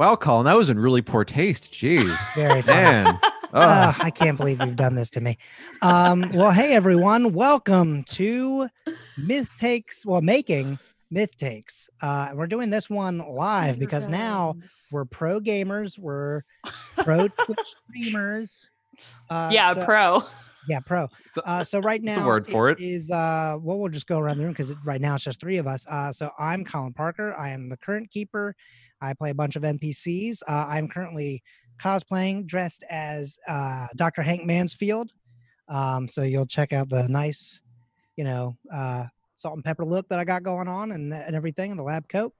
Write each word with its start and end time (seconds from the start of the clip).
Wow, 0.00 0.16
Colin, 0.16 0.46
that 0.46 0.56
was 0.56 0.70
in 0.70 0.78
really 0.78 1.02
poor 1.02 1.26
taste. 1.26 1.74
Jeez. 1.74 2.16
Very 2.34 2.62
funny. 2.62 2.80
Man. 2.80 3.18
Oh, 3.52 3.96
I 3.98 4.10
can't 4.10 4.38
believe 4.38 4.60
you've 4.62 4.76
done 4.76 4.94
this 4.94 5.10
to 5.10 5.20
me. 5.20 5.36
Um, 5.82 6.30
well, 6.32 6.52
hey 6.52 6.72
everyone, 6.72 7.32
welcome 7.32 8.04
to 8.10 8.68
Myth 9.18 9.50
Takes. 9.58 10.06
Well, 10.06 10.22
making 10.22 10.78
Myth 11.10 11.36
Takes. 11.36 11.90
Uh, 12.00 12.28
we're 12.34 12.46
doing 12.46 12.70
this 12.70 12.88
one 12.88 13.18
live 13.18 13.80
because 13.80 14.06
now 14.06 14.54
we're 14.92 15.04
pro 15.04 15.40
gamers, 15.40 15.98
we're 15.98 16.42
pro 16.98 17.26
Twitch 17.44 17.74
streamers. 17.88 18.70
Uh, 19.28 19.50
yeah, 19.52 19.72
so- 19.72 19.84
pro. 19.84 20.22
yeah, 20.68 20.78
pro. 20.78 21.08
so- 21.32 21.42
Uh, 21.44 21.64
so 21.64 21.80
right 21.80 22.00
That's 22.04 22.18
now, 22.20 22.24
a 22.24 22.28
word 22.28 22.46
for 22.46 22.68
it. 22.68 22.80
Is 22.80 23.10
uh, 23.10 23.58
well, 23.60 23.80
we'll 23.80 23.90
just 23.90 24.06
go 24.06 24.20
around 24.20 24.38
the 24.38 24.44
room 24.44 24.52
because 24.52 24.72
right 24.84 25.00
now 25.00 25.16
it's 25.16 25.24
just 25.24 25.40
three 25.40 25.56
of 25.56 25.66
us. 25.66 25.88
Uh, 25.90 26.12
so 26.12 26.30
I'm 26.38 26.64
Colin 26.64 26.92
Parker. 26.92 27.34
I 27.36 27.50
am 27.50 27.68
the 27.68 27.76
current 27.76 28.12
keeper. 28.12 28.54
I 29.00 29.14
play 29.14 29.30
a 29.30 29.34
bunch 29.34 29.56
of 29.56 29.62
NPCs. 29.62 30.42
Uh, 30.46 30.66
I'm 30.68 30.88
currently 30.88 31.42
cosplaying 31.78 32.46
dressed 32.46 32.84
as 32.90 33.38
uh, 33.48 33.88
Dr. 33.96 34.22
Hank 34.22 34.44
Mansfield. 34.44 35.12
Um, 35.68 36.08
so 36.08 36.22
you'll 36.22 36.46
check 36.46 36.72
out 36.72 36.88
the 36.88 37.08
nice, 37.08 37.62
you 38.16 38.24
know, 38.24 38.56
uh, 38.72 39.06
salt 39.36 39.54
and 39.54 39.64
pepper 39.64 39.84
look 39.84 40.08
that 40.08 40.18
I 40.18 40.24
got 40.24 40.42
going 40.42 40.68
on 40.68 40.92
and, 40.92 41.12
and 41.14 41.34
everything 41.34 41.70
in 41.70 41.76
the 41.76 41.82
lab 41.82 42.08
coat. 42.08 42.34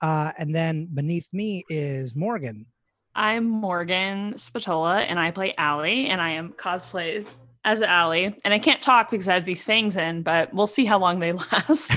Uh, 0.00 0.32
and 0.38 0.54
then 0.54 0.88
beneath 0.92 1.32
me 1.32 1.64
is 1.68 2.14
Morgan. 2.14 2.66
I'm 3.14 3.44
Morgan 3.44 4.34
Spatola 4.36 4.98
and 5.00 5.18
I 5.18 5.30
play 5.30 5.54
Allie 5.56 6.08
and 6.08 6.20
I 6.20 6.30
am 6.30 6.52
cosplay 6.52 7.26
as 7.64 7.82
Allie. 7.82 8.36
And 8.44 8.54
I 8.54 8.58
can't 8.58 8.82
talk 8.82 9.10
because 9.10 9.28
I 9.28 9.34
have 9.34 9.44
these 9.44 9.64
fangs 9.64 9.96
in, 9.96 10.22
but 10.22 10.52
we'll 10.54 10.66
see 10.66 10.84
how 10.84 10.98
long 10.98 11.18
they 11.18 11.32
last. 11.52 11.92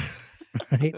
Right? 0.71 0.95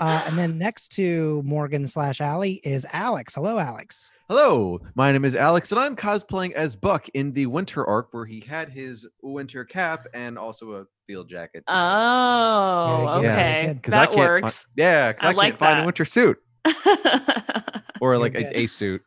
uh, 0.00 0.24
and 0.26 0.38
then 0.38 0.58
next 0.58 0.88
to 0.92 1.42
Morgan 1.44 1.86
slash 1.86 2.20
Allie 2.20 2.60
is 2.64 2.86
Alex. 2.92 3.34
Hello, 3.34 3.58
Alex. 3.58 4.10
Hello, 4.28 4.78
my 4.94 5.10
name 5.10 5.24
is 5.24 5.34
Alex, 5.34 5.72
and 5.72 5.80
I'm 5.80 5.96
cosplaying 5.96 6.52
as 6.52 6.76
Buck 6.76 7.08
in 7.10 7.32
the 7.32 7.46
winter 7.46 7.84
arc 7.86 8.12
where 8.14 8.24
he 8.26 8.40
had 8.40 8.68
his 8.68 9.06
winter 9.22 9.64
cap 9.64 10.06
and 10.14 10.38
also 10.38 10.72
a 10.72 10.84
field 11.06 11.28
jacket. 11.28 11.64
oh, 11.66 13.18
Very 13.20 13.22
good, 13.22 13.22
very 13.22 13.32
okay. 13.32 13.66
good. 13.66 13.82
'Cause 13.82 13.94
I 13.94 13.98
That 14.00 14.06
can't 14.14 14.18
works. 14.18 14.66
yeah, 14.76 15.12
because 15.12 15.26
I 15.26 15.30
I, 15.30 15.32
like 15.34 15.48
can't 15.52 15.58
find 15.58 15.80
a 15.80 15.84
winter 15.84 16.04
suit 16.04 16.38
or 18.00 18.18
like 18.18 18.34
a, 18.34 18.58
a 18.60 18.66
suit. 18.66 19.02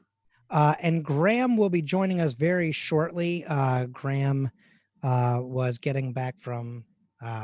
Uh, 0.49 0.75
and 0.81 1.03
Graham 1.03 1.57
will 1.57 1.69
be 1.69 1.81
joining 1.81 2.19
us 2.19 2.33
very 2.33 2.71
shortly. 2.71 3.43
Uh, 3.47 3.85
Graham 3.87 4.49
uh, 5.03 5.39
was 5.41 5.77
getting 5.77 6.13
back 6.13 6.37
from 6.37 6.83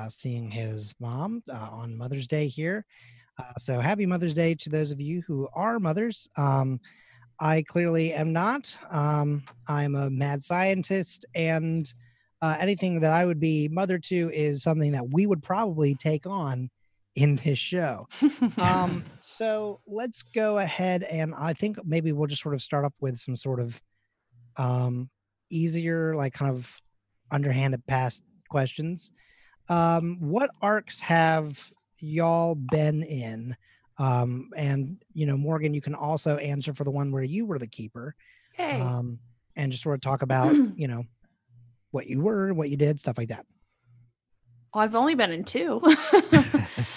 seeing 0.10 0.50
his 0.50 0.94
mom 1.00 1.44
uh, 1.52 1.70
on 1.72 1.98
Mother's 1.98 2.28
Day 2.28 2.48
here. 2.48 2.86
Uh, 3.38 3.54
so 3.58 3.80
happy 3.80 4.06
Mother's 4.06 4.34
Day 4.34 4.56
to 4.56 4.70
those 4.70 4.92
of 4.92 5.00
you 5.00 5.22
who 5.26 5.48
are 5.54 5.80
mothers. 5.80 6.30
Um, 6.38 6.80
I 7.40 7.64
clearly 7.68 8.14
am 8.14 8.34
not. 8.34 8.78
Um, 8.92 9.44
I'm 9.68 9.96
a 9.96 10.10
mad 10.10 10.44
scientist, 10.44 11.26
and 11.36 11.92
uh, 12.42 12.58
anything 12.60 13.00
that 13.00 13.14
I 13.14 13.26
would 13.26 13.40
be 13.40 13.70
mother 13.70 13.98
to 13.98 14.32
is 14.34 14.64
something 14.64 14.92
that 14.92 15.10
we 15.12 15.26
would 15.26 15.42
probably 15.42 15.96
take 15.96 16.26
on 16.26 16.70
in 17.16 17.38
this 17.38 17.58
show. 17.58 18.08
Um, 18.58 19.06
so 19.20 19.82
let's 19.88 20.24
go 20.24 20.58
ahead 20.58 21.04
and 21.04 21.34
I 21.38 21.54
think 21.54 21.78
maybe 21.86 22.12
we'll 22.12 22.28
just 22.28 22.42
sort 22.42 22.56
of 22.56 22.62
start 22.62 22.86
off 22.86 22.94
with 23.00 23.18
some 23.18 23.36
sort 23.36 23.60
of 23.60 23.82
um 24.58 25.10
easier, 25.52 26.16
like 26.16 26.34
kind 26.34 26.52
of 26.52 26.80
underhanded 27.32 27.86
past 27.88 28.24
questions. 28.50 29.12
Um, 29.70 30.18
what 30.20 30.50
arcs 30.62 31.00
have 31.02 31.72
y'all 32.00 32.56
been 32.56 33.04
in? 33.04 33.56
Um, 33.98 34.50
and 34.56 34.98
you 35.14 35.26
know, 35.26 35.38
Morgan, 35.38 35.74
you 35.74 35.82
can 35.82 35.96
also 35.96 36.38
answer 36.38 36.74
for 36.74 36.84
the 36.84 36.92
one 36.92 37.12
where 37.12 37.24
you 37.24 37.46
were 37.46 37.60
the 37.60 37.68
keeper. 37.68 38.16
hey. 38.54 38.80
Um, 38.80 39.20
and 39.56 39.72
just 39.72 39.84
sort 39.84 39.96
of 39.96 40.02
talk 40.02 40.22
about, 40.22 40.54
you 40.78 40.88
know, 40.88 41.04
what 41.92 42.08
you 42.08 42.22
were, 42.22 42.54
what 42.54 42.70
you 42.70 42.78
did, 42.78 43.00
stuff 43.00 43.18
like 43.18 43.30
that. 43.30 43.46
Well, 44.74 44.84
I've 44.84 44.96
only 44.96 45.16
been 45.16 45.32
in 45.32 45.44
two. 45.44 45.82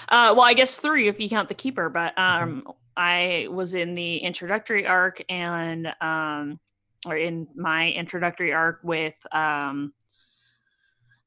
uh, 0.09 0.34
well, 0.37 0.43
I 0.43 0.54
guess 0.54 0.77
three 0.77 1.09
if 1.09 1.19
you 1.19 1.28
count 1.28 1.49
the 1.49 1.54
keeper, 1.54 1.89
but 1.89 2.16
um, 2.19 2.69
I 2.97 3.49
was 3.50 3.75
in 3.75 3.94
the 3.94 4.19
introductory 4.19 4.87
arc 4.87 5.22
and 5.28 5.93
um, 6.00 6.60
or 7.06 7.16
in 7.16 7.49
my 7.56 7.91
introductory 7.91 8.53
arc 8.53 8.81
with 8.83 9.15
um, 9.33 9.93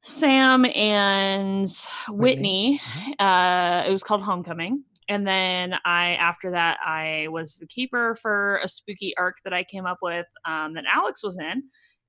Sam 0.06 0.66
and 0.66 1.68
Whitney. 2.10 2.80
Whitney. 2.80 3.16
Uh, 3.20 3.84
it 3.88 3.92
was 3.92 4.04
called 4.04 4.22
Homecoming. 4.22 4.84
And 5.10 5.28
then 5.28 5.76
I, 5.84 6.12
after 6.14 6.52
that, 6.52 6.78
I 6.86 7.28
was 7.30 7.56
the 7.58 7.66
keeper 7.68 8.16
for 8.22 8.60
a 8.64 8.68
spooky 8.68 9.14
arc 9.18 9.38
that 9.44 9.54
I 9.54 9.64
came 9.64 9.86
up 9.86 9.98
with 10.04 10.26
um, 10.46 10.74
that 10.76 10.84
Alex 10.92 11.24
was 11.24 11.38
in. 11.40 11.64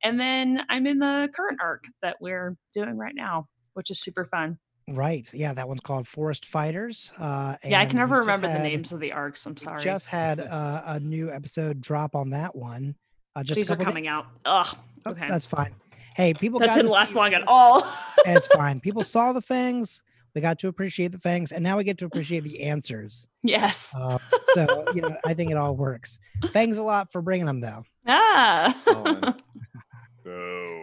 And 0.04 0.20
then 0.20 0.60
I'm 0.68 0.86
in 0.86 0.98
the 0.98 1.28
current 1.34 1.58
arc 1.62 1.84
that 2.02 2.16
we're 2.20 2.56
doing 2.74 2.96
right 2.98 3.14
now, 3.14 3.46
which 3.74 3.90
is 3.90 3.98
super 4.00 4.26
fun. 4.26 4.58
Right. 4.88 5.28
Yeah, 5.32 5.52
that 5.54 5.66
one's 5.66 5.80
called 5.80 6.06
Forest 6.06 6.44
Fighters. 6.44 7.12
Uh, 7.18 7.56
Yeah, 7.64 7.80
I 7.80 7.86
can 7.86 7.96
never 7.96 8.18
remember 8.18 8.46
had- 8.48 8.60
the 8.60 8.68
names 8.68 8.92
of 8.92 9.00
the 9.00 9.12
arcs. 9.12 9.44
I'm 9.46 9.56
sorry. 9.56 9.82
Just 9.82 10.06
had 10.06 10.40
uh, 10.40 10.82
a 10.86 11.00
new 11.00 11.30
episode 11.30 11.80
drop 11.80 12.14
on 12.14 12.30
that 12.30 12.54
one. 12.54 12.94
Uh, 13.34 13.42
just 13.42 13.58
These 13.58 13.70
are 13.70 13.76
coming 13.76 14.04
days- 14.04 14.10
out. 14.12 14.26
Ugh. 14.44 14.66
Oh, 15.06 15.10
Okay. 15.12 15.26
That's 15.28 15.46
fine. 15.46 15.72
Hey, 16.16 16.32
people 16.34 16.58
that 16.60 16.66
got 16.68 16.72
to 16.74 16.80
didn't 16.80 16.92
last 16.92 17.12
see- 17.12 17.18
long 17.18 17.34
at 17.34 17.46
all. 17.46 17.86
It's 18.26 18.46
fine. 18.56 18.80
People 18.80 19.02
saw 19.04 19.32
the 19.34 19.40
fangs. 19.42 20.02
We 20.34 20.40
got 20.40 20.58
to 20.60 20.68
appreciate 20.68 21.12
the 21.12 21.18
fangs, 21.18 21.52
and 21.52 21.62
now 21.62 21.76
we 21.76 21.84
get 21.84 21.98
to 21.98 22.06
appreciate 22.06 22.42
the 22.44 22.62
answers. 22.62 23.28
yes. 23.42 23.94
Uh, 23.96 24.18
so 24.54 24.84
you 24.94 25.00
know, 25.02 25.16
I 25.24 25.32
think 25.34 25.50
it 25.50 25.56
all 25.56 25.76
works. 25.76 26.18
Thanks 26.52 26.76
a 26.78 26.82
lot 26.82 27.12
for 27.12 27.22
bringing 27.22 27.46
them, 27.46 27.60
though. 27.60 27.84
ah. 28.06 28.74
Oh. 28.86 29.34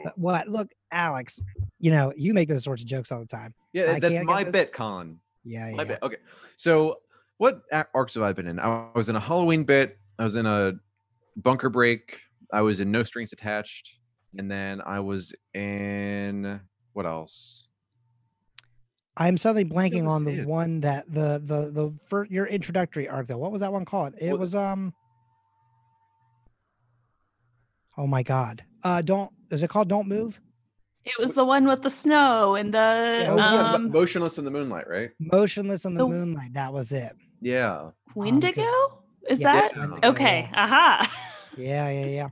But 0.04 0.18
what? 0.18 0.48
Look, 0.48 0.70
Alex. 0.92 1.42
You 1.80 1.92
know, 1.92 2.14
you 2.16 2.34
make 2.34 2.48
those 2.48 2.64
sorts 2.64 2.82
of 2.82 2.88
jokes 2.88 3.12
all 3.12 3.20
the 3.20 3.26
time. 3.26 3.54
Yeah, 3.74 3.94
I 3.94 4.00
that's 4.00 4.24
my 4.24 4.44
this- 4.44 4.52
bit, 4.54 4.74
Colin. 4.74 5.20
Yeah, 5.44 5.70
yeah. 5.70 5.76
My 5.76 5.84
yeah. 5.84 5.88
bit. 5.90 6.00
Okay. 6.04 6.16
So, 6.56 6.98
what 7.38 7.62
arcs 7.94 8.14
have 8.14 8.24
I 8.24 8.32
been 8.32 8.48
in? 8.48 8.60
I 8.60 8.88
was 8.96 9.10
in 9.10 9.16
a 9.18 9.20
Halloween 9.20 9.66
bit. 9.66 9.98
I 10.18 10.24
was 10.24 10.36
in 10.38 10.46
a 10.46 10.74
bunker 11.36 11.70
break. 11.70 12.22
I 12.54 12.62
was 12.62 12.80
in 12.80 12.90
No 12.92 13.04
Strings 13.04 13.34
Attached, 13.34 13.92
and 14.38 14.50
then 14.50 14.82
I 14.86 15.00
was 15.00 15.34
in 15.54 16.60
what 16.94 17.06
else? 17.06 17.68
I'm 19.16 19.38
suddenly 19.38 19.66
blanking 19.66 20.08
on 20.08 20.24
the 20.24 20.40
it. 20.42 20.48
one 20.48 20.80
that 20.82 21.06
the 21.12 21.40
the 21.44 21.70
the 21.72 21.94
for 22.08 22.26
your 22.26 22.46
introductory 22.48 23.08
arc 23.08 23.28
though. 23.28 23.38
What 23.38 23.52
was 23.52 23.62
that 23.62 23.72
one 23.72 23.86
called? 23.86 24.16
It 24.20 24.30
Well, 24.32 24.40
was 24.40 24.56
um. 24.56 24.94
Oh 27.98 28.08
my 28.08 28.24
God! 28.24 28.64
Uh, 28.84 29.02
don't 29.02 29.32
is 29.52 29.62
it 29.62 29.70
called 29.70 29.88
Don't 29.88 30.08
Move? 30.08 30.42
It 31.06 31.14
was 31.20 31.36
the 31.36 31.44
one 31.46 31.68
with 31.68 31.82
the 31.82 31.90
snow 31.90 32.56
and 32.56 32.74
the 32.74 32.78
Yeah, 32.78 33.24
That 33.26 33.34
was 33.34 33.42
one 33.44 33.54
of 33.66 33.82
the- 33.82 33.88
um, 33.88 33.92
Motionless 33.92 34.38
in 34.38 34.46
the 34.46 34.52
Moonlight, 34.52 34.88
right? 34.90 35.12
Motionless 35.20 35.84
in 35.86 35.94
the 35.96 36.04
The- 36.06 36.10
Moonlight. 36.10 36.54
That 36.54 36.72
was 36.74 36.92
it. 36.94 37.12
Yeah. 37.42 37.90
Windigo. 38.16 38.64
Is 39.30 39.42
Yes, 39.42 39.72
that 39.74 39.78
Wendigo, 39.78 40.10
okay? 40.10 40.50
yeah. 40.52 40.64
Aha. 40.64 41.30
Yeah, 41.58 41.88
yeah, 41.92 42.06
yeah. 42.08 42.28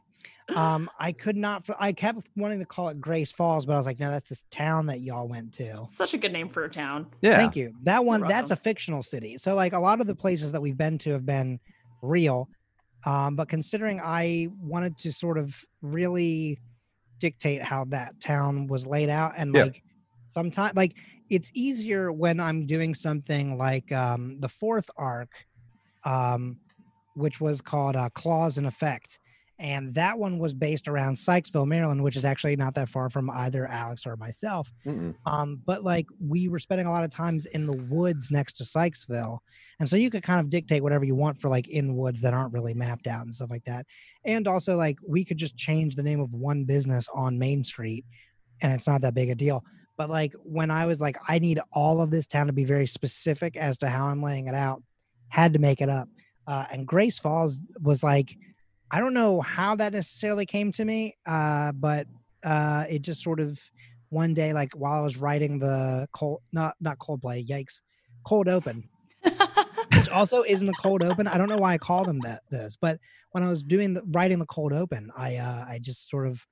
Um, 0.56 0.89
I 1.00 1.12
could 1.12 1.36
not. 1.36 1.65
I 1.80 1.92
kept 1.94 2.30
wanting 2.36 2.59
to 2.59 2.65
call 2.65 2.89
it 2.89 3.00
Grace 3.00 3.31
Falls, 3.31 3.65
but 3.65 3.74
I 3.74 3.77
was 3.77 3.86
like, 3.86 4.00
no, 4.00 4.09
that's 4.12 4.27
this 4.27 4.44
town 4.51 4.86
that 4.88 5.01
y'all 5.01 5.27
went 5.27 5.53
to. 5.56 5.86
Such 5.86 6.13
a 6.13 6.18
good 6.18 6.33
name 6.33 6.50
for 6.50 6.63
a 6.63 6.69
town. 6.69 7.07
Yeah. 7.21 7.38
Thank 7.38 7.56
you. 7.56 7.74
That 7.83 8.03
one, 8.06 8.21
that's 8.27 8.51
a 8.51 8.56
fictional 8.56 9.01
city. 9.01 9.38
So 9.38 9.56
like 9.56 9.74
a 9.74 9.80
lot 9.80 10.01
of 10.01 10.07
the 10.07 10.15
places 10.15 10.51
that 10.51 10.62
we've 10.62 10.77
been 10.77 10.98
to 11.00 11.12
have 11.12 11.25
been 11.25 11.59
real. 12.01 12.50
Um, 13.06 13.36
but 13.36 13.50
considering 13.50 14.00
I 14.03 14.50
wanted 14.59 14.98
to 15.00 15.12
sort 15.12 15.38
of 15.38 15.59
really 15.81 16.59
dictate 17.19 17.62
how 17.63 17.86
that 17.86 18.19
town 18.19 18.68
was 18.68 18.86
laid 18.86 19.09
out 19.09 19.33
and 19.38 19.53
Yeah. 19.56 19.63
like 19.63 19.83
sometimes 20.30 20.75
like 20.75 20.95
it's 21.30 21.51
easier 21.53 22.12
when 22.12 22.39
I'm 22.39 22.65
doing 22.65 22.94
something 22.94 23.57
like 23.57 23.92
um 23.92 24.39
the 24.39 24.50
fourth 24.50 24.89
arc, 24.98 25.30
um, 26.03 26.57
which 27.15 27.39
was 27.42 27.62
called 27.62 27.95
uh, 27.95 28.09
Clause 28.13 28.57
in 28.57 28.65
Effect. 28.65 29.19
And 29.61 29.93
that 29.93 30.17
one 30.17 30.39
was 30.39 30.55
based 30.55 30.87
around 30.87 31.13
Sykesville, 31.17 31.67
Maryland, 31.67 32.03
which 32.03 32.17
is 32.17 32.25
actually 32.25 32.55
not 32.55 32.73
that 32.73 32.89
far 32.89 33.11
from 33.11 33.29
either 33.29 33.67
Alex 33.67 34.07
or 34.07 34.15
myself. 34.15 34.71
Mm-mm. 34.87 35.13
Um, 35.27 35.61
but 35.67 35.83
like 35.83 36.07
we 36.19 36.47
were 36.47 36.57
spending 36.57 36.87
a 36.87 36.89
lot 36.89 37.03
of 37.03 37.11
times 37.11 37.45
in 37.45 37.67
the 37.67 37.77
woods 37.77 38.31
next 38.31 38.53
to 38.53 38.63
Sykesville. 38.63 39.37
And 39.79 39.87
so 39.87 39.97
you 39.97 40.09
could 40.09 40.23
kind 40.23 40.39
of 40.39 40.49
dictate 40.49 40.81
whatever 40.81 41.05
you 41.05 41.13
want 41.13 41.37
for 41.37 41.47
like 41.47 41.67
in 41.67 41.95
woods 41.95 42.21
that 42.21 42.33
aren't 42.33 42.53
really 42.53 42.73
mapped 42.73 43.05
out 43.05 43.21
and 43.21 43.35
stuff 43.35 43.51
like 43.51 43.63
that. 43.65 43.85
And 44.25 44.47
also 44.47 44.75
like 44.75 44.97
we 45.07 45.23
could 45.23 45.37
just 45.37 45.55
change 45.55 45.95
the 45.95 46.03
name 46.03 46.21
of 46.21 46.33
one 46.33 46.63
business 46.63 47.07
on 47.13 47.37
Main 47.37 47.63
Street 47.63 48.03
and 48.63 48.73
it's 48.73 48.87
not 48.87 49.01
that 49.01 49.13
big 49.13 49.29
a 49.29 49.35
deal. 49.35 49.63
But 49.95 50.09
like 50.09 50.33
when 50.43 50.71
I 50.71 50.87
was 50.87 51.01
like, 51.01 51.17
I 51.29 51.37
need 51.37 51.59
all 51.71 52.01
of 52.01 52.09
this 52.09 52.25
town 52.25 52.47
to 52.47 52.53
be 52.53 52.65
very 52.65 52.87
specific 52.87 53.55
as 53.57 53.77
to 53.77 53.89
how 53.89 54.07
I'm 54.07 54.23
laying 54.23 54.47
it 54.47 54.55
out, 54.55 54.81
had 55.29 55.53
to 55.53 55.59
make 55.59 55.81
it 55.81 55.89
up. 55.89 56.09
Uh, 56.47 56.65
and 56.71 56.87
Grace 56.87 57.19
Falls 57.19 57.61
was 57.79 58.03
like, 58.03 58.35
I 58.91 58.99
don't 58.99 59.13
know 59.13 59.39
how 59.41 59.75
that 59.77 59.93
necessarily 59.93 60.45
came 60.45 60.71
to 60.73 60.85
me, 60.85 61.15
uh, 61.25 61.71
but 61.71 62.07
uh, 62.43 62.85
it 62.89 63.01
just 63.01 63.23
sort 63.23 63.39
of 63.39 63.59
one 64.09 64.33
day, 64.33 64.51
like 64.51 64.73
while 64.73 64.99
I 64.99 65.01
was 65.01 65.17
writing 65.17 65.59
the 65.59 66.07
cold, 66.13 66.41
not 66.51 66.75
not 66.81 66.99
Coldplay, 66.99 67.47
yikes, 67.47 67.81
Cold 68.25 68.49
Open, 68.49 68.89
which 69.93 70.09
also 70.11 70.43
isn't 70.43 70.67
a 70.67 70.73
cold 70.73 71.03
open. 71.03 71.27
I 71.27 71.38
don't 71.38 71.47
know 71.47 71.57
why 71.57 71.73
I 71.73 71.77
call 71.77 72.03
them 72.03 72.19
that 72.23 72.41
this, 72.51 72.77
but 72.79 72.99
when 73.31 73.43
I 73.43 73.49
was 73.49 73.63
doing 73.63 73.93
the 73.93 74.03
writing 74.11 74.39
the 74.39 74.45
cold 74.45 74.73
open, 74.73 75.09
I 75.15 75.38
uh 75.38 75.65
I 75.67 75.79
just 75.81 76.09
sort 76.09 76.27
of 76.27 76.45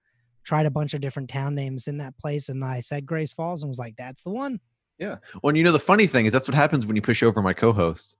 tried 0.44 0.66
a 0.66 0.72
bunch 0.72 0.94
of 0.94 1.02
different 1.02 1.30
town 1.30 1.54
names 1.54 1.88
in 1.88 1.98
that 1.98 2.18
place 2.18 2.50
and 2.50 2.64
I 2.64 2.80
said 2.80 3.06
Grace 3.06 3.34
Falls 3.34 3.62
and 3.62 3.70
was 3.70 3.78
like, 3.78 3.96
that's 3.98 4.24
the 4.24 4.32
one. 4.32 4.60
Yeah. 4.98 5.18
Well, 5.42 5.50
and 5.50 5.58
you 5.58 5.64
know 5.64 5.72
the 5.72 5.80
funny 5.80 6.08
thing 6.08 6.26
is 6.26 6.34
that's 6.34 6.48
what 6.48 6.56
happens 6.56 6.86
when 6.86 6.96
you 6.96 7.02
push 7.02 7.22
over 7.22 7.42
my 7.42 7.54
co-host. 7.54 8.16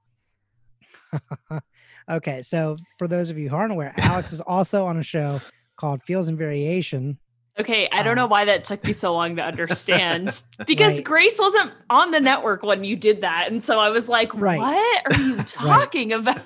okay, 2.10 2.42
so 2.42 2.78
for 2.98 3.08
those 3.08 3.30
of 3.30 3.38
you 3.38 3.50
who 3.50 3.56
aren't 3.56 3.72
aware, 3.72 3.94
Alex 3.98 4.32
is 4.34 4.42
also 4.42 4.86
on 4.86 4.98
a 4.98 5.04
show 5.04 5.40
called 5.78 6.02
Feels 6.04 6.28
and 6.28 6.38
Variation. 6.38 7.18
Okay, 7.60 7.90
I 7.92 8.04
don't 8.04 8.16
know 8.16 8.24
Uh, 8.26 8.30
why 8.30 8.46
that 8.46 8.64
took 8.64 8.84
me 8.86 8.94
so 8.94 9.14
long 9.14 9.36
to 9.36 9.42
understand 9.44 10.42
because 10.66 10.96
Right. 10.96 11.04
Grace 11.04 11.40
wasn't 11.40 11.72
on 11.90 12.12
the 12.12 12.20
network 12.20 12.64
when 12.64 12.84
you 12.86 12.96
did 12.96 13.22
that. 13.22 13.52
And 13.52 13.62
so 13.62 13.80
I 13.80 13.90
was 13.90 14.08
like, 14.08 14.34
Right. 14.34 14.60
what 14.60 15.18
are 15.18 15.22
you 15.22 15.44
talking 15.44 16.14
about? 16.14 16.40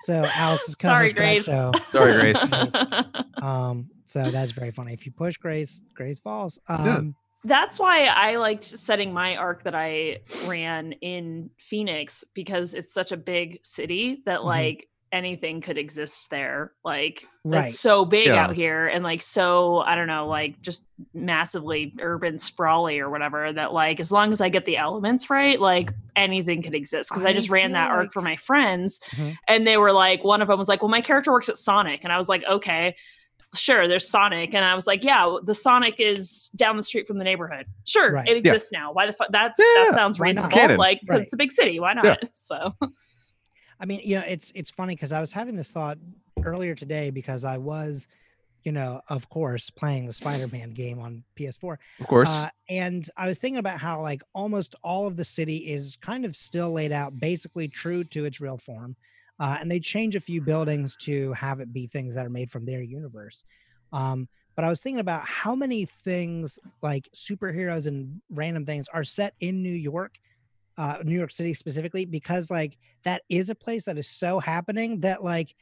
So 0.00 0.24
Alex 0.34 0.68
is 0.68 0.74
coming. 0.76 1.10
Sorry, 1.12 1.42
co-host 1.44 1.44
for 1.50 1.60
that 1.60 2.32
Grace. 2.32 2.72
show. 2.72 2.72
Sorry, 3.02 3.12
Grace. 3.12 3.42
Um, 3.42 3.90
so 4.04 4.30
that's 4.30 4.52
very 4.52 4.70
funny. 4.70 4.92
If 4.94 5.04
you 5.04 5.12
push 5.12 5.36
Grace, 5.36 5.82
Grace 5.94 6.20
falls. 6.20 6.58
Yeah. 6.70 6.76
Um, 6.96 7.14
That's 7.44 7.78
why 7.78 8.06
I 8.06 8.36
liked 8.36 8.64
setting 8.64 9.12
my 9.12 9.36
arc 9.36 9.62
that 9.64 9.74
I 9.74 10.18
ran 10.46 10.92
in 10.92 11.50
Phoenix 11.58 12.24
because 12.34 12.74
it's 12.74 12.92
such 12.92 13.12
a 13.12 13.16
big 13.16 13.60
city 13.64 14.22
that 14.26 14.40
Mhm. 14.40 14.44
like 14.44 14.88
anything 15.10 15.62
could 15.62 15.78
exist 15.78 16.28
there. 16.28 16.72
Like 16.84 17.24
Right. 17.42 17.66
it's 17.68 17.80
so 17.80 18.04
big 18.04 18.26
Yeah. 18.26 18.44
out 18.44 18.54
here 18.54 18.88
and 18.88 19.02
like 19.02 19.22
so 19.22 19.78
I 19.78 19.94
don't 19.94 20.06
know, 20.06 20.26
like 20.26 20.60
just 20.60 20.84
massively 21.14 21.94
urban 22.00 22.36
sprawly 22.36 22.98
or 22.98 23.08
whatever 23.08 23.50
that 23.52 23.72
like 23.72 24.00
as 24.00 24.12
long 24.12 24.32
as 24.32 24.42
I 24.42 24.50
get 24.50 24.66
the 24.66 24.76
elements 24.76 25.30
right, 25.30 25.58
like 25.58 25.92
anything 26.14 26.60
could 26.60 26.74
exist. 26.74 27.08
Cause 27.10 27.24
I, 27.24 27.30
I 27.30 27.32
just 27.32 27.48
ran 27.48 27.68
feel 27.68 27.72
that 27.74 27.90
arc 27.90 28.00
like- 28.04 28.12
for 28.12 28.20
my 28.20 28.36
friends 28.36 29.00
Mhm. 29.12 29.36
and 29.46 29.66
they 29.66 29.78
were 29.78 29.92
like, 29.92 30.24
one 30.24 30.42
of 30.42 30.48
them 30.48 30.58
was 30.58 30.68
like, 30.68 30.82
Well, 30.82 30.90
my 30.90 31.00
character 31.00 31.32
works 31.32 31.48
at 31.48 31.56
Sonic. 31.56 32.04
And 32.04 32.12
I 32.12 32.16
was 32.18 32.28
like, 32.28 32.44
okay 32.44 32.94
sure 33.54 33.88
there's 33.88 34.06
sonic 34.08 34.54
and 34.54 34.64
i 34.64 34.74
was 34.74 34.86
like 34.86 35.02
yeah 35.02 35.36
the 35.44 35.54
sonic 35.54 36.00
is 36.00 36.50
down 36.56 36.76
the 36.76 36.82
street 36.82 37.06
from 37.06 37.16
the 37.18 37.24
neighborhood 37.24 37.64
sure 37.84 38.12
Right. 38.12 38.28
it 38.28 38.32
Yeah. 38.32 38.36
exists 38.52 38.70
now 38.72 38.92
why 38.92 39.06
the 39.06 39.12
fuck 39.12 39.28
that's 39.30 39.58
Yeah, 39.58 39.84
that 39.84 39.92
sounds 39.94 40.18
why 40.18 40.24
not? 40.26 40.28
reasonable 40.28 40.50
Canon. 40.56 40.76
like 40.76 41.00
'cause 41.00 41.08
Right. 41.08 41.20
it's 41.22 41.32
a 41.32 41.36
big 41.38 41.50
city 41.52 41.80
why 41.80 41.94
not 41.94 42.04
Yeah. 42.04 42.16
so 42.30 42.74
I 43.80 43.86
mean, 43.86 44.00
you 44.02 44.16
know, 44.16 44.24
it's 44.26 44.50
it's 44.56 44.70
funny 44.72 44.96
because 44.96 45.12
I 45.12 45.20
was 45.20 45.32
having 45.32 45.54
this 45.54 45.70
thought 45.70 45.98
earlier 46.44 46.74
today 46.74 47.10
because 47.10 47.44
I 47.44 47.58
was, 47.58 48.08
you 48.64 48.72
know, 48.72 49.00
of 49.08 49.28
course, 49.28 49.70
playing 49.70 50.06
the 50.06 50.12
Spider-Man 50.12 50.70
game 50.72 50.98
on 50.98 51.22
PS4. 51.38 51.76
Of 52.00 52.08
course. 52.08 52.28
Uh, 52.28 52.48
and 52.68 53.08
I 53.16 53.28
was 53.28 53.38
thinking 53.38 53.58
about 53.58 53.78
how 53.78 54.02
like 54.02 54.20
almost 54.34 54.74
all 54.82 55.06
of 55.06 55.16
the 55.16 55.24
city 55.24 55.58
is 55.58 55.96
kind 56.00 56.24
of 56.24 56.34
still 56.34 56.72
laid 56.72 56.90
out 56.90 57.20
basically 57.20 57.68
true 57.68 58.02
to 58.02 58.24
its 58.24 58.40
real 58.40 58.58
form. 58.58 58.96
Uh, 59.40 59.56
and 59.60 59.70
they 59.70 59.80
change 59.80 60.16
a 60.16 60.20
few 60.20 60.40
buildings 60.40 60.96
to 60.96 61.32
have 61.32 61.60
it 61.60 61.72
be 61.72 61.86
things 61.86 62.14
that 62.14 62.26
are 62.26 62.30
made 62.30 62.50
from 62.50 62.66
their 62.66 62.82
universe. 62.82 63.44
Um, 63.92 64.28
but 64.56 64.64
I 64.64 64.68
was 64.68 64.80
thinking 64.80 65.00
about 65.00 65.24
how 65.24 65.54
many 65.54 65.84
things 65.84 66.58
like 66.82 67.08
superheroes 67.14 67.86
and 67.86 68.20
random 68.30 68.66
things 68.66 68.86
are 68.92 69.04
set 69.04 69.34
in 69.38 69.62
New 69.62 69.70
York, 69.70 70.16
uh, 70.76 70.98
New 71.04 71.16
York 71.16 71.30
City 71.30 71.54
specifically, 71.54 72.04
because 72.04 72.50
like 72.50 72.76
that 73.04 73.22
is 73.30 73.50
a 73.50 73.54
place 73.54 73.84
that 73.84 73.98
is 73.98 74.08
so 74.08 74.40
happening 74.40 75.00
that 75.00 75.22
like 75.22 75.54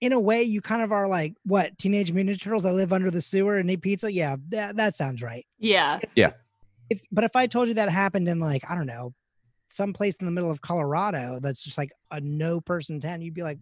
in 0.00 0.12
a 0.12 0.20
way 0.20 0.44
you 0.44 0.60
kind 0.60 0.82
of 0.82 0.92
are 0.92 1.08
like 1.08 1.34
what 1.44 1.76
teenage 1.76 2.12
mutant 2.12 2.40
turtles 2.40 2.62
that 2.62 2.72
live 2.72 2.92
under 2.92 3.10
the 3.10 3.20
sewer 3.20 3.58
and 3.58 3.68
eat 3.68 3.82
pizza? 3.82 4.12
Yeah 4.12 4.36
that, 4.50 4.76
that 4.76 4.94
sounds 4.94 5.22
right. 5.22 5.44
Yeah. 6.14 6.32
If 6.88 7.00
but 7.10 7.24
if 7.24 7.36
i 7.36 7.46
told 7.46 7.68
you 7.68 7.74
that 7.74 7.88
happened 7.88 8.26
in 8.28 8.40
like 8.40 8.62
i 8.68 8.74
don't 8.74 8.86
know 8.86 9.14
some 9.70 9.92
place 9.92 10.16
in 10.16 10.26
the 10.26 10.32
middle 10.32 10.50
of 10.50 10.60
colorado 10.60 11.38
that's 11.40 11.62
just 11.64 11.78
like 11.78 11.90
a 12.10 12.20
no 12.20 12.60
person 12.60 13.00
town 13.00 13.20
you'd 13.22 13.34
be 13.34 13.42
like 13.42 13.58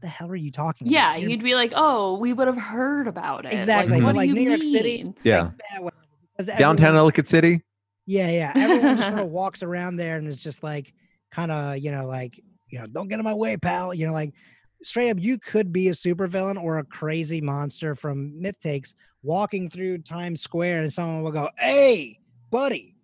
the 0.00 0.06
hell 0.06 0.28
are 0.28 0.36
you 0.36 0.50
talking 0.50 0.86
yeah 0.86 1.10
about 1.12 1.20
You're 1.22 1.30
you'd 1.30 1.42
be 1.42 1.54
like 1.54 1.72
oh 1.74 2.18
we 2.18 2.32
would 2.32 2.46
have 2.46 2.58
heard 2.58 3.06
about 3.08 3.46
it 3.46 3.54
Exactly, 3.54 3.92
like, 3.94 4.00
but 4.02 4.06
what 4.06 4.12
do 4.12 4.18
like 4.18 4.28
you 4.28 4.34
New 4.34 4.42
York 4.50 4.62
City- 4.62 5.12
yeah. 5.22 5.50
like, 5.80 5.92
"Eh, 6.38 6.58
Downtown 6.58 6.88
everyone- 6.88 6.96
Ellicott 6.98 7.26
City. 7.26 7.62
yeah 8.06 8.30
yeah 8.30 8.52
everyone 8.54 8.96
just 8.98 9.08
sort 9.08 9.20
of 9.26 9.28
walks 9.30 9.62
around 9.62 9.96
there 9.96 10.16
and 10.18 10.28
is 10.28 10.38
just 10.42 10.62
like 10.62 10.92
kind 11.30 11.50
of 11.50 11.78
you 11.78 11.90
know 11.90 12.06
like 12.06 12.38
you 12.68 12.78
know 12.78 12.86
don't 12.86 13.08
get 13.08 13.18
in 13.18 13.24
my 13.24 13.32
way 13.34 13.56
pal 13.56 13.94
you 13.94 14.06
know 14.06 14.12
like 14.12 14.34
straight 14.82 15.08
up 15.10 15.16
you 15.18 15.38
could 15.38 15.72
be 15.72 15.88
a 15.88 15.92
supervillain 15.92 16.62
or 16.62 16.78
a 16.78 16.84
crazy 16.84 17.40
monster 17.40 17.94
from 17.94 18.38
myth 18.40 18.58
takes 18.58 18.94
walking 19.22 19.70
through 19.70 19.98
times 19.98 20.42
square 20.42 20.82
and 20.82 20.92
someone 20.92 21.22
will 21.22 21.32
go 21.32 21.48
hey 21.58 22.18
buddy 22.50 22.95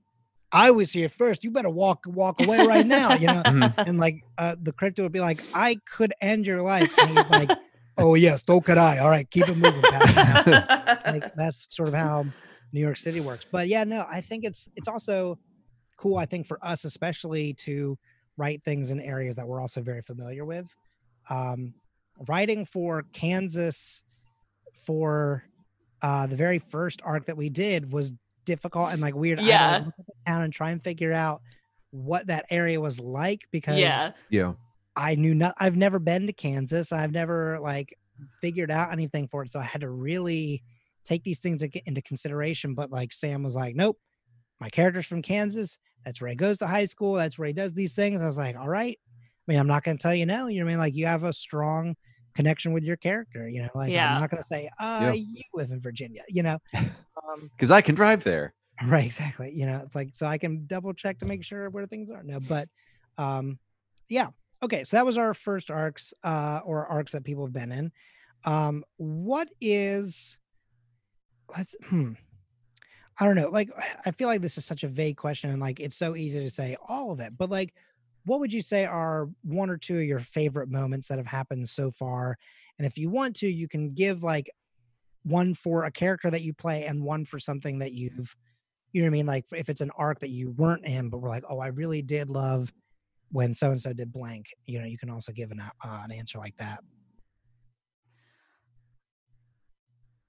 i 0.52 0.70
was 0.70 0.93
here 0.93 1.08
first 1.08 1.43
you 1.44 1.50
better 1.50 1.70
walk 1.70 2.04
walk 2.06 2.40
away 2.40 2.66
right 2.66 2.87
now 2.87 3.14
you 3.14 3.26
know 3.26 3.43
Mhm. 3.44 3.75
and 3.87 3.99
like 3.99 4.22
uh 4.38 4.56
the 4.60 4.72
cryptid 4.72 5.02
would 5.02 5.12
be 5.12 5.20
like 5.20 5.43
i 5.54 5.76
could 5.87 6.12
end 6.20 6.46
your 6.46 6.62
life 6.62 6.93
and 6.99 7.10
he's 7.10 7.31
like 7.31 7.50
oh 7.99 8.14
yes 8.14 8.43
so 8.46 8.60
could 8.60 8.78
i 8.78 8.99
all 8.99 9.10
right 9.10 9.31
keep 9.31 9.49
it 9.49 9.56
moving 9.56 9.82
like 11.06 11.34
that's 11.37 11.66
sort 11.70 11.88
of 11.88 11.94
how 11.94 12.25
New 12.75 12.81
York 12.81 12.96
City 12.96 13.20
works. 13.20 13.44
But 13.52 13.69
yeah, 13.69 13.84
no, 13.84 14.06
I 14.10 14.22
think 14.22 14.44
it's 14.44 14.66
it's 14.76 14.88
also 14.88 15.38
cool. 15.99 16.16
I 16.16 16.25
think 16.25 16.46
for 16.46 16.58
us, 16.64 16.87
especially 16.87 17.52
to 17.66 17.98
write 18.38 18.62
things 18.62 18.90
in 18.90 18.98
areas 18.98 19.37
that 19.37 19.46
we're 19.46 19.60
also 19.60 19.82
very 19.82 20.00
familiar 20.00 20.46
with. 20.46 20.75
Um, 21.28 21.75
writing 22.26 22.64
for 22.64 23.02
Kansas 23.12 24.05
for 24.87 25.44
uh, 26.00 26.26
the 26.26 26.37
very 26.37 26.58
first 26.58 27.02
arc 27.05 27.26
that 27.26 27.37
we 27.37 27.50
did 27.50 27.93
was 27.93 28.14
difficult 28.44 28.93
and 28.93 29.00
like 29.00 29.15
weird. 29.15 29.39
I 29.39 29.43
had 29.43 29.49
to, 29.49 29.53
like, 29.53 29.61
Yeah. 29.81 29.87
look 29.87 29.94
at 29.99 30.06
the 30.06 30.12
town 30.27 30.43
and 30.43 30.53
try 30.53 30.71
and 30.71 30.83
figure 30.83 31.12
out 31.12 31.43
what 31.91 32.27
that 32.29 32.47
area 32.50 32.81
was 32.81 32.99
like 33.00 33.43
because 33.50 33.77
yeah 33.79 34.12
yeah. 34.31 34.55
I 34.97 35.15
knew 35.15 35.34
not 35.34 35.55
I've 35.58 35.77
never 35.77 35.99
been 35.99 36.27
to 36.27 36.32
Kansas. 36.32 36.93
I've 36.93 37.13
never 37.13 37.58
like 37.61 37.96
figured 38.41 38.70
out 38.70 38.93
anything 38.93 39.29
for 39.29 39.43
it. 39.43 39.51
So 39.51 39.61
I 39.61 39.65
had 39.65 39.81
to 39.82 39.91
really 39.91 40.63
take 41.05 41.22
these 41.25 41.39
things 41.39 41.63
ag- 41.63 41.82
into 41.87 42.01
consideration. 42.03 42.75
But 42.75 42.91
like 42.91 43.13
Sam 43.13 43.43
was 43.43 43.55
like, 43.56 43.75
nope, 43.75 43.99
my 44.61 44.69
character's 44.70 45.06
from 45.06 45.22
Kansas. 45.22 45.79
That's 46.05 46.20
where 46.20 46.31
he 46.31 46.37
goes 46.37 46.58
to 46.58 46.67
high 46.67 46.84
school. 46.84 47.15
That's 47.15 47.39
where 47.39 47.46
he 47.49 47.53
does 47.55 47.75
these 47.75 47.94
things. 47.94 48.20
I 48.20 48.27
was 48.27 48.37
like, 48.39 48.56
all 48.56 48.69
right. 48.69 48.99
I 49.06 49.53
mean, 49.53 49.58
I'm 49.58 49.67
not 49.67 49.82
going 49.84 49.99
to 49.99 50.03
tell 50.03 50.15
you 50.15 50.25
no. 50.27 50.46
You 50.46 50.61
know 50.61 50.67
what 50.67 50.70
I 50.70 50.72
mean? 50.75 50.79
Like 50.79 50.94
you 50.94 51.06
have 51.06 51.25
a 51.25 51.32
strong 51.32 51.96
connection 52.34 52.72
with 52.72 52.82
your 52.82 52.96
character. 52.96 53.48
You 53.48 53.62
know, 53.62 53.69
like 53.74 53.93
Yeah. 53.93 54.15
I'm 54.15 54.20
not 54.20 54.31
going 54.31 54.43
to 54.43 54.46
say, 54.46 54.69
uh, 54.79 55.12
you 55.15 55.43
live 55.55 55.70
in 55.70 55.81
Virginia. 55.81 56.22
You 56.29 56.43
know, 56.43 56.58
um, 56.74 57.51
Because 57.56 57.70
I 57.70 57.81
can 57.81 57.94
drive 57.94 58.24
there. 58.24 58.55
right 58.86 59.05
exactly 59.05 59.53
you 59.53 59.67
know 59.67 59.81
it's 59.84 59.94
like 59.94 60.08
so 60.12 60.27
i 60.27 60.39
can 60.39 60.67
double 60.67 60.93
check 60.93 61.19
to 61.19 61.27
make 61.27 61.44
sure 61.44 61.69
where 61.70 61.86
things 61.86 62.10
are 62.10 62.22
no 62.22 62.41
but 62.41 62.69
um 63.19 63.58
yeah 64.08 64.29
okay 64.62 64.82
so 64.82 64.96
that 64.96 65.06
was 65.06 65.19
our 65.19 65.34
first 65.34 65.70
arcs 65.70 66.15
uh 66.24 66.60
or 66.65 66.86
arcs 66.86 67.12
that 67.12 67.22
people 67.22 67.44
have 67.44 67.53
been 67.53 67.70
in 67.70 67.93
um 68.44 68.82
what 68.96 69.48
is 69.60 70.39
let's 71.56 71.77
hmm 71.84 72.12
i 73.20 73.24
don't 73.27 73.36
know 73.36 73.51
like 73.51 73.70
i 74.06 74.10
feel 74.10 74.27
like 74.27 74.41
this 74.41 74.58
is 74.58 74.65
such 74.65 74.84
a 74.84 74.89
vague 74.89 75.17
question 75.17 75.51
and 75.51 75.60
like 75.60 75.79
it's 75.79 75.96
so 75.96 76.17
easy 76.17 76.41
to 76.41 76.51
say 76.51 76.74
all 76.89 77.12
of 77.12 77.20
it 77.20 77.36
but 77.36 77.51
like 77.51 77.74
what 78.24 78.41
would 78.41 78.52
you 78.52 78.62
say 78.62 78.84
are 78.84 79.29
one 79.43 79.70
or 79.70 79.76
two 79.76 79.98
of 79.98 80.05
your 80.05 80.19
favorite 80.19 80.70
moments 80.70 81.08
that 81.08 81.19
have 81.19 81.26
happened 81.26 81.69
so 81.69 81.91
far 81.91 82.36
and 82.79 82.86
if 82.86 82.96
you 82.96 83.10
want 83.10 83.36
to 83.36 83.48
you 83.48 83.69
can 83.69 83.93
give 83.93 84.22
like 84.22 84.50
one 85.24 85.55
for 85.55 85.84
a 85.84 85.91
character 85.91 86.31
that 86.31 86.43
you 86.43 86.52
play 86.52 86.84
and 86.84 87.02
one 87.02 87.24
for 87.24 87.38
something 87.38 87.79
that 87.79 87.93
you've 87.93 88.34
you 88.93 89.00
know 89.00 89.06
what 89.06 89.10
I 89.10 89.19
mean? 89.19 89.26
Like 89.26 89.46
if 89.52 89.69
it's 89.69 89.81
an 89.81 89.91
arc 89.96 90.20
that 90.20 90.31
you 90.31 90.50
weren't 90.50 90.84
in, 90.84 91.08
but 91.08 91.19
we're 91.19 91.31
like, 91.31 91.44
oh, 91.48 91.58
I 91.58 91.69
really 91.69 92.02
did 92.02 92.29
love 92.29 92.72
when 93.31 93.55
so 93.55 93.70
and 93.70 93.81
so 93.81 93.93
did 93.93 94.12
blank. 94.12 94.46
You 94.67 94.79
know, 94.79 94.84
you 94.84 94.98
can 94.98 95.10
also 95.10 95.32
give 95.32 95.50
an 95.50 95.60
uh, 95.60 96.02
an 96.05 96.12
answer 96.12 96.38
like 96.38 96.56
that. 96.58 96.81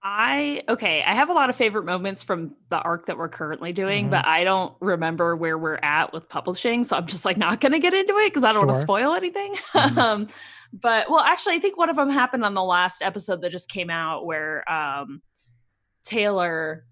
I 0.06 0.64
okay, 0.68 1.02
I 1.02 1.14
have 1.14 1.30
a 1.30 1.34
lot 1.34 1.50
of 1.50 1.56
favorite 1.56 1.86
moments 1.86 2.24
from 2.24 2.56
the 2.70 2.78
arc 2.78 3.06
that 3.06 3.18
we're 3.18 3.30
currently 3.30 3.72
doing, 3.72 4.08
Mhm. 4.08 4.12
but 4.12 4.28
I 4.28 4.44
don't 4.44 4.74
remember 4.82 5.36
where 5.36 5.58
we're 5.58 5.80
at 5.82 6.12
with 6.12 6.28
publishing, 6.28 6.84
so 6.84 6.98
I'm 6.98 7.08
just 7.08 7.24
like 7.24 7.38
not 7.38 7.62
going 7.62 7.72
to 7.72 7.80
get 7.80 7.94
into 7.94 8.14
it 8.18 8.28
because 8.28 8.44
I 8.44 8.52
don't 8.52 8.66
want 8.68 8.76
to 8.76 8.82
spoil 8.82 9.14
anything. 9.14 9.54
Mhm. 9.74 9.98
um, 9.98 10.28
but 10.74 11.10
well, 11.10 11.22
actually, 11.22 11.56
I 11.56 11.60
think 11.60 11.78
one 11.78 11.90
of 11.90 11.96
them 11.96 12.10
happened 12.10 12.44
on 12.44 12.54
the 12.54 12.64
last 12.64 13.02
episode 13.02 13.42
that 13.42 13.52
just 13.52 13.70
came 13.70 13.90
out 13.90 14.26
where 14.26 14.70
um, 14.70 15.22
Taylor 16.04 16.86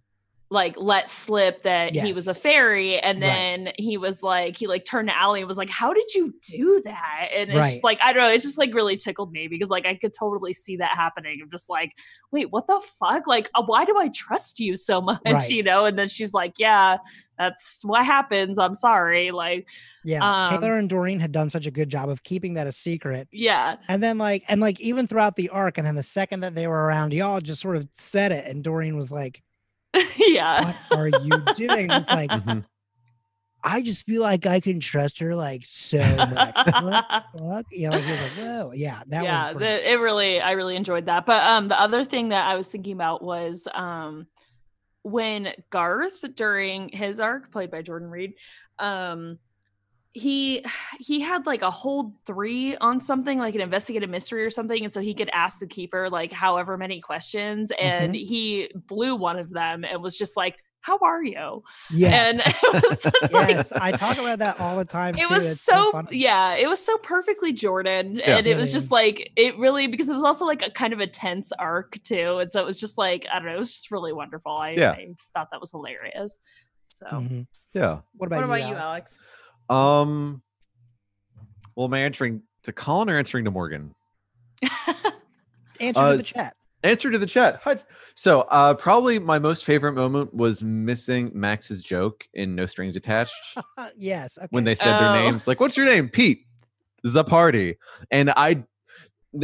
like 0.51 0.75
let 0.77 1.07
slip 1.07 1.63
that 1.63 1.93
he 2.03 2.11
was 2.11 2.27
a 2.27 2.33
fairy 2.35 2.99
and 2.99 3.21
Right. 3.21 3.27
then 3.27 3.73
he 3.77 3.97
was 3.97 4.21
like 4.21 4.57
he 4.57 4.67
like 4.67 4.83
turned 4.83 5.07
to 5.07 5.17
Allie 5.17 5.39
and 5.39 5.47
was 5.47 5.57
like 5.57 5.69
how 5.69 5.93
did 5.93 6.13
you 6.13 6.33
do 6.45 6.81
that? 6.83 7.29
And 7.33 7.49
it's 7.49 7.57
Right. 7.57 7.69
just 7.71 7.83
like 7.85 7.99
I 8.03 8.11
don't 8.11 8.21
know 8.23 8.29
it's 8.29 8.43
just 8.43 8.57
like 8.57 8.73
really 8.73 8.97
tickled 8.97 9.31
me 9.31 9.47
because 9.47 9.69
like 9.69 9.85
I 9.85 9.95
could 9.95 10.13
totally 10.13 10.51
see 10.51 10.75
that 10.77 10.91
happening. 10.91 11.39
I'm 11.41 11.49
just 11.49 11.69
like 11.69 11.93
wait 12.33 12.51
what 12.51 12.67
the 12.67 12.81
fuck? 12.99 13.27
Like 13.27 13.49
uh, 13.55 13.63
why 13.65 13.85
do 13.85 13.97
I 13.97 14.09
trust 14.09 14.59
you 14.59 14.75
so 14.75 14.99
much? 15.11 15.21
Right. 15.25 15.49
you 15.49 15.63
know 15.63 15.85
and 15.85 15.97
then 15.97 16.09
she's 16.09 16.33
like 16.33 16.53
yeah 16.59 16.97
that's 17.37 17.79
what 17.83 18.05
happens. 18.05 18.59
I'm 18.59 18.75
sorry. 18.75 19.31
Like 19.31 19.67
Yeah, 20.03 20.41
Um, 20.43 20.59
Taylor 20.59 20.77
and 20.77 20.89
Doreen 20.89 21.19
had 21.21 21.31
done 21.31 21.49
such 21.49 21.65
a 21.65 21.71
good 21.71 21.87
job 21.89 22.09
of 22.09 22.23
keeping 22.23 22.55
that 22.55 22.67
a 22.67 22.71
secret, 22.73 23.29
yeah. 23.31 23.77
And 23.87 24.03
then 24.03 24.17
like 24.17 24.43
and 24.49 24.59
like 24.59 24.79
even 24.81 25.07
throughout 25.07 25.37
the 25.37 25.47
arc, 25.49 25.77
and 25.77 25.87
then 25.87 25.95
the 25.95 26.03
second 26.03 26.41
that 26.41 26.55
they 26.55 26.67
were 26.67 26.83
around, 26.85 27.13
y'all 27.13 27.39
just 27.39 27.61
sort 27.61 27.77
of 27.77 27.87
said 27.93 28.31
it, 28.33 28.45
and 28.45 28.63
Doreen 28.63 28.95
was 28.97 29.11
like, 29.11 29.41
yeah 30.17 30.63
"What 30.63 30.97
are 30.97 31.07
you 31.07 31.41
doing?" 31.55 31.91
It's 31.91 32.11
like 32.11 32.31
Mhm. 32.31 32.65
I 33.63 33.81
just 33.83 34.05
feel 34.07 34.21
like 34.21 34.45
I 34.47 34.59
can 34.59 34.79
trust 34.79 35.19
her 35.19 35.35
like 35.35 35.61
so 35.65 35.99
much. 35.99 36.55
what 36.55 37.05
the 37.07 37.23
fuck? 37.37 37.65
You 37.69 37.89
know, 37.89 37.95
like, 37.95 38.03
he 38.05 38.11
was 38.11 38.21
like, 38.21 38.31
whoa, 38.31 38.71
yeah, 38.73 39.03
that 39.09 39.23
yeah, 39.23 39.43
was 39.51 39.53
great. 39.57 39.67
the, 39.67 39.91
it 39.91 39.95
really, 39.99 40.41
I 40.41 40.51
really 40.53 40.75
enjoyed 40.75 41.05
that. 41.05 41.27
But 41.27 41.43
um, 41.43 41.67
the 41.67 41.79
other 41.79 42.03
thing 42.03 42.29
that 42.29 42.47
I 42.47 42.55
was 42.55 42.69
thinking 42.71 42.93
about 42.93 43.23
was 43.23 43.67
um, 43.73 44.25
when 45.03 45.53
Garth 45.69 46.23
during 46.35 46.89
his 46.89 47.19
arc, 47.19 47.51
played 47.51 47.69
by 47.69 47.83
Jordan 47.83 48.09
Reed, 48.09 48.33
um, 48.79 49.37
he 50.13 50.63
he 50.99 51.19
had 51.21 51.45
like 51.45 51.61
a 51.61 51.71
hold 51.71 52.13
three 52.25 52.75
on 52.77 52.99
something 52.99 53.37
like 53.39 53.55
an 53.55 53.61
investigative 53.61 54.09
mystery 54.09 54.45
or 54.45 54.49
something 54.49 54.83
and 54.83 54.91
so 54.91 54.99
he 55.01 55.13
could 55.13 55.29
ask 55.33 55.59
the 55.59 55.67
keeper 55.67 56.09
like 56.09 56.31
however 56.31 56.77
many 56.77 56.99
questions 57.01 57.71
and 57.79 58.15
he 58.15 58.69
blew 58.87 59.15
one 59.15 59.39
of 59.39 59.49
them 59.51 59.83
and 59.83 60.01
was 60.01 60.17
just 60.17 60.35
like 60.37 60.57
how 60.83 60.97
are 61.03 61.23
you 61.23 61.61
yes. 61.91 62.41
and 62.43 62.55
it 62.75 62.83
was 62.89 63.03
just 63.03 63.31
like 63.33 63.49
yes, 63.51 63.71
I 63.71 63.91
talk 63.91 64.17
about 64.17 64.39
that 64.39 64.59
all 64.59 64.75
the 64.77 64.83
time. 64.85 65.15
it 65.15 65.27
too. 65.27 65.33
was 65.33 65.45
It's 65.51 65.61
so, 65.61 65.91
funny. 65.91 66.17
yeah 66.17 66.55
it 66.55 66.67
was 66.67 66.83
so 66.83 66.97
perfectly 66.97 67.53
jordan 67.53 68.15
Yeah. 68.15 68.37
and 68.37 68.47
it 68.47 68.57
was 68.57 68.71
just 68.71 68.91
like 68.91 69.31
it 69.35 69.55
really 69.59 69.85
because 69.87 70.09
it 70.09 70.13
was 70.13 70.23
also 70.23 70.45
like 70.45 70.63
a 70.63 70.71
kind 70.71 70.91
of 70.91 70.99
a 70.99 71.05
tense 71.07 71.51
arc 71.53 72.01
too 72.03 72.39
and 72.39 72.49
so 72.49 72.59
it 72.61 72.65
was 72.65 72.77
just 72.77 72.97
like 72.97 73.27
i 73.31 73.37
don't 73.37 73.47
know 73.47 73.53
it 73.55 73.59
was 73.59 73.71
just 73.71 73.91
really 73.91 74.11
wonderful 74.11 74.57
i, 74.57 74.71
Yeah. 74.71 74.91
I 74.91 75.09
thought 75.35 75.49
that 75.51 75.61
was 75.61 75.69
hilarious 75.71 76.39
so 76.83 77.05
Mhm. 77.05 77.47
Yeah. 77.73 77.99
What 78.17 78.25
about, 78.27 78.37
what 78.37 78.45
about 78.45 78.61
you, 78.63 78.69
you 78.69 78.75
alex 78.75 79.19
Um. 79.71 80.41
Well, 81.75 81.85
am 81.87 81.93
I 81.93 81.99
answering 81.99 82.41
to 82.63 82.73
Colin 82.73 83.09
or 83.09 83.17
answering 83.17 83.45
to 83.45 83.51
Morgan? 83.51 83.95
Answer 85.79 86.01
Uh, 86.01 86.11
to 86.11 86.17
the 86.17 86.23
chat. 86.23 86.55
Answer 86.83 87.09
to 87.11 87.17
the 87.17 87.25
chat. 87.25 87.59
Hi. 87.63 87.77
So, 88.15 88.41
uh, 88.49 88.73
probably 88.73 89.17
my 89.19 89.39
most 89.39 89.65
favorite 89.65 89.93
moment 89.93 90.33
was 90.33 90.63
missing 90.63 91.31
Max's 91.33 91.81
joke 91.81 92.27
in 92.33 92.53
No 92.55 92.65
Strings 92.65 92.97
Attached 92.97 93.33
yes. 93.97 94.37
Okay. 94.37 94.47
when 94.51 94.63
they 94.63 94.75
said 94.75 94.95
Oh. 94.95 94.99
their 94.99 95.23
names. 95.23 95.47
Like, 95.47 95.59
what's 95.59 95.77
your 95.77 95.85
name? 95.85 96.09
Pete. 96.09 96.45
This 97.03 97.11
is 97.11 97.15
a 97.15 97.23
party. 97.23 97.77
And 98.11 98.31
I, 98.35 98.63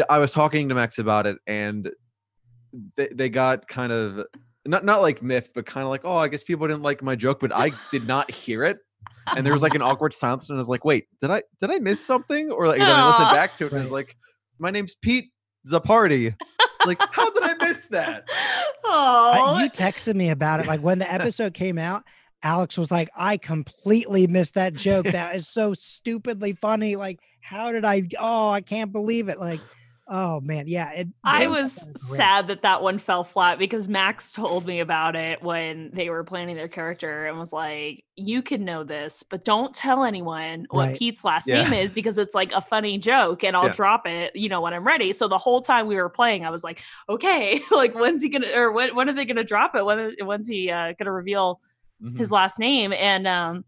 I 0.10 0.20
was 0.20 0.32
talking 0.32 0.68
to 0.70 0.76
Max 0.76 1.00
about 1.00 1.26
it, 1.26 1.38
and 1.48 1.90
they 2.96 3.08
they 3.14 3.30
got 3.30 3.68
kind 3.68 3.92
of 3.92 4.26
not 4.66 4.84
not 4.84 5.02
like 5.02 5.24
miffed, 5.24 5.54
but 5.56 5.66
kind 5.66 5.84
of 5.84 5.90
like, 5.90 6.02
oh, 6.04 6.18
I 6.18 6.28
guess 6.28 6.44
people 6.44 6.68
didn't 6.68 6.84
like 6.84 7.02
my 7.02 7.16
joke, 7.16 7.40
but 7.40 7.56
I 7.56 7.72
did 7.92 8.06
not 8.06 8.30
hear 8.30 8.64
it. 8.64 8.80
And 9.36 9.46
there 9.46 9.54
was 9.54 9.62
like 9.62 9.76
an 9.76 9.82
awkward 9.82 10.14
silence, 10.14 10.50
and 10.50 10.58
I 10.58 10.60
was 10.60 10.70
like, 10.70 10.86
"Wait, 10.86 11.06
did 11.22 11.30
I 11.32 11.44
did 11.60 11.72
I 11.72 11.80
miss 11.80 12.04
something?" 12.06 12.52
Or 12.52 12.68
like, 12.68 12.80
then 12.80 12.90
I 12.90 13.08
listened 13.08 13.30
back 13.32 13.56
to 13.56 13.66
it, 13.66 13.72
and 13.72 13.80
it 13.80 13.82
was 13.82 13.92
like, 13.92 14.16
"My 14.60 14.72
name's 14.72 14.96
Pete 15.02 15.32
Zapardi." 15.70 16.36
like, 16.86 17.00
how 17.12 17.30
did 17.32 17.44
I 17.44 17.56
miss 17.66 17.88
that? 17.88 18.24
oh 18.86 19.54
I- 19.56 19.64
you 19.64 19.70
texted 19.70 20.16
me 20.16 20.30
about 20.30 20.60
it. 20.62 20.68
Like 20.68 20.80
when 20.82 21.00
the 21.00 21.12
episode 21.14 21.54
came 21.54 21.78
out, 21.78 22.04
Alex 22.44 22.78
was 22.78 22.92
like, 22.92 23.10
I 23.18 23.38
completely 23.38 24.28
missed 24.28 24.54
that 24.54 24.74
joke. 24.74 25.06
That 25.08 25.36
is 25.36 25.48
so 25.48 25.74
stupidly 25.74 26.54
funny. 26.54 26.96
Like, 26.96 27.20
how 27.42 27.72
did 27.72 27.84
I? 27.84 28.04
Oh, 28.20 28.50
I 28.50 28.62
can't 28.62 28.92
believe 28.92 29.28
it. 29.30 29.40
Like, 29.40 29.60
oh 30.08 30.40
man, 30.42 30.68
yeah. 30.68 30.92
It, 30.92 31.08
I 31.24 31.48
was 31.48 31.74
stuff 31.74 31.88
are 31.90 31.92
great. 31.94 32.18
sad 32.18 32.48
that 32.48 32.62
that 32.62 32.82
one 32.82 32.98
fell 33.00 33.24
flat 33.24 33.60
because 33.60 33.90
Max 33.90 34.32
told 34.32 34.66
me 34.66 34.80
about 34.80 35.16
it 35.16 35.42
when 35.44 35.92
they 35.94 36.10
were 36.10 36.24
planning 36.24 36.56
their 36.56 36.68
character 36.70 37.26
and 37.26 37.38
was 37.38 37.52
like, 37.52 38.04
"You 38.16 38.42
can 38.42 38.64
know 38.64 38.84
this, 38.84 39.24
but 39.24 39.44
don't 39.44 39.74
tell 39.76 40.04
anyone 40.04 40.66
what 40.70 40.90
Right. 40.90 40.98
Pete's 40.98 41.24
last 41.26 41.48
Yeah. 41.48 41.64
name 41.64 41.74
is 41.74 41.94
because 41.94 42.18
it's 42.18 42.34
like 42.36 42.52
a 42.54 42.62
funny 42.62 42.98
joke, 42.98 43.44
and 43.44 43.56
I'll 43.58 43.66
Yeah. 43.66 43.72
drop 43.74 44.08
it, 44.08 44.36
you 44.36 44.48
know, 44.50 44.62
when 44.62 44.74
I'm 44.74 44.86
ready." 44.88 45.12
So 45.14 45.28
the 45.28 45.38
whole 45.38 45.60
time 45.62 45.88
we 45.88 45.96
were 45.98 46.10
playing, 46.10 46.46
I 46.46 46.50
was 46.50 46.64
like, 46.64 46.82
"Okay, 47.10 47.60
like 47.72 47.94
when's 47.94 48.24
he 48.24 48.30
gonna 48.30 48.50
or 48.56 48.72
when 48.72 48.96
when 48.96 49.10
are 49.10 49.14
they 49.14 49.26
gonna 49.26 49.44
drop 49.44 49.76
it? 49.76 49.86
When 49.86 50.16
when's 50.24 50.48
he 50.48 50.70
uh, 50.72 50.94
gonna 50.98 51.12
reveal 51.12 51.60
Mhm. 52.02 52.18
his 52.18 52.32
last 52.32 52.60
name?" 52.60 52.94
And 52.94 53.28
um, 53.28 53.66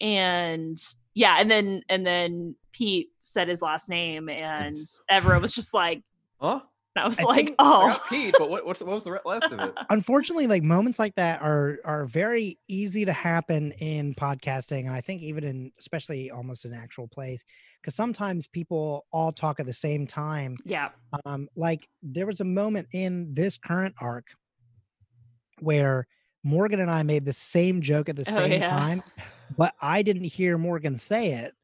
and 0.00 0.76
yeah, 1.14 1.36
and 1.40 1.50
then 1.50 1.82
and 1.88 2.04
then 2.04 2.56
Pete 2.74 3.08
said 3.18 3.48
his 3.48 3.62
last 3.62 3.88
name, 3.88 4.28
and 4.28 4.76
everyone 5.08 5.42
was 5.42 5.54
just 5.54 5.72
like. 5.72 6.02
Huh? 6.40 6.60
I 6.96 7.08
was 7.08 7.18
I 7.18 7.24
like, 7.24 7.54
oh, 7.58 7.98
Pete, 8.08 8.36
but 8.38 8.48
what, 8.48 8.64
what's, 8.64 8.78
what 8.80 8.94
was 8.94 9.02
the 9.02 9.10
re- 9.10 9.18
rest 9.26 9.52
of 9.52 9.58
it? 9.58 9.74
Unfortunately, 9.90 10.46
like 10.46 10.62
moments 10.62 11.00
like 11.00 11.16
that 11.16 11.42
are 11.42 11.78
are 11.84 12.06
very 12.06 12.56
easy 12.68 13.04
to 13.04 13.12
happen 13.12 13.72
in 13.80 14.14
podcasting, 14.14 14.86
and 14.86 14.90
I 14.94 15.00
think 15.00 15.20
even 15.22 15.42
in 15.42 15.72
especially 15.80 16.30
almost 16.30 16.64
in 16.64 16.72
actual 16.72 17.08
plays, 17.08 17.44
because 17.84 17.94
sometimes 17.94 18.46
people 18.46 19.04
all 19.12 19.30
talk 19.30 19.60
at 19.60 19.66
the 19.66 19.72
same 19.72 20.06
time 20.06 20.56
yeah. 20.64 20.88
um 21.26 21.46
like 21.54 21.86
there 22.02 22.26
was 22.26 22.40
a 22.40 22.44
moment 22.44 22.88
in 22.92 23.34
this 23.34 23.58
current 23.58 23.94
arc 24.00 24.24
where 25.60 26.06
morgan 26.42 26.80
and 26.80 26.90
i 26.90 27.02
made 27.02 27.26
the 27.26 27.32
same 27.32 27.82
joke 27.82 28.08
at 28.08 28.16
the 28.16 28.24
Oh, 28.26 28.32
same 28.32 28.52
yeah. 28.52 28.68
time 28.68 29.02
but 29.58 29.74
i 29.82 30.02
didn't 30.02 30.24
hear 30.24 30.56
morgan 30.56 30.96
say 30.96 31.32
it 31.32 31.54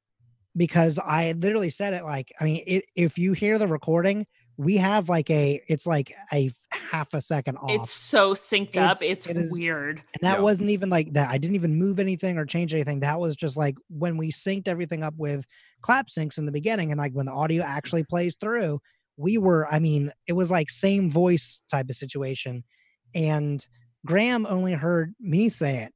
because 0.56 0.98
i 1.04 1.32
literally 1.32 1.70
said 1.70 1.92
it 1.94 2.02
like 2.04 2.32
i 2.40 2.44
mean 2.44 2.62
it, 2.66 2.84
if 2.96 3.18
you 3.18 3.32
hear 3.32 3.58
the 3.58 3.68
recording 3.68 4.26
we 4.56 4.76
have 4.76 5.08
like 5.08 5.30
a 5.30 5.62
it's 5.68 5.86
like 5.86 6.12
a 6.34 6.50
half 6.70 7.14
a 7.14 7.22
second 7.22 7.56
off 7.56 7.70
It's 7.70 7.90
so 7.92 8.34
synced 8.34 8.76
up. 8.76 8.96
It's- 9.00 9.02
It's 9.02 9.26
it 9.26 9.36
is- 9.38 9.52
weird. 9.52 9.98
and 9.98 10.20
that 10.22 10.38
Yeah. 10.38 10.42
wasn't 10.42 10.68
even 10.70 10.90
like 10.90 11.12
that. 11.14 11.30
I 11.30 11.38
didn't 11.38 11.54
even 11.54 11.76
move 11.78 11.98
anything 11.98 12.36
or 12.36 12.44
change 12.44 12.74
anything. 12.74 13.00
That 13.00 13.20
was 13.20 13.36
just 13.36 13.56
like 13.56 13.76
when 13.88 14.18
we 14.18 14.30
synced 14.30 14.68
everything 14.68 15.02
up 15.02 15.14
with 15.16 15.46
clap 15.80 16.08
syncs 16.08 16.36
in 16.36 16.44
the 16.44 16.52
beginning 16.52 16.90
and 16.92 16.98
like 16.98 17.12
when 17.14 17.24
the 17.24 17.32
audio 17.32 17.62
actually 17.62 18.04
plays 18.04 18.36
through, 18.36 18.80
we 19.16 19.38
were, 19.38 19.66
I 19.72 19.78
mean, 19.78 20.12
it 20.26 20.34
was 20.34 20.50
like 20.50 20.68
same 20.68 21.08
voice 21.08 21.62
type 21.70 21.88
of 21.88 21.96
situation. 21.96 22.64
And 23.14 23.64
Graham 24.04 24.44
only 24.46 24.72
heard 24.74 25.14
me 25.18 25.48
say 25.48 25.84
it. 25.84 25.92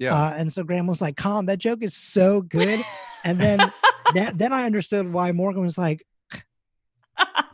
Yeah. 0.00 0.14
Uh, 0.14 0.32
and 0.36 0.52
so 0.52 0.64
Graham 0.64 0.88
was 0.88 1.00
like, 1.00 1.16
calm, 1.16 1.46
that 1.46 1.58
joke 1.58 1.82
is 1.84 1.94
so 1.96 2.40
good. 2.42 2.80
And 3.24 3.38
then 3.38 3.60
that, 4.14 4.38
then 4.38 4.52
I 4.52 4.64
understood 4.64 5.12
why 5.12 5.32
Morgan 5.32 5.62
was 5.62 5.78
like, 5.78 6.04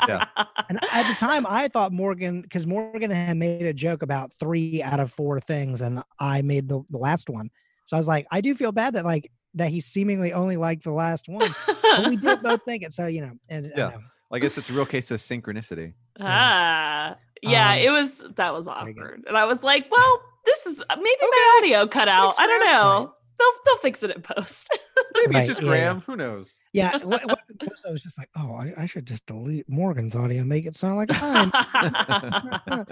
Yeah. 0.07 0.27
and 0.69 0.79
at 0.93 1.07
the 1.07 1.15
time 1.19 1.47
I 1.49 1.69
thought 1.69 1.93
Morgan, 1.93 2.43
because 2.43 2.67
Morgan 2.67 3.11
had 3.11 3.37
made 3.37 3.63
a 3.63 3.73
joke 3.73 4.03
about 4.03 4.33
three 4.33 4.83
out 4.83 5.01
of 5.01 5.11
four 5.13 5.41
things, 5.41 5.81
and 5.81 6.03
I 6.21 6.43
made 6.43 6.69
the, 6.69 6.83
the 6.91 6.99
last 6.99 7.29
one. 7.31 7.51
So 7.85 7.97
I 7.97 8.01
was 8.01 8.09
like, 8.09 8.27
I 8.31 8.41
do 8.41 8.55
feel 8.55 8.73
bad 8.73 8.95
that 8.95 9.05
like 9.05 9.31
that 9.55 9.69
he 9.71 9.81
seemingly 9.81 10.33
only 10.33 10.57
liked 10.57 10.85
the 10.85 10.93
last 10.93 11.29
one. 11.29 11.55
But 11.83 12.07
we 12.07 12.17
did 12.17 12.43
both 12.43 12.63
think 12.67 12.83
it. 12.83 12.93
So 12.93 13.07
you 13.07 13.21
know, 13.23 13.33
and 13.49 13.67
I 13.67 13.79
Yeah. 13.79 13.89
know. 13.91 14.01
I 14.33 14.39
guess 14.41 14.59
it's 14.59 14.69
a 14.69 14.73
real 14.73 14.87
case 14.87 15.11
of 15.11 15.21
synchronicity. 15.21 15.93
ah, 16.19 17.17
yeah, 17.43 17.73
Um, 17.73 17.79
it 17.79 17.91
was 17.91 18.25
that 18.37 18.53
was 18.53 18.67
awkward, 18.67 19.25
and 19.29 19.37
I 19.37 19.45
was 19.45 19.63
like, 19.63 19.87
well, 19.91 20.21
this 20.45 20.67
is 20.67 20.83
uh, 20.91 20.97
maybe 20.97 21.17
my 21.23 21.59
audio 21.61 21.87
cut 21.87 22.09
out. 22.09 22.35
I 22.39 22.47
don't 22.47 22.61
Graham. 22.61 22.75
know. 22.75 23.15
They'll 23.39 23.53
they'll 23.65 23.77
fix 23.79 24.03
it 24.03 24.11
in 24.11 24.23
post. 24.23 24.69
Maybe 25.17 25.35
Right, 25.35 25.49
it's 25.49 25.59
just 25.59 25.63
yeah, 25.63 25.73
yeah. 25.75 25.79
Graham. 25.93 26.01
Who 26.07 26.17
knows? 26.17 26.51
Yeah. 26.73 26.99
What, 27.05 27.25
what 27.27 27.39
I 27.87 27.91
was 27.91 28.03
just 28.03 28.19
like, 28.19 28.29
oh, 28.37 28.55
I, 28.55 28.73
I 28.77 28.87
should 28.87 29.07
just 29.07 29.27
delete 29.27 29.69
Morgan's 29.69 30.15
audio, 30.17 30.41
and 30.41 30.49
make 30.49 30.67
it 30.67 30.77
sound 30.77 30.97
like 30.97 31.09
mine. 31.21 31.51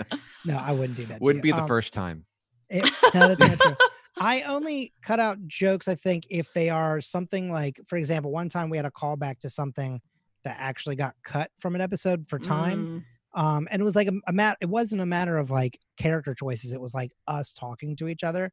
no, 0.44 0.56
I 0.58 0.72
wouldn't 0.72 0.96
do 0.96 1.04
that. 1.06 1.20
Wouldn't 1.20 1.44
you. 1.44 1.52
be 1.52 1.56
the 1.56 1.62
Um, 1.62 1.68
first 1.68 1.92
time. 1.92 2.24
it- 2.70 2.82
no, 3.14 3.28
that's 3.28 3.40
not 3.40 3.58
true. 3.60 3.76
I 4.20 4.42
only 4.42 4.92
cut 5.02 5.18
out 5.20 5.38
jokes, 5.46 5.88
I 5.88 5.94
think, 5.94 6.24
if 6.30 6.52
they 6.52 6.68
are 6.70 7.00
something 7.00 7.50
like, 7.50 7.80
for 7.88 7.96
example, 7.96 8.30
one 8.30 8.48
time 8.48 8.68
we 8.70 8.76
had 8.76 8.86
a 8.86 8.90
callback 8.90 9.38
to 9.40 9.50
something 9.50 10.00
that 10.44 10.56
actually 10.58 10.96
got 10.96 11.14
cut 11.24 11.50
from 11.60 11.74
an 11.74 11.80
episode 11.80 12.28
for 12.28 12.38
time. 12.38 13.04
Mm, 13.34 13.40
Um, 13.42 13.68
and 13.70 13.80
it 13.80 13.84
was 13.84 13.96
like 13.96 14.08
a, 14.08 14.12
a 14.28 14.32
mat, 14.32 14.58
it 14.60 14.68
wasn't 14.68 15.00
a 15.00 15.06
matter 15.06 15.38
of 15.38 15.50
like 15.50 15.78
character 15.96 16.34
choices, 16.34 16.72
it 16.72 16.80
was 16.80 16.92
like 16.94 17.10
us 17.26 17.52
talking 17.52 17.96
to 17.96 18.08
each 18.08 18.22
other. 18.22 18.52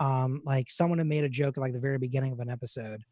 Um, 0.00 0.42
like 0.44 0.70
someone 0.70 0.98
had 0.98 1.06
made 1.06 1.24
a 1.24 1.28
joke 1.28 1.56
at 1.56 1.60
like 1.60 1.72
the 1.72 1.80
very 1.80 1.98
beginning 1.98 2.32
of 2.32 2.40
an 2.40 2.50
episode, 2.50 3.02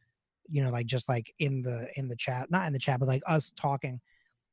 you 0.49 0.63
know, 0.63 0.71
like 0.71 0.87
just 0.87 1.09
like 1.09 1.33
in 1.39 1.63
the 1.63 1.89
in 1.97 2.09
the 2.09 2.17
chat, 2.17 2.51
not 2.51 2.67
in 2.67 2.73
the 2.73 2.79
chat, 2.79 3.01
but 3.01 3.09
like 3.09 3.23
us 3.27 3.53
talking. 3.57 4.01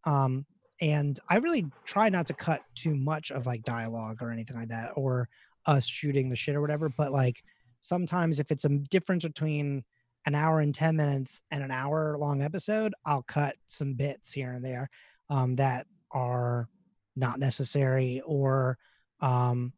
Um, 0.06 0.46
and 0.82 1.20
I 1.30 1.38
really 1.38 1.66
try 1.86 2.10
not 2.10 2.28
to 2.28 2.34
cut 2.34 2.62
too 2.76 2.96
much 2.96 3.32
of 3.32 3.46
like 3.46 3.64
dialogue 3.64 4.22
or 4.22 4.32
anything 4.32 4.58
like 4.58 4.70
that, 4.70 4.92
or 4.96 5.28
us 5.66 5.86
shooting 5.86 6.30
the 6.30 6.36
shit 6.36 6.56
or 6.56 6.62
whatever. 6.62 6.90
But 6.90 7.12
like 7.12 7.44
sometimes 7.82 8.40
if 8.40 8.52
it's 8.52 8.66
a 8.66 8.70
difference 8.70 9.24
between 9.26 9.84
an 10.26 10.36
hour 10.36 10.60
and 10.60 10.76
10 10.76 10.96
minutes 10.96 11.42
and 11.52 11.64
an 11.64 11.72
hour 11.72 12.18
long 12.20 12.42
episode, 12.42 12.94
I'll 13.06 13.24
cut 13.24 13.56
some 13.68 13.94
bits 13.94 14.34
here 14.34 14.52
and 14.52 14.64
there 14.64 14.90
um, 15.30 15.54
that 15.56 15.88
are 16.12 16.70
not 17.16 17.40
necessary 17.40 18.22
or 18.26 18.78
um 19.20 19.74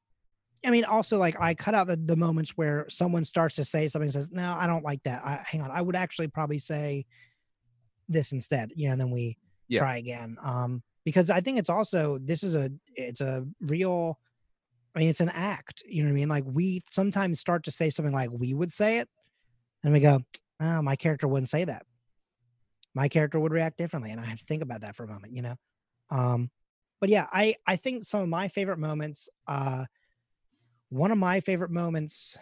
I 0.66 0.72
mean 0.72 0.84
also 0.86 1.18
like 1.18 1.40
I 1.40 1.54
cut 1.54 1.74
out 1.74 1.88
the, 1.88 1.96
the 1.96 2.16
moments 2.16 2.52
where 2.52 2.86
someone 2.90 3.24
starts 3.24 3.56
to 3.56 3.64
say 3.66 3.88
something 3.88 4.08
and 4.08 4.14
says, 4.14 4.32
No, 4.32 4.56
I 4.60 4.68
don't 4.68 4.84
like 4.84 5.04
that. 5.04 5.24
I, 5.24 5.44
hang 5.46 5.62
on, 5.62 5.72
I 5.72 5.82
would 5.82 5.96
actually 5.96 6.28
probably 6.28 6.60
say 6.60 7.06
this 8.08 8.32
instead, 8.32 8.72
you 8.76 8.88
know, 8.88 8.94
and 8.94 9.02
then 9.02 9.12
we 9.12 9.38
Yeah. 9.68 9.80
try 9.80 9.98
again. 9.98 10.38
Um, 10.42 10.84
because 11.06 11.30
I 11.30 11.42
think 11.42 11.58
it's 11.58 11.70
also 11.70 12.18
this 12.20 12.44
is 12.44 12.56
a 12.56 12.72
it's 12.96 13.22
a 13.22 13.46
real 13.62 14.20
I 14.96 15.00
mean 15.00 15.10
it's 15.10 15.22
an 15.22 15.30
act, 15.30 15.84
you 15.88 16.04
know 16.04 16.10
what 16.10 16.14
I 16.14 16.20
mean? 16.20 16.30
Like 16.30 16.44
we 16.46 16.82
sometimes 16.92 17.40
start 17.40 17.64
to 17.66 17.72
say 17.72 17.90
something 17.90 18.14
like 18.14 18.30
we 18.32 18.54
would 18.54 18.72
say 18.72 18.98
it, 19.00 19.10
and 19.84 19.94
we 19.94 20.00
go, 20.02 20.20
Oh, 20.60 20.82
my 20.82 20.96
character 20.96 21.28
wouldn't 21.28 21.50
say 21.50 21.64
that. 21.64 21.86
My 22.94 23.08
character 23.08 23.40
would 23.40 23.54
react 23.54 23.78
differently. 23.78 24.12
And 24.12 24.20
I 24.20 24.26
have 24.26 24.40
to 24.40 24.46
think 24.46 24.62
about 24.64 24.82
that 24.82 24.96
for 24.96 25.04
a 25.04 25.08
moment, 25.08 25.34
you 25.34 25.42
know? 25.42 25.56
Um, 26.10 26.50
but 27.00 27.10
yeah, 27.10 27.28
I 27.32 27.56
I 27.66 27.76
think 27.78 28.04
some 28.04 28.22
of 28.22 28.30
my 28.30 28.50
favorite 28.50 28.80
moments. 28.80 29.30
Uh, 29.48 29.86
one 30.90 31.12
of 31.12 31.18
my 31.18 31.40
favorite 31.40 31.72
moments 31.72 32.38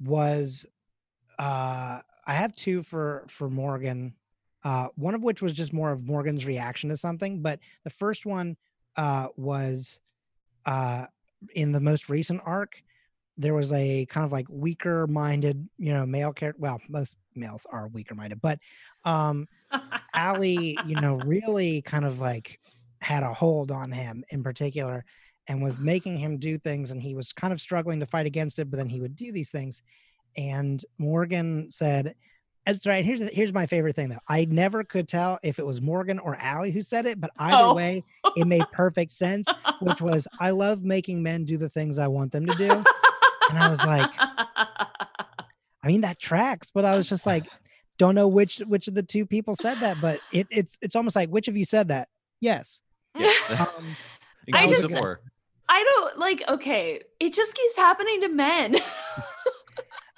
was 0.00 0.66
uh, 1.38 2.00
I 2.26 2.32
have 2.32 2.52
two 2.52 2.82
for 2.82 3.24
for 3.28 3.48
Morgan. 3.48 4.14
Uh, 4.64 4.88
one 4.96 5.14
of 5.14 5.22
which 5.22 5.40
was 5.40 5.52
just 5.52 5.72
more 5.72 5.92
of 5.92 6.06
Morgan's 6.06 6.44
reaction 6.44 6.90
to 6.90 6.96
something, 6.96 7.42
but 7.42 7.60
the 7.84 7.90
first 7.90 8.26
one 8.26 8.56
uh, 8.96 9.28
was 9.36 10.00
uh, 10.66 11.06
in 11.54 11.70
the 11.70 11.80
most 11.80 12.08
recent 12.08 12.40
arc. 12.44 12.82
There 13.36 13.54
was 13.54 13.72
a 13.72 14.04
kind 14.06 14.26
of 14.26 14.32
like 14.32 14.46
weaker 14.50 15.06
minded, 15.06 15.68
you 15.78 15.92
know, 15.92 16.04
male 16.04 16.32
character. 16.32 16.60
Well, 16.60 16.80
most 16.88 17.16
males 17.36 17.66
are 17.70 17.86
weaker 17.86 18.16
minded, 18.16 18.40
but 18.42 18.58
um, 19.04 19.46
Allie, 20.14 20.76
you 20.84 21.00
know, 21.00 21.18
really 21.18 21.80
kind 21.82 22.04
of 22.04 22.18
like 22.18 22.58
had 23.00 23.22
a 23.22 23.32
hold 23.32 23.70
on 23.70 23.92
him 23.92 24.24
in 24.30 24.42
particular 24.42 25.04
and 25.48 25.62
was 25.62 25.80
making 25.80 26.16
him 26.16 26.36
do 26.38 26.58
things 26.58 26.90
and 26.90 27.00
he 27.02 27.14
was 27.14 27.32
kind 27.32 27.52
of 27.52 27.60
struggling 27.60 28.00
to 28.00 28.06
fight 28.06 28.26
against 28.26 28.58
it 28.58 28.70
but 28.70 28.76
then 28.76 28.88
he 28.88 29.00
would 29.00 29.16
do 29.16 29.32
these 29.32 29.50
things. 29.50 29.82
And 30.36 30.82
morgan 30.98 31.70
said 31.70 32.14
that's 32.66 32.86
right 32.86 33.02
here's 33.04 33.20
here's 33.32 33.52
my 33.52 33.64
favorite 33.66 33.96
thing 33.96 34.10
though. 34.10 34.18
I 34.28 34.44
never 34.44 34.84
could 34.84 35.08
tell 35.08 35.38
if 35.42 35.58
it 35.58 35.64
was 35.66 35.80
morgan 35.80 36.18
or 36.18 36.36
Allie 36.38 36.70
who 36.70 36.82
said 36.82 37.06
it 37.06 37.18
but 37.20 37.30
either 37.38 37.56
Oh. 37.68 37.74
way 37.74 38.04
it 38.36 38.46
made 38.46 38.62
perfect 38.72 39.12
sense 39.12 39.48
which 39.80 40.02
was 40.02 40.28
i 40.38 40.50
love 40.50 40.84
making 40.84 41.22
men 41.22 41.44
do 41.46 41.56
the 41.56 41.68
things 41.70 41.98
i 41.98 42.06
want 42.08 42.30
them 42.32 42.44
to 42.46 42.54
do. 42.56 42.70
And 42.70 43.58
I 43.58 43.68
was 43.70 43.82
like- 43.84 44.10
i 45.82 45.86
mean 45.86 46.02
that 46.02 46.18
tracks 46.20 46.70
but 46.74 46.84
i 46.84 46.94
was 46.96 47.08
just 47.08 47.24
like 47.24 47.46
don't 47.96 48.14
know 48.14 48.28
which 48.28 48.58
which 48.66 48.86
of 48.88 48.94
the 48.94 49.02
two 49.02 49.24
people 49.26 49.54
said 49.54 49.76
that 49.78 49.96
but 50.00 50.20
it, 50.32 50.46
it's 50.50 50.76
it's 50.82 50.94
almost 50.94 51.16
like 51.16 51.30
which 51.30 51.48
of 51.48 51.56
you 51.56 51.64
said 51.64 51.88
that? 51.88 52.08
Yes. 52.40 52.80
Yeah. 53.16 53.32
um, 53.58 53.84
I 54.52 54.66
just- 54.68 54.94
or- 54.94 55.20
I 55.68 55.84
don't 55.84 56.18
like. 56.18 56.42
Okay, 56.48 57.02
it 57.20 57.32
just 57.34 57.54
keeps 57.54 57.76
happening 57.76 58.20
to 58.22 58.28
men. 58.28 58.76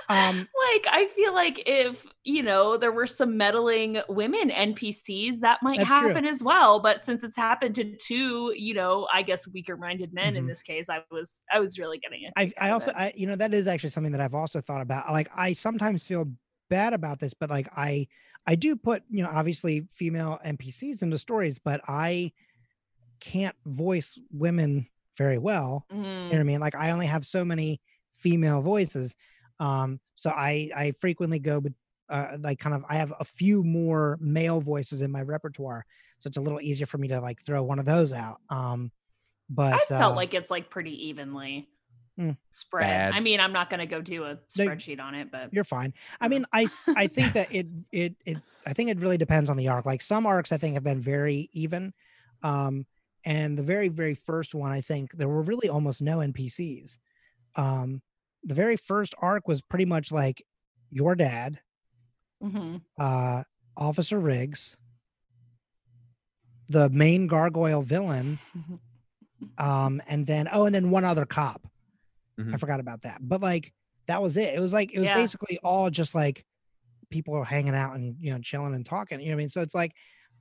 um 0.08 0.48
like 0.72 0.86
I 0.90 1.06
feel 1.14 1.32
like 1.32 1.62
if 1.66 2.04
you 2.24 2.42
know 2.42 2.76
there 2.76 2.90
were 2.90 3.06
some 3.06 3.36
meddling 3.36 4.00
women 4.08 4.50
NPCs, 4.50 5.40
that 5.40 5.60
might 5.62 5.78
That's 5.78 5.88
true. 5.88 6.08
happen 6.08 6.24
as 6.26 6.42
well. 6.42 6.80
But 6.80 7.00
since 7.00 7.22
it's 7.22 7.36
happened 7.36 7.76
to 7.76 7.96
two, 7.96 8.52
you 8.56 8.74
know, 8.74 9.06
I 9.12 9.22
guess 9.22 9.46
weaker-minded 9.46 10.12
men 10.12 10.34
in 10.36 10.44
Mhm. 10.44 10.48
this 10.48 10.62
case, 10.62 10.90
I 10.90 11.04
was 11.12 11.44
I 11.52 11.60
was 11.60 11.78
really 11.78 11.98
getting 11.98 12.24
it. 12.24 12.32
I, 12.36 12.52
I 12.58 12.70
also 12.70 12.92
I 12.94 13.12
you 13.14 13.26
know 13.26 13.36
that 13.36 13.54
is 13.54 13.68
actually 13.68 13.90
something 13.90 14.12
that 14.12 14.20
I've 14.20 14.34
also 14.34 14.60
thought 14.60 14.80
about. 14.80 15.10
Like 15.12 15.28
I 15.36 15.52
sometimes 15.52 16.02
feel 16.04 16.32
bad 16.68 16.92
about 16.92 17.20
this, 17.20 17.34
but 17.34 17.48
like 17.50 17.68
I 17.76 18.08
I 18.46 18.56
do 18.56 18.74
put 18.74 19.04
you 19.10 19.22
know 19.22 19.30
obviously 19.30 19.86
female 19.92 20.40
NPCs 20.44 21.02
into 21.02 21.18
stories, 21.18 21.58
but 21.60 21.80
I 21.86 22.32
can't 23.20 23.54
voice 23.64 24.18
women 24.32 24.88
very 25.20 25.38
well. 25.38 25.86
You 25.90 26.36
know 26.36 26.38
what 26.38 26.40
I 26.40 26.44
mean? 26.44 26.60
Like 26.60 26.74
I 26.74 26.90
only 26.92 27.06
have 27.06 27.26
so 27.26 27.44
many 27.44 27.80
female 28.16 28.62
voices, 28.62 29.16
um, 29.58 30.00
so 30.14 30.30
I 30.30 30.70
I 30.74 30.92
frequently 30.92 31.38
go, 31.38 31.60
but 31.60 31.72
uh, 32.08 32.38
like 32.40 32.58
kind 32.58 32.74
of 32.74 32.84
I 32.88 32.96
have 32.96 33.12
a 33.20 33.24
few 33.24 33.62
more 33.62 34.18
male 34.20 34.60
voices 34.60 35.02
in 35.02 35.10
my 35.10 35.22
repertoire, 35.22 35.84
so 36.18 36.28
it's 36.28 36.38
a 36.38 36.40
little 36.40 36.60
easier 36.60 36.86
for 36.86 36.98
me 36.98 37.08
to 37.08 37.20
like 37.20 37.40
throw 37.42 37.62
one 37.62 37.78
of 37.78 37.84
those 37.84 38.12
out. 38.12 38.38
Um, 38.48 38.90
but 39.50 39.74
I 39.74 39.84
felt 39.86 40.12
uh, 40.12 40.16
like 40.16 40.32
it's 40.34 40.50
like 40.50 40.70
pretty 40.70 41.08
evenly 41.08 41.68
Mm. 42.18 42.36
spread. 42.50 42.86
Bad. 42.86 43.12
I 43.14 43.20
mean, 43.20 43.40
I'm 43.40 43.52
not 43.52 43.70
gonna 43.70 43.86
go 43.86 44.00
do 44.00 44.24
a 44.24 44.38
No, 44.56 44.64
spreadsheet 44.64 45.00
on 45.00 45.14
it, 45.14 45.30
but 45.30 45.50
you're 45.52 45.64
fine. 45.64 45.92
I 46.20 46.28
mean, 46.28 46.44
I 46.52 46.70
I 46.96 47.06
think 47.06 47.34
that 47.34 47.52
it 47.52 47.66
it 47.92 48.16
it 48.24 48.38
I 48.66 48.72
think 48.72 48.90
it 48.90 49.00
really 49.00 49.18
depends 49.18 49.50
on 49.50 49.56
the 49.56 49.68
arc. 49.68 49.86
Like 49.86 50.02
some 50.02 50.26
arcs 50.26 50.52
I 50.52 50.56
think 50.58 50.74
have 50.74 50.84
been 50.84 51.00
very 51.00 51.48
even. 51.52 51.92
Um 52.42 52.86
and 53.24 53.56
the 53.58 53.62
very 53.62 53.88
very 53.88 54.14
first 54.14 54.54
one 54.54 54.72
I 54.72 54.80
think 54.80 55.12
there 55.12 55.28
were 55.28 55.42
really 55.42 55.68
almost 55.68 56.02
no 56.02 56.18
NPCs. 56.18 56.98
Um 57.56 58.02
the 58.44 58.54
very 58.54 58.76
first 58.76 59.14
arc 59.20 59.48
was 59.48 59.62
pretty 59.62 59.84
much 59.84 60.12
like 60.12 60.42
your 60.90 61.14
dad, 61.14 61.60
Mhm. 62.42 62.80
uh 62.98 63.44
Officer 63.76 64.18
Riggs, 64.18 64.76
the 66.68 66.88
main 66.90 67.26
gargoyle 67.26 67.82
villain, 67.82 68.40
um 69.58 70.00
and 70.08 70.26
then 70.26 70.48
oh 70.52 70.66
and 70.66 70.74
then 70.74 70.90
one 70.90 71.04
other 71.04 71.26
cop. 71.26 71.66
I 72.38 72.42
Mhm. 72.42 72.60
forgot 72.60 72.80
about 72.80 73.02
that. 73.02 73.18
But 73.20 73.40
like 73.42 73.72
that 74.06 74.22
was 74.22 74.36
it. 74.36 74.54
It 74.54 74.60
was 74.60 74.72
like 74.72 74.92
it 74.92 74.98
was 75.00 75.08
Yeah. 75.08 75.14
basically 75.14 75.58
all 75.62 75.90
just 75.90 76.14
like 76.14 76.44
people 77.10 77.34
are 77.34 77.44
hanging 77.44 77.74
out 77.74 77.96
and 77.96 78.16
you 78.20 78.32
know 78.32 78.40
chilling 78.40 78.74
and 78.74 78.84
talking. 78.86 79.20
You 79.20 79.26
know 79.26 79.32
what 79.32 79.36
I 79.40 79.44
mean? 79.44 79.48
So 79.50 79.62
it's 79.62 79.74
like 79.74 79.92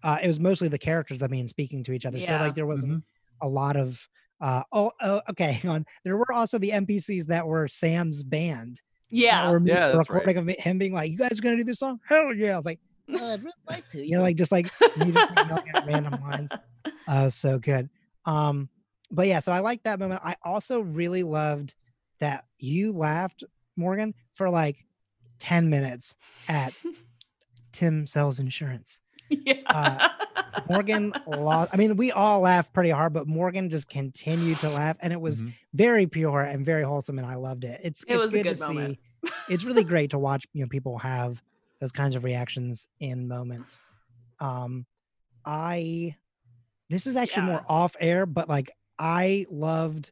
uh 0.03 0.17
it 0.23 0.27
was 0.27 0.39
mostly 0.39 0.67
the 0.67 0.77
characters 0.77 1.21
I 1.21 1.27
mean 1.27 1.47
speaking 1.47 1.83
to 1.85 1.91
each 1.91 2.05
other. 2.05 2.17
Yeah. 2.17 2.39
So 2.39 2.45
like 2.45 2.55
there 2.55 2.65
wasn't 2.65 2.93
Mhm. 2.93 3.03
a 3.41 3.47
lot 3.47 3.75
of 3.75 4.07
uh 4.41 4.63
oh, 4.71 4.91
oh 5.01 5.21
okay 5.31 5.51
hang 5.61 5.71
on. 5.71 5.85
There 6.03 6.17
were 6.17 6.31
also 6.31 6.57
the 6.57 6.69
NPCs 6.71 7.25
that 7.27 7.45
were 7.47 7.67
Sam's 7.67 8.23
band. 8.23 8.81
that 9.09 9.15
yeah, 9.15 9.49
were 9.49 9.61
Yeah, 9.63 9.87
a 9.89 9.97
that's 9.97 10.09
right. 10.09 10.37
of 10.37 10.47
him 10.47 10.77
being 10.77 10.93
like, 10.93 11.11
You 11.11 11.17
guys 11.17 11.39
gonna 11.39 11.57
do 11.57 11.63
this 11.63 11.79
song? 11.79 11.99
Hell 12.07 12.33
yeah. 12.33 12.53
I 12.53 12.57
was 12.57 12.65
like, 12.65 12.79
"Uh, 13.11 13.15
I'd 13.33 13.39
really 13.41 13.53
like 13.67 13.87
to. 13.89 14.05
You 14.05 14.17
know, 14.17 14.21
like 14.21 14.35
just 14.37 14.51
like 14.51 14.65
me 14.97 15.11
just 15.11 15.35
like 15.35 15.47
yelling 15.47 15.69
at 15.73 15.85
random 15.85 16.21
lines. 16.21 16.51
Uh 17.07 17.29
so 17.29 17.57
good. 17.59 17.89
Um 18.25 18.69
but 19.11 19.25
yeah, 19.27 19.39
so 19.39 19.51
I 19.51 19.59
like 19.59 19.81
that 19.83 19.99
moment. 19.99 20.21
I 20.23 20.35
also 20.43 20.81
really 20.81 21.23
loved 21.23 21.73
that 22.19 22.45
you 22.59 22.91
laughed, 22.93 23.43
Morgan, 23.75 24.13
for 24.33 24.49
like 24.51 24.85
10 25.39 25.69
minutes 25.69 26.15
at 26.47 26.73
Tim 27.71 28.05
sells 28.07 28.39
insurance. 28.39 29.01
yeah. 29.45 29.61
uh, 29.67 30.09
Morgan 30.69 31.13
lost. 31.25 31.69
I 31.73 31.77
mean, 31.77 31.95
we 31.95 32.11
all 32.11 32.41
laughed 32.41 32.73
pretty 32.73 32.89
hard, 32.89 33.13
but 33.13 33.27
Morgan 33.27 33.69
just 33.69 33.87
continued 33.89 34.59
to 34.59 34.69
laugh, 34.69 34.97
and 35.01 35.13
it 35.13 35.21
was 35.21 35.41
Mhm. 35.43 35.53
very 35.73 36.07
pure 36.07 36.41
and 36.41 36.65
very 36.65 36.83
wholesome, 36.83 37.17
and 37.17 37.27
I 37.27 37.35
loved 37.35 37.63
it. 37.63 37.79
It's 37.83 38.03
It 38.07 38.15
it's 38.15 38.25
was 38.25 38.33
good, 38.33 38.43
good 38.43 38.57
to 38.57 38.59
moment. 38.67 38.99
see. 39.25 39.33
It's 39.53 39.63
really 39.65 39.83
great 39.83 40.11
to 40.11 40.19
watch. 40.19 40.45
You 40.53 40.61
know, 40.63 40.69
people 40.69 40.99
have 40.99 41.41
those 41.81 41.91
kinds 41.91 42.15
of 42.15 42.23
reactions 42.23 42.87
in 42.99 43.27
moments. 43.27 43.81
Um, 44.39 44.85
I 45.45 46.15
this 46.89 47.07
is 47.07 47.15
actually 47.15 47.43
more 47.43 47.63
off 47.67 47.95
air, 47.99 48.25
but 48.25 48.49
like 48.49 48.71
I 48.97 49.45
loved 49.49 50.11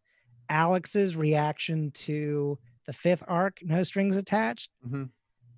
Alex's 0.49 1.15
reaction 1.15 1.91
to 1.91 2.57
the 2.85 2.93
fifth 2.93 3.23
arc, 3.27 3.59
No 3.63 3.83
Strings 3.83 4.15
Attached. 4.15 4.71
Mhm. 4.85 5.09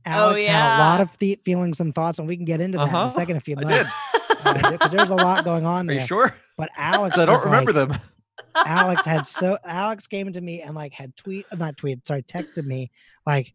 Alex 0.06 0.46
had 0.46 0.78
a 0.78 0.80
lot 0.80 1.02
of 1.02 1.18
the 1.20 1.40
feelings 1.44 1.80
and 1.80 1.94
thoughts, 1.94 2.20
and 2.20 2.28
we 2.28 2.36
can 2.36 2.46
get 2.46 2.62
into 2.62 2.78
that 2.78 2.90
in 2.90 2.96
Uh-huh. 2.96 3.06
a 3.08 3.10
second 3.10 3.36
if 3.38 3.48
you'd 3.48 3.60
I 3.60 3.62
like 3.64 3.88
did. 4.64 4.72
because 4.72 4.92
there's 4.92 5.10
a 5.10 5.16
lot 5.16 5.44
going 5.44 5.66
on 5.66 5.88
there. 5.88 5.98
Are 5.98 6.02
you 6.02 6.08
sure? 6.08 6.36
But 6.58 6.70
Alex, 6.78 7.16
'Cause 7.16 7.24
I 7.24 7.26
don't 7.26 7.44
remember 7.46 7.72
like- 7.74 7.90
them. 7.90 8.00
Alex 8.56 9.06
had 9.06 9.26
so 9.28 9.58
Alex 9.66 10.08
came 10.08 10.32
to 10.34 10.42
me 10.42 10.62
and 10.62 10.74
like 10.76 10.94
had 10.94 11.16
tweet, 11.16 11.46
not 11.58 11.78
tweet, 11.78 12.06
sorry, 12.08 12.24
texted 12.24 12.66
me 12.66 12.90
like 13.26 13.54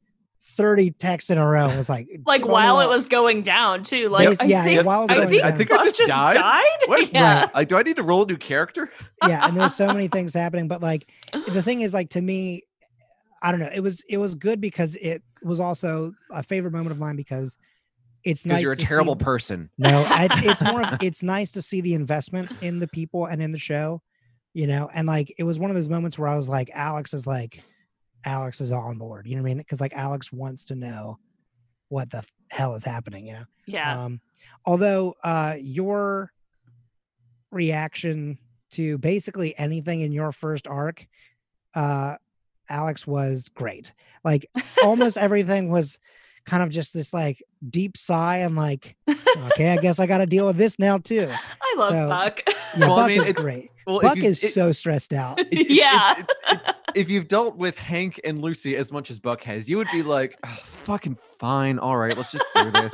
30 0.57 0.91
texts 0.93 1.31
in 1.31 1.39
a 1.39 1.47
row. 1.47 1.69
and 1.69 1.77
Was 1.79 1.89
like, 1.89 2.07
like 2.27 2.47
while 2.47 2.77
know 2.77 2.81
it 2.83 2.89
was 2.89 3.09
going 3.09 3.43
down 3.43 3.83
too. 3.83 4.09
Like 4.09 4.29
Yes, 4.29 4.37
I 4.41 4.45
yeah, 4.45 4.63
think, 4.65 4.85
while 4.87 5.01
it 5.01 5.03
was 5.03 5.11
I 5.11 5.27
think, 5.27 5.43
down. 5.43 5.53
I 5.53 5.57
think 5.57 5.73
I 5.73 5.77
Buck 5.79 5.95
just 5.95 6.09
died? 6.09 6.35
died. 6.35 6.63
What? 6.87 7.11
Yeah. 7.13 7.49
Like, 7.55 7.69
do 7.69 7.77
I 7.77 7.83
need 7.83 7.97
to 7.97 8.03
roll 8.03 8.23
a 8.23 8.27
new 8.27 8.37
character? 8.37 8.91
yeah, 9.27 9.47
and 9.49 9.57
there's 9.57 9.75
so 9.75 9.87
many 9.89 10.07
things 10.17 10.33
happening. 10.35 10.69
But 10.69 10.81
like 10.83 11.11
the 11.49 11.63
thing 11.63 11.81
is, 11.81 11.93
like 11.95 12.11
to 12.11 12.21
me, 12.23 12.63
I 13.43 13.51
don't 13.51 13.61
know. 13.61 13.71
It 13.75 13.81
was 13.81 14.05
it 14.09 14.19
was 14.19 14.35
good 14.35 14.61
because 14.61 14.97
it 14.97 15.23
was 15.45 15.61
also 15.61 16.13
a 16.31 16.43
favorite 16.43 16.73
moment 16.73 16.91
of 16.93 16.99
mine 16.99 17.17
because 17.17 17.57
it's 18.25 18.43
Because 18.43 18.47
nice. 18.57 18.63
you're 18.63 18.73
a 18.73 18.77
to 18.77 18.83
see- 18.83 18.89
terrible 18.89 19.17
person. 19.17 19.71
No, 19.79 20.05
I, 20.09 20.29
it's 20.33 20.63
more 20.63 20.83
of 20.83 21.03
it's 21.03 21.23
nice 21.23 21.51
to 21.53 21.63
see 21.63 21.81
the 21.81 21.95
investment 21.95 22.51
in 22.63 22.79
the 22.79 22.89
people 22.89 23.27
and 23.27 23.43
in 23.43 23.51
the 23.51 23.59
show, 23.59 24.01
you 24.55 24.67
know. 24.67 24.89
And 24.95 25.07
like 25.07 25.35
it 25.39 25.45
was 25.45 25.59
one 25.59 25.71
of 25.71 25.77
those 25.77 25.89
moments 25.89 26.19
where 26.19 26.29
I 26.29 26.35
was 26.37 26.49
like, 26.49 26.71
Alex 26.75 27.13
is 27.13 27.27
like, 27.27 27.63
Alex 28.25 28.61
is 28.63 28.73
on 28.73 28.97
board. 28.99 29.27
You 29.27 29.37
know 29.37 29.43
what 29.43 29.49
I 29.49 29.55
mean? 29.55 29.59
Because 29.59 29.81
like 29.81 29.93
Alex 29.95 30.33
wants 30.33 30.65
to 30.67 30.75
know 30.75 31.19
what 31.91 32.11
the 32.11 32.25
hell 32.51 32.75
is 32.75 32.85
happening. 32.85 33.27
You 33.27 33.33
know. 33.35 33.45
Yeah. 33.67 34.05
Um, 34.05 34.21
although 34.65 35.15
uh, 35.23 35.57
your 35.61 36.31
reaction 37.51 38.39
to 38.73 38.99
basically 38.99 39.55
anything 39.59 40.01
in 40.01 40.13
your 40.13 40.33
first 40.33 40.67
arc, 40.67 41.07
uh, 41.75 42.17
Alex 42.71 43.07
was 43.07 43.49
great. 43.55 43.93
Like 44.25 44.47
almost 44.83 45.17
everything 45.19 45.71
was 45.71 45.99
kind 46.47 46.63
of 46.63 46.69
just 46.71 46.93
this 46.93 47.13
like 47.15 47.43
deep 47.69 47.97
sigh 47.97 48.39
and 48.39 48.55
like, 48.57 48.97
okay, 49.09 49.73
I 49.73 49.77
guess 49.79 49.99
I 49.99 50.07
got 50.13 50.19
to 50.19 50.27
deal 50.27 50.47
with 50.47 50.57
this 50.57 50.79
now 50.79 50.99
too. 50.99 51.29
I 51.31 51.75
love 51.79 51.89
so- 51.89 52.09
Buck. 52.09 52.41
Yeah, 52.47 52.89
Well, 52.89 52.93
I 52.95 52.97
Buck 53.03 53.09
mean, 53.09 53.21
is 53.21 53.29
it's- 53.29 53.43
great. 53.43 53.71
Well, 53.87 54.01
Buck 54.01 54.17
you, 54.17 54.25
is 54.25 54.43
it- 54.43 54.49
so 54.49 54.73
stressed 54.73 55.13
out. 55.13 55.39
it- 55.41 55.49
it- 55.53 55.71
yeah. 55.71 56.19
it- 56.21 56.31
it- 56.51 56.75
if 56.95 57.09
you've 57.11 57.27
dealt 57.27 57.57
with 57.57 57.77
Hank 57.77 58.21
and 58.25 58.39
Lucy 58.39 58.77
as 58.77 58.93
much 58.93 59.11
as 59.11 59.19
Buck 59.19 59.43
has, 59.43 59.69
you 59.69 59.77
would 59.79 59.89
be 59.93 60.03
like, 60.05 60.39
"Oh, 60.47 60.59
fucking 60.65 61.19
fine. 61.41 61.81
All 61.81 61.97
right, 61.97 62.17
let's 62.17 62.31
just 62.31 62.45
do 62.55 62.71
this. 62.71 62.93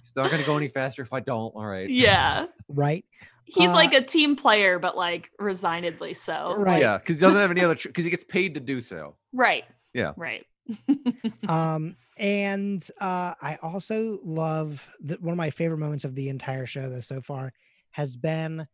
It's 0.00 0.16
not 0.16 0.30
gonna 0.30 0.42
go 0.44 0.56
any 0.56 0.68
faster 0.68 1.02
if 1.02 1.12
I 1.12 1.20
don't. 1.20 1.54
All 1.54 1.66
right. 1.66 1.88
yeah. 1.90 2.46
Right. 2.68 3.04
He's 3.46 3.70
Uh, 3.70 3.74
like 3.74 3.92
a 3.92 4.00
team 4.00 4.36
player, 4.36 4.78
but 4.78 4.96
like 4.96 5.30
resignedly 5.38 6.12
so. 6.14 6.54
Right. 6.56 6.80
Yeah, 6.80 6.98
because 6.98 7.16
he 7.16 7.20
doesn't 7.20 7.38
have 7.38 7.50
any 7.50 7.62
other. 7.62 7.74
Because 7.74 8.04
he 8.04 8.10
gets 8.10 8.24
paid 8.24 8.54
to 8.54 8.60
do 8.60 8.80
so. 8.80 9.16
Right. 9.32 9.64
Yeah. 9.92 10.12
Right. 10.16 10.46
um 11.48 11.94
and 12.16 12.88
uh 12.98 13.34
i 13.42 13.58
also 13.60 14.18
love 14.22 14.90
that 15.00 15.20
one 15.20 15.32
of 15.32 15.36
my 15.36 15.50
favorite 15.50 15.76
moments 15.76 16.06
of 16.06 16.14
the 16.14 16.30
entire 16.30 16.64
show 16.64 16.88
though 16.88 17.00
so 17.00 17.20
far 17.20 17.52
has 17.90 18.16
been 18.16 18.66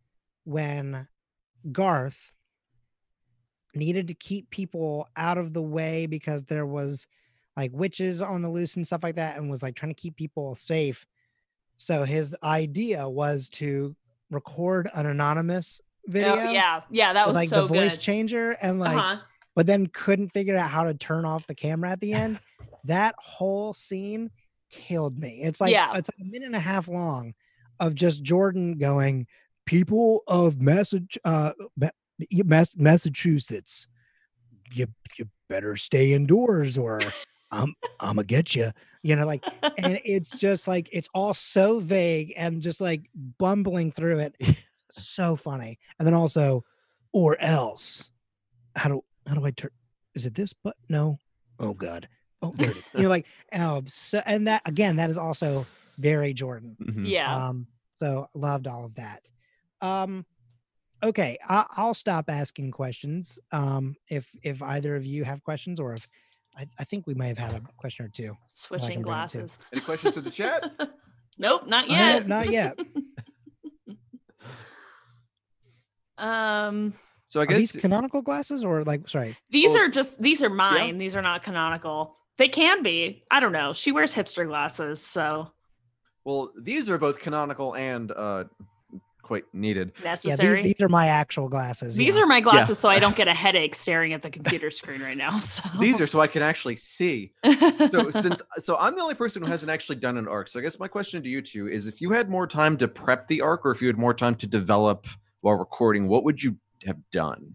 when 0.44 1.08
garth 1.72 2.32
needed 3.74 4.08
to 4.08 4.14
keep 4.14 4.50
people 4.50 5.08
out 5.16 5.38
of 5.38 5.52
the 5.52 5.62
way 5.62 6.06
because 6.06 6.44
there 6.44 6.66
was 6.66 7.06
like 7.56 7.70
witches 7.72 8.22
on 8.22 8.42
the 8.42 8.50
loose 8.50 8.76
and 8.76 8.86
stuff 8.86 9.02
like 9.02 9.16
that, 9.16 9.36
and 9.36 9.50
was 9.50 9.62
like 9.62 9.74
trying 9.74 9.92
to 9.92 10.00
keep 10.00 10.16
people 10.16 10.54
safe. 10.54 11.06
So 11.76 12.04
his 12.04 12.36
idea 12.42 13.08
was 13.08 13.48
to 13.50 13.96
record 14.30 14.88
an 14.94 15.06
anonymous 15.06 15.80
video, 16.06 16.32
Oh, 16.34 16.50
yeah, 16.50 16.80
yeah, 16.90 17.12
that 17.12 17.26
was 17.26 17.34
like 17.34 17.48
so 17.48 17.62
the 17.62 17.74
voice 17.74 17.96
good. 17.96 18.02
changer, 18.02 18.50
and 18.62 18.78
like, 18.80 18.96
uh-huh. 18.96 19.16
but 19.54 19.66
then 19.66 19.86
couldn't 19.88 20.28
figure 20.28 20.56
out 20.56 20.70
how 20.70 20.84
to 20.84 20.94
turn 20.94 21.24
off 21.24 21.46
the 21.46 21.54
camera 21.54 21.90
at 21.90 22.00
the 22.00 22.12
end. 22.14 22.40
that 22.84 23.14
whole 23.18 23.74
scene 23.74 24.30
killed 24.70 25.18
me. 25.18 25.40
It's 25.42 25.60
like 25.60 25.72
Yeah. 25.72 25.90
it's 25.94 26.08
like 26.10 26.26
a 26.26 26.30
minute 26.30 26.46
and 26.46 26.56
a 26.56 26.60
half 26.60 26.88
long 26.88 27.34
of 27.80 27.94
just 27.94 28.22
Jordan 28.22 28.78
going, 28.78 29.26
"People 29.66 30.22
of 30.26 30.54
Massach- 30.56 31.18
uh, 31.24 31.52
Mass- 32.44 32.76
Massachusetts, 32.76 33.88
you 34.72 34.86
you 35.18 35.26
better 35.48 35.76
stay 35.76 36.12
indoors 36.12 36.78
or 36.78 37.00
I'm 37.50 37.74
I'm 37.98 38.16
gonna 38.16 38.24
get 38.24 38.54
you." 38.54 38.70
You 39.02 39.16
know, 39.16 39.26
like, 39.26 39.44
and 39.78 39.98
it's 40.04 40.30
just 40.30 40.68
like 40.68 40.88
it's 40.92 41.08
all 41.14 41.34
so 41.34 41.78
vague 41.80 42.32
and 42.36 42.60
just 42.60 42.80
like 42.80 43.08
bumbling 43.38 43.92
through 43.92 44.18
it. 44.18 44.36
So 44.92 45.36
funny, 45.36 45.78
and 45.98 46.06
then 46.06 46.14
also, 46.14 46.64
or 47.12 47.40
else, 47.40 48.10
how 48.74 48.88
do 48.88 49.04
how 49.26 49.34
do 49.36 49.44
I 49.46 49.52
turn? 49.52 49.70
Is 50.14 50.26
it 50.26 50.34
this? 50.34 50.52
But 50.52 50.76
no. 50.88 51.18
Oh 51.58 51.74
God. 51.74 52.08
Oh, 52.42 52.52
there 52.56 52.70
it 52.70 52.76
is. 52.78 52.90
You're 52.96 53.08
like, 53.08 53.26
oh, 53.54 53.82
so, 53.86 54.22
and 54.26 54.48
that 54.48 54.62
again, 54.66 54.96
that 54.96 55.10
is 55.10 55.18
also 55.18 55.66
very 55.98 56.32
Jordan. 56.32 56.76
Mhm. 56.82 57.08
yeah. 57.08 57.48
Um, 57.48 57.66
so 57.94 58.26
loved 58.34 58.66
all 58.66 58.84
of 58.84 58.94
that. 58.96 59.28
Um, 59.80 60.24
okay, 61.02 61.36
I, 61.48 61.66
I'll 61.76 61.94
stop 61.94 62.24
asking 62.28 62.70
questions. 62.72 63.38
Um, 63.52 63.94
if 64.08 64.30
if 64.42 64.62
either 64.62 64.96
of 64.96 65.06
you 65.06 65.24
have 65.24 65.42
questions, 65.44 65.78
or 65.78 65.92
if 65.92 66.08
I, 66.56 66.66
I 66.78 66.84
think 66.84 67.06
we 67.06 67.14
may 67.14 67.28
have 67.28 67.38
had 67.38 67.52
a 67.54 67.60
question 67.76 68.06
or 68.06 68.08
two. 68.08 68.36
Switching 68.52 68.86
bring 68.86 68.98
it 68.98 69.02
too. 69.02 69.04
glasses. 69.04 69.58
Any 69.72 69.82
questions 69.82 70.14
to 70.14 70.20
the 70.20 70.30
chat? 70.30 70.70
nope, 71.38 71.66
not 71.66 71.88
yet. 71.88 72.26
not 72.28 72.50
yet. 72.50 72.78
um, 76.18 76.92
So 77.26 77.40
I 77.40 77.44
Are 77.44 77.46
these 77.46 77.72
guess 77.72 77.80
canonical 77.80 78.22
glasses, 78.22 78.64
or 78.64 78.82
like, 78.82 79.08
sorry, 79.08 79.36
these 79.50 79.74
Well, 79.74 79.84
are 79.84 79.88
just 79.88 80.20
these 80.20 80.42
are 80.42 80.50
mine. 80.50 80.98
These 80.98 81.16
are 81.16 81.22
not 81.22 81.42
canonical. 81.42 82.16
They 82.38 82.48
can 82.48 82.82
be. 82.82 83.24
I 83.30 83.40
don't 83.40 83.52
know. 83.52 83.72
She 83.72 83.92
wears 83.92 84.14
hipster 84.14 84.46
glasses, 84.46 85.02
so 85.02 85.50
well 86.24 86.50
these 86.60 86.90
are 86.90 86.98
both 86.98 87.18
canonical 87.18 87.74
and 87.76 88.12
uh 88.12 88.44
quite 89.30 89.44
needed. 89.52 89.92
yeah, 90.02 90.10
necessary. 90.10 90.56
these, 90.56 90.74
these 90.74 90.82
are 90.82 90.88
my 90.88 91.06
actual 91.06 91.48
glasses. 91.48 91.94
These 91.94 92.16
yeah. 92.16 92.22
are 92.22 92.26
my 92.26 92.40
glasses, 92.40 92.80
so 92.80 92.88
I 92.88 92.98
don't 92.98 93.14
get 93.14 93.28
a 93.28 93.32
headache 93.32 93.76
staring 93.76 94.12
at 94.12 94.22
the 94.22 94.30
computer 94.30 94.72
screen 94.72 95.00
right 95.00 95.16
now. 95.16 95.38
So 95.50 95.62
These 95.78 96.00
are 96.00 96.06
so 96.08 96.20
I 96.20 96.26
can 96.26 96.42
actually 96.42 96.74
see. 96.74 97.32
So 97.44 98.10
since 98.22 98.42
so 98.58 98.76
I'm 98.76 98.96
the 98.96 99.02
only 99.02 99.14
person 99.14 99.40
who 99.40 99.48
hasn't 99.48 99.70
actually 99.70 99.96
done 99.96 100.16
an 100.16 100.26
arc. 100.26 100.48
So 100.48 100.58
I 100.58 100.62
guess 100.62 100.80
my 100.80 100.88
question 100.88 101.22
to 101.22 101.28
you 101.28 101.42
two 101.42 101.68
is 101.68 101.86
if 101.86 102.00
you 102.00 102.10
had 102.10 102.28
more 102.28 102.48
time 102.48 102.76
to 102.78 102.88
prep 102.88 103.28
the 103.28 103.40
arc 103.40 103.64
or 103.64 103.70
if 103.70 103.80
you 103.80 103.86
had 103.86 103.98
more 103.98 104.14
time 104.14 104.34
to 104.34 104.48
develop 104.48 105.06
while 105.42 105.54
recording, 105.54 106.08
what 106.08 106.24
would 106.24 106.42
you 106.42 106.56
have 106.84 106.98
done 107.12 107.54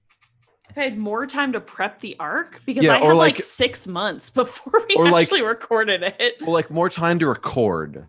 I 0.80 0.84
had 0.84 0.98
more 0.98 1.26
time 1.28 1.52
to 1.54 1.60
prep 1.60 2.00
the 2.00 2.16
arc 2.20 2.62
because 2.66 2.84
Yeah, 2.86 2.94
I 2.96 3.00
had 3.00 3.08
like, 3.14 3.36
like- 3.36 3.40
six 3.40 3.88
months 3.88 4.30
before 4.30 4.84
we 4.88 4.96
or 4.96 5.10
like- 5.10 5.24
actually 5.24 5.42
recorded 5.44 6.02
it. 6.04 6.36
Well, 6.42 6.52
like 6.54 6.72
more 6.72 6.90
time 6.90 7.20
to 7.20 7.28
record. 7.28 8.08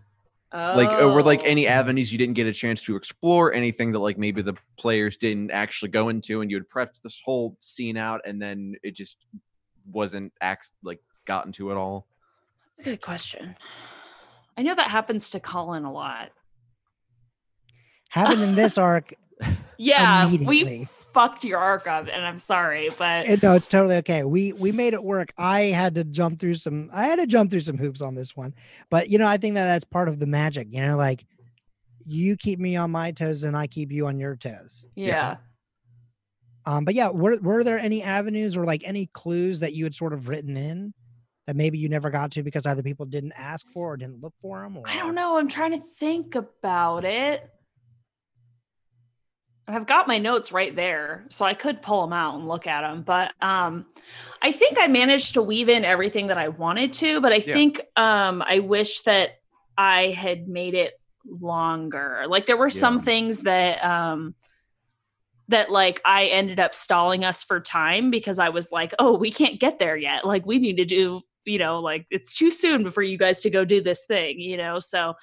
Like 0.53 0.89
uh, 0.89 1.07
were 1.07 1.23
like 1.23 1.41
any 1.45 1.65
Oh. 1.67 1.71
avenues 1.71 2.11
you 2.11 2.17
didn't 2.17 2.33
get 2.33 2.45
a 2.45 2.51
chance 2.51 2.81
to 2.83 2.97
explore, 2.97 3.53
anything 3.53 3.93
that 3.93 3.99
like 3.99 4.17
maybe 4.17 4.41
the 4.41 4.53
players 4.77 5.15
didn't 5.15 5.49
actually 5.51 5.91
go 5.91 6.09
into 6.09 6.41
and 6.41 6.51
you 6.51 6.57
had 6.57 6.67
prepped 6.67 7.01
this 7.01 7.21
whole 7.23 7.55
scene 7.61 7.95
out 7.95 8.19
and 8.25 8.41
then 8.41 8.75
it 8.83 8.91
just 8.93 9.15
wasn't 9.89 10.33
ax 10.41 10.73
like 10.83 10.99
gotten 11.25 11.53
to 11.53 11.71
at 11.71 11.77
all. 11.77 12.05
That's 12.77 12.87
a 12.87 12.89
good 12.91 13.01
question. 13.01 13.55
I 14.57 14.63
know 14.63 14.75
that 14.75 14.89
happens 14.91 15.29
to 15.31 15.39
Colin 15.39 15.85
a 15.85 15.91
lot. 15.91 16.31
happened 18.09 18.41
in 18.41 18.55
this 18.55 18.77
arc. 18.77 19.13
Yeah, 19.77 20.27
Immediately. 20.27 20.79
we 20.79 20.87
fucked 21.13 21.43
your 21.43 21.59
arc 21.59 21.87
up, 21.87 22.07
and 22.11 22.25
I'm 22.25 22.39
sorry, 22.39 22.89
but 22.97 23.25
It, 23.25 23.43
no, 23.43 23.53
it's 23.53 23.67
totally 23.67 23.95
okay. 23.97 24.23
We 24.23 24.53
we 24.53 24.71
made 24.71 24.93
it 24.93 25.03
work. 25.03 25.33
I 25.37 25.61
had 25.61 25.95
to 25.95 26.03
jump 26.03 26.39
through 26.39 26.55
some. 26.55 26.89
I 26.93 27.05
had 27.05 27.17
to 27.17 27.27
jump 27.27 27.51
through 27.51 27.61
some 27.61 27.77
hoops 27.77 28.01
on 28.01 28.15
this 28.15 28.35
one, 28.35 28.53
but 28.89 29.09
you 29.09 29.17
know, 29.17 29.27
I 29.27 29.37
think 29.37 29.55
that 29.55 29.65
that's 29.65 29.85
part 29.85 30.07
of 30.07 30.19
the 30.19 30.27
magic. 30.27 30.67
You 30.71 30.85
know, 30.85 30.97
like 30.97 31.25
you 32.05 32.35
keep 32.37 32.59
me 32.59 32.75
on 32.75 32.91
my 32.91 33.11
toes 33.11 33.43
and 33.43 33.55
I 33.55 33.67
keep 33.67 33.91
you 33.91 34.07
on 34.07 34.19
your 34.19 34.35
toes. 34.35 34.87
yeah. 34.95 35.37
Um, 36.65 36.85
but 36.85 36.93
yeah, 36.93 37.09
were 37.09 37.39
were 37.39 37.63
there 37.63 37.79
any 37.79 38.03
avenues 38.03 38.55
or 38.55 38.65
like 38.65 38.83
any 38.85 39.07
clues 39.13 39.61
that 39.61 39.73
you 39.73 39.83
had 39.83 39.95
sort 39.95 40.13
of 40.13 40.29
written 40.29 40.55
in 40.55 40.93
that 41.47 41.55
maybe 41.55 41.79
you 41.79 41.89
never 41.89 42.11
got 42.11 42.31
to 42.31 42.43
because 42.43 42.67
either 42.67 42.83
people 42.83 43.05
didn't 43.05 43.33
ask 43.35 43.67
for 43.67 43.93
or 43.93 43.97
didn't 43.97 44.21
look 44.21 44.35
for 44.39 44.61
them? 44.61 44.77
Or 44.77 44.83
I 44.87 44.97
don't 44.97 45.15
know. 45.15 45.37
I'm 45.37 45.47
trying 45.47 45.71
to 45.71 45.79
think 45.79 46.35
about 46.35 47.03
it. 47.03 47.49
I've 49.67 49.87
got 49.87 50.07
my 50.07 50.17
notes 50.17 50.51
right 50.51 50.75
there, 50.75 51.25
so 51.29 51.45
I 51.45 51.53
could 51.53 51.81
pull 51.81 52.01
them 52.01 52.13
out 52.13 52.35
and 52.35 52.47
look 52.47 52.67
at 52.67 52.81
them. 52.81 53.03
But 53.03 53.33
um, 53.41 53.85
I 54.41 54.51
think 54.51 54.77
I 54.79 54.87
managed 54.87 55.35
to 55.35 55.41
weave 55.41 55.69
in 55.69 55.85
everything 55.85 56.27
that 56.27 56.37
I 56.37 56.49
wanted 56.49 56.93
to. 56.93 57.21
But 57.21 57.31
I 57.31 57.37
Yeah. 57.37 57.53
think 57.53 57.81
um, 57.95 58.43
I 58.45 58.59
wish 58.59 59.01
that 59.01 59.39
I 59.77 60.09
had 60.09 60.47
made 60.47 60.73
it 60.73 60.93
longer. 61.25 62.25
Like 62.27 62.47
there 62.47 62.57
were 62.57 62.69
some 62.69 63.01
things 63.01 63.41
that 63.41 63.83
um, 63.83 64.35
that 65.47 65.69
like 65.69 66.01
I 66.05 66.25
ended 66.25 66.59
up 66.59 66.73
stalling 66.73 67.23
us 67.23 67.43
for 67.43 67.59
time 67.59 68.09
because 68.09 68.39
I 68.39 68.49
was 68.49 68.71
like, 68.71 68.93
oh, 68.99 69.17
we 69.17 69.31
can't 69.31 69.59
get 69.59 69.79
there 69.79 69.97
yet. 69.97 70.25
Like 70.25 70.45
we 70.45 70.59
need 70.59 70.77
to 70.77 70.85
do, 70.85 71.21
you 71.45 71.59
know, 71.59 71.79
like 71.79 72.07
it's 72.09 72.33
too 72.33 72.49
soon 72.49 72.83
before 72.83 73.03
you 73.03 73.17
guys 73.17 73.41
to 73.41 73.49
go 73.49 73.63
do 73.63 73.81
this 73.81 74.05
thing, 74.05 74.39
you 74.39 74.57
know. 74.57 74.79
So 74.79 75.13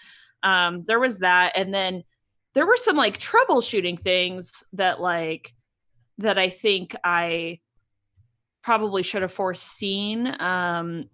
um 0.42 0.84
there 0.86 1.00
was 1.00 1.18
that. 1.18 1.52
And 1.56 1.74
then 1.74 2.04
there 2.54 2.66
were 2.66 2.76
some 2.76 2.96
like 2.96 3.18
troubleshooting 3.18 4.00
things 4.00 4.64
that 4.72 5.00
like 5.00 5.54
that 6.18 6.38
I 6.38 6.50
think 6.50 6.96
I 7.04 7.60
probably 8.62 9.02
should 9.02 9.22
have 9.22 9.32
foreseen. 9.32 10.26
Um 10.40 11.04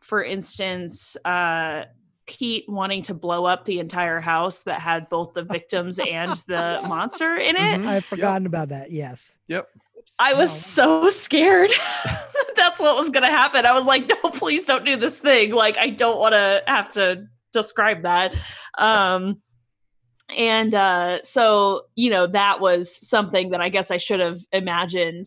for 0.00 0.22
instance, 0.22 1.16
uh 1.24 1.84
Pete 2.26 2.64
wanting 2.68 3.02
to 3.02 3.14
blow 3.14 3.44
up 3.44 3.64
the 3.64 3.80
entire 3.80 4.20
house 4.20 4.60
that 4.60 4.80
had 4.80 5.08
both 5.08 5.34
the 5.34 5.42
victims 5.42 5.98
and 5.98 6.30
the 6.46 6.80
monster 6.88 7.36
in 7.36 7.56
it. 7.56 7.80
Mhm. 7.80 7.86
I've 7.86 8.04
forgotten 8.04 8.46
about 8.46 8.68
that. 8.68 8.90
Yes. 8.92 9.36
Yep. 9.48 9.68
Oops, 9.98 10.16
I 10.20 10.34
was 10.34 10.52
so 10.52 11.08
scared 11.10 11.70
that 12.04 12.52
that's 12.56 12.78
what 12.80 12.96
was 12.96 13.10
going 13.10 13.24
to 13.24 13.32
happen. 13.36 13.66
I 13.66 13.72
was 13.72 13.84
like, 13.84 14.06
no, 14.08 14.30
please 14.30 14.64
don't 14.64 14.84
do 14.84 14.96
this 14.96 15.18
thing. 15.18 15.52
Like, 15.52 15.76
I 15.76 15.90
don't 15.90 16.18
want 16.20 16.34
to 16.34 16.62
have 16.68 16.92
to 16.92 17.26
describe 17.52 18.02
that. 18.02 18.36
Um, 18.78 19.42
and 20.36 20.74
uh, 20.74 21.22
so, 21.22 21.82
you 21.96 22.10
know, 22.10 22.26
that 22.26 22.60
was 22.60 22.94
something 22.94 23.50
that 23.50 23.60
I 23.60 23.68
guess 23.68 23.90
I 23.90 23.96
should 23.96 24.20
have 24.20 24.40
imagined 24.52 25.26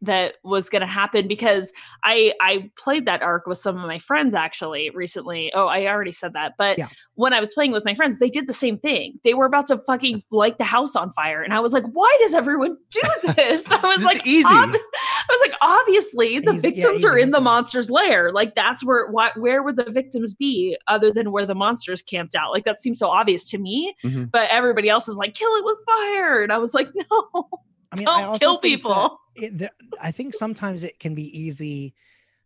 that 0.00 0.36
was 0.44 0.68
going 0.68 0.80
to 0.80 0.86
happen 0.86 1.26
because 1.26 1.72
I 2.04 2.32
I 2.40 2.70
played 2.78 3.04
that 3.06 3.20
arc 3.22 3.46
with 3.46 3.58
some 3.58 3.76
of 3.76 3.86
my 3.86 3.98
friends 3.98 4.34
actually 4.34 4.90
recently. 4.90 5.50
Oh, 5.54 5.66
I 5.66 5.86
already 5.86 6.12
said 6.12 6.34
that. 6.34 6.52
But 6.56 6.78
Yeah. 6.78 6.86
when 7.14 7.32
I 7.32 7.40
was 7.40 7.52
playing 7.52 7.72
with 7.72 7.84
my 7.84 7.94
friends, 7.94 8.20
they 8.20 8.28
did 8.30 8.46
the 8.46 8.52
same 8.52 8.78
thing. 8.78 9.18
They 9.24 9.34
were 9.34 9.44
about 9.46 9.66
to 9.68 9.78
fucking 9.78 10.22
light 10.30 10.58
the 10.58 10.64
house 10.64 10.94
on 10.94 11.10
fire 11.10 11.42
and 11.42 11.52
I 11.52 11.58
was 11.60 11.72
like, 11.72 11.84
"Why 11.92 12.16
does 12.20 12.32
everyone 12.34 12.76
do 12.90 13.00
this?" 13.34 13.70
I 13.72 13.84
was 13.86 14.04
like, 14.04 14.24
easy. 14.26 14.44
ob- 14.46 14.74
I 14.76 15.26
was 15.30 15.40
like, 15.40 15.54
"Obviously, 15.62 16.38
the 16.38 16.52
Easy- 16.52 16.70
victims 16.70 16.94
easy 17.04 17.08
are 17.08 17.18
in 17.18 17.30
the 17.30 17.40
monster's 17.40 17.90
lair. 17.90 18.30
Like 18.30 18.54
that's 18.54 18.84
where 18.84 19.10
why, 19.10 19.32
where 19.36 19.62
would 19.64 19.76
the 19.76 19.90
victims 19.90 20.32
be 20.34 20.76
other 20.86 21.12
than 21.12 21.32
where 21.32 21.44
the 21.46 21.54
monsters 21.56 22.02
camped 22.02 22.34
out? 22.36 22.52
Like 22.52 22.64
that 22.66 22.78
seems 22.78 22.98
so 23.00 23.08
obvious 23.08 23.50
to 23.50 23.58
me, 23.58 23.94
Mhm. 24.04 24.30
but 24.30 24.48
everybody 24.50 24.88
else 24.88 25.08
is 25.08 25.16
like, 25.16 25.34
"Kill 25.34 25.50
it 25.56 25.64
with 25.64 25.78
fire." 25.86 26.42
And 26.42 26.52
I 26.52 26.58
was 26.58 26.72
like, 26.72 26.88
"No." 27.10 27.48
I 27.90 27.96
mean, 27.96 28.04
Don't 28.04 28.20
I 28.20 28.24
also 28.24 28.38
kill 28.38 28.58
people. 28.58 29.18
It, 29.42 29.58
there, 29.58 29.70
I 30.00 30.10
think 30.10 30.34
sometimes 30.34 30.82
it 30.82 30.98
can 30.98 31.14
be 31.14 31.26
easy, 31.38 31.94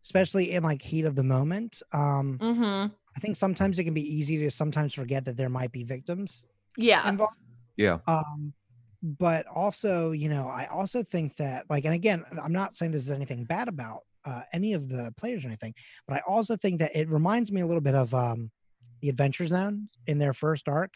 especially 0.05 0.53
in 0.53 0.63
like 0.63 0.83
heat 0.83 1.05
of 1.05 1.15
the 1.15 1.23
moment. 1.25 1.83
Um, 1.93 2.39
Mhm. 2.41 2.93
I 3.17 3.21
think 3.21 3.37
sometimes 3.37 3.79
it 3.79 3.85
can 3.85 3.95
be 3.95 4.03
easy 4.03 4.39
to 4.39 4.51
sometimes 4.51 4.95
forget 4.95 5.25
that 5.27 5.37
there 5.37 5.51
might 5.51 5.73
be 5.73 5.85
victims 5.85 6.47
Yeah. 6.77 7.09
involved. 7.09 7.37
Yeah. 7.77 7.99
Um, 8.07 8.55
but 9.03 9.47
also, 9.47 10.13
you 10.13 10.29
know, 10.29 10.47
I 10.47 10.67
also 10.67 11.03
think 11.03 11.37
that, 11.37 11.69
like, 11.69 11.85
and 11.85 11.95
again, 11.95 12.25
I'm 12.43 12.53
not 12.53 12.77
saying 12.77 12.93
this 12.93 13.03
is 13.03 13.11
anything 13.11 13.45
bad 13.45 13.69
about 13.69 14.01
uh, 14.25 14.43
any 14.53 14.73
of 14.75 14.89
the 14.89 15.13
players 15.17 15.45
or 15.45 15.49
anything, 15.49 15.75
but 16.07 16.17
I 16.17 16.21
also 16.27 16.57
think 16.57 16.79
that 16.79 16.95
it 16.95 17.09
reminds 17.11 17.51
me 17.51 17.61
a 17.61 17.67
little 17.67 17.81
bit 17.81 17.97
of 17.97 18.15
um, 18.15 18.53
the 19.01 19.09
Adventure 19.09 19.49
Zone 19.49 19.89
in 20.07 20.19
their 20.19 20.33
first 20.33 20.69
arc. 20.69 20.95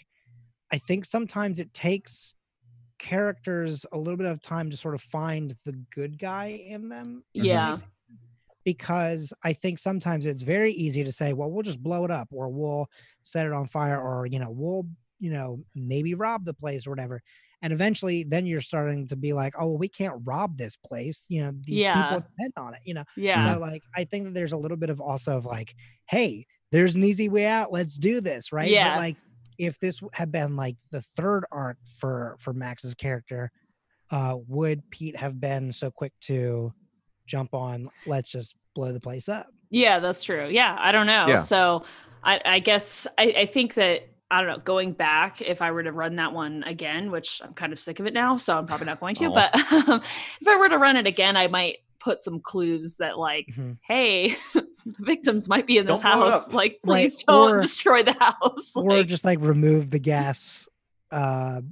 I 0.70 0.78
think 0.78 1.04
sometimes 1.04 1.58
it 1.58 1.74
takes 1.74 2.34
characters 2.98 3.86
a 3.92 3.98
little 3.98 4.16
bit 4.16 4.26
of 4.26 4.42
time 4.42 4.70
to 4.70 4.76
sort 4.76 4.94
of 4.94 5.00
find 5.00 5.54
the 5.64 5.72
good 5.94 6.18
guy 6.18 6.62
in 6.66 6.88
them. 6.88 7.22
Yeah. 7.34 7.76
Because 8.64 9.32
I 9.44 9.52
think 9.52 9.78
sometimes 9.78 10.26
it's 10.26 10.42
very 10.42 10.72
easy 10.72 11.04
to 11.04 11.12
say, 11.12 11.32
well, 11.32 11.50
we'll 11.50 11.62
just 11.62 11.82
blow 11.82 12.04
it 12.04 12.10
up 12.10 12.28
or 12.32 12.48
we'll 12.48 12.88
set 13.22 13.46
it 13.46 13.52
on 13.52 13.66
fire 13.66 14.00
or, 14.00 14.26
you 14.26 14.38
know, 14.40 14.50
we'll 14.50 14.86
you 15.18 15.30
know, 15.30 15.64
maybe 15.74 16.14
rob 16.14 16.44
the 16.44 16.52
place 16.52 16.86
or 16.86 16.90
whatever. 16.90 17.22
And 17.62 17.72
eventually, 17.72 18.22
then 18.24 18.44
you're 18.44 18.60
starting 18.60 19.08
to 19.08 19.16
be 19.16 19.32
like, 19.32 19.54
oh, 19.58 19.68
well, 19.68 19.78
we 19.78 19.88
can't 19.88 20.20
rob 20.24 20.58
this 20.58 20.76
place. 20.76 21.24
You 21.30 21.42
know, 21.44 21.52
these 21.62 21.76
Yeah. 21.78 22.02
people 22.10 22.28
depend 22.30 22.52
on 22.58 22.74
it. 22.74 22.80
You 22.84 22.94
know, 22.94 23.04
Yeah. 23.16 23.54
so 23.54 23.58
like 23.58 23.82
I 23.94 24.04
think 24.04 24.24
that 24.24 24.34
there's 24.34 24.52
a 24.52 24.58
little 24.58 24.76
bit 24.76 24.90
of 24.90 25.00
also 25.00 25.38
of 25.38 25.46
like, 25.46 25.74
hey, 26.10 26.44
there's 26.70 26.96
an 26.96 27.04
easy 27.04 27.28
way 27.30 27.46
out. 27.46 27.72
Let's 27.72 27.96
do 27.96 28.20
this, 28.20 28.52
right? 28.52 28.70
Yeah. 28.70 28.90
But 28.90 28.98
like 28.98 29.16
if 29.58 29.78
this 29.78 30.00
had 30.12 30.32
been 30.32 30.56
like 30.56 30.76
the 30.90 31.00
third 31.00 31.44
arc 31.50 31.78
for 31.98 32.36
for 32.38 32.52
Max's 32.52 32.94
character, 32.94 33.50
uh, 34.10 34.36
would 34.48 34.88
Pete 34.90 35.16
have 35.16 35.40
been 35.40 35.72
so 35.72 35.90
quick 35.90 36.12
to 36.22 36.72
jump 37.26 37.54
on? 37.54 37.90
Let's 38.06 38.30
just 38.30 38.54
blow 38.74 38.92
the 38.92 39.00
place 39.00 39.28
up. 39.28 39.48
Yeah, 39.70 39.98
that's 39.98 40.22
true. 40.22 40.48
Yeah, 40.48 40.76
I 40.78 40.92
don't 40.92 41.06
know. 41.06 41.26
Yeah. 41.28 41.36
So 41.36 41.84
I, 42.22 42.40
I 42.44 42.58
guess 42.60 43.06
I, 43.18 43.34
I 43.38 43.46
think 43.46 43.74
that 43.74 44.08
I 44.30 44.40
don't 44.40 44.50
know. 44.50 44.58
Going 44.58 44.92
back, 44.92 45.40
if 45.40 45.62
I 45.62 45.70
were 45.70 45.82
to 45.82 45.92
run 45.92 46.16
that 46.16 46.32
one 46.32 46.64
again, 46.64 47.10
which 47.10 47.40
I'm 47.44 47.54
kind 47.54 47.72
of 47.72 47.78
sick 47.78 48.00
of 48.00 48.06
it 48.06 48.14
now, 48.14 48.36
so 48.36 48.56
I'm 48.58 48.66
probably 48.66 48.86
not 48.86 49.00
going 49.00 49.14
to. 49.16 49.26
Aw. 49.26 49.34
But 49.34 49.50
if 50.40 50.48
I 50.48 50.56
were 50.56 50.68
to 50.68 50.78
run 50.78 50.96
it 50.96 51.06
again, 51.06 51.36
I 51.36 51.46
might 51.46 51.78
put 52.06 52.22
some 52.22 52.38
clues 52.38 52.96
that 53.00 53.18
like, 53.18 53.48
Mhm. 53.48 53.78
hey, 53.86 54.28
the 54.54 54.64
victims 55.00 55.48
might 55.48 55.66
be 55.66 55.76
in 55.76 55.86
this 55.86 56.00
Don't 56.00 56.12
house. 56.12 56.46
up. 56.46 56.54
Like, 56.54 56.78
Right, 56.84 57.02
please 57.10 57.24
don't 57.24 57.54
or- 57.54 57.58
destroy 57.58 58.04
the 58.04 58.12
house. 58.20 58.76
Or 58.76 58.98
Like- 58.98 59.08
just 59.08 59.24
like 59.24 59.40
remove 59.40 59.90
the 59.90 59.98
gas 59.98 60.68
uh 61.10 61.62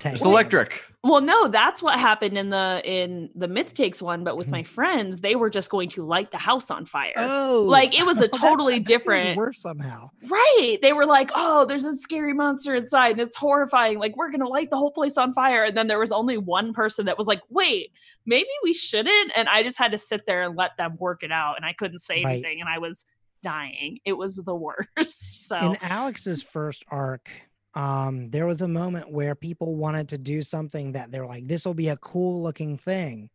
tank. 0.00 0.16
It's 0.16 0.24
electric. 0.24 0.82
Well, 1.04 1.20
no, 1.20 1.46
that's 1.46 1.80
what 1.80 1.98
happened 2.00 2.36
in 2.36 2.50
the 2.50 2.82
in 2.84 3.30
the 3.36 3.46
myth 3.46 3.72
takes 3.72 4.02
one, 4.02 4.24
but 4.24 4.36
with 4.36 4.48
Mhm. 4.48 4.52
my 4.52 4.62
friends, 4.64 5.20
they 5.20 5.36
were 5.36 5.48
just 5.48 5.70
going 5.70 5.88
to 5.90 6.04
light 6.04 6.32
the 6.32 6.38
house 6.38 6.72
on 6.72 6.86
fire. 6.86 7.12
Oh, 7.16 7.64
Like, 7.68 7.96
it 7.96 8.04
was 8.04 8.20
a 8.20 8.26
totally 8.28 8.74
feels 8.78 8.86
different- 8.86 9.36
worse 9.36 9.60
somehow. 9.62 10.08
Right. 10.28 10.78
They 10.82 10.92
were 10.92 11.06
like, 11.06 11.30
oh, 11.36 11.66
there's 11.66 11.84
a 11.84 11.92
scary 11.92 12.32
monster 12.32 12.74
inside 12.74 13.12
and 13.12 13.20
it's 13.20 13.36
horrifying. 13.36 14.00
Like, 14.00 14.16
we're 14.16 14.30
going 14.30 14.40
to 14.40 14.48
light 14.48 14.70
the 14.70 14.76
whole 14.76 14.90
place 14.90 15.16
on 15.16 15.32
fire. 15.32 15.62
And 15.64 15.76
then 15.76 15.86
there 15.86 16.00
was 16.00 16.10
only 16.10 16.36
one 16.36 16.72
person 16.72 17.06
that 17.06 17.16
was 17.16 17.28
like, 17.28 17.42
wait, 17.48 17.92
maybe 18.26 18.48
we 18.64 18.74
shouldn't. 18.74 19.30
And 19.36 19.48
I 19.48 19.62
just 19.62 19.78
had 19.78 19.92
to 19.92 19.98
sit 19.98 20.26
there 20.26 20.42
and 20.42 20.56
let 20.56 20.76
them 20.78 20.96
work 20.98 21.22
it 21.22 21.30
out. 21.30 21.56
And 21.56 21.64
I 21.64 21.74
couldn't 21.74 22.00
say 22.00 22.24
Right. 22.24 22.32
anything. 22.32 22.60
And 22.60 22.68
I 22.68 22.78
was 22.78 23.06
dying. 23.40 24.00
It 24.04 24.14
was 24.14 24.34
the 24.34 24.54
worst. 24.54 24.88
So, 25.48 25.56
in 25.58 25.76
Alex's 25.80 26.42
first 26.42 26.84
arc, 26.90 27.30
um, 27.78 28.28
there 28.30 28.44
was 28.44 28.60
a 28.60 28.66
moment 28.66 29.08
where 29.08 29.36
people 29.36 29.76
wanted 29.76 30.08
to 30.08 30.18
do 30.18 30.42
something 30.42 30.92
that 30.92 31.12
they're 31.12 31.28
like, 31.28 31.46
this 31.46 31.64
will 31.64 31.74
be 31.74 31.90
a 31.90 31.96
cool 31.96 32.42
looking 32.42 32.76
thing. 32.76 33.30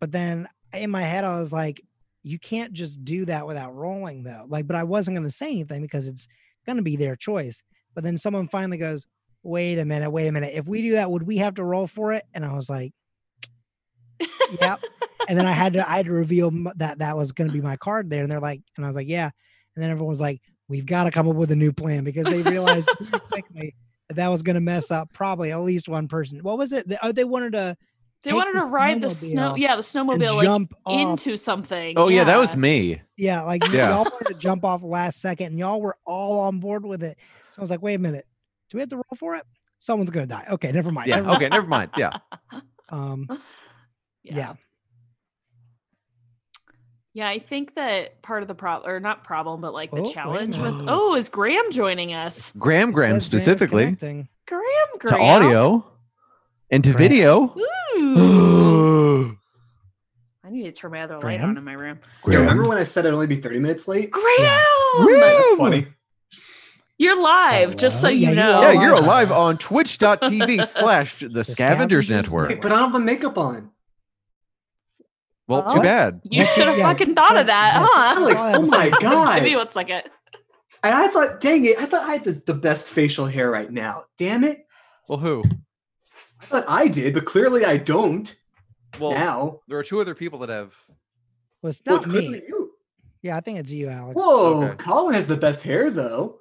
But 0.00 0.10
then 0.10 0.48
in 0.74 0.90
my 0.90 1.02
head, 1.02 1.22
I 1.22 1.38
was 1.38 1.52
like, 1.52 1.80
you 2.24 2.40
can't 2.40 2.72
just 2.72 3.04
do 3.04 3.24
that 3.26 3.46
without 3.46 3.76
rolling 3.76 4.24
though. 4.24 4.46
Like, 4.48 4.66
but 4.66 4.74
I 4.74 4.82
wasn't 4.82 5.16
going 5.16 5.28
to 5.28 5.30
say 5.30 5.52
anything 5.52 5.80
because 5.80 6.08
it's 6.08 6.26
going 6.66 6.78
to 6.78 6.82
be 6.82 6.96
their 6.96 7.14
choice. 7.14 7.62
But 7.94 8.02
then 8.02 8.16
someone 8.16 8.48
finally 8.48 8.78
goes, 8.78 9.06
wait 9.44 9.78
a 9.78 9.84
minute, 9.84 10.10
wait 10.10 10.26
a 10.26 10.32
minute. 10.32 10.54
If 10.54 10.66
we 10.66 10.82
do 10.82 10.92
that, 10.94 11.12
would 11.12 11.22
we 11.22 11.36
have 11.36 11.54
to 11.54 11.64
roll 11.64 11.86
for 11.86 12.12
it? 12.12 12.24
And 12.34 12.44
I 12.44 12.54
was 12.54 12.68
like, 12.68 12.92
yep. 14.60 14.80
and 15.28 15.38
then 15.38 15.46
I 15.46 15.52
had 15.52 15.74
to 15.74 15.88
I 15.88 15.98
had 15.98 16.06
to 16.06 16.12
reveal 16.12 16.50
that 16.76 16.98
that 16.98 17.16
was 17.16 17.30
going 17.30 17.46
to 17.46 17.54
be 17.54 17.60
my 17.60 17.76
card 17.76 18.10
there, 18.10 18.24
and 18.24 18.32
they're 18.32 18.40
like, 18.40 18.60
and 18.76 18.84
I 18.84 18.88
was 18.88 18.96
like, 18.96 19.08
yeah. 19.08 19.30
And 19.76 19.84
then 19.84 19.92
everyone 19.92 20.08
was 20.08 20.20
like, 20.20 20.42
we've 20.68 20.86
got 20.86 21.04
to 21.04 21.10
come 21.10 21.28
up 21.28 21.36
with 21.36 21.50
a 21.50 21.56
new 21.56 21.72
plan 21.72 22.04
because 22.04 22.24
they 22.24 22.42
realized 22.42 22.88
quickly 23.30 23.74
that 24.08 24.14
that 24.16 24.28
was 24.28 24.42
going 24.42 24.54
to 24.54 24.60
mess 24.60 24.90
up 24.90 25.12
probably 25.12 25.52
at 25.52 25.60
least 25.60 25.88
one 25.88 26.08
person. 26.08 26.38
What 26.38 26.58
was 26.58 26.72
it? 26.72 26.88
They, 26.88 26.96
oh, 27.02 27.12
they 27.12 27.24
wanted 27.24 27.52
to 27.52 27.76
they 28.22 28.30
take 28.30 28.36
wanted 28.38 28.56
the 28.56 28.60
to 28.60 28.66
ride 28.66 29.00
the 29.00 29.10
snow. 29.10 29.54
Yeah, 29.56 29.76
the 29.76 29.82
snowmobile 29.82 30.36
like 30.36 30.44
jump 30.44 30.74
off. 30.84 31.00
into 31.18 31.36
something. 31.36 31.94
Oh 31.96 32.08
yeah, 32.08 32.24
that 32.24 32.38
was 32.38 32.56
me. 32.56 33.00
yeah, 33.16 33.42
like 33.42 33.62
Yeah. 33.68 33.90
y'all 33.90 34.04
wanted 34.04 34.28
to 34.28 34.34
jump 34.34 34.64
off 34.64 34.82
last 34.82 35.20
second, 35.20 35.48
and 35.48 35.58
y'all 35.58 35.80
were 35.80 35.96
all 36.06 36.40
on 36.40 36.58
board 36.58 36.84
with 36.84 37.02
it. 37.02 37.18
So 37.50 37.60
I 37.60 37.62
was 37.62 37.70
like, 37.70 37.82
wait 37.82 37.94
a 37.94 37.98
minute, 37.98 38.24
do 38.70 38.76
we 38.76 38.80
have 38.80 38.88
to 38.90 38.96
roll 38.96 39.04
for 39.16 39.34
it? 39.36 39.44
Someone's 39.78 40.10
going 40.10 40.26
to 40.26 40.28
die. 40.28 40.46
Okay, 40.50 40.72
never 40.72 40.90
mind. 40.90 41.08
Yeah. 41.08 41.16
never 41.16 41.26
mind. 41.28 41.36
Okay. 41.36 41.48
Never 41.48 41.66
mind. 41.66 41.90
Yeah. 41.96 42.12
Um, 42.90 43.26
yeah. 44.22 44.36
Yeah, 44.36 44.54
I 47.26 47.38
think 47.38 47.74
that 47.74 48.22
part 48.22 48.42
of 48.42 48.48
the 48.48 48.54
problem, 48.54 48.90
or 48.90 49.00
not 49.00 49.24
problem, 49.24 49.60
but 49.60 49.72
like 49.74 49.90
the 49.90 50.02
Oh, 50.02 50.12
challenge 50.12 50.58
with, 50.58 50.74
oh, 50.86 51.14
is 51.16 51.28
Graham 51.28 51.72
joining 51.72 52.12
us? 52.12 52.52
Graham 52.52 52.92
Graham 52.92 53.20
specifically 53.20 53.84
connecting. 53.84 54.28
Graham, 54.46 54.62
to 55.00 55.08
Graham. 55.08 55.20
audio 55.22 55.84
and 56.70 56.84
to 56.84 56.92
Graham. 56.92 57.08
video. 57.10 57.54
Ooh. 57.98 59.36
I 60.44 60.50
need 60.50 60.62
to 60.64 60.72
turn 60.72 60.92
my 60.92 61.02
other 61.02 61.18
light 61.20 61.40
on 61.40 61.56
in 61.58 61.64
my 61.64 61.72
room. 61.72 61.98
You 62.26 62.38
remember 62.38 62.66
when 62.66 62.78
I 62.78 62.84
said 62.84 63.04
I'd 63.06 63.12
only 63.12 63.26
be 63.26 63.36
30 63.36 63.58
minutes 63.60 63.86
late? 63.88 64.10
Graham, 64.10 64.64
That's 65.06 65.56
funny. 65.58 65.88
you're 66.96 67.20
live, 67.20 67.76
just 67.76 68.00
so 68.00 68.08
you 68.08 68.20
Yeah, 68.20 68.28
you 68.30 68.34
know. 68.36 68.60
Yeah, 68.62 68.72
you're 68.82 68.94
alive 68.94 69.30
on 69.30 69.58
twitch.tv 69.58 70.66
slash 70.68 71.18
the 71.20 71.44
Scavengers 71.44 72.06
Scavengers 72.06 72.10
Network. 72.10 72.48
Wait, 72.48 72.60
but 72.62 72.72
I 72.72 72.76
don't 72.76 72.92
have 72.92 73.02
makeup 73.02 73.36
on. 73.36 73.70
Well, 75.48 75.64
Well, 75.66 75.74
too 75.76 75.80
bad. 75.82 76.20
You 76.30 76.44
should 76.44 76.66
have 76.68 76.78
yeah, 76.78 76.88
fucking 76.92 77.14
thought 77.14 77.36
of 77.36 77.46
that, 77.46 77.72
yeah. 77.74 77.86
huh? 77.90 78.20
Alex, 78.20 78.42
oh 78.44 78.62
my 78.62 78.90
god. 79.00 79.34
Give 79.36 79.44
me 79.44 79.56
one 79.56 79.68
second. 79.70 80.02
And 80.84 80.94
I 80.94 81.08
thought, 81.08 81.40
dang 81.40 81.64
it, 81.64 81.78
I 81.78 81.86
thought 81.86 82.08
I 82.08 82.12
had 82.14 82.24
the, 82.24 82.32
the 82.46 82.54
best 82.54 82.90
facial 82.90 83.26
hair 83.26 83.50
right 83.50 83.70
now. 83.70 84.04
Damn 84.18 84.44
it. 84.44 84.66
Well, 85.08 85.18
who? 85.18 85.42
I 86.40 86.44
thought 86.44 86.64
I 86.68 86.86
did, 86.86 87.14
but 87.14 87.24
clearly 87.24 87.64
I 87.64 87.78
don't 87.78 88.32
Well, 89.00 89.10
now. 89.12 89.60
there 89.66 89.78
are 89.78 89.82
two 89.82 90.00
other 90.00 90.14
people 90.14 90.38
that 90.40 90.50
have. 90.50 90.72
Well, 91.62 91.70
it's 91.70 91.82
Well, 91.84 91.96
not 91.96 92.04
it's 92.04 92.12
clearly 92.12 92.40
me. 92.40 92.44
you. 92.46 92.70
Yeah, 93.22 93.36
I 93.36 93.40
think 93.40 93.58
it's 93.58 93.72
you, 93.72 93.88
Alex. 93.88 94.14
Whoa, 94.14 94.64
Okay. 94.66 94.76
Colin 94.76 95.14
has 95.14 95.26
the 95.26 95.36
best 95.36 95.64
hair 95.64 95.90
though. 95.90 96.36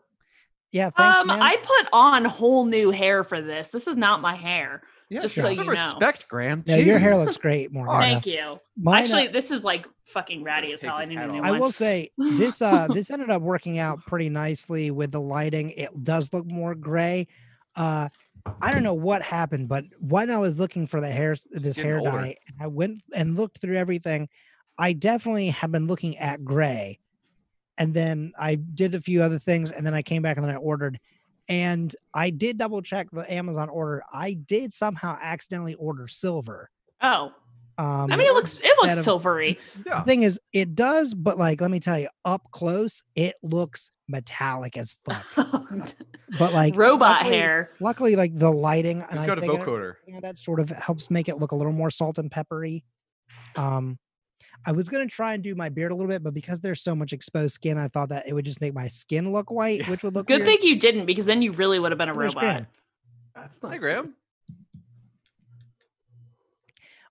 Yeah, 0.72 0.90
thanks, 0.92 1.22
Um, 1.22 1.28
man. 1.28 1.42
I 1.42 1.56
put 1.56 1.88
on 1.94 2.26
whole 2.26 2.66
new 2.66 2.92
hair 2.92 3.24
for 3.24 3.42
this. 3.42 3.70
This 3.70 3.88
is 3.88 3.98
not 3.98 4.22
my 4.22 4.36
hair. 4.36 4.84
Yeah, 5.10 5.22
Just 5.22 5.36
show 5.36 5.42
so 5.44 5.50
you 5.50 5.64
know. 5.64 5.72
respect, 5.72 6.28
Graham. 6.28 6.64
no, 6.68 6.76
your 6.76 7.00
hair 7.00 7.16
looks 7.18 7.38
great, 7.38 7.72
Morgan. 7.74 8.00
Thank 8.00 8.26
you. 8.26 8.60
Mine, 8.78 8.96
uh, 8.96 9.00
Actually, 9.04 9.28
this 9.28 9.52
is 9.52 9.64
like 9.64 9.88
fucking 10.06 10.44
ratty 10.44 10.74
as 10.74 10.82
hell. 10.82 10.96
I 10.96 11.02
his 11.02 11.10
need 11.10 11.18
a 11.18 11.22
hat 11.22 11.32
new. 11.32 11.42
I 11.42 11.52
one. 11.52 11.60
will 11.62 11.72
say 11.72 12.10
this 12.18 12.62
uh 12.62 12.88
this 12.94 13.10
ended 13.10 13.30
up 13.30 13.42
working 13.42 13.80
out 13.80 14.00
pretty 14.06 14.30
nicely 14.30 14.92
with 14.92 15.12
the 15.12 15.22
lighting. 15.22 15.72
It 15.72 15.90
does 16.04 16.34
look 16.34 16.46
more 16.46 16.76
gray. 16.76 17.28
Uh 17.76 18.10
I 18.62 18.74
don't 18.74 18.84
know 18.84 18.94
what 18.94 19.22
happened, 19.22 19.68
but 19.70 19.86
when 20.00 20.30
I 20.30 20.38
was 20.38 20.60
looking 20.60 20.88
for 20.88 21.00
the 21.02 21.10
hair 21.10 21.36
this 21.52 21.78
hair 21.78 22.00
older. 22.00 22.12
dye, 22.12 22.36
and 22.48 22.58
I 22.62 22.68
went 22.68 23.02
and 23.16 23.36
looked 23.36 23.60
through 23.62 23.78
everything. 23.78 24.28
I 24.78 24.94
definitely 24.94 25.50
have 25.50 25.72
been 25.72 25.88
looking 25.88 26.18
at 26.18 26.44
gray. 26.46 27.00
And 27.78 27.94
then 27.94 28.34
I 28.38 28.56
did 28.56 28.94
a 28.96 29.02
few 29.02 29.22
other 29.22 29.40
things 29.40 29.72
and 29.72 29.86
then 29.86 29.94
I 29.94 30.02
came 30.02 30.22
back 30.22 30.38
and 30.38 30.46
then 30.46 30.54
I 30.54 30.58
ordered 30.58 31.00
and 31.50 31.94
I 32.14 32.30
did 32.30 32.58
double 32.58 32.82
check 32.82 33.08
the 33.12 33.32
Amazon 33.32 33.70
order. 33.70 34.04
I 34.12 34.34
did 34.34 34.74
somehow 34.74 35.18
accidentally 35.22 35.76
order 35.76 36.08
silver. 36.08 36.70
Oh, 37.02 37.32
Um 37.78 38.12
I 38.12 38.16
mean, 38.16 38.28
it 38.28 38.34
looks 38.34 38.60
it 38.60 38.74
looks 38.82 38.94
that 38.96 38.98
of- 39.00 39.04
silvery. 39.04 39.58
Yeah. 39.86 40.00
the 40.00 40.06
thing 40.06 40.24
is, 40.24 40.40
it 40.54 40.76
does, 40.76 41.14
but 41.14 41.38
like, 41.38 41.62
let 41.62 41.70
me 41.72 41.80
tell 41.80 42.00
you, 42.00 42.10
up 42.26 42.42
close, 42.52 43.04
it 43.16 43.36
looks 43.44 43.92
metallic 44.08 44.78
as 44.78 44.96
fuck. 45.06 45.26
But 46.38 46.52
like, 46.54 46.76
Robot 46.76 47.20
luckily- 47.22 47.36
hair. 47.38 47.70
Luckily, 47.80 48.16
like 48.18 48.38
the 48.38 48.52
lighting, 48.52 49.02
and 49.02 49.12
He's 49.14 49.22
I 49.22 49.26
got 49.26 49.38
a 49.38 49.42
think 49.42 49.54
vocoder. 49.54 49.94
you 50.06 50.14
know, 50.14 50.20
that 50.20 50.38
sort 50.38 50.60
of 50.60 50.68
helps 50.70 51.10
make 51.10 51.30
it 51.30 51.38
look 51.38 51.52
a 51.54 51.56
little 51.56 51.72
more 51.72 51.90
salt 51.90 52.18
and 52.18 52.30
peppery. 52.30 52.84
Um, 53.56 53.98
I 54.66 54.72
was 54.74 54.90
gonna 54.90 55.08
try 55.08 55.34
and 55.34 55.42
do 55.44 55.56
my 55.56 55.70
beard 55.70 55.92
a 55.92 55.96
little 55.96 56.10
bit, 56.10 56.24
but 56.24 56.34
because 56.34 56.60
there's 56.60 56.82
so 56.82 56.94
much 56.96 57.14
exposed 57.14 57.54
skin, 57.54 57.78
I 57.78 57.88
thought 57.88 58.10
that 58.10 58.28
it 58.28 58.34
would 58.34 58.46
just 58.46 58.60
make 58.60 58.74
my 58.74 58.88
skin 58.90 59.32
look 59.32 59.50
white, 59.50 59.82
Yeah. 59.82 59.90
which 59.90 60.04
would 60.04 60.14
look 60.16 60.28
Good 60.28 60.40
weird. 60.40 60.46
thing 60.46 60.58
you 60.62 60.78
didn't, 60.80 61.06
because 61.06 61.26
then 61.26 61.42
you 61.42 61.52
really 61.54 61.80
would 61.80 61.92
have 61.92 61.98
been 61.98 62.10
a 62.10 62.14
There's 62.14 62.36
robot. 62.36 62.42
Graham. 62.42 62.68
That's 63.36 63.62
not 63.64 63.72
Hi, 63.72 63.78
Graham. 63.78 64.14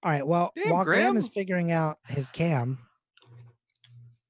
All 0.02 0.11
right, 0.12 0.26
well, 0.26 0.52
Damn, 0.54 0.70
while 0.70 0.85
Graham 0.85 1.16
is 1.16 1.28
figuring 1.28 1.72
out 1.72 1.98
his 2.09 2.30
cam, 2.30 2.78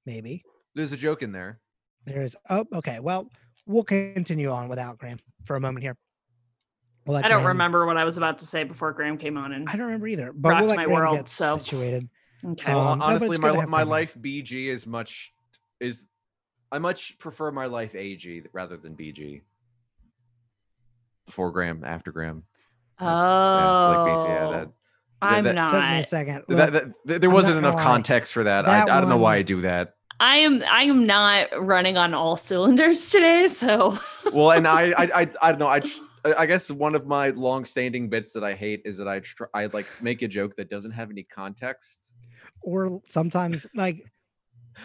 maybe 0.07 0.43
There's 0.75 0.93
a 0.93 0.97
joke 0.97 1.23
in 1.23 1.33
there. 1.33 1.59
There 2.05 2.23
is. 2.23 2.37
Oh, 2.49 2.65
okay. 2.75 3.01
Well, 3.01 3.31
we'll 3.67 3.83
continue 3.83 4.51
on 4.51 4.69
without 4.69 4.99
Graham 4.99 5.19
for 5.45 5.57
a 5.57 5.61
moment 5.61 5.83
here. 5.83 5.97
We'll 7.07 7.15
let 7.17 7.25
I 7.25 7.29
don't 7.29 7.39
Graham- 7.39 7.49
remember 7.57 7.87
what 7.87 7.97
I 7.97 8.05
was 8.05 8.17
about 8.17 8.39
to 8.41 8.45
say 8.47 8.63
before 8.65 8.93
Graham 8.93 9.19
came 9.19 9.37
on. 9.37 9.53
And 9.53 9.69
I 9.69 9.73
don't 9.73 9.87
remember 9.87 10.07
either. 10.07 10.33
But 10.33 10.51
rocked 10.51 10.61
we'll 10.61 10.69
let 10.71 10.77
my 10.77 10.85
Graham 10.85 11.01
world, 11.01 11.17
get 11.17 11.29
so- 11.29 11.59
situated. 11.59 12.09
Okay. 12.47 12.73
Well, 12.75 12.89
Um, 12.89 12.99
no, 13.01 13.05
honestly, 13.07 13.29
it's 13.31 13.39
my 13.41 13.49
good 13.49 13.53
to 13.53 13.55
li- 13.55 13.61
have 13.61 13.69
my 13.69 13.83
life 13.83 14.17
BG 14.21 14.67
is 14.69 14.87
much 14.87 15.33
is 15.81 16.09
I 16.73 16.79
much 16.79 17.19
prefer 17.19 17.51
my 17.51 17.67
life 17.67 17.95
AG 17.95 18.43
rather 18.53 18.77
than 18.77 18.95
BG. 18.97 19.43
Before 21.27 21.51
Graham 21.51 21.83
after 21.85 22.13
Graham. 22.13 22.45
oh, 23.01 23.05
yeah, 23.07 23.89
like 23.89 24.17
BC, 24.17 24.25
yeah, 24.29 24.51
that- 24.51 24.69
I'm 25.23 25.45
that- 25.45 25.55
not. 25.55 25.71
Took 25.71 25.83
me 25.83 25.99
a 25.99 26.03
second. 26.03 26.45
Look, 26.47 26.59
that, 26.73 26.93
th- 27.09 27.21
there 27.21 27.31
I'm 27.31 27.35
wasn't 27.35 27.59
enough 27.59 27.77
context 27.77 28.33
for 28.35 28.45
that. 28.45 28.67
That 28.67 28.89
I, 28.89 28.99
I 28.99 29.01
don't 29.01 29.09
know 29.09 29.17
why 29.17 29.37
I 29.37 29.43
do 29.43 29.63
that. 29.63 29.95
I 30.21 30.37
am. 30.39 30.63
I 30.71 30.83
am 30.85 31.07
not 31.07 31.49
running 31.59 31.97
on 31.97 32.13
all 32.15 32.37
cylinders 32.37 33.11
today. 33.11 33.49
So 33.49 33.99
Well, 34.33 34.53
and 34.53 34.67
I, 34.69 34.93
I, 34.93 35.11
I, 35.23 35.31
I 35.43 35.53
don't 35.53 35.59
know. 35.59 35.69
I, 35.69 35.83
I 36.37 36.45
guess 36.47 36.71
one 36.71 36.95
of 36.95 37.07
my 37.07 37.31
long-standing 37.31 38.09
bits 38.11 38.33
that 38.35 38.45
I 38.45 38.55
hate 38.55 38.83
is 38.85 38.97
that 38.99 39.09
I, 39.09 39.21
tr- 39.21 39.45
I 39.55 39.67
like 39.67 39.87
make 40.03 40.23
a 40.23 40.29
joke 40.29 40.55
that 40.57 40.69
doesn't 40.71 40.91
have 40.93 41.11
any 41.11 41.23
context. 41.23 42.13
Or 42.63 43.01
sometimes 43.07 43.67
like 43.75 44.03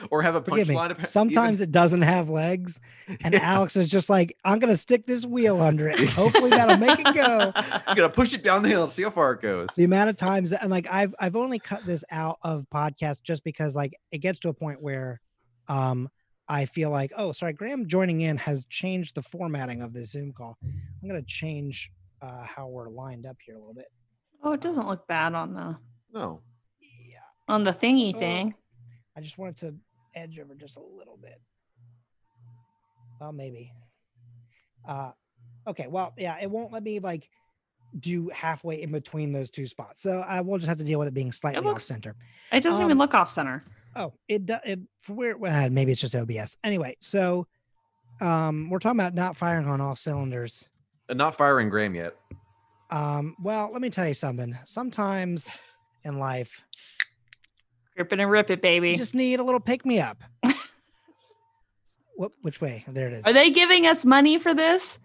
or 0.10 0.22
have 0.22 0.36
a 0.36 0.42
punchline. 0.42 1.06
Sometimes 1.06 1.60
it 1.60 1.70
doesn't 1.70 2.04
have 2.04 2.30
legs, 2.30 2.80
and 3.26 3.34
Yeah. 3.34 3.42
Alex 3.42 3.76
is 3.76 3.90
just 3.90 4.10
like, 4.10 4.34
"I'm 4.46 4.60
gonna 4.60 4.78
stick 4.78 5.06
this 5.06 5.26
wheel 5.26 5.60
under 5.62 5.90
it. 5.90 6.00
Hopefully 6.12 6.50
that'll 6.50 6.78
make 6.78 6.98
it 7.00 7.14
go." 7.14 7.52
I'm 7.56 7.96
gonna 7.98 8.10
push 8.10 8.34
it 8.34 8.42
down 8.42 8.64
the 8.64 8.70
hill, 8.70 8.84
and 8.86 8.92
see 8.94 9.04
how 9.04 9.10
far 9.12 9.34
it 9.34 9.42
goes. 9.42 9.68
The 9.76 9.84
amount 9.84 10.10
of 10.10 10.16
times 10.16 10.52
that, 10.52 10.62
and 10.62 10.72
like 10.72 10.88
I've 10.90 11.14
I've 11.20 11.36
only 11.36 11.60
cut 11.60 11.86
this 11.86 12.06
out 12.10 12.38
of 12.42 12.66
podcast 12.74 13.24
just 13.24 13.44
because 13.44 13.76
like 13.76 13.94
it 14.12 14.20
gets 14.20 14.40
to 14.40 14.50
a 14.50 14.54
point 14.54 14.82
where, 14.82 15.20
um, 15.68 16.08
I 16.48 16.66
feel 16.66 16.90
like, 16.90 17.12
oh, 17.18 17.34
sorry, 17.34 17.52
Graham 17.52 17.86
joining 17.88 18.22
in 18.22 18.38
has 18.38 18.64
changed 18.66 19.16
the 19.16 19.22
formatting 19.22 19.82
of 19.82 19.94
this 19.94 20.12
Zoom 20.12 20.32
call. 20.32 20.58
I'm 20.64 21.08
gonna 21.10 21.22
change 21.22 21.92
uh, 22.22 22.44
how 22.44 22.68
we're 22.70 22.90
lined 22.90 23.26
up 23.26 23.36
here 23.46 23.56
a 23.56 23.60
little 23.60 23.74
bit. 23.74 23.88
oh, 24.42 24.54
it 24.54 24.62
doesn't 24.62 24.88
look 24.88 25.06
bad 25.08 25.34
on 25.34 25.54
the 25.54 25.76
No. 26.14 26.42
Yeah. 27.52 27.56
on 27.56 27.64
the 27.64 27.72
thingy 27.74 28.14
Oh. 28.16 28.20
thing. 28.20 28.56
I 29.16 29.22
just 29.22 29.38
wanted 29.38 29.58
to 29.58 29.76
edge 30.16 30.40
over 30.40 30.56
just 30.56 30.78
a 30.78 30.82
little 30.82 31.18
bit. 31.22 31.40
Well, 33.20 33.32
maybe. 33.34 33.72
Uh, 34.88 35.12
okay. 35.68 35.88
Well, 35.88 36.14
yeah, 36.18 36.38
it 36.42 36.50
won't 36.50 36.72
let 36.72 36.84
me 36.84 37.00
like 37.00 37.30
do 38.00 38.30
halfway 38.30 38.82
in 38.82 38.92
between 38.92 39.32
those 39.34 39.50
two 39.52 39.68
spots. 39.68 40.02
So 40.02 40.22
I 40.22 40.42
will 40.42 40.58
just 40.58 40.70
have 40.70 40.78
to 40.78 40.84
deal 40.84 40.98
with 40.98 41.10
it 41.10 41.14
being 41.14 41.32
slightly 41.32 41.60
off 41.60 41.66
looks- 41.66 41.84
center. 41.84 42.16
It 42.52 42.64
doesn't 42.64 42.82
Um, 42.82 42.88
even 42.88 42.98
look 42.98 43.14
off 43.14 43.30
center. 43.30 43.64
Oh, 43.96 44.14
it 44.30 44.46
does. 44.46 44.62
It, 44.66 44.80
for 45.02 45.14
where? 45.14 45.38
Well, 45.38 45.70
maybe 45.70 45.92
it's 45.92 46.00
just 46.02 46.16
OBS. 46.16 46.58
Anyway, 46.64 46.96
so 47.00 47.48
um, 48.22 48.70
we're 48.70 48.80
talking 48.80 49.00
about 49.00 49.14
not 49.14 49.36
firing 49.36 49.68
on 49.68 49.82
all 49.82 49.96
cylinders. 49.96 50.70
And 51.10 51.18
not 51.18 51.36
firing 51.36 51.70
Graham 51.70 51.94
yet. 51.96 52.16
Um, 52.90 53.36
well, 53.42 53.70
let 53.72 53.82
me 53.82 53.90
tell 53.90 54.08
you 54.08 54.14
something. 54.14 54.58
Sometimes 54.66 55.60
in 56.06 56.18
life, 56.20 56.64
Rip 58.02 58.14
it 58.14 58.20
and 58.20 58.32
rip 58.32 58.50
it, 58.50 58.62
baby. 58.64 58.90
you 58.90 58.96
just 58.96 59.14
need 59.14 59.40
a 59.40 59.44
little 59.44 59.60
pick 59.60 59.86
me 59.86 60.00
up. 60.02 60.24
what? 62.16 62.32
Which 62.42 62.60
way? 62.62 62.84
There 62.88 63.08
it 63.08 63.14
is. 63.14 63.28
Are 63.28 63.34
they 63.34 63.52
giving 63.52 63.86
us 63.86 64.06
money 64.06 64.40
for 64.40 64.54
this? 64.56 64.98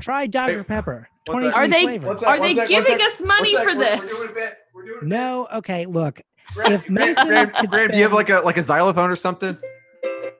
Try 0.00 0.26
Dr. 0.26 0.58
Hey, 0.58 0.64
Pepper. 0.64 1.08
what's 1.26 1.44
that? 1.46 1.54
23 1.54 1.64
Are 1.64 1.68
they- 1.68 1.82
flavors. 1.84 2.20
That? 2.20 2.28
Are 2.28 2.36
they 2.40 2.54
One 2.54 2.66
sec, 2.66 2.70
one 2.70 2.84
giving 2.84 3.00
us 3.06 3.22
money 3.22 3.56
for 3.56 3.64
we're- 3.64 3.76
we're 3.76 3.96
this? 4.00 4.18
doing 4.18 4.30
a 4.30 4.34
bit, 4.34 4.58
we're 4.74 4.84
doing 4.84 4.98
a 4.98 5.00
bit. 5.00 5.08
No. 5.08 5.48
Okay. 5.54 5.86
Look, 5.86 6.20
Graham, 6.54 6.72
If 6.72 6.90
Mason 6.90 7.26
Graham, 7.28 7.50
could 7.50 7.70
Graham, 7.70 7.88
do 7.90 7.96
you 7.96 8.02
have 8.02 8.12
like 8.12 8.28
a 8.30 8.40
like 8.40 8.58
a 8.58 8.62
xylophone 8.62 9.10
or 9.10 9.16
something? 9.16 9.56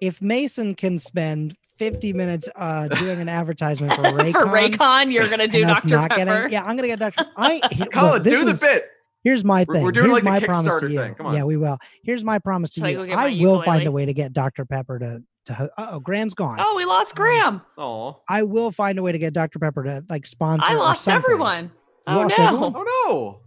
if 0.03 0.21
Mason 0.23 0.75
can 0.75 0.99
spend 0.99 1.57
50 1.79 2.13
minutes 2.13 2.49
uh 2.57 2.87
doing 2.89 3.21
an 3.21 3.29
advertisement 3.29 3.93
for 3.95 4.03
Raycon, 4.03 4.33
for 4.33 4.47
Raycon, 4.47 5.13
you're 5.13 5.29
gonna 5.29 5.49
do 5.49 5.63
Dr. 5.63 5.89
Pepper. 5.89 6.15
getting, 6.17 6.53
yeah, 6.53 6.63
I'm 6.65 6.77
gonna 6.77 6.89
get 6.89 6.99
Dr. 6.99 7.25
I 7.37 7.61
he- 7.73 7.87
Colin, 7.87 8.13
look, 8.15 8.25
this 8.25 8.39
do 8.39 8.45
the 8.45 8.51
is, 8.53 8.61
bit. 8.61 8.89
Here's 9.29 9.45
my 9.45 9.65
thing. 9.65 9.83
we're 9.83 9.93
doing 9.93 10.07
here's 10.07 10.15
like 10.15 10.25
the 10.25 10.31
my 10.31 10.41
promise 10.41 10.75
to 10.77 10.87
Kickstarter 10.87 10.91
you. 10.91 10.99
thing. 10.99 11.15
Come 11.15 11.27
on. 11.27 11.35
Yeah, 11.37 11.45
we 11.45 11.57
will. 11.57 11.79
Here's 12.03 12.25
my 12.25 12.39
promise 12.39 12.71
to 12.71 12.81
Shall 12.81 12.89
you. 12.91 12.97
go 12.97 13.07
get 13.07 13.17
my 13.17 13.25
oh, 13.25 13.27
I 13.27 13.41
will 13.41 13.63
find 13.63 13.87
a 13.87 13.93
way 13.93 14.07
to 14.07 14.15
get 14.15 14.33
Dr. 14.33 14.65
Pepper 14.65 14.99
to 14.99 15.23
to. 15.47 15.71
Uh-oh, 15.77 16.01
Graham's 16.01 16.35
gone. 16.35 16.59
Oh, 16.61 16.75
we 16.77 16.85
lost 16.87 17.15
Graham. 17.15 17.61
Oh, 17.77 18.21
I 18.29 18.43
will 18.45 18.71
find 18.71 18.99
a 18.99 19.03
way 19.03 19.13
to 19.13 19.19
get 19.19 19.35
Dr. 19.35 19.59
Pepper 19.59 19.85
to 19.85 20.05
like 20.09 20.27
sponsor. 20.27 20.65
I 20.67 20.75
lost 20.75 21.05
something. 21.05 21.31
everyone. 21.31 21.71
Oh 22.07 22.17
lost 22.17 22.39
no. 22.39 22.45
everyone? 22.47 22.73
oh 22.77 23.43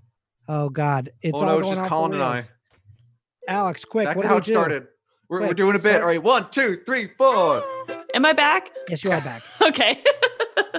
no! 0.48 0.54
Oh 0.54 0.70
God, 0.70 1.10
it's 1.22 1.42
oh 1.42 1.46
all 1.48 1.60
no, 1.60 1.60
it's 1.60 1.80
just 1.80 1.90
Colin 1.90 2.14
and 2.14 2.24
I. 2.24 2.42
Alex, 3.48 3.86
quick, 3.86 4.06
Back 4.06 4.18
what 4.18 4.24
to 4.24 4.28
do 4.28 4.30
how 4.30 4.36
we 4.36 4.40
it 4.42 4.46
do? 4.46 4.52
started. 4.54 4.88
We're, 5.30 5.42
we're 5.42 5.54
doing 5.54 5.72
a 5.72 5.74
bit. 5.74 5.82
start. 5.82 6.02
All 6.02 6.08
right, 6.10 6.22
one, 6.22 6.48
two, 6.52 6.82
three, 6.86 7.10
four. 7.18 7.64
Am 8.14 8.26
I 8.26 8.34
back? 8.34 8.70
Yes, 8.90 9.04
you 9.04 9.12
are 9.12 9.22
back. 9.22 9.42
Okay. 9.62 10.04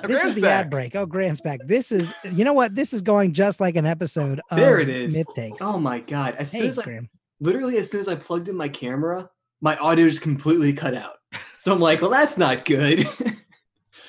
This 0.04 0.24
is 0.24 0.34
the 0.34 0.42
back. 0.42 0.66
ad 0.66 0.70
break. 0.70 0.94
Oh, 0.96 1.06
Graham's 1.06 1.40
back. 1.40 1.60
This 1.66 1.92
is, 1.92 2.12
you 2.32 2.44
know 2.44 2.52
what? 2.52 2.74
This 2.74 2.92
is 2.92 3.02
going 3.02 3.32
just 3.32 3.60
like 3.60 3.76
an 3.76 3.86
episode. 3.86 4.40
Of 4.50 4.56
There 4.58 4.80
it 4.80 4.88
is. 4.88 5.14
Myth 5.14 5.26
takes. 5.34 5.60
Oh 5.62 5.78
my 5.78 6.00
god! 6.00 6.36
As 6.38 6.50
soon 6.50 6.62
hey, 6.62 6.68
as 6.68 6.78
I, 6.78 6.84
Graham. 6.84 7.08
literally 7.40 7.76
as 7.78 7.90
soon 7.90 8.00
as 8.00 8.08
I 8.08 8.14
plugged 8.14 8.48
in 8.48 8.56
my 8.56 8.68
camera, 8.68 9.30
my 9.60 9.76
audio 9.76 10.08
just 10.08 10.22
completely 10.22 10.72
cut 10.72 10.94
out. 10.94 11.16
So 11.58 11.72
I'm 11.72 11.80
like, 11.80 12.00
well, 12.00 12.10
that's 12.10 12.36
not 12.36 12.64
good. 12.64 13.06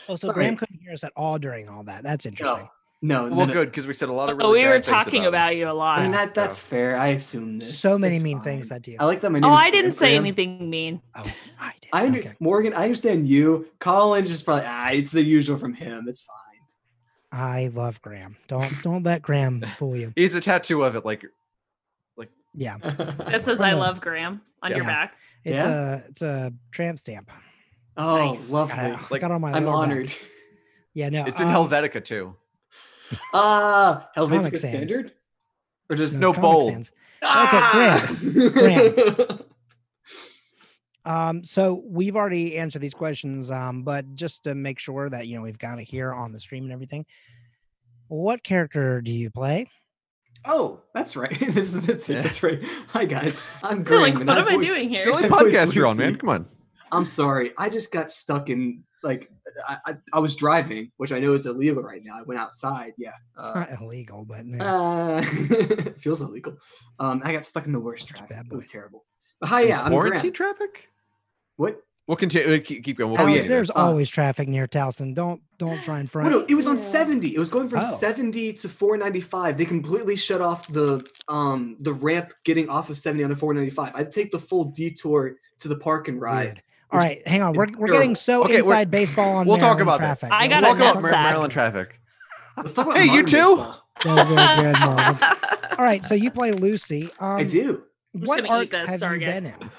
Oh, 0.09 0.15
so 0.15 0.15
sorry. 0.27 0.33
Graham 0.33 0.57
couldn't 0.57 0.79
hear 0.81 0.93
us 0.93 1.03
at 1.03 1.13
all 1.15 1.37
during 1.37 1.69
all 1.69 1.83
that. 1.83 2.03
That's 2.03 2.25
interesting. 2.25 2.63
no, 2.63 2.69
no, 3.05 3.23
Well, 3.27 3.45
no. 3.47 3.53
good 3.53 3.69
because 3.69 3.85
we 3.85 3.93
said 3.93 4.07
a 4.09 4.13
lot 4.13 4.31
of. 4.31 4.35
oh, 4.35 4.47
Really 4.47 4.59
we 4.59 4.63
bad 4.63 4.69
were 4.73 4.79
talking 4.79 5.21
about, 5.25 5.27
about 5.27 5.55
you 5.57 5.69
a 5.69 5.73
lot. 5.73 5.99
I 5.99 6.03
mean 6.03 6.11
that 6.13 6.33
that's 6.33 6.57
fair. 6.57 6.97
I 6.97 7.07
assume 7.09 7.59
this. 7.59 7.77
So 7.77 7.97
many 7.99 8.15
It's 8.15 8.23
mean 8.23 8.37
fine. 8.37 8.43
things 8.45 8.69
said 8.69 8.83
to 8.85 8.91
you. 8.91 8.97
I 8.99 9.05
like 9.05 9.19
that 9.21 9.29
my 9.31 9.39
name. 9.39 9.51
oh, 9.51 9.53
is 9.53 9.59
I 9.61 9.69
didn't 9.69 9.81
Graham 9.89 9.97
say 9.97 10.15
anything 10.15 10.69
mean. 10.69 11.01
Oh, 11.13 11.23
I 11.59 11.73
did. 11.81 11.89
I 11.93 12.05
under- 12.07 12.19
okay. 12.19 12.31
Morgan, 12.39 12.73
I 12.73 12.83
understand 12.83 13.27
you. 13.27 13.67
Colin 13.79 14.25
just 14.25 14.45
probably 14.45 14.65
ah, 14.65 14.89
it's 14.91 15.11
the 15.11 15.21
usual 15.21 15.57
from 15.57 15.73
him. 15.73 16.05
It's 16.07 16.21
fine. 16.21 16.37
I 17.31 17.69
love 17.73 18.01
Graham. 18.01 18.37
Don't 18.47 18.71
don't 18.83 19.03
let 19.03 19.21
Graham 19.21 19.61
fool 19.77 19.95
you. 19.97 20.13
He's 20.15 20.33
a 20.35 20.41
tattoo 20.41 20.83
of 20.83 20.95
it, 20.95 21.03
like 21.05 21.25
like. 22.15 22.29
Yeah, 22.55 22.77
That 22.81 23.41
says 23.43 23.59
I 23.61 23.73
love 23.73 23.99
Graham 23.99 24.41
on 24.61 24.71
your 24.71 24.79
Yeah. 24.81 24.85
back. 24.85 25.15
it's 25.43 25.53
Yeah? 25.55 25.95
a 25.95 25.97
it's 26.09 26.21
a 26.21 26.53
tramp 26.71 26.99
stamp. 26.99 27.31
oh, 27.97 28.27
Nice. 28.27 28.51
lovely. 28.51 28.75
Got, 28.75 28.91
it- 29.05 29.11
Like, 29.11 29.21
got 29.21 29.31
on 29.31 29.41
my 29.41 29.51
I'm 29.51 29.65
lower 29.65 29.81
back. 29.81 29.91
honored. 29.91 30.11
Yeah, 30.93 31.09
no, 31.09 31.25
it's 31.25 31.39
in 31.39 31.47
um, 31.47 31.53
Helvetica 31.53 32.05
too. 32.05 32.35
Comic 33.31 34.07
Helvetica 34.15 34.57
standard, 34.57 35.13
or 35.89 35.95
just 35.95 36.15
no, 36.15 36.19
no 36.19 36.29
it's 36.31 36.39
Comic 36.39 36.51
bowl. 36.51 36.61
Sans. 36.69 36.91
Ah! 37.23 38.17
Graham. 38.51 38.95
Um, 41.05 41.43
so 41.43 41.83
we've 41.85 42.15
already 42.15 42.57
answered 42.57 42.79
these 42.79 42.93
questions, 42.93 43.51
um, 43.51 43.83
but 43.83 44.15
just 44.15 44.45
to 44.45 44.55
make 44.55 44.79
sure 44.79 45.09
that 45.09 45.27
you 45.27 45.35
know 45.35 45.41
we've 45.41 45.59
got 45.59 45.79
it 45.79 45.83
here 45.83 46.13
on 46.13 46.31
the 46.31 46.39
stream 46.39 46.63
and 46.63 46.71
everything. 46.71 47.05
What 48.07 48.43
character 48.43 49.01
do 49.01 49.11
you 49.11 49.29
play? 49.29 49.67
oh, 50.45 50.81
that's 50.93 51.15
right. 51.15 51.37
this 51.39 51.73
is 51.73 51.85
Myth 51.87 52.07
Yeah. 52.07 52.19
That's 52.21 52.41
right. 52.43 52.63
Hi 52.89 53.05
guys, 53.05 53.43
I'm 53.61 53.77
You're 53.77 53.83
Graham. 53.83 54.01
like, 54.01 54.27
what 54.27 54.37
am 54.37 54.47
I 54.47 54.55
voice- 54.55 54.65
doing 54.65 54.89
here? 54.89 55.05
The 55.05 55.11
only 55.11 55.25
I 55.25 55.27
voice 55.27 55.53
podcast 55.55 55.73
you're 55.75 55.87
on, 55.87 55.97
man. 55.97 56.15
Come 56.15 56.29
on. 56.29 56.45
I'm 56.91 57.05
sorry. 57.05 57.51
I 57.57 57.67
just 57.69 57.91
got 57.91 58.11
stuck 58.11 58.49
in 58.49 58.83
like 59.03 59.29
I, 59.67 59.77
I, 59.85 59.95
I 60.13 60.19
was 60.19 60.35
driving, 60.35 60.91
which 60.97 61.11
I 61.11 61.19
know 61.19 61.33
is 61.33 61.45
illegal 61.45 61.83
right 61.83 62.01
now. 62.03 62.17
I 62.17 62.21
went 62.23 62.39
outside. 62.39 62.93
Yeah. 62.97 63.11
It's 63.33 63.43
Uh, 63.43 63.53
not 63.53 63.81
illegal, 63.81 64.25
but 64.25 64.45
yeah. 64.45 64.63
uh, 64.63 65.21
feels 65.99 66.21
illegal. 66.21 66.55
Um, 66.99 67.21
I 67.23 67.33
got 67.33 67.43
stuck 67.45 67.65
in 67.65 67.71
the 67.73 67.79
worst 67.79 68.07
Such 68.07 68.11
a 68.11 68.13
traffic. 68.19 68.29
bad 68.37 68.45
It 68.51 68.55
was 68.55 68.67
terrible. 68.67 69.05
But 69.39 69.49
hi, 69.49 69.61
yeah, 69.63 69.81
I'm 69.83 69.91
Quarantine 69.91 70.21
Graham. 70.21 70.33
traffic. 70.33 70.89
What? 71.57 71.81
We'll 72.07 72.17
continue. 72.17 72.59
Keep, 72.59 72.83
keep 72.83 72.97
going. 72.97 73.11
We'll 73.11 73.19
Oh, 73.21 73.23
Alex, 73.23 73.35
continue 73.37 73.55
there's. 73.55 73.69
Uh, 73.69 73.73
always 73.75 74.09
traffic 74.09 74.47
near 74.49 74.67
Towson. 74.67 75.13
Don't 75.15 75.41
don't 75.57 75.81
try 75.83 75.99
and 75.99 76.09
front. 76.11 76.29
no, 76.31 76.45
it 76.49 76.53
was 76.55 76.67
on 76.67 76.75
Yeah. 76.75 76.81
70. 76.81 77.33
It 77.35 77.39
was 77.39 77.49
going 77.49 77.69
from 77.69 77.79
Oh. 77.79 77.83
70 77.83 78.53
to 78.53 78.67
495. 78.69 79.57
They 79.57 79.63
completely 79.65 80.15
shut 80.17 80.41
off 80.41 80.67
the 80.67 81.05
um 81.29 81.77
the 81.79 81.93
ramp 81.93 82.33
getting 82.43 82.67
off 82.69 82.89
of 82.89 82.97
70 82.97 83.23
onto 83.23 83.35
495. 83.35 83.93
I 83.95 83.97
had 83.99 84.11
to 84.11 84.19
take 84.21 84.31
the 84.31 84.39
full 84.39 84.65
detour 84.65 85.35
to 85.59 85.67
the 85.69 85.77
park 85.77 86.09
and 86.09 86.19
ride. 86.19 86.45
Weird. 86.45 86.61
All 86.93 86.99
right, 86.99 87.27
hang 87.27 87.41
on. 87.41 87.53
We're, 87.55 87.67
we're 87.77 87.91
getting 87.91 88.15
so 88.15 88.41
Okay, 88.43 88.53
we're- 88.53 88.59
inside 88.59 88.91
baseball 88.91 89.35
on 89.37 89.47
we'll 89.47 89.57
talk 89.57 89.77
Maryland 89.77 89.81
about 89.81 89.99
that. 89.99 90.19
traffic. 90.19 90.31
I 90.31 90.43
Yeah, 90.45 90.61
got 90.61 90.61
we'll 90.61 90.69
Talk 90.69 90.75
about 90.77 90.85
talk 90.85 90.95
nut 90.95 91.01
Mar- 91.03 91.11
sack. 91.11 91.23
Maryland 91.25 91.51
traffic. 91.51 91.99
Let's 92.57 92.73
talk 92.73 92.85
about 92.85 92.97
Hey, 92.99 93.05
you 93.11 93.23
too? 93.23 93.37
baseball. 93.37 93.79
That 94.05 94.27
was 94.27 94.35
very 94.35 94.61
good, 94.73 94.79
Morgan. 94.85 95.77
All 95.79 95.85
right, 95.85 96.03
so 96.03 96.13
you 96.15 96.29
play 96.31 96.51
Lucy. 96.51 97.09
Um, 97.19 97.37
I 97.37 97.43
do. 97.43 97.83
What 98.13 98.37
gonna 98.43 98.49
arcs 98.59 98.71
this. 98.77 98.89
have 98.89 98.99
Sorry, 98.99 99.19
you 99.21 99.25
guys. 99.25 99.41
been 99.41 99.53
in? 99.59 99.69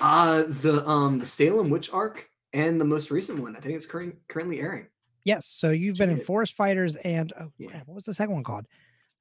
Uh 0.00 0.44
the 0.48 0.86
um 0.88 1.18
the 1.18 1.26
Salem 1.26 1.68
Witch 1.68 1.92
arc 1.92 2.28
and 2.52 2.80
the 2.80 2.84
most 2.84 3.10
recent 3.10 3.40
one. 3.40 3.56
I 3.56 3.60
think 3.60 3.74
it's 3.74 3.86
current, 3.86 4.14
currently 4.28 4.60
airing. 4.60 4.86
Yes, 5.24 5.46
so 5.46 5.70
you've 5.70 5.96
been 5.98 6.10
in 6.10 6.16
Shit. 6.18 6.26
Forest 6.26 6.54
Fighters 6.54 6.96
and 6.96 7.32
oh, 7.38 7.50
Yeah. 7.58 7.70
crap, 7.70 7.86
what 7.88 7.96
was 7.96 8.04
the 8.04 8.14
second 8.14 8.34
one 8.34 8.44
called? 8.44 8.64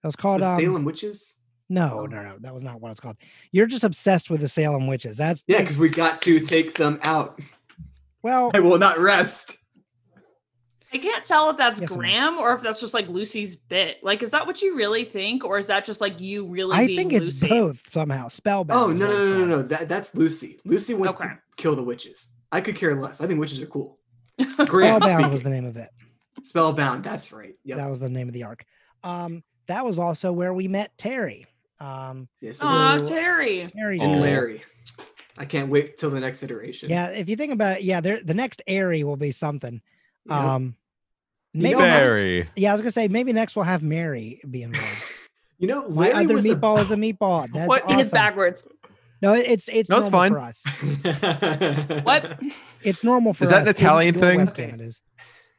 That 0.03 0.07
was 0.07 0.15
called 0.15 0.41
The 0.41 0.47
um, 0.47 0.59
Salem 0.59 0.85
Witches. 0.85 1.35
No, 1.71 2.05
no, 2.05 2.21
no, 2.21 2.37
that 2.41 2.53
was 2.53 2.63
not 2.63 2.81
what 2.81 2.91
it's 2.91 2.99
called. 2.99 3.15
You're 3.51 3.65
just 3.65 3.83
obsessed 3.85 4.29
with 4.29 4.41
the 4.41 4.49
Salem 4.49 4.87
witches. 4.87 5.15
That's 5.17 5.43
Yeah, 5.47 5.61
because 5.61 5.77
we 5.77 5.87
got 5.89 6.21
to 6.23 6.39
take 6.39 6.75
them 6.75 6.99
out. 7.05 7.39
well, 8.21 8.51
I 8.53 8.59
will 8.59 8.77
not 8.77 8.99
rest. 8.99 9.57
I 10.93 10.97
can't 10.97 11.23
tell 11.23 11.49
if 11.49 11.55
that's 11.55 11.79
Yes 11.79 11.89
and 11.91 11.97
no. 12.01 12.01
Graham 12.01 12.37
or 12.37 12.53
if 12.53 12.61
that's 12.61 12.81
just 12.81 12.93
like 12.93 13.07
Lucy's 13.07 13.55
bit. 13.55 13.97
Like, 14.03 14.21
is 14.21 14.31
that 14.31 14.45
what 14.45 14.61
you 14.61 14.75
really 14.75 15.05
think, 15.05 15.45
or 15.45 15.57
is 15.57 15.67
that 15.67 15.85
just 15.85 16.01
like 16.01 16.19
you 16.19 16.45
really? 16.45 16.75
I 16.75 16.85
being 16.87 16.97
think 16.99 17.13
it's 17.13 17.27
Lucy? 17.41 17.47
both 17.47 17.89
somehow. 17.89 18.27
Spellbound. 18.27 18.77
Oh 18.77 18.87
no 18.91 19.07
no 19.07 19.23
no 19.23 19.37
no 19.37 19.45
no! 19.45 19.61
That 19.61 19.87
that's 19.87 20.13
Lucy. 20.15 20.59
Lucy 20.65 20.93
wants 20.93 21.15
Okay. 21.21 21.29
to 21.29 21.39
kill 21.55 21.77
the 21.77 21.83
witches. 21.83 22.27
I 22.51 22.59
could 22.59 22.75
care 22.75 22.99
less. 23.01 23.21
I 23.21 23.27
think 23.27 23.39
witches 23.39 23.61
are 23.61 23.65
cool. 23.67 23.97
Graham 24.37 24.67
Spellbound 24.67 24.99
speaking. 25.13 25.31
was 25.31 25.43
the 25.43 25.49
name 25.49 25.63
of 25.65 25.77
it. 25.77 25.89
Spellbound. 26.41 27.05
That's 27.05 27.31
right. 27.31 27.55
Yep. 27.63 27.77
That 27.77 27.89
was 27.89 28.01
the 28.01 28.09
name 28.09 28.27
of 28.27 28.33
the 28.33 28.43
arc. 28.43 28.65
Um, 29.05 29.43
that 29.67 29.85
was 29.85 29.97
also 29.97 30.33
where 30.33 30.53
we 30.53 30.67
met 30.67 30.97
Terry. 30.97 31.45
Um, 31.81 32.27
yes. 32.41 32.59
it 32.59 32.63
Aw, 32.65 32.95
is. 32.95 33.09
Terry. 33.09 33.67
Terry's 33.75 34.01
Oh. 34.03 34.05
cool. 34.05 34.19
Larry. 34.19 34.61
I 35.37 35.45
can't 35.45 35.69
wait 35.69 35.97
till 35.97 36.09
the 36.11 36.19
next 36.19 36.43
iteration. 36.43 36.89
Yeah, 36.89 37.07
if 37.07 37.27
you 37.27 37.35
think 37.35 37.53
about 37.53 37.77
it, 37.77 37.83
yeah, 37.83 38.01
there 38.01 38.19
the 38.23 38.33
next 38.35 38.61
Airy 38.67 39.03
will 39.03 39.15
be 39.17 39.31
something. 39.31 39.81
Yep. 40.29 40.37
Um, 40.37 40.75
You 41.53 41.63
maybe 41.63 41.79
know, 41.79 41.85
next, 41.85 42.51
yeah, 42.55 42.69
I 42.69 42.73
was 42.73 42.81
gonna 42.81 42.91
say 42.91 43.07
maybe 43.07 43.33
next 43.33 43.55
we'll 43.55 43.65
have 43.65 43.81
Mary 43.81 44.41
be 44.49 44.61
involved. 44.61 45.03
you 45.57 45.67
know, 45.67 45.87
My 45.89 46.11
other 46.11 46.35
was 46.35 46.45
a- 46.45 46.55
meatball 46.55 46.79
is 46.81 46.91
a 46.91 46.95
meatball. 46.95 47.47
That's 47.51 47.67
What? 47.67 47.83
awesome. 47.85 47.99
It's 47.99 48.11
backwards. 48.11 48.63
No, 49.23 49.33
it's 49.33 49.67
it's 49.69 49.89
No, 49.89 50.01
it's 50.01 50.09
fine. 50.09 50.31
for 50.31 50.39
us. 50.39 50.63
What? 52.03 52.39
It's 52.83 53.03
normal 53.03 53.33
for 53.33 53.43
us. 53.45 53.47
Is 53.47 53.49
that 53.49 53.61
us. 53.63 53.67
an 53.67 53.75
Italian 53.75 54.15
your 54.15 54.23
thing? 54.23 54.39
webcam 54.39 54.73
it 54.75 54.81
is. 54.81 55.01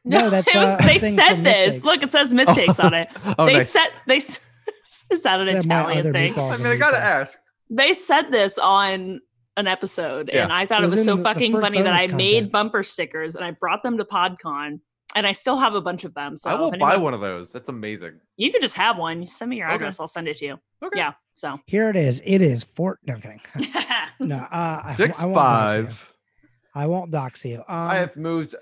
No, 0.05 0.29
that's, 0.29 0.53
it 0.53 0.57
was- 0.57 0.79
uh, 0.79 0.85
they 0.85 0.99
said 0.99 1.43
this. 1.43 1.75
Takes. 1.75 1.85
Look, 1.85 2.03
it 2.03 2.11
says 2.11 2.33
myth 2.39 2.49
takes 2.53 2.79
on 2.79 2.93
it. 2.93 3.07
Oh, 3.37 3.45
they 3.45 3.53
nice. 3.53 3.69
said 3.69 3.87
they. 4.07 4.19
S- 5.11 5.17
Is 5.19 5.23
that 5.23 5.41
an 5.41 5.47
Said 5.61 5.67
my 5.69 5.81
Italian 5.81 6.13
thing? 6.13 6.33
I 6.39 6.57
mean, 6.57 6.65
I 6.67 6.75
gotta 6.77 6.97
meatball. 6.97 7.01
ask. 7.01 7.37
They 7.69 7.93
said 7.93 8.23
this 8.31 8.57
on 8.59 9.19
an 9.57 9.67
episode, 9.67 10.29
Yeah. 10.33 10.43
and 10.43 10.53
I 10.53 10.65
thought 10.65 10.79
It 10.81 10.83
it 10.83 10.85
was 10.85 10.95
was, 10.95 11.05
so 11.05 11.11
the- 11.11 11.17
the 11.17 11.23
fucking 11.23 11.51
first 11.51 11.61
funny 11.63 11.77
that 11.81 11.85
bonus 12.01 12.13
I 12.13 12.15
made 12.15 12.51
bumper 12.51 12.83
stickers 12.83 13.35
and 13.35 13.45
I 13.45 13.51
brought 13.51 13.83
them 13.83 13.97
to 13.99 14.05
PodCon, 14.05 14.79
and 15.15 15.27
I 15.27 15.31
still 15.31 15.57
have 15.57 15.75
a 15.75 15.81
bunch 15.81 16.03
of 16.03 16.13
them. 16.15 16.37
So 16.37 16.49
I 16.49 16.55
will 16.55 16.71
if 16.73 16.79
buy 16.79 16.97
one 16.97 17.13
of 17.13 17.21
those. 17.21 17.51
That's 17.51 17.69
amazing. 17.69 18.19
You 18.37 18.51
could 18.51 18.61
just 18.61 18.75
have 18.75 18.97
one. 18.97 19.25
Send 19.27 19.49
me 19.49 19.57
your 19.57 19.67
Okay. 19.67 19.75
address, 19.75 19.99
I'll 19.99 20.07
send 20.07 20.27
it 20.27 20.37
to 20.37 20.45
you. 20.45 20.59
Okay. 20.83 20.99
Yeah. 20.99 21.13
So 21.35 21.59
Here 21.67 21.89
it 21.89 21.95
is. 21.95 22.21
It 22.25 22.41
is 22.41 22.63
Fort. 22.63 22.99
No 23.05 23.13
I'm 23.15 23.21
kidding. 23.21 23.41
No, 24.19 24.37
uh, 24.37 24.81
I, 24.85 24.93
Six 24.95 25.21
I 25.21 25.25
won't 25.25 25.35
dox 25.35 25.75
you. 25.75 25.83
five. 25.85 26.09
I 26.75 26.85
won't 26.87 27.11
dox 27.11 27.45
you. 27.45 27.57
Um, 27.59 27.63
I 27.67 27.95
have 27.95 28.15
moved. 28.15 28.55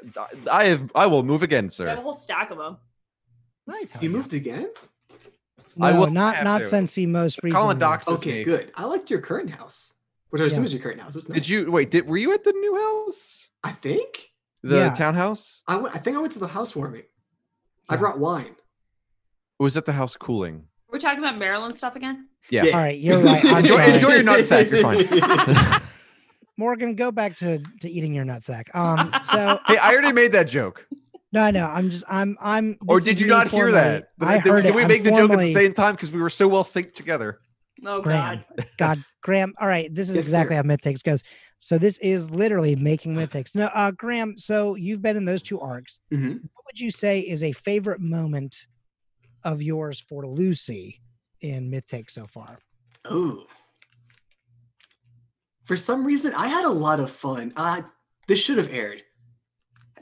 I 0.52 0.66
have. 0.66 0.92
I 0.96 1.06
will 1.06 1.24
move 1.24 1.44
again, 1.44 1.70
sir. 1.70 1.88
I 1.88 1.92
have 1.92 2.00
a 2.00 2.02
whole 2.02 2.14
stack 2.14 2.52
of 2.52 2.58
them. 2.58 2.78
Nice. 3.68 4.02
You 4.02 4.10
moved 4.10 4.34
again? 4.34 4.70
I 5.80 5.94
no, 5.94 6.02
will 6.02 6.12
not 6.12 6.44
not 6.44 6.60
to. 6.64 6.68
since 6.68 6.96
he 6.96 7.06
most 7.06 7.42
recently. 7.44 7.62
Colin 7.62 7.80
doxes 7.80 8.16
Okay, 8.18 8.40
me. 8.40 8.44
good. 8.44 8.72
I 8.76 8.86
liked 8.86 9.10
your 9.10 9.22
current 9.22 9.50
house, 9.50 9.94
which 10.30 10.42
I 10.42 10.46
assume 10.46 10.60
Yeah. 10.64 10.66
is 10.66 10.74
your 10.74 10.82
current 10.82 11.00
house. 11.02 11.12
It 11.12 11.16
was 11.16 11.26
Did 11.26 11.48
you 11.48 11.72
wait? 11.72 11.92
Did 11.92 12.08
were 12.08 12.18
you 12.18 12.34
at 12.34 12.44
the 12.44 12.52
new 12.52 12.76
house? 12.76 13.52
I 13.64 13.72
think 13.72 14.32
The 14.64 14.76
Yeah. 14.78 14.94
townhouse? 14.96 15.64
I 15.68 15.78
went. 15.78 15.96
I 15.96 16.00
think 16.00 16.18
I 16.18 16.20
went 16.20 16.34
to 16.34 16.40
the 16.40 16.48
housewarming. 16.48 17.04
I 17.90 17.96
brought 17.98 18.20
wine. 18.20 18.56
Or 19.60 19.66
was 19.66 19.74
that 19.76 19.86
the 19.86 19.94
house 19.94 20.16
cooling? 20.16 20.66
We're 20.92 21.00
talking 21.00 21.20
about 21.20 21.38
Maryland 21.38 21.76
stuff 21.76 21.96
again. 21.96 22.28
Yeah. 22.50 22.64
All 22.66 22.72
right, 22.74 23.00
you're 23.00 23.20
right. 23.20 23.44
I'm 23.46 23.58
Enjoy- 23.66 23.76
sorry. 23.76 23.94
enjoy 23.94 24.14
your 24.16 24.24
nutsack, 24.24 24.72
you're 24.72 24.82
fine. 24.82 25.82
Morgan, 26.58 26.96
go 26.96 27.12
back 27.12 27.36
to 27.38 27.60
to 27.82 27.90
eating 27.90 28.14
your 28.14 28.26
nutsack. 28.26 28.74
Um, 28.76 29.14
so 29.22 29.60
Hey, 29.68 29.78
I 29.78 29.94
already 29.94 30.14
made 30.14 30.32
that 30.34 30.48
joke. 30.48 30.86
No, 31.34 31.42
I 31.42 31.52
know. 31.52 31.66
I'm 31.66 31.90
just 31.90 32.04
I'm 32.10 32.38
I'm. 32.42 32.78
Or 32.88 33.00
did 33.00 33.20
you 33.20 33.28
not 33.28 33.48
hear 33.48 33.72
that? 33.72 34.10
I 34.20 34.36
Did 34.38 34.44
we- 34.46 34.50
heard 34.52 34.62
Did 34.64 34.70
it. 34.70 34.76
we 34.76 34.82
I'm 34.84 34.88
make 34.90 35.04
the 35.04 35.12
joke 35.12 35.32
at 35.32 35.40
the 35.40 35.54
same 35.54 35.74
time 35.74 35.96
because 35.96 36.12
we 36.12 36.20
were 36.22 36.30
so 36.30 36.48
well 36.48 36.64
synced 36.64 36.94
together? 36.94 37.40
Oh 37.86 38.02
Graham. 38.02 38.44
God. 38.58 38.68
God, 38.78 39.04
Graham. 39.24 39.54
All 39.60 39.68
right, 39.68 39.94
this 39.94 40.10
is 40.10 40.16
Yes, 40.16 40.26
exactly 40.28 40.54
sir. 40.56 40.58
how 40.58 40.64
Myth 40.68 40.82
Takes 40.82 41.02
goes. 41.02 41.24
So 41.58 41.78
this 41.78 41.98
is 42.00 42.30
literally 42.32 42.76
making 42.76 43.16
mid 43.16 43.30
takes. 43.30 43.54
No, 43.56 43.66
uh, 43.68 43.92
Graham. 43.92 44.36
So 44.38 44.76
you've 44.76 45.02
been 45.02 45.16
in 45.16 45.26
those 45.26 45.42
two 45.44 45.60
arcs. 45.60 46.00
Mhm. 46.12 46.42
What 46.54 46.66
would 46.68 46.80
you 46.80 46.90
say 46.92 47.20
is 47.22 47.44
a 47.44 47.52
favorite 47.52 48.00
moment 48.02 48.68
of 49.46 49.62
yours 49.62 50.00
for 50.00 50.26
Lucy 50.28 51.02
in 51.40 51.70
Myth 51.70 51.86
Take 51.88 52.10
so 52.10 52.26
far? 52.28 52.58
Oh. 53.06 53.46
For 55.66 55.78
some 55.78 56.04
reason, 56.06 56.34
I 56.36 56.48
had 56.48 56.66
a 56.66 56.70
lot 56.70 57.00
of 57.00 57.10
fun. 57.12 57.54
Uh, 57.56 57.84
this 58.28 58.40
should 58.44 58.58
have 58.58 58.70
aired. 58.72 59.04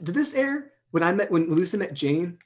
Did 0.02 0.14
this 0.14 0.34
air 0.34 0.69
when 0.90 1.02
I 1.02 1.12
met 1.12 1.30
when 1.30 1.48
Lucy 1.54 1.76
met 1.78 1.94
Jane? 1.94 2.38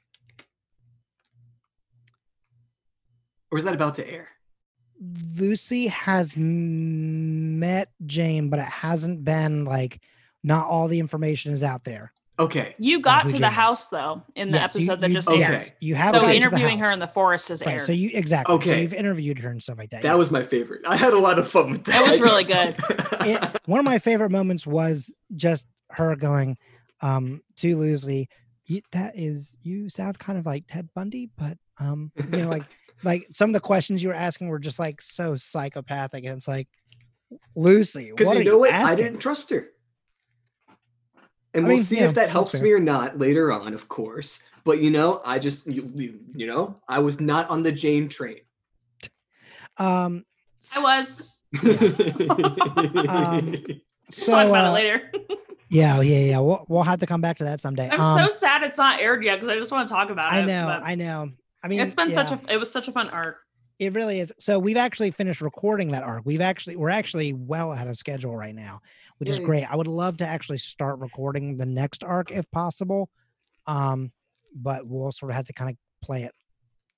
Or 3.51 3.57
is 3.57 3.63
that 3.63 3.73
about 3.73 3.95
to 3.95 4.09
air? 4.09 4.29
Lucy 5.37 5.87
has 5.87 6.35
met 6.37 7.89
Jane, 8.05 8.49
but 8.49 8.59
it 8.59 8.65
hasn't 8.65 9.23
been 9.23 9.65
like 9.65 10.01
not 10.43 10.67
all 10.67 10.87
the 10.87 10.99
information 10.99 11.53
is 11.53 11.63
out 11.63 11.83
there. 11.83 12.11
Okay. 12.37 12.75
You 12.77 12.99
got 12.99 13.23
to 13.23 13.29
Jane 13.29 13.41
the 13.41 13.47
is. 13.47 13.53
house 13.53 13.87
though 13.89 14.21
in 14.35 14.49
the 14.49 14.57
Yes, 14.57 14.75
you- 14.75 14.81
episode 14.81 15.01
that 15.01 15.07
you- 15.09 15.13
just 15.15 15.29
Okay. 15.29 15.41
aired. 15.43 15.51
Yes, 15.51 15.71
you 15.79 15.95
have 15.95 16.07
So 16.15 16.21
gotten 16.21 16.27
to 16.27 16.27
the 16.31 16.35
interviewing 16.35 16.81
her 16.81 16.91
in 16.91 16.99
the 16.99 17.07
forest 17.07 17.47
has 17.49 17.61
Right, 17.65 17.73
aired. 17.73 17.81
so 17.83 17.93
you 17.93 18.09
exactly. 18.13 18.51
So 18.55 18.55
Okay. 18.57 18.81
you've 18.81 18.93
interviewed 18.93 19.39
her 19.39 19.49
and 19.49 19.63
stuff 19.63 19.77
like 19.77 19.91
that. 19.91 20.01
That 20.01 20.09
yeah. 20.09 20.15
was 20.15 20.31
my 20.31 20.43
favorite. 20.43 20.81
I 20.85 20.97
had 20.97 21.13
a 21.13 21.19
lot 21.19 21.39
of 21.39 21.49
fun 21.49 21.71
with 21.71 21.83
that. 21.85 21.91
That 21.93 22.07
was 22.07 22.19
really 22.19 22.43
good. 22.55 22.75
it, 23.21 23.61
one 23.65 23.79
of 23.79 23.85
my 23.85 23.99
favorite 23.99 24.31
moments 24.31 24.67
was 24.67 25.15
just 25.35 25.65
her 25.91 26.15
going 26.17 26.57
um 27.05 27.41
to 27.57 27.77
Lucy, 27.77 28.27
you, 28.65 28.81
that 28.91 29.17
is 29.17 29.57
you 29.61 29.89
sound 29.89 30.17
kind 30.17 30.39
of 30.39 30.45
like 30.45 30.63
Ted 30.67 30.89
Bundy, 30.95 31.29
but 31.37 31.57
um, 31.79 32.11
you 32.17 32.41
know, 32.43 32.49
like 32.49 32.63
like 33.03 33.27
some 33.31 33.49
of 33.49 33.53
the 33.53 33.59
questions 33.59 34.01
you 34.01 34.09
were 34.09 34.15
asking 34.15 34.47
were 34.47 34.59
just 34.59 34.79
like 34.79 35.01
so 35.01 35.35
psychopathic, 35.35 36.23
and 36.25 36.37
it's 36.37 36.47
like 36.47 36.67
Lucy, 37.55 38.11
Because 38.15 38.33
you 38.33 38.41
are 38.41 38.43
know 38.43 38.57
what? 38.57 38.73
I 38.73 38.95
didn't 38.95 39.19
trust 39.19 39.49
her. 39.51 39.67
And 41.53 41.65
I 41.65 41.67
we'll 41.69 41.77
mean, 41.77 41.83
see 41.85 41.97
yeah, 41.99 42.05
if 42.09 42.15
that 42.15 42.29
helps 42.29 42.59
me 42.59 42.71
or 42.71 42.79
not 42.79 43.17
later 43.17 43.51
on, 43.51 43.73
of 43.73 43.87
course. 43.87 44.41
But 44.63 44.79
you 44.81 44.89
know, 44.89 45.21
I 45.23 45.39
just 45.39 45.67
you, 45.67 45.89
you- 45.93 46.19
you 46.33 46.47
know, 46.47 46.81
I 46.89 46.99
was 46.99 47.21
not 47.21 47.49
on 47.49 47.61
the 47.63 47.71
Jane 47.71 48.09
train. 48.09 48.39
Um, 49.77 50.25
I 50.75 50.81
was. 50.81 51.43
Um, 53.07 53.55
so 54.09 54.31
Talk 54.31 54.47
about 54.49 54.65
uh, 54.65 54.69
it 54.69 54.73
later. 54.73 55.11
yeah, 55.75 56.01
yeah, 56.01 56.19
yeah. 56.19 56.39
We'll 56.39 56.65
we'll 56.67 56.83
have 56.83 56.99
to 56.99 57.05
come 57.05 57.21
back 57.21 57.37
to 57.37 57.43
that 57.45 57.61
someday. 57.61 57.89
I'm 57.89 58.01
um, 58.01 58.17
so 58.17 58.27
sad 58.27 58.63
it's 58.63 58.77
not 58.77 58.99
aired 58.99 59.23
yet 59.23 59.35
because 59.35 59.49
I 59.49 59.57
just 59.57 59.71
want 59.71 59.87
to 59.87 59.93
talk 59.93 60.09
about 60.09 60.33
it. 60.33 60.37
I 60.37 60.41
know, 60.41 60.81
I 60.83 60.95
know. 60.95 61.31
I 61.63 61.67
mean, 61.67 61.79
it's 61.79 61.95
been 61.95 62.11
such 62.11 62.31
a 62.31 62.39
it 62.49 62.57
was 62.57 62.71
such 62.71 62.87
a 62.87 62.91
fun 62.91 63.09
arc. 63.09 63.37
It 63.77 63.93
really 63.93 64.21
is. 64.21 64.31
So 64.39 64.57
we've 64.57 64.77
actually 64.77 65.11
finished 65.11 65.41
recording 65.41 65.91
that 65.91 66.03
arc. 66.03 66.21
We've 66.25 66.41
actually 66.41 66.77
we're 66.77 66.89
actually 66.89 67.33
well 67.33 67.73
ahead 67.73 67.87
of 67.87 67.97
schedule 67.97 68.35
right 68.35 68.55
now, 68.55 68.79
which 69.17 69.29
is 69.29 69.39
great. 69.39 69.69
I 69.69 69.75
would 69.75 69.87
love 69.87 70.17
to 70.17 70.25
actually 70.25 70.59
start 70.59 70.99
recording 70.99 71.57
the 71.57 71.65
next 71.65 72.03
arc 72.03 72.31
if 72.31 72.49
possible. 72.51 73.09
Um, 73.67 74.11
but 74.55 74.87
we'll 74.87 75.11
sort 75.11 75.31
of 75.31 75.35
have 75.35 75.47
to 75.47 75.53
kind 75.53 75.71
of 75.71 75.77
play 76.01 76.23
it 76.23 76.31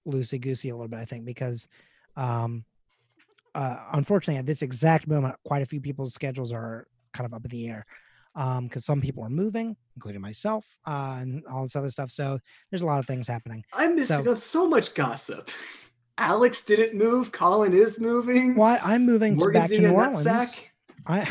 loosey 0.06 0.40
goosey 0.40 0.70
a 0.70 0.76
little 0.76 0.88
bit, 0.88 1.00
I 1.00 1.06
think, 1.06 1.26
because 1.26 1.68
um 2.16 2.64
uh 3.56 3.78
unfortunately 3.94 4.40
at 4.40 4.46
this 4.46 4.62
exact 4.62 5.08
moment, 5.08 5.36
quite 5.44 5.64
a 5.64 5.66
few 5.66 5.82
people's 5.82 6.14
schedules 6.14 6.52
are 6.54 6.88
kind 7.14 7.26
of 7.26 7.34
up 7.34 7.44
in 7.46 7.52
the 7.52 7.70
air. 7.70 7.86
Um, 8.38 8.68
because 8.68 8.86
some 8.86 9.02
people 9.02 9.24
are 9.24 9.30
moving, 9.30 9.76
including 9.96 10.22
myself, 10.22 10.78
uh, 10.86 11.18
and 11.20 11.44
all 11.52 11.64
this 11.64 11.76
other 11.76 11.90
stuff. 11.90 12.12
So 12.12 12.38
there's 12.70 12.84
a 12.84 12.86
lot 12.86 13.00
of 13.00 13.08
things 13.08 13.28
happening. 13.28 13.64
I'm 13.74 13.96
missing 13.96 14.24
So- 14.24 14.32
out 14.32 14.40
so 14.40 14.70
much 14.70 14.94
gossip. 14.94 15.50
Alex 16.20 16.64
didn't 16.64 16.98
move. 16.98 17.32
Colin 17.32 17.74
is 17.74 18.00
moving. 18.00 18.56
Why 18.56 18.80
I'm 18.84 19.06
moving 19.06 19.36
Morgan's 19.38 19.64
back 19.64 19.70
to 19.72 19.80
New 19.82 19.90
Orleans. 19.92 20.60
I 21.08 21.28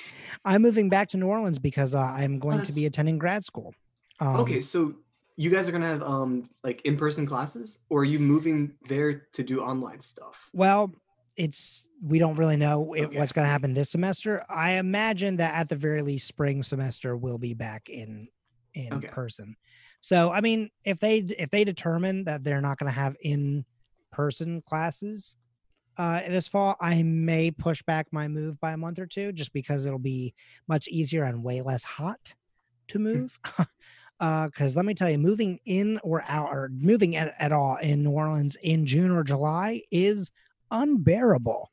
I'm 0.44 0.62
moving 0.62 0.88
back 0.88 1.08
to 1.10 1.16
New 1.16 1.26
Orleans 1.26 1.58
because 1.58 1.94
uh, 1.94 2.00
I'm 2.00 2.38
going 2.38 2.62
to 2.62 2.72
be 2.72 2.86
attending 2.86 3.18
grad 3.18 3.44
school. 3.44 3.74
Um, 4.20 4.36
okay, 4.40 4.60
so 4.60 4.94
you 5.36 5.50
guys 5.50 5.68
are 5.68 5.72
gonna 5.72 5.86
have 5.86 6.02
um 6.02 6.50
like 6.64 6.80
in-person 6.82 7.26
classes, 7.26 7.80
or 7.88 8.00
are 8.00 8.04
you 8.04 8.18
moving 8.18 8.72
there 8.88 9.26
to 9.32 9.42
do 9.42 9.60
online 9.60 10.00
stuff? 10.00 10.50
Well, 10.52 10.92
it's 11.38 11.88
we 12.02 12.18
don't 12.18 12.34
really 12.36 12.56
know 12.56 12.92
it, 12.94 13.04
Okay. 13.06 13.18
what's 13.18 13.32
going 13.32 13.46
to 13.46 13.50
happen 13.50 13.72
this 13.72 13.90
semester. 13.90 14.44
I 14.50 14.72
imagine 14.72 15.36
that 15.36 15.54
at 15.54 15.68
the 15.68 15.76
very 15.76 16.02
least, 16.02 16.26
spring 16.28 16.62
semester 16.62 17.16
will 17.16 17.38
be 17.38 17.54
back 17.54 17.88
in 17.88 18.28
in 18.74 18.92
Okay. 18.94 19.08
person. 19.08 19.56
So 20.00 20.30
I 20.30 20.40
mean, 20.40 20.70
if 20.84 20.98
they 21.00 21.18
if 21.18 21.50
they 21.50 21.64
determine 21.64 22.24
that 22.24 22.44
they're 22.44 22.60
not 22.60 22.78
going 22.78 22.92
to 22.92 22.98
have 23.00 23.16
in 23.20 23.64
person 24.12 24.62
classes 24.62 25.36
uh, 25.96 26.20
this 26.28 26.48
fall, 26.48 26.76
I 26.80 27.02
may 27.02 27.50
push 27.50 27.82
back 27.82 28.06
my 28.12 28.28
move 28.28 28.60
by 28.60 28.72
a 28.72 28.76
month 28.76 28.98
or 28.98 29.06
two, 29.06 29.32
just 29.32 29.52
because 29.52 29.86
it'll 29.86 29.98
be 29.98 30.34
much 30.68 30.86
easier 30.88 31.24
and 31.24 31.42
way 31.42 31.60
less 31.62 31.84
hot 31.84 32.34
to 32.88 32.98
move. 32.98 33.38
Because 34.20 34.74
let 34.74 34.84
me 34.84 34.94
tell 34.94 35.08
you, 35.08 35.16
moving 35.16 35.60
in 35.64 36.00
or 36.02 36.24
out 36.26 36.48
or 36.48 36.70
moving 36.72 37.14
at, 37.14 37.34
at 37.38 37.52
all 37.52 37.76
in 37.76 38.02
New 38.02 38.10
Orleans 38.10 38.56
in 38.56 38.84
June 38.84 39.12
or 39.12 39.22
July 39.22 39.82
is 39.92 40.32
unbearable. 40.70 41.70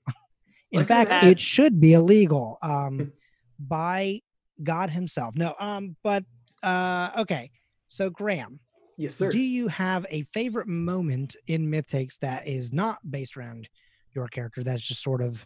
In 0.72 0.80
Look 0.80 0.88
fact, 0.88 1.24
it 1.24 1.40
should 1.40 1.80
be 1.80 1.94
illegal 1.94 2.58
um, 2.62 3.14
by 3.60 4.22
God 4.62 4.90
Himself. 4.90 5.36
No, 5.36 5.56
um, 5.60 5.96
but 6.04 6.24
uh, 6.64 7.12
okay. 7.20 7.52
So 7.88 8.10
Graham, 8.10 8.60
Yes, 8.98 9.16
sir. 9.16 9.30
do 9.30 9.40
you 9.40 9.68
have 9.68 10.06
a 10.10 10.24
favorite 10.24 10.68
moment 10.68 11.36
in 11.48 11.70
Myth 11.70 11.86
Takes 11.88 12.18
that 12.20 12.48
is 12.48 12.74
not 12.74 13.00
based 13.10 13.38
around 13.38 13.70
your 14.14 14.28
character? 14.28 14.64
That's 14.64 14.84
just 14.84 15.04
sort 15.04 15.22
of 15.22 15.46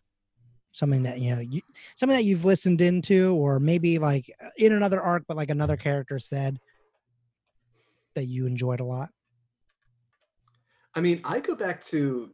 something 0.72 1.04
that 1.04 1.20
you 1.20 1.36
know, 1.36 1.42
you, 1.42 1.62
something 1.96 2.18
that 2.18 2.24
you've 2.24 2.46
listened 2.46 2.82
into, 2.82 3.36
or 3.36 3.60
maybe 3.60 4.00
like 4.00 4.32
uh, 4.44 4.50
in 4.58 4.72
another 4.72 5.02
arc, 5.02 5.24
but 5.28 5.38
like 5.38 5.50
another 5.50 5.78
character 5.78 6.18
said 6.20 6.60
that 8.16 8.26
you 8.26 8.46
enjoyed 8.46 8.80
a 8.80 8.86
lot. 8.86 9.10
I 10.96 11.02
mean, 11.02 11.22
I 11.24 11.40
go 11.40 11.56
back 11.56 11.84
to 11.86 12.32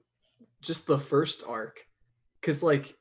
just 0.66 0.88
the 0.88 1.00
first 1.00 1.44
arc 1.48 1.86
because, 2.42 2.62
like, 2.64 2.96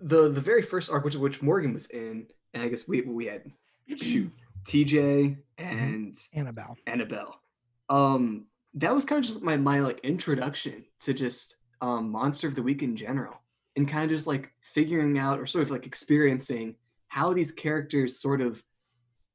the 0.00 0.28
the 0.28 0.40
very 0.40 0.62
first 0.62 0.90
arc, 0.90 1.04
which 1.04 1.16
which 1.16 1.42
Morgan 1.42 1.72
was 1.72 1.86
in, 1.86 2.26
and 2.52 2.62
I 2.62 2.68
guess 2.68 2.86
we 2.86 3.02
we 3.02 3.26
had 3.26 3.42
shoot 3.96 4.30
TJ 4.64 5.36
and 5.58 6.16
Annabelle. 6.34 6.76
Annabelle. 6.86 7.40
Um, 7.88 8.46
that 8.74 8.94
was 8.94 9.04
kind 9.04 9.24
of 9.24 9.28
just 9.30 9.42
my 9.42 9.56
my 9.56 9.80
like 9.80 10.00
introduction 10.00 10.84
to 11.00 11.14
just 11.14 11.56
um 11.80 12.10
Monster 12.10 12.48
of 12.48 12.54
the 12.54 12.62
Week 12.62 12.82
in 12.82 12.96
general, 12.96 13.34
and 13.76 13.88
kind 13.88 14.04
of 14.04 14.10
just 14.16 14.26
like 14.26 14.52
figuring 14.60 15.18
out 15.18 15.38
or 15.38 15.46
sort 15.46 15.62
of 15.64 15.70
like 15.70 15.86
experiencing 15.86 16.76
how 17.08 17.32
these 17.32 17.52
characters 17.52 18.18
sort 18.20 18.40
of 18.40 18.62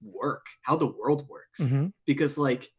work, 0.02 0.46
how 0.62 0.76
the 0.76 0.88
world 0.88 1.28
works 1.30 1.60
Mhm. 1.62 1.94
because 2.06 2.38
like 2.38 2.72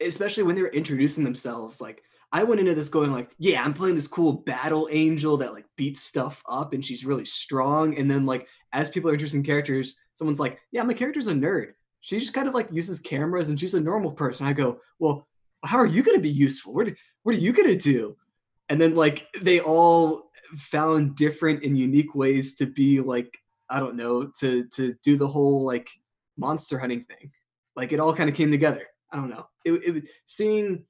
especially 0.00 0.42
when 0.42 0.56
they 0.56 0.62
were 0.62 0.68
introducing 0.68 1.22
themselves 1.24 1.80
like 1.80 2.02
i 2.34 2.42
went 2.42 2.60
into 2.60 2.74
this 2.74 2.90
going 2.90 3.10
like 3.10 3.34
yeah 3.38 3.64
i'm 3.64 3.72
playing 3.72 3.94
this 3.94 4.06
cool 4.06 4.32
battle 4.32 4.88
angel 4.90 5.38
that 5.38 5.54
like 5.54 5.64
beats 5.76 6.02
stuff 6.02 6.42
up 6.48 6.74
and 6.74 6.84
she's 6.84 7.04
really 7.04 7.24
strong 7.24 7.96
and 7.96 8.10
then 8.10 8.26
like 8.26 8.46
as 8.72 8.90
people 8.90 9.08
are 9.08 9.14
introducing 9.14 9.42
characters 9.42 9.96
someone's 10.16 10.40
like 10.40 10.58
yeah 10.70 10.82
my 10.82 10.94
character's 10.94 11.28
a 11.28 11.32
nerd 11.32 11.72
she 12.00 12.18
just 12.18 12.34
kind 12.34 12.48
of 12.48 12.54
like 12.54 12.68
uses 12.70 13.00
cameras 13.00 13.48
and 13.48 13.58
she's 13.58 13.74
a 13.74 13.80
normal 13.80 14.12
person 14.12 14.46
i 14.46 14.52
go 14.52 14.78
well 14.98 15.26
how 15.64 15.78
are 15.78 15.86
you 15.86 16.02
going 16.02 16.16
to 16.16 16.22
be 16.22 16.28
useful 16.28 16.74
what, 16.74 16.88
what 17.22 17.34
are 17.34 17.38
you 17.38 17.52
going 17.52 17.68
to 17.68 17.76
do 17.76 18.14
and 18.68 18.78
then 18.80 18.94
like 18.94 19.26
they 19.40 19.60
all 19.60 20.30
found 20.56 21.16
different 21.16 21.64
and 21.64 21.78
unique 21.78 22.14
ways 22.14 22.54
to 22.56 22.66
be 22.66 23.00
like 23.00 23.38
I 23.68 23.80
don't 23.80 23.96
know 23.96 24.30
to 24.40 24.64
to 24.74 24.94
do 25.02 25.16
the 25.16 25.28
whole 25.28 25.64
like 25.64 25.88
monster 26.36 26.78
hunting 26.78 27.04
thing. 27.04 27.30
Like 27.76 27.92
it 27.92 28.00
all 28.00 28.14
kind 28.14 28.30
of 28.30 28.36
came 28.36 28.50
together. 28.50 28.86
I 29.12 29.16
don't 29.16 29.30
know. 29.30 29.46
It, 29.64 29.72
it 29.72 30.04
seeing 30.24 30.84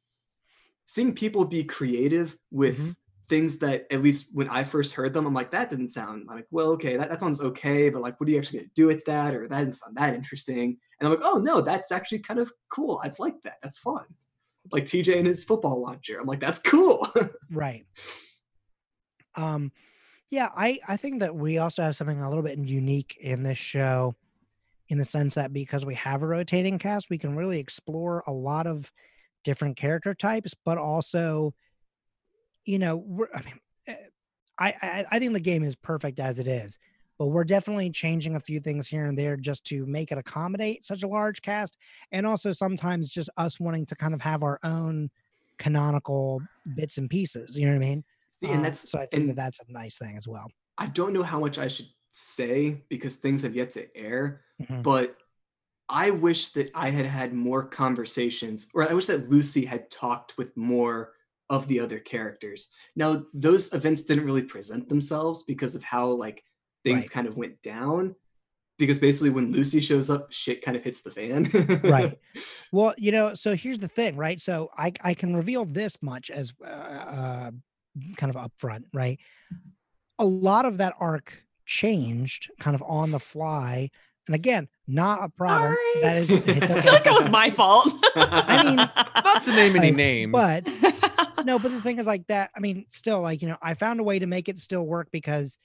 seeing 0.86 1.14
people 1.14 1.44
be 1.44 1.64
creative 1.64 2.36
with 2.50 2.78
Mhm. 2.78 2.96
things 3.28 3.58
that 3.58 3.86
at 3.90 4.02
least 4.02 4.34
when 4.34 4.48
I 4.50 4.64
first 4.64 4.92
heard 4.92 5.14
them, 5.14 5.26
I'm 5.26 5.32
like, 5.34 5.50
that 5.52 5.70
doesn't 5.70 5.88
sound 5.88 6.26
I'm 6.28 6.36
like, 6.36 6.46
well, 6.50 6.70
okay, 6.72 6.96
that, 6.96 7.08
that 7.08 7.20
sounds 7.20 7.40
okay, 7.40 7.88
but 7.88 8.02
like 8.02 8.20
what 8.20 8.28
are 8.28 8.32
you 8.32 8.38
actually 8.38 8.58
gonna 8.60 8.70
do 8.74 8.86
with 8.86 9.04
that? 9.06 9.34
Or 9.34 9.48
that 9.48 9.56
doesn't 9.58 9.72
sound 9.72 9.96
that 9.96 10.14
interesting. 10.14 10.78
And 11.00 11.08
I'm 11.08 11.14
like, 11.14 11.24
oh 11.24 11.38
no, 11.38 11.60
that's 11.62 11.90
actually 11.90 12.18
kind 12.20 12.38
of 12.38 12.52
cool. 12.68 13.00
I'd 13.02 13.18
like 13.18 13.40
that. 13.44 13.56
That's 13.62 13.78
fun. 13.78 14.04
Like 14.72 14.84
TJ 14.84 15.18
and 15.18 15.26
his 15.26 15.44
football 15.44 15.80
launcher. 15.80 16.18
I'm 16.18 16.26
like, 16.26 16.40
that's 16.40 16.58
cool. 16.58 17.06
Right. 17.50 17.86
Um, 19.36 19.72
yeah, 20.30 20.48
I 20.56 20.78
I 20.88 20.96
think 20.96 21.20
that 21.20 21.34
we 21.34 21.58
also 21.58 21.82
have 21.82 21.96
something 21.96 22.20
a 22.20 22.28
little 22.28 22.42
bit 22.44 22.58
unique 22.58 23.16
in 23.20 23.42
this 23.42 23.58
show, 23.58 24.14
in 24.88 24.98
the 24.98 25.04
sense 25.04 25.34
that 25.34 25.52
because 25.52 25.84
we 25.84 25.94
have 25.94 26.22
a 26.22 26.26
rotating 26.26 26.78
cast, 26.78 27.10
we 27.10 27.18
can 27.18 27.36
really 27.36 27.60
explore 27.60 28.22
a 28.26 28.32
lot 28.32 28.66
of 28.66 28.92
different 29.44 29.76
character 29.76 30.14
types, 30.14 30.54
but 30.64 30.78
also, 30.78 31.54
you 32.64 32.78
know, 32.78 32.96
we're, 32.96 33.28
I 33.34 33.42
mean, 33.42 33.60
eh, 33.86 33.96
I, 34.58 34.74
I 34.82 35.04
I 35.12 35.18
think 35.18 35.32
the 35.34 35.40
game 35.40 35.62
is 35.62 35.76
perfect 35.76 36.18
as 36.18 36.38
it 36.38 36.46
is, 36.48 36.78
but 37.18 37.26
we're 37.28 37.44
definitely 37.44 37.90
changing 37.90 38.36
a 38.36 38.40
few 38.40 38.60
things 38.60 38.88
here 38.88 39.04
and 39.04 39.16
there 39.18 39.36
just 39.36 39.64
to 39.66 39.84
make 39.86 40.10
it 40.10 40.18
accommodate 40.18 40.84
such 40.84 41.02
a 41.02 41.08
large 41.08 41.42
cast, 41.42 41.76
and 42.10 42.26
also 42.26 42.52
sometimes 42.52 43.08
just 43.08 43.30
us 43.36 43.60
wanting 43.60 43.86
to 43.86 43.96
kind 43.96 44.14
of 44.14 44.20
have 44.22 44.42
our 44.42 44.58
own 44.64 45.10
canonical 45.58 46.40
bits 46.74 46.98
and 46.98 47.10
pieces. 47.10 47.56
You 47.58 47.66
know 47.66 47.72
what 47.72 47.84
I 47.84 47.88
mean? 47.88 48.04
See, 48.40 48.48
Um, 48.48 48.54
and 48.56 48.64
that's 48.64 48.90
so 48.90 48.98
I 48.98 49.06
think 49.06 49.28
that 49.28 49.36
that's 49.36 49.60
a 49.60 49.64
nice 49.68 49.98
thing 49.98 50.16
as 50.16 50.26
well. 50.26 50.50
I 50.78 50.86
don't 50.86 51.12
know 51.12 51.22
how 51.22 51.38
much 51.38 51.58
I 51.58 51.68
should 51.68 51.88
say 52.10 52.84
because 52.88 53.16
things 53.16 53.42
have 53.42 53.54
yet 53.54 53.72
to 53.72 53.96
air, 53.96 54.42
Mhm. 54.62 54.82
but 54.82 55.16
I 55.88 56.10
wish 56.10 56.48
that 56.48 56.70
I 56.74 56.90
had 56.90 57.06
had 57.06 57.32
more 57.34 57.64
conversations, 57.64 58.68
or 58.74 58.88
I 58.88 58.94
wish 58.94 59.06
that 59.06 59.28
Lucy 59.28 59.64
had 59.64 59.90
talked 59.90 60.38
with 60.38 60.56
more 60.56 61.12
of 61.50 61.68
the 61.68 61.80
other 61.80 61.98
characters. 61.98 62.68
Now, 62.96 63.24
those 63.34 63.72
events 63.74 64.04
didn't 64.04 64.24
really 64.24 64.42
present 64.42 64.88
themselves 64.88 65.42
because 65.42 65.74
of 65.74 65.82
how 65.82 66.06
like 66.08 66.42
things 66.84 67.06
Right. 67.06 67.10
kind 67.10 67.26
of 67.26 67.36
went 67.36 67.60
down. 67.62 68.16
Because 68.76 68.98
basically, 68.98 69.30
when 69.30 69.52
Lucy 69.52 69.80
shows 69.80 70.10
up, 70.10 70.32
shit 70.32 70.62
kind 70.62 70.76
of 70.76 70.82
hits 70.82 71.02
the 71.02 71.10
fan. 71.10 71.50
Right. 71.84 72.18
Well, 72.72 72.92
you 72.98 73.12
know, 73.12 73.36
so 73.36 73.54
here's 73.54 73.78
the 73.78 73.86
thing, 73.86 74.16
right? 74.16 74.40
So 74.40 74.68
I 74.76 74.92
I 75.00 75.14
can 75.14 75.36
reveal 75.36 75.64
this 75.64 76.02
much 76.02 76.28
as 76.28 76.52
uh, 76.60 76.66
uh 76.66 77.50
kind 78.16 78.34
of 78.34 78.50
upfront, 78.50 78.86
right? 78.92 79.20
A 80.18 80.24
lot 80.24 80.64
of 80.66 80.78
that 80.78 80.94
arc 80.98 81.44
changed 81.66 82.50
kind 82.58 82.74
of 82.74 82.82
on 82.84 83.12
the 83.12 83.20
fly, 83.20 83.90
and 84.26 84.34
again, 84.34 84.66
not 84.86 85.24
a 85.24 85.28
problem. 85.30 85.76
Sorry. 85.94 86.02
That 86.02 86.16
is, 86.16 86.30
it's 86.30 86.70
okay. 86.70 86.78
I 86.78 86.80
feel 86.82 86.92
like 86.92 87.06
it 87.06 87.12
was 87.12 87.28
my 87.28 87.50
fault. 87.50 87.92
I 88.14 88.62
mean, 88.62 88.76
Not 89.24 89.44
to 89.44 89.50
name 89.50 89.76
any 89.76 89.88
Guys, 89.88 89.96
names. 89.96 90.32
but 90.32 91.44
no, 91.44 91.58
but 91.58 91.70
the 91.70 91.80
thing 91.80 91.98
is 91.98 92.06
like 92.06 92.26
that. 92.26 92.50
I 92.56 92.60
mean, 92.60 92.86
still, 92.90 93.20
like, 93.20 93.42
you 93.42 93.48
know, 93.48 93.56
I 93.62 93.74
found 93.74 94.00
a 94.00 94.04
way 94.04 94.18
to 94.18 94.26
make 94.26 94.48
it 94.48 94.60
still 94.60 94.84
work 94.84 95.08
because, 95.10 95.58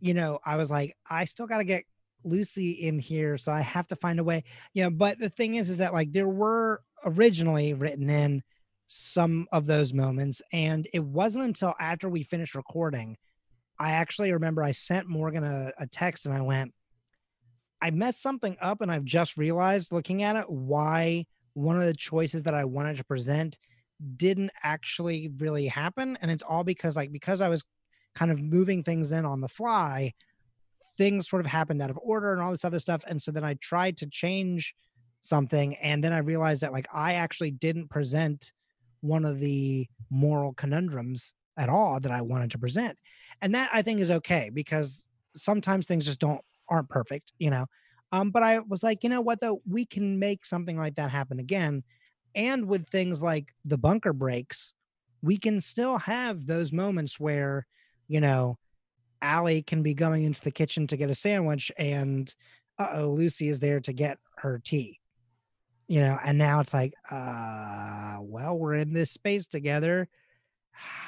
you 0.00 0.14
know, 0.14 0.38
I 0.44 0.56
was 0.56 0.70
like, 0.70 0.94
I 1.10 1.24
still 1.24 1.46
got 1.46 1.58
to 1.58 1.64
get 1.64 1.84
Lucy 2.24 2.72
in 2.72 2.98
here. 2.98 3.36
So 3.38 3.50
I 3.52 3.60
have 3.62 3.86
to 3.88 3.96
find 3.96 4.20
a 4.20 4.24
way, 4.24 4.44
you 4.74 4.84
know, 4.84 4.90
but 4.90 5.18
the 5.18 5.28
thing 5.28 5.54
is, 5.54 5.68
is 5.68 5.78
that 5.78 5.92
like 5.92 6.12
there 6.12 6.28
were 6.28 6.82
originally 7.04 7.74
written 7.74 8.08
in 8.10 8.42
some 8.86 9.46
of 9.52 9.66
those 9.66 9.92
moments. 9.92 10.42
And 10.52 10.86
it 10.92 11.04
wasn't 11.04 11.46
until 11.46 11.74
after 11.80 12.08
we 12.08 12.22
finished 12.22 12.54
recording, 12.54 13.16
I 13.78 13.92
actually 13.92 14.32
remember 14.32 14.62
I 14.62 14.72
sent 14.72 15.08
Morgan 15.08 15.44
a, 15.44 15.72
a 15.78 15.86
text 15.86 16.26
and 16.26 16.34
I 16.34 16.40
went, 16.40 16.72
I 17.80 17.90
messed 17.90 18.22
something 18.22 18.56
up 18.60 18.80
and 18.80 18.90
I've 18.90 19.04
just 19.04 19.36
realized 19.36 19.92
looking 19.92 20.22
at 20.22 20.36
it 20.36 20.48
why 20.48 21.26
one 21.54 21.76
of 21.76 21.84
the 21.84 21.94
choices 21.94 22.42
that 22.44 22.54
I 22.54 22.64
wanted 22.64 22.96
to 22.96 23.04
present 23.04 23.58
didn't 24.16 24.52
actually 24.62 25.30
really 25.38 25.66
happen 25.66 26.18
and 26.20 26.30
it's 26.30 26.42
all 26.42 26.64
because 26.64 26.96
like 26.96 27.12
because 27.12 27.40
i 27.40 27.48
was 27.48 27.64
kind 28.14 28.30
of 28.30 28.40
moving 28.42 28.82
things 28.82 29.12
in 29.12 29.24
on 29.24 29.40
the 29.40 29.48
fly 29.48 30.12
things 30.98 31.28
sort 31.28 31.44
of 31.44 31.50
happened 31.50 31.80
out 31.80 31.90
of 31.90 31.98
order 32.02 32.32
and 32.32 32.42
all 32.42 32.50
this 32.50 32.64
other 32.64 32.78
stuff 32.78 33.02
and 33.06 33.20
so 33.20 33.30
then 33.30 33.44
i 33.44 33.54
tried 33.54 33.96
to 33.96 34.06
change 34.06 34.74
something 35.22 35.74
and 35.76 36.04
then 36.04 36.12
i 36.12 36.18
realized 36.18 36.62
that 36.62 36.72
like 36.72 36.86
i 36.92 37.14
actually 37.14 37.50
didn't 37.50 37.88
present 37.88 38.52
one 39.00 39.24
of 39.24 39.38
the 39.38 39.86
moral 40.10 40.52
conundrums 40.52 41.34
at 41.56 41.68
all 41.68 41.98
that 41.98 42.12
i 42.12 42.20
wanted 42.20 42.50
to 42.50 42.58
present 42.58 42.98
and 43.40 43.54
that 43.54 43.68
i 43.72 43.80
think 43.80 43.98
is 43.98 44.10
okay 44.10 44.50
because 44.52 45.06
sometimes 45.34 45.86
things 45.86 46.04
just 46.04 46.20
don't 46.20 46.42
aren't 46.68 46.88
perfect 46.88 47.32
you 47.38 47.50
know 47.50 47.66
um 48.12 48.30
but 48.30 48.42
i 48.42 48.58
was 48.60 48.82
like 48.82 49.02
you 49.02 49.10
know 49.10 49.20
what 49.20 49.40
though 49.40 49.60
we 49.68 49.84
can 49.84 50.18
make 50.18 50.44
something 50.44 50.76
like 50.76 50.94
that 50.96 51.10
happen 51.10 51.38
again 51.38 51.82
and 52.36 52.68
with 52.68 52.86
things 52.86 53.22
like 53.22 53.54
the 53.64 53.78
bunker 53.78 54.12
breaks, 54.12 54.74
we 55.22 55.38
can 55.38 55.60
still 55.60 55.96
have 55.96 56.46
those 56.46 56.72
moments 56.72 57.18
where, 57.18 57.66
you 58.08 58.20
know, 58.20 58.58
Allie 59.22 59.62
can 59.62 59.82
be 59.82 59.94
going 59.94 60.22
into 60.22 60.42
the 60.42 60.50
kitchen 60.50 60.86
to 60.88 60.98
get 60.98 61.10
a 61.10 61.14
sandwich 61.14 61.72
and 61.78 62.32
uh 62.78 62.90
oh, 62.92 63.08
Lucy 63.08 63.48
is 63.48 63.58
there 63.58 63.80
to 63.80 63.92
get 63.94 64.18
her 64.36 64.60
tea. 64.62 65.00
You 65.88 66.00
know, 66.00 66.18
and 66.22 66.36
now 66.36 66.60
it's 66.60 66.74
like, 66.74 66.92
uh, 67.10 68.18
well, 68.20 68.58
we're 68.58 68.74
in 68.74 68.92
this 68.92 69.12
space 69.12 69.46
together. 69.46 70.08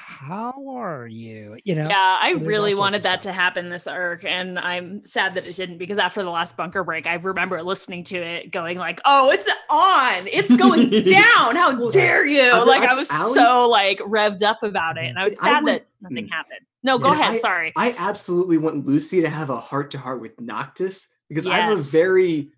How 0.09 0.67
are 0.67 1.05
you? 1.05 1.57
You 1.65 1.75
know, 1.75 1.87
Yeah, 1.87 2.17
I 2.19 2.31
So 2.33 2.39
really 2.39 2.73
wanted 2.73 3.03
that 3.03 3.21
stuff. 3.21 3.31
to 3.31 3.39
happen 3.39 3.69
this 3.69 3.85
arc, 3.85 4.25
and 4.25 4.57
I'm 4.57 5.05
sad 5.05 5.35
that 5.35 5.45
it 5.45 5.55
didn't 5.55 5.77
because 5.77 5.99
after 5.99 6.23
the 6.23 6.31
last 6.31 6.57
bunker 6.57 6.83
break, 6.83 7.05
I 7.05 7.13
remember 7.13 7.61
listening 7.61 8.03
to 8.05 8.17
it, 8.17 8.51
going 8.51 8.79
like, 8.79 8.99
"Oh, 9.05 9.29
it's 9.29 9.47
on! 9.69 10.25
It's 10.27 10.55
going 10.57 10.89
down! 11.03 11.55
How 11.55 11.77
Well, 11.77 11.91
dare 11.91 12.25
you!" 12.25 12.41
I- 12.41 12.63
like 12.63 12.81
I 12.81 12.93
I- 12.93 12.95
was 12.95 13.09
Allie- 13.11 13.33
so 13.35 13.69
like 13.69 13.99
revved 13.99 14.41
up 14.41 14.63
about 14.63 14.97
it, 14.97 15.05
and 15.05 15.19
I 15.19 15.25
was 15.25 15.39
I 15.41 15.51
sad 15.51 15.63
would- 15.63 15.73
that 15.73 15.87
nothing 16.01 16.25
mm. 16.25 16.31
happened. 16.31 16.61
No, 16.81 16.97
go 16.97 17.11
ahead. 17.11 17.39
Sorry. 17.39 17.71
I 17.77 17.93
absolutely 17.97 18.57
want 18.57 18.87
Lucy 18.87 19.21
to 19.21 19.29
have 19.29 19.51
a 19.51 19.59
heart 19.59 19.91
to 19.91 19.99
heart 19.99 20.21
with 20.21 20.41
Noctis 20.41 21.07
because 21.29 21.45
I 21.45 21.57
have 21.57 21.77
a 21.77 21.81
very 21.81 22.51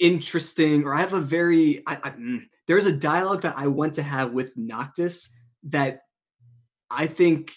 interesting, 0.00 0.84
or 0.84 0.94
I 0.94 1.00
have 1.00 1.12
a 1.12 1.20
very, 1.20 1.82
I, 1.86 1.98
I, 2.02 2.10
mm, 2.10 2.40
there's 2.66 2.86
a 2.86 2.92
dialogue 2.92 3.42
that 3.42 3.54
I 3.56 3.66
want 3.68 3.94
to 3.94 4.02
have 4.02 4.32
with 4.32 4.56
Noctis 4.56 5.36
that 5.64 6.02
I 6.90 7.06
think 7.06 7.52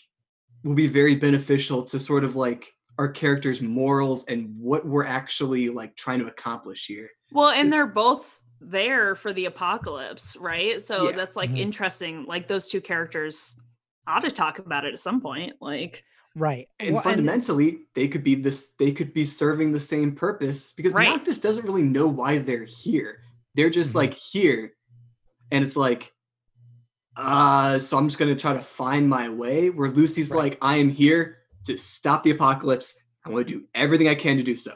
will 0.63 0.75
be 0.75 0.87
very 0.87 1.15
beneficial 1.15 1.83
to 1.83 1.99
sort 1.99 2.23
of 2.23 2.35
like 2.35 2.71
our 2.99 3.07
characters' 3.09 3.61
morals 3.61 4.25
and 4.25 4.55
what 4.57 4.85
we're 4.85 5.05
actually 5.05 5.69
like 5.69 5.95
trying 5.95 6.19
to 6.19 6.27
accomplish 6.27 6.85
here. 6.85 7.09
Well, 7.31 7.49
and 7.49 7.71
they're 7.71 7.87
both 7.87 8.39
there 8.61 9.15
for 9.15 9.33
the 9.33 9.45
apocalypse, 9.45 10.37
right? 10.37 10.81
So 10.81 11.09
Yeah. 11.09 11.15
that's 11.15 11.35
like 11.35 11.49
Mhm. 11.51 11.57
interesting. 11.57 12.25
Like 12.25 12.47
those 12.47 12.69
two 12.69 12.79
characters 12.81 13.59
ought 14.07 14.19
to 14.21 14.31
talk 14.31 14.59
about 14.59 14.85
it 14.85 14.93
at 14.93 14.99
some 14.99 15.19
point. 15.21 15.53
Like, 15.59 16.03
right. 16.35 16.67
And 16.79 16.91
Well, 16.93 16.99
it's- 17.01 17.15
fundamentally, 17.15 17.79
they 17.95 18.07
could 18.07 18.23
be 18.23 18.35
this. 18.35 18.73
They 18.79 18.91
could 18.91 19.13
be 19.13 19.25
serving 19.25 19.71
the 19.71 19.79
same 19.79 20.13
purpose 20.15 20.71
because 20.71 20.93
Right. 20.93 21.09
Noctis 21.09 21.39
doesn't 21.39 21.65
really 21.65 21.83
know 21.83 22.07
why 22.07 22.37
they're 22.37 22.65
here. 22.65 23.21
They're 23.55 23.69
just 23.71 23.93
Mhm. 23.93 23.95
like 23.95 24.13
here, 24.13 24.73
and 25.51 25.63
it's 25.65 25.75
like, 25.75 26.13
uh, 27.15 27.79
so 27.79 27.97
I'm 27.97 28.07
just 28.07 28.17
gonna 28.19 28.35
try 28.35 28.53
to 28.53 28.61
find 28.61 29.07
my 29.07 29.29
way. 29.29 29.69
Where 29.69 29.89
Lucy's 29.89 30.31
Right. 30.31 30.51
like, 30.51 30.57
I 30.61 30.77
am 30.77 30.89
here 30.89 31.37
to 31.65 31.77
stop 31.77 32.23
the 32.23 32.31
apocalypse. 32.31 32.99
I 33.25 33.29
want 33.29 33.47
to 33.47 33.53
do 33.53 33.65
everything 33.73 34.07
I 34.09 34.15
can 34.15 34.37
to 34.37 34.43
do 34.43 34.55
so. 34.55 34.73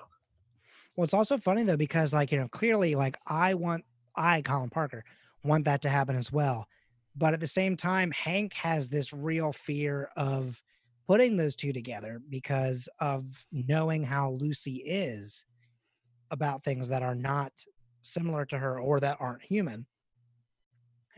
Well, 0.95 1.03
it's 1.03 1.13
also 1.13 1.38
funny 1.38 1.63
though 1.63 1.77
because 1.77 2.13
like 2.13 2.31
you 2.31 2.38
know 2.39 2.47
clearly 2.47 2.95
like 2.95 3.17
I 3.27 3.53
want 3.53 3.85
I 4.15 4.41
Colin 4.41 4.69
Parker 4.69 5.03
want 5.43 5.65
that 5.65 5.81
to 5.83 5.89
happen 5.89 6.15
as 6.15 6.31
well, 6.31 6.67
but 7.15 7.33
at 7.33 7.39
the 7.39 7.47
same 7.47 7.75
time 7.77 8.11
Hank 8.11 8.53
has 8.53 8.89
this 8.89 9.13
real 9.13 9.51
fear 9.51 10.09
of 10.17 10.61
putting 11.07 11.38
those 11.38 11.55
two 11.55 11.71
together 11.71 12.19
because 12.29 12.89
of 12.99 13.45
knowing 13.51 14.03
how 14.03 14.31
Lucy 14.31 14.75
is 14.85 15.45
about 16.31 16.63
things 16.63 16.89
that 16.89 17.03
are 17.03 17.15
not 17.15 17.51
similar 18.01 18.45
to 18.45 18.57
her 18.57 18.79
or 18.79 18.99
that 18.99 19.17
aren't 19.19 19.43
human. 19.43 19.85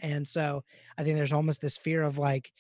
And 0.02 0.28
so 0.28 0.64
I 0.98 1.04
think 1.04 1.18
there's 1.18 1.34
almost 1.34 1.62
this 1.62 1.78
fear 1.78 2.04
of 2.04 2.18
like, 2.18 2.52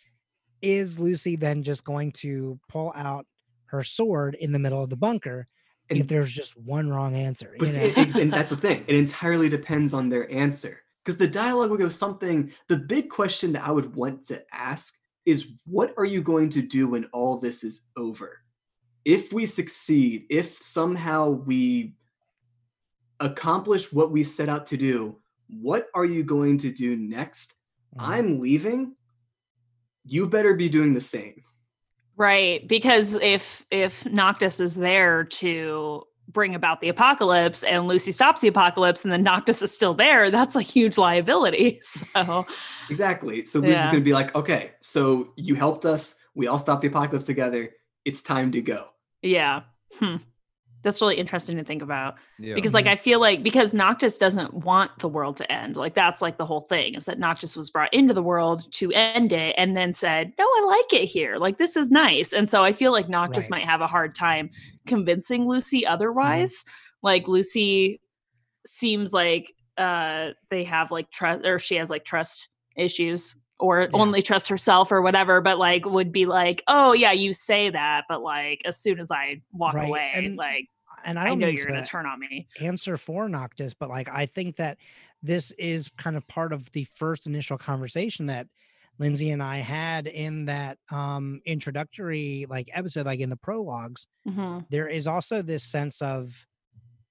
is 0.62 1.00
Lucy 1.00 1.36
then 1.36 1.64
just 1.64 1.84
going 1.84 2.12
to 2.14 2.60
pull 2.68 2.92
out 2.96 3.26
her 3.68 3.84
sword 3.84 4.36
in 4.36 4.52
the 4.52 4.60
middle 4.60 4.84
of 4.84 4.90
the 4.90 4.98
bunker 4.98 5.48
And 5.90 6.00
if 6.00 6.08
there's 6.08 6.32
just 6.32 6.58
one 6.58 6.90
wrong 6.90 7.16
answer? 7.16 7.56
You 7.60 7.66
know? 7.66 8.02
it- 8.02 8.16
and 8.16 8.32
that's 8.34 8.52
the 8.52 8.58
thing. 8.58 8.84
It 8.88 8.96
entirely 8.96 9.50
depends 9.50 9.94
on 9.94 10.10
their 10.10 10.32
answer. 10.32 10.82
Because 11.04 11.18
the 11.18 11.28
dialogue 11.28 11.72
would 11.72 11.80
go 11.80 11.90
something. 11.90 12.52
The 12.68 12.78
big 12.78 13.10
question 13.10 13.54
that 13.54 13.66
I 13.66 13.72
would 13.72 13.96
want 13.96 14.28
to 14.28 14.44
ask 14.54 14.96
is 15.26 15.54
what 15.66 15.94
are 15.98 16.06
you 16.06 16.22
going 16.22 16.50
to 16.52 16.62
do 16.62 16.90
when 16.90 17.06
all 17.06 17.38
this 17.38 17.64
is 17.64 17.90
over? 17.98 18.40
If 19.06 19.34
we 19.34 19.46
succeed, 19.46 20.26
if 20.30 20.62
somehow 20.62 21.30
we 21.30 21.96
accomplish 23.20 23.92
what 23.92 24.12
we 24.12 24.24
set 24.24 24.50
out 24.50 24.68
to 24.68 24.78
do, 24.78 25.18
what 25.50 25.88
are 25.95 26.06
you 26.06 26.24
going 26.24 26.58
to 26.60 26.72
do 26.72 26.95
next? 26.95 27.54
Mhm. 27.97 28.08
I'm 28.08 28.39
leaving. 28.39 28.95
you 30.06 30.28
better 30.28 30.56
be 30.56 30.70
doing 30.70 30.93
the 30.93 31.02
same. 31.02 31.43
Right, 32.16 32.68
because 32.68 33.16
if 33.16 33.64
if 33.70 34.06
Noctis 34.08 34.60
is 34.60 34.76
there 34.76 35.24
to 35.26 36.04
bring 36.28 36.56
about 36.56 36.80
the 36.82 36.89
apocalypse 36.89 37.64
and 37.64 37.86
Lucy 37.88 38.12
stops 38.12 38.41
the 38.41 38.47
apocalypse 38.47 39.04
and 39.04 39.12
then 39.12 39.24
Noctis 39.24 39.62
is 39.62 39.72
still 39.72 39.93
there, 39.93 40.32
that's 40.32 40.56
a 40.56 40.62
huge 40.62 40.97
liability. 40.97 41.80
So 41.84 42.45
Exactly. 42.89 43.45
So 43.45 43.60
Lucy's 43.60 43.76
Yeah. 43.86 43.91
gonna 43.91 44.02
be 44.04 44.14
like, 44.14 44.34
okay, 44.36 44.72
so 44.80 45.32
you 45.36 45.54
helped 45.56 45.86
us. 45.86 46.16
We 46.34 46.47
all 46.47 46.60
stopped 46.60 46.82
the 46.82 46.88
apocalypse 46.88 47.26
together. 47.26 47.70
It's 48.06 48.22
time 48.24 48.52
to 48.54 48.62
go. 48.62 48.88
yeah. 49.22 49.62
Hmm. 49.95 50.18
That's 50.82 51.01
really 51.01 51.17
interesting 51.17 51.57
to 51.57 51.63
think 51.63 51.82
about. 51.82 52.15
Yeah. 52.39 52.55
because 52.55 52.73
like 52.73 52.88
i 52.88 52.95
feel 52.95 53.19
like 53.19 53.43
because 53.43 53.73
noctis 53.73 54.17
doesn't 54.17 54.53
want 54.53 54.91
the 54.99 55.09
world 55.09 55.36
to 55.38 55.51
end 55.51 55.75
like 55.75 55.93
that's 55.93 56.21
like 56.21 56.38
the 56.38 56.45
whole 56.45 56.61
thing 56.61 56.95
is 56.95 57.03
that 57.05 57.19
noctis 57.19 57.57
was 57.57 57.69
brought 57.69 57.93
into 57.93 58.13
the 58.13 58.23
world 58.23 58.71
to 58.75 58.91
end 58.93 59.34
it 59.34 59.53
and 59.57 59.75
then 59.75 59.91
said 59.91 60.32
no 60.39 60.45
i 60.45 60.63
like 60.65 61.01
it 61.01 61.05
here 61.05 61.36
like 61.38 61.57
this 61.57 61.75
is 61.75 61.91
nice 61.91 62.32
and 62.32 62.47
so 62.47 62.63
i 62.63 62.71
feel 62.71 62.93
like 62.93 63.09
noctis 63.09 63.45
Right. 63.51 63.59
might 63.59 63.65
have 63.65 63.82
a 63.82 63.88
hard 63.88 64.15
time 64.15 64.49
convincing 64.88 65.49
lucy 65.49 65.86
otherwise 65.86 66.63
like 67.03 67.27
lucy 67.27 67.99
seems 68.65 69.11
like 69.11 69.53
uh 69.77 70.30
they 70.49 70.63
have 70.63 70.91
like 70.91 71.11
trust 71.11 71.45
or 71.45 71.59
she 71.59 71.75
has 71.75 71.89
like 71.89 72.05
trust 72.05 72.47
issues 72.77 73.36
or 73.60 73.89
Yeah. 73.93 74.01
only 74.01 74.22
trust 74.22 74.47
herself 74.49 74.91
or 74.91 75.01
whatever 75.01 75.41
but 75.41 75.57
like 75.57 75.86
would 75.86 76.12
be 76.12 76.26
like 76.26 76.64
oh 76.68 76.93
yeah 76.93 77.12
you 77.12 77.34
say 77.34 77.70
that 77.70 78.05
but 78.10 78.22
like 78.22 78.62
as 78.66 78.78
soon 78.78 78.99
as 78.99 79.12
i 79.12 79.41
walk 79.51 79.74
Right, 79.74 79.88
away 79.88 80.12
and 80.14 80.38
like 80.38 80.68
and 81.05 81.20
I 81.20 81.30
i, 81.30 81.36
know 81.36 81.47
you're 81.47 81.66
gonna 81.66 81.86
turn 81.86 82.05
on 82.05 82.20
me 82.20 82.47
answer 82.62 82.97
for 82.97 83.28
Noctis, 83.30 83.74
but 83.74 83.89
like 83.89 84.10
I 84.12 84.26
think 84.26 84.55
that 84.57 84.78
this 85.22 85.51
is 85.51 85.89
kind 85.97 86.16
of 86.16 86.28
part 86.28 86.53
of 86.53 86.72
the 86.72 86.86
first 86.86 87.28
initial 87.28 87.57
conversation 87.57 88.28
that 88.28 88.47
Lindsay 88.97 89.30
and 89.32 89.41
I 89.43 89.57
had 89.57 90.07
in 90.07 90.45
that 90.45 90.78
um 90.91 91.41
introductory 91.45 92.45
like 92.49 92.70
episode, 92.74 93.05
like 93.05 93.20
in 93.20 93.30
the 93.30 93.38
prologues. 93.38 94.07
hmm 94.26 94.60
There 94.70 94.88
is 94.88 95.07
also 95.07 95.41
this 95.41 95.64
sense 95.64 96.01
of, 96.01 96.45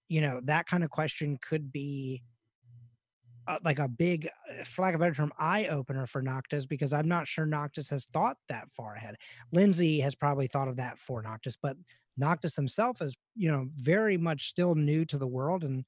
you 0.09 0.20
know, 0.20 0.40
that 0.44 0.66
kind 0.66 0.84
of 0.84 0.90
question 0.90 1.38
could 1.40 1.72
be 1.72 2.22
uh, 3.49 3.59
like 3.64 3.78
a 3.78 3.88
big, 3.88 4.26
uh, 4.26 4.64
for 4.64 4.82
lack 4.82 4.94
of 4.94 5.01
a 5.01 5.05
better 5.05 5.14
term, 5.14 5.32
eye 5.38 5.66
opener 5.68 6.07
for 6.07 6.22
Noctis 6.22 6.66
because 6.66 6.92
I'm 6.92 7.09
not 7.09 7.26
sure 7.26 7.46
Noctis 7.46 7.88
has 7.90 8.07
thought 8.07 8.36
that 8.49 8.70
far 8.72 8.94
ahead. 8.94 9.16
Lindsay 9.53 10.01
has 10.01 10.14
probably 10.14 10.46
thought 10.46 10.68
of 10.68 10.76
that 10.76 10.99
for 10.99 11.22
Noctis, 11.22 11.57
but 11.61 11.76
Noctis 12.18 12.55
himself 12.55 13.01
is, 13.01 13.16
you 13.34 13.51
know, 13.51 13.68
very 13.76 14.18
much 14.18 14.49
still 14.49 14.74
new 14.74 15.05
to 15.07 15.18
the 15.18 15.26
world 15.26 15.64
and 15.64 15.84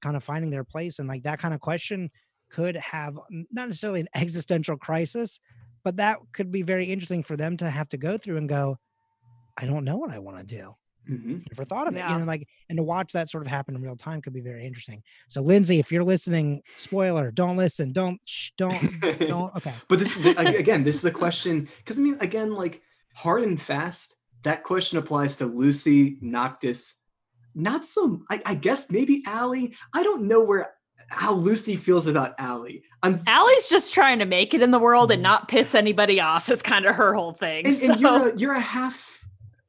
kind 0.00 0.16
of 0.16 0.22
finding 0.22 0.50
their 0.50 0.64
place. 0.64 1.00
And 1.00 1.08
like 1.08 1.24
that 1.24 1.40
kind 1.40 1.52
of 1.52 1.60
question 1.60 2.10
could 2.50 2.76
have 2.76 3.16
not 3.50 3.68
necessarily 3.68 4.00
an 4.00 4.08
existential 4.14 4.76
crisis, 4.76 5.40
but 5.82 5.96
that 5.96 6.18
could 6.32 6.52
be 6.52 6.62
very 6.62 6.86
interesting 6.86 7.24
for 7.24 7.36
them 7.36 7.56
to 7.56 7.68
have 7.68 7.88
to 7.88 7.96
go 7.96 8.16
through 8.16 8.36
and 8.36 8.48
go, 8.48 8.78
I 9.56 9.66
don't 9.66 9.84
know 9.84 9.96
what 9.96 10.10
I 10.10 10.20
want 10.20 10.38
to 10.38 10.44
do. 10.44 10.74
Mm-hmm. 11.10 11.38
Never 11.50 11.64
thought 11.64 11.86
of 11.88 11.94
it, 11.94 11.98
Yeah. 11.98 12.12
you 12.12 12.18
know, 12.20 12.24
like, 12.24 12.48
and 12.68 12.78
to 12.78 12.82
watch 12.82 13.12
that 13.12 13.28
sort 13.28 13.42
of 13.44 13.48
happen 13.48 13.74
in 13.74 13.82
real 13.82 13.96
time 13.96 14.22
could 14.22 14.32
be 14.32 14.40
very 14.40 14.64
interesting. 14.66 15.02
So, 15.28 15.42
Lindsay, 15.42 15.78
if 15.78 15.92
you're 15.92 16.04
listening, 16.04 16.62
spoiler, 16.76 17.30
don't 17.30 17.56
listen, 17.56 17.92
don't, 17.92 18.20
shh, 18.24 18.50
don't, 18.56 19.00
don't. 19.20 19.54
Okay. 19.56 19.72
But 19.88 19.98
this 19.98 20.16
again, 20.38 20.82
this 20.84 20.96
is 20.96 21.04
a 21.04 21.10
question 21.10 21.68
because 21.78 21.98
I 21.98 22.02
mean, 22.02 22.16
again, 22.20 22.54
like 22.54 22.80
hard 23.14 23.42
and 23.42 23.60
fast. 23.60 24.16
That 24.42 24.62
question 24.62 24.98
applies 24.98 25.38
to 25.38 25.46
Lucy, 25.46 26.18
Noctis, 26.20 27.00
not 27.54 27.84
so. 27.84 28.22
I, 28.30 28.42
I 28.44 28.54
guess 28.54 28.90
maybe 28.90 29.22
Allie. 29.26 29.74
I 29.94 30.02
don't 30.02 30.24
know 30.24 30.42
where 30.42 30.74
how 31.08 31.32
Lucy 31.32 31.76
feels 31.76 32.06
about 32.06 32.34
Allie. 32.38 32.82
I'm 33.02 33.20
Allie's 33.26 33.68
just 33.68 33.92
trying 33.94 34.18
to 34.20 34.24
make 34.26 34.54
it 34.54 34.62
in 34.62 34.70
the 34.70 34.78
world 34.78 35.10
and 35.10 35.20
Mhm. 35.20 35.24
not 35.24 35.48
piss 35.48 35.74
anybody 35.74 36.20
off 36.20 36.48
is 36.50 36.62
kind 36.62 36.84
of 36.86 36.94
her 36.96 37.14
whole 37.14 37.32
thing. 37.32 37.66
and, 37.66 37.74
so, 37.74 37.92
and 37.92 38.00
you're 38.00 38.28
a, 38.28 38.36
you're 38.38 38.54
a 38.54 38.60
half 38.60 39.13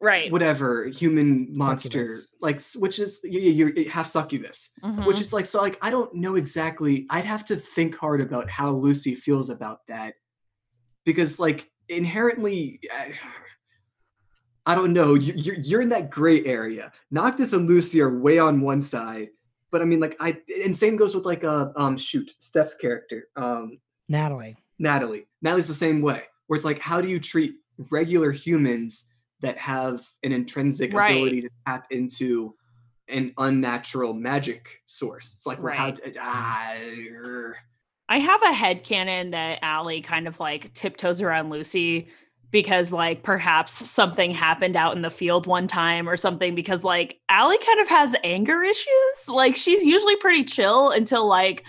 right. 0.02 0.32
whatever 0.32 0.86
human 0.86 1.48
monster, 1.56 1.90
Succubus. 2.08 2.36
like 2.42 2.56
s- 2.58 2.76
which 2.76 3.00
is 3.00 3.20
you- 3.24 3.40
you- 3.40 3.68
you're 3.76 3.90
half 3.90 4.08
succubus. 4.08 4.70
Mhm. 4.84 5.06
which 5.06 5.20
is 5.22 5.32
like 5.34 5.46
so 5.46 5.62
like 5.62 5.78
i 5.82 5.90
don't 5.90 6.14
know 6.14 6.36
exactly 6.36 7.06
i'd 7.10 7.26
have 7.26 7.44
to 7.46 7.56
think 7.56 7.96
hard 7.96 8.22
about 8.22 8.50
how 8.50 8.72
lucy 8.72 9.16
feels 9.16 9.50
about 9.50 9.80
that 9.88 10.14
because 11.06 11.40
like 11.40 11.70
inherently 11.90 12.80
I, 12.92 13.14
I 14.66 14.76
don't 14.76 14.94
know 14.94 15.14
you- 15.14 15.34
you're, 15.36 15.56
you're 15.56 15.82
in 15.82 15.90
that 15.90 16.10
gray 16.10 16.44
area 16.46 16.92
noctis 17.12 17.54
and 17.54 17.68
lucy 17.68 18.02
are 18.02 18.20
way 18.20 18.38
on 18.40 18.62
one 18.62 18.82
side 18.82 19.30
but 19.72 19.82
i 19.82 19.86
mean 19.86 20.00
like 20.00 20.16
i 20.20 20.38
and 20.64 20.76
same 20.76 20.96
goes 20.98 21.14
with 21.16 21.26
like 21.26 21.44
a 21.44 21.72
um 21.76 21.98
shoot 21.98 22.32
steph's 22.40 22.76
character 22.76 23.28
um 23.36 23.80
Natalie. 24.10 24.56
natalie 24.80 25.28
natalie's 25.42 25.68
the 25.68 25.74
same 25.74 26.02
way 26.02 26.24
where 26.48 26.56
it's 26.58 26.66
like 26.66 26.80
how 26.80 27.00
do 27.02 27.08
you 27.08 27.20
treat 27.20 27.56
regular 27.92 28.32
humans 28.32 29.12
that 29.46 29.58
have 29.60 30.02
an 30.24 30.32
intrinsic 30.32 30.92
Right. 30.94 31.12
ability 31.12 31.42
to 31.42 31.50
tap 31.68 31.86
into 31.92 32.56
an 33.08 33.32
unnatural 33.38 34.14
magic 34.14 34.82
source 34.88 35.36
it's 35.36 35.46
like 35.46 35.62
well, 35.62 35.74
how 35.74 35.86
Right. 35.90 36.18
ah, 36.20 36.74
er. 37.12 37.58
I 38.10 38.20
have 38.20 38.42
a 38.42 38.52
head 38.52 38.84
canon 38.84 39.32
that 39.32 39.60
Allie 39.62 40.02
kind 40.02 40.28
of 40.28 40.40
like 40.40 40.74
tiptoes 40.74 41.22
around 41.22 41.50
Lucy 41.52 42.08
because 42.52 42.92
like 42.92 43.22
perhaps 43.22 43.74
something 43.74 44.32
happened 44.32 44.76
out 44.76 44.96
in 44.96 45.02
the 45.02 45.10
field 45.10 45.46
one 45.46 45.68
time 45.68 46.08
or 46.10 46.18
something 46.18 46.56
because 46.56 46.84
like 46.84 47.20
Allie 47.30 47.58
kind 47.58 47.80
of 47.82 47.88
has 47.88 48.16
anger 48.24 48.64
issues. 48.64 49.28
Like 49.28 49.56
she's 49.56 49.84
usually 49.84 50.16
pretty 50.16 50.44
chill 50.44 50.90
until 50.92 51.28
like 51.28 51.64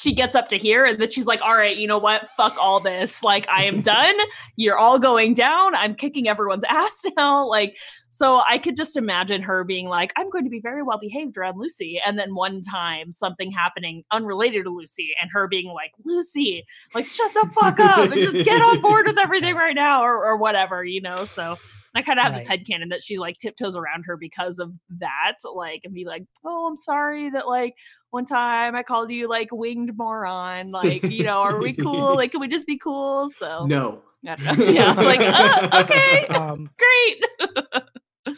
she 0.00 0.14
gets 0.14 0.34
up 0.34 0.48
to 0.48 0.56
here 0.56 0.86
and 0.86 0.98
then 0.98 1.10
she's 1.10 1.26
like, 1.26 1.40
all 1.42 1.54
right, 1.54 1.76
you 1.76 1.86
know 1.86 1.98
what? 1.98 2.26
Fuck 2.28 2.56
all 2.58 2.80
this. 2.80 3.22
Like 3.22 3.46
I 3.48 3.64
am 3.64 3.82
done. 3.82 4.16
You're 4.56 4.78
all 4.78 4.98
going 4.98 5.34
down. 5.34 5.74
I'm 5.74 5.94
kicking 5.94 6.26
everyone's 6.26 6.64
ass 6.68 7.04
now. 7.16 7.46
Like 7.46 7.76
so 8.10 8.42
I 8.48 8.58
could 8.58 8.76
just 8.76 8.96
imagine 8.96 9.42
her 9.42 9.62
being 9.62 9.86
like, 9.86 10.12
I'm 10.16 10.30
going 10.30 10.44
to 10.44 10.50
be 10.50 10.60
very 10.60 10.82
well 10.82 10.98
behaved 10.98 11.36
around 11.36 11.58
Lucy. 11.58 12.00
And 12.04 12.18
then 12.18 12.34
one 12.34 12.60
time 12.60 13.12
something 13.12 13.52
happening 13.52 14.02
unrelated 14.10 14.64
to 14.64 14.70
Lucy 14.70 15.12
and 15.20 15.30
her 15.32 15.46
being 15.46 15.72
like, 15.72 15.92
Lucy, 16.04 16.64
like, 16.92 17.06
shut 17.06 17.32
the 17.34 17.48
fuck 17.52 17.78
up 17.78 18.10
and 18.10 18.20
just 18.20 18.44
get 18.44 18.62
on 18.62 18.80
board 18.80 19.06
with 19.06 19.18
everything 19.18 19.54
right 19.56 19.76
now 19.76 20.02
or, 20.02 20.24
or 20.24 20.36
whatever, 20.36 20.84
you 20.84 21.00
know? 21.00 21.24
So 21.24 21.56
I 21.94 22.02
kind 22.02 22.18
of 22.18 22.24
have 22.24 22.34
this 22.34 22.48
Right. 22.48 22.60
headcanon 22.60 22.90
that 22.90 23.02
she 23.02 23.18
like 23.18 23.36
tiptoes 23.38 23.76
around 23.76 24.04
her 24.06 24.16
because 24.16 24.58
of 24.58 24.74
that, 24.98 25.36
like, 25.54 25.80
and 25.84 25.92
be 25.92 26.04
like, 26.04 26.24
oh, 26.44 26.66
I'm 26.68 26.76
sorry 26.76 27.30
that 27.30 27.48
like 27.48 27.74
one 28.10 28.24
time 28.24 28.76
I 28.76 28.82
called 28.82 29.10
you 29.10 29.28
like 29.28 29.48
winged 29.50 29.96
moron. 29.96 30.70
Like, 30.70 31.02
you 31.02 31.24
know, 31.24 31.40
are 31.42 31.60
we 31.60 31.72
cool? 31.72 32.16
Like, 32.20 32.32
can 32.32 32.40
we 32.40 32.48
just 32.48 32.66
be 32.66 32.78
cool? 32.78 33.28
So, 33.30 33.66
no 33.66 34.02
I 34.26 34.36
don't 34.36 34.58
know. 34.58 34.64
yeah, 34.72 34.92
like, 34.92 35.20
uh, 35.20 35.82
okay, 35.84 36.26
Um, 36.30 36.70
great. 36.78 38.36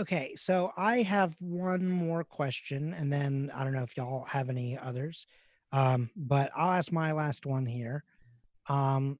okay. 0.00 0.34
So 0.36 0.72
I 0.76 1.02
have 1.02 1.36
one 1.40 1.88
more 1.88 2.24
question, 2.24 2.94
and 2.94 3.12
then 3.12 3.50
I 3.54 3.64
don't 3.64 3.74
know 3.74 3.82
if 3.82 3.96
y'all 3.96 4.24
have 4.24 4.48
any 4.48 4.78
others. 4.78 5.26
Um, 5.72 6.10
but 6.16 6.50
I'll 6.56 6.72
ask 6.72 6.90
my 6.90 7.12
last 7.12 7.44
one 7.44 7.66
here. 7.66 8.04
Um, 8.68 9.18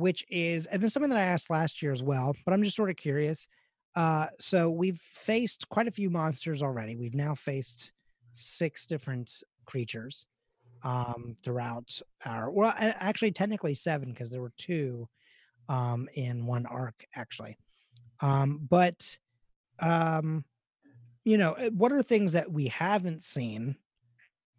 which 0.00 0.24
is, 0.30 0.66
and 0.66 0.82
is 0.82 0.92
something 0.92 1.10
that 1.10 1.20
I 1.20 1.24
asked 1.24 1.50
last 1.50 1.82
year 1.82 1.92
as 1.92 2.02
well, 2.02 2.34
but 2.44 2.52
I'm 2.52 2.62
just 2.62 2.76
sort 2.76 2.90
of 2.90 2.96
curious. 2.96 3.46
Uh, 3.94 4.26
so 4.38 4.70
we've 4.70 4.98
faced 4.98 5.68
quite 5.68 5.88
a 5.88 5.92
few 5.92 6.10
monsters 6.10 6.62
already. 6.62 6.96
We've 6.96 7.14
now 7.14 7.34
faced 7.34 7.92
six 8.32 8.86
different 8.86 9.42
creatures 9.66 10.26
um 10.82 11.36
throughout 11.42 12.00
our 12.24 12.50
well 12.50 12.72
actually 12.76 13.30
technically 13.30 13.74
seven 13.74 14.10
because 14.10 14.30
there 14.30 14.40
were 14.40 14.52
two 14.56 15.06
um 15.68 16.08
in 16.14 16.46
one 16.46 16.64
arc 16.66 17.04
actually 17.14 17.56
um 18.20 18.58
but 18.68 19.18
um 19.80 20.44
you 21.24 21.36
know 21.36 21.52
uh, 21.52 21.68
what 21.70 21.92
are 21.92 22.02
things 22.02 22.32
that 22.32 22.50
we 22.50 22.68
haven't 22.68 23.22
seen 23.22 23.76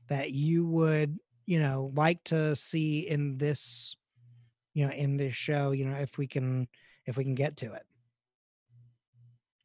that 0.10 0.32
you 0.32 0.66
would 0.66 1.18
you 1.48 1.60
know 1.60 1.92
like 1.96 2.24
to 2.24 2.56
see 2.56 3.00
in 3.00 3.38
this 3.38 3.96
you 4.74 4.86
know 4.88 4.94
in 4.94 5.18
this 5.18 5.34
show 5.34 5.72
you 5.72 5.86
know 5.86 5.96
if 5.98 6.18
we 6.18 6.28
can 6.28 6.68
if 7.06 7.18
we 7.18 7.24
can 7.24 7.36
get 7.36 7.58
to 7.58 7.74
it. 7.74 7.84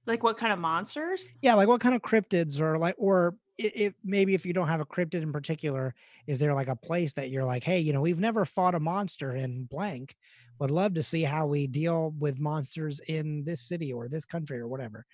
Like, 0.06 0.22
what 0.22 0.36
kind 0.38 0.52
of 0.52 0.58
monsters? 0.58 1.26
yeah 1.42 1.54
like 1.54 1.68
what 1.68 1.80
kind 1.80 1.94
of 1.94 2.02
cryptids 2.02 2.60
or 2.60 2.78
like 2.78 2.94
or 2.98 3.34
i- 3.60 3.72
if 3.74 3.94
maybe 4.04 4.34
if 4.34 4.46
you 4.46 4.52
don't 4.52 4.68
have 4.68 4.80
a 4.80 4.86
cryptid 4.86 5.22
in 5.22 5.32
particular 5.32 5.94
is 6.26 6.38
there 6.38 6.54
like 6.54 6.68
a 6.68 6.76
place 6.76 7.12
that 7.14 7.30
you're 7.30 7.44
like 7.44 7.64
hey 7.64 7.80
you 7.80 7.92
know 7.92 8.00
we've 8.00 8.20
never 8.20 8.44
fought 8.44 8.74
a 8.74 8.80
monster 8.80 9.34
in 9.34 9.64
blank. 9.64 10.14
Would 10.58 10.70
love 10.70 10.94
to 10.94 11.02
see 11.02 11.22
how 11.22 11.46
we 11.46 11.66
deal 11.66 12.14
with 12.18 12.40
monsters 12.40 13.00
in 13.00 13.44
this 13.44 13.60
city 13.60 13.92
or 13.92 14.08
this 14.08 14.24
country 14.24 14.58
or 14.58 14.66
whatever. 14.66 15.04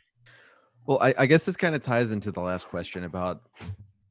Well, 0.87 0.99
I, 1.03 1.15
I 1.19 1.27
guess 1.27 1.45
this 1.45 1.57
kind 1.57 1.75
of 1.75 1.83
ties 1.83 2.13
into 2.13 2.31
the 2.31 2.41
last 2.41 2.69
question 2.69 3.03
about 3.03 3.43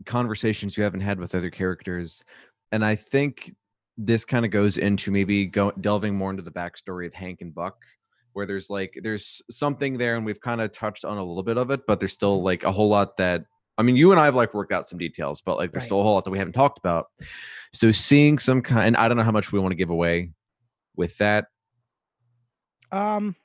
conversations 0.06 0.76
you 0.76 0.84
haven't 0.84 1.00
had 1.02 1.20
with 1.22 1.34
other 1.34 1.50
characters, 1.50 2.22
and 2.74 2.84
I 2.84 2.98
think 2.98 3.56
this 3.98 4.26
kind 4.26 4.46
of 4.46 4.52
goes 4.52 4.78
into 4.78 5.12
maybe 5.12 5.46
go, 5.46 5.72
delving 5.82 6.16
more 6.16 6.32
into 6.32 6.44
the 6.44 6.52
backstory 6.52 7.06
of 7.06 7.14
Hank 7.14 7.42
and 7.42 7.54
Buck, 7.54 7.78
where 8.34 8.46
there's 8.46 8.70
like 8.70 8.98
there's 9.04 9.42
something 9.50 9.98
there, 9.98 10.16
and 10.16 10.26
we've 10.26 10.42
kind 10.42 10.62
of 10.62 10.72
touched 10.72 11.06
on 11.06 11.18
a 11.18 11.24
little 11.24 11.44
bit 11.44 11.58
of 11.58 11.70
it, 11.72 11.82
but 11.88 12.00
there's 12.00 12.14
still 12.14 12.42
like 12.42 12.64
a 12.64 12.72
whole 12.72 12.90
lot 12.90 13.18
that 13.18 13.46
I 13.78 13.84
mean, 13.84 13.96
you 13.96 14.12
and 14.12 14.20
I 14.20 14.26
have 14.26 14.36
like 14.36 14.54
worked 14.54 14.74
out 14.74 14.88
some 14.88 15.00
details, 15.00 15.42
but 15.42 15.58
like 15.58 15.72
there's 15.72 15.84
Right. 15.84 15.88
still 15.88 16.02
a 16.02 16.04
whole 16.04 16.14
lot 16.16 16.26
that 16.26 16.30
we 16.32 16.38
haven't 16.38 16.54
talked 16.54 16.78
about. 16.78 17.08
So 17.74 17.92
seeing 17.92 18.38
some 18.38 18.62
kind, 18.62 18.96
I 18.98 19.08
don't 19.08 19.18
know 19.18 19.24
how 19.24 19.32
much 19.32 19.52
we 19.52 19.60
want 19.60 19.72
to 19.72 19.76
give 19.78 19.90
away 19.90 20.32
with 20.96 21.18
that, 21.18 21.46
Um, 22.92 23.36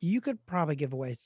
you 0.00 0.20
could 0.20 0.44
probably 0.46 0.76
give 0.76 0.92
away 0.94 1.16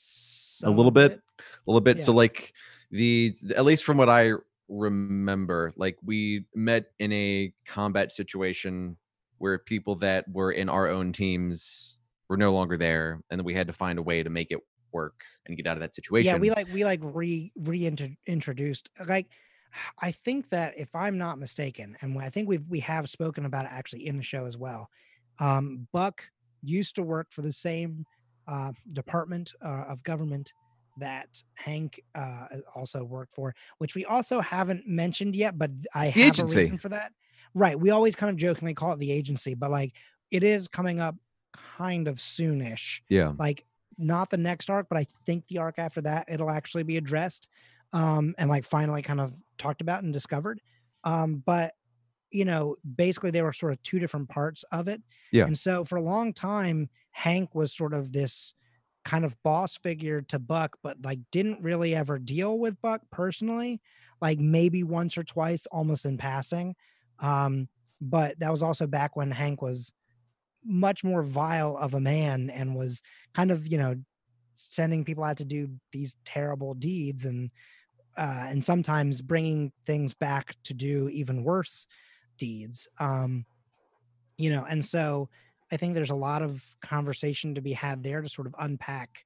a 0.63 0.69
little 0.69 0.91
bit, 0.91 1.13
it. 1.13 1.21
a 1.39 1.43
little 1.65 1.81
bit. 1.81 1.99
So 1.99 2.11
like 2.11 2.53
the 2.91 3.35
at 3.55 3.65
least 3.65 3.83
from 3.85 3.97
what 3.97 4.09
I 4.09 4.33
remember, 4.69 5.73
like 5.75 5.97
we 6.03 6.45
met 6.55 6.85
in 6.99 7.11
a 7.11 7.53
combat 7.65 8.11
situation 8.11 8.97
where 9.37 9.57
people 9.57 9.95
that 9.95 10.25
were 10.31 10.51
in 10.51 10.69
our 10.69 10.87
own 10.87 11.11
teams 11.11 11.99
were 12.29 12.37
no 12.37 12.53
longer 12.53 12.77
there, 12.77 13.21
and 13.29 13.39
then 13.39 13.45
we 13.45 13.53
had 13.53 13.67
to 13.67 13.73
find 13.73 13.99
a 13.99 14.03
way 14.03 14.23
to 14.23 14.29
make 14.29 14.51
it 14.51 14.59
work 14.91 15.21
and 15.45 15.57
get 15.57 15.67
out 15.67 15.75
of 15.75 15.81
that 15.81 15.95
situation. 15.95 16.27
Yeah, 16.27 16.37
we 16.37 16.51
like 16.51 16.71
we 16.71 16.85
like 16.85 16.99
re 17.01 17.51
reintroduced 17.57 18.89
like 19.07 19.27
I 20.01 20.11
think 20.11 20.49
that 20.49 20.77
if 20.77 20.95
I'm 20.95 21.17
not 21.17 21.39
mistaken, 21.39 21.95
and 22.01 22.17
I 22.19 22.29
think 22.29 22.47
we've 22.47 22.65
we 22.67 22.79
have 22.81 23.09
spoken 23.09 23.45
about 23.45 23.65
it 23.65 23.71
actually 23.71 24.07
in 24.07 24.17
the 24.17 24.23
show 24.23 24.45
as 24.45 24.57
well. 24.57 24.89
Um, 25.39 25.87
Buck 25.93 26.23
used 26.61 26.95
to 26.95 27.03
work 27.03 27.31
for 27.31 27.41
the 27.41 27.53
same 27.53 28.05
uh, 28.47 28.73
department 28.93 29.53
uh, 29.63 29.85
of 29.87 30.03
government 30.03 30.53
that 30.99 31.43
Hank 31.57 32.01
uh, 32.15 32.45
also 32.75 33.03
worked 33.03 33.33
for, 33.33 33.55
which 33.77 33.95
we 33.95 34.05
also 34.05 34.39
haven't 34.39 34.87
mentioned 34.87 35.35
yet, 35.35 35.57
but 35.57 35.71
I 35.93 36.05
The 36.05 36.11
have 36.11 36.27
agency. 36.27 36.55
a 36.55 36.57
reason 36.59 36.77
for 36.77 36.89
that. 36.89 37.11
Right. 37.53 37.79
We 37.79 37.89
always 37.89 38.15
kind 38.15 38.29
of 38.29 38.37
jokingly 38.37 38.73
call 38.73 38.93
it 38.93 38.99
the 38.99 39.11
agency, 39.11 39.55
but 39.55 39.71
like 39.71 39.93
it 40.31 40.43
is 40.43 40.67
coming 40.67 40.99
up 40.99 41.15
kind 41.77 42.07
of 42.07 42.17
soonish 42.17 43.01
yeah. 43.09 43.33
like 43.39 43.65
not 43.97 44.29
the 44.29 44.37
next 44.37 44.69
arc, 44.69 44.87
but 44.87 44.97
I 44.99 45.05
think 45.25 45.47
the 45.47 45.57
arc 45.57 45.79
after 45.79 46.01
that 46.01 46.25
it'll 46.29 46.51
actually 46.51 46.83
be 46.83 46.97
addressed 46.97 47.49
um 47.91 48.35
and 48.37 48.49
like 48.49 48.65
finally 48.65 49.01
kind 49.01 49.19
of 49.19 49.33
talked 49.57 49.81
about 49.81 50.03
and 50.03 50.13
discovered. 50.13 50.61
Um 51.03 51.41
but 51.43 51.73
you 52.31 52.45
know, 52.45 52.75
basically 52.95 53.31
they 53.31 53.41
were 53.41 53.51
sort 53.51 53.71
of 53.71 53.81
two 53.81 53.97
different 53.97 54.29
parts 54.29 54.63
of 54.71 54.87
it. 54.87 55.01
Yeah. 55.31 55.45
And 55.45 55.57
so 55.57 55.83
for 55.83 55.95
a 55.95 56.01
long 56.01 56.33
time 56.33 56.89
Hank 57.11 57.55
was 57.55 57.73
sort 57.73 57.95
of 57.95 58.13
this 58.13 58.53
kind 59.09 59.25
of 59.25 59.41
boss 59.41 59.75
figure 59.75 60.21
to 60.21 60.37
Buck 60.37 60.77
but 60.83 60.97
like 61.03 61.17
didn't 61.31 61.63
really 61.63 61.95
ever 61.95 62.19
deal 62.19 62.59
with 62.59 62.79
Buck 62.79 63.01
personally, 63.11 63.81
like 64.21 64.37
maybe 64.39 64.83
once 64.83 65.17
or 65.17 65.23
twice 65.23 65.65
almost 65.71 66.05
in 66.05 66.17
passing. 66.17 66.75
Um 67.19 67.69
but 67.99 68.39
that 68.39 68.51
was 68.51 68.61
also 68.61 68.85
back 68.85 69.15
when 69.15 69.31
Hank 69.31 69.63
was 69.63 69.91
much 70.63 71.03
more 71.03 71.23
vile 71.23 71.75
of 71.77 71.95
a 71.95 71.99
man 71.99 72.51
and 72.51 72.75
was 72.75 73.01
kind 73.33 73.49
of 73.49 73.67
you 73.67 73.79
know 73.79 73.95
sending 74.53 75.03
people 75.03 75.23
out 75.23 75.37
to 75.37 75.45
do 75.45 75.69
these 75.91 76.15
terrible 76.23 76.75
deeds 76.75 77.25
and 77.25 77.49
uh, 78.15 78.47
and 78.49 78.63
sometimes 78.63 79.21
bringing 79.21 79.71
things 79.85 80.13
back 80.13 80.53
to 80.63 80.73
do 80.73 81.09
even 81.09 81.43
worse 81.43 81.87
deeds 82.37 82.87
um 82.99 83.45
you 84.37 84.49
know 84.49 84.65
and 84.69 84.83
so 84.83 85.29
i 85.71 85.77
think 85.77 85.95
there's 85.95 86.09
a 86.09 86.15
lot 86.15 86.41
of 86.41 86.63
conversation 86.81 87.55
to 87.55 87.61
be 87.61 87.73
had 87.73 88.03
there 88.03 88.21
to 88.21 88.29
sort 88.29 88.47
of 88.47 88.55
unpack 88.59 89.25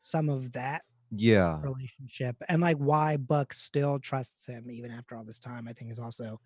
some 0.00 0.28
of 0.28 0.52
that 0.52 0.82
Yeah. 1.10 1.60
relationship 1.62 2.36
and 2.48 2.60
like 2.60 2.76
why 2.76 3.16
buck 3.16 3.52
still 3.52 3.98
trusts 3.98 4.46
him 4.46 4.70
even 4.70 4.90
after 4.90 5.16
all 5.16 5.24
this 5.24 5.40
time 5.40 5.66
i 5.68 5.72
think 5.72 5.90
is 5.90 5.98
also 5.98 6.40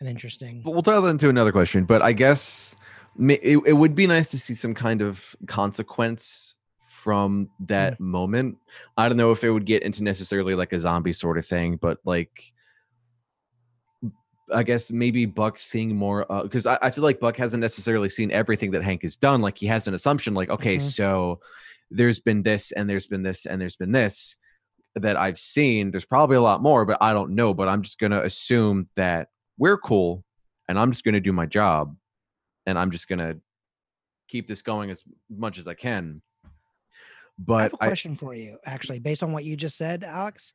an 0.00 0.06
interesting 0.06 0.62
But 0.64 0.72
we'll 0.72 0.82
dive 0.82 1.04
into 1.04 1.28
another 1.28 1.52
question. 1.52 1.84
But 1.84 2.02
I 2.02 2.12
guess 2.12 2.74
it, 3.18 3.60
it 3.66 3.72
would 3.72 3.94
be 3.94 4.06
nice 4.06 4.28
to 4.30 4.38
see 4.38 4.54
some 4.54 4.74
kind 4.74 5.02
of 5.02 5.36
consequence 5.46 6.56
from 6.78 7.48
that 7.60 7.94
mm. 7.94 8.00
moment. 8.00 8.58
I 8.96 9.08
don't 9.08 9.18
know 9.18 9.30
if 9.30 9.44
it 9.44 9.50
would 9.50 9.66
get 9.66 9.82
into 9.82 10.02
necessarily 10.02 10.54
like 10.54 10.72
a 10.72 10.80
zombie 10.80 11.12
sort 11.12 11.38
of 11.38 11.46
thing, 11.46 11.76
but 11.76 11.98
like 12.04 12.52
I 14.52 14.62
guess 14.62 14.90
maybe 14.90 15.26
Buck 15.26 15.58
seeing 15.58 15.94
more 15.96 16.26
because 16.42 16.66
I, 16.66 16.78
I 16.82 16.90
feel 16.90 17.04
like 17.04 17.20
Buck 17.20 17.36
hasn't 17.36 17.60
necessarily 17.60 18.08
seen 18.08 18.30
everything 18.30 18.70
that 18.72 18.82
Hank 18.82 19.02
has 19.02 19.16
done. 19.16 19.40
Like 19.40 19.56
he 19.58 19.66
has 19.66 19.86
an 19.88 19.94
assumption, 19.94 20.34
like 20.34 20.50
okay, 20.50 20.76
Mhm. 20.76 20.82
so 20.92 21.40
there's 21.90 22.20
been 22.20 22.42
this 22.42 22.72
and 22.72 22.88
there's 22.88 23.06
been 23.06 23.22
this 23.22 23.46
and 23.46 23.60
there's 23.60 23.76
been 23.76 23.92
this 23.92 24.36
that 24.96 25.16
I've 25.16 25.38
seen. 25.38 25.90
There's 25.90 26.04
probably 26.04 26.36
a 26.36 26.40
lot 26.40 26.62
more, 26.62 26.84
but 26.84 26.98
I 27.00 27.12
don't 27.12 27.34
know. 27.34 27.54
But 27.54 27.68
I'm 27.68 27.82
just 27.82 27.98
gonna 27.98 28.22
assume 28.22 28.88
that 28.96 29.28
we're 29.58 29.78
cool, 29.78 30.24
and 30.68 30.78
I'm 30.78 30.90
just 30.92 31.04
gonna 31.04 31.20
do 31.20 31.32
my 31.32 31.46
job, 31.46 31.96
and 32.66 32.78
I'm 32.78 32.90
just 32.90 33.08
gonna 33.08 33.36
keep 34.28 34.48
this 34.48 34.62
going 34.62 34.90
as 34.90 35.04
much 35.28 35.58
as 35.58 35.66
I 35.68 35.74
can. 35.74 36.22
But 37.38 37.60
I 37.60 37.62
have 37.64 37.72
a 37.74 37.76
question 37.78 38.14
for 38.14 38.34
you, 38.34 38.58
actually, 38.66 38.98
based 38.98 39.22
on 39.22 39.32
what 39.32 39.44
you 39.44 39.56
just 39.56 39.76
said, 39.76 40.04
Alex. 40.04 40.52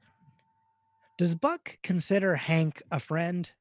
Does 1.18 1.34
Buck 1.34 1.78
consider 1.82 2.36
Hank 2.36 2.82
a 2.92 3.00
friend? 3.00 3.52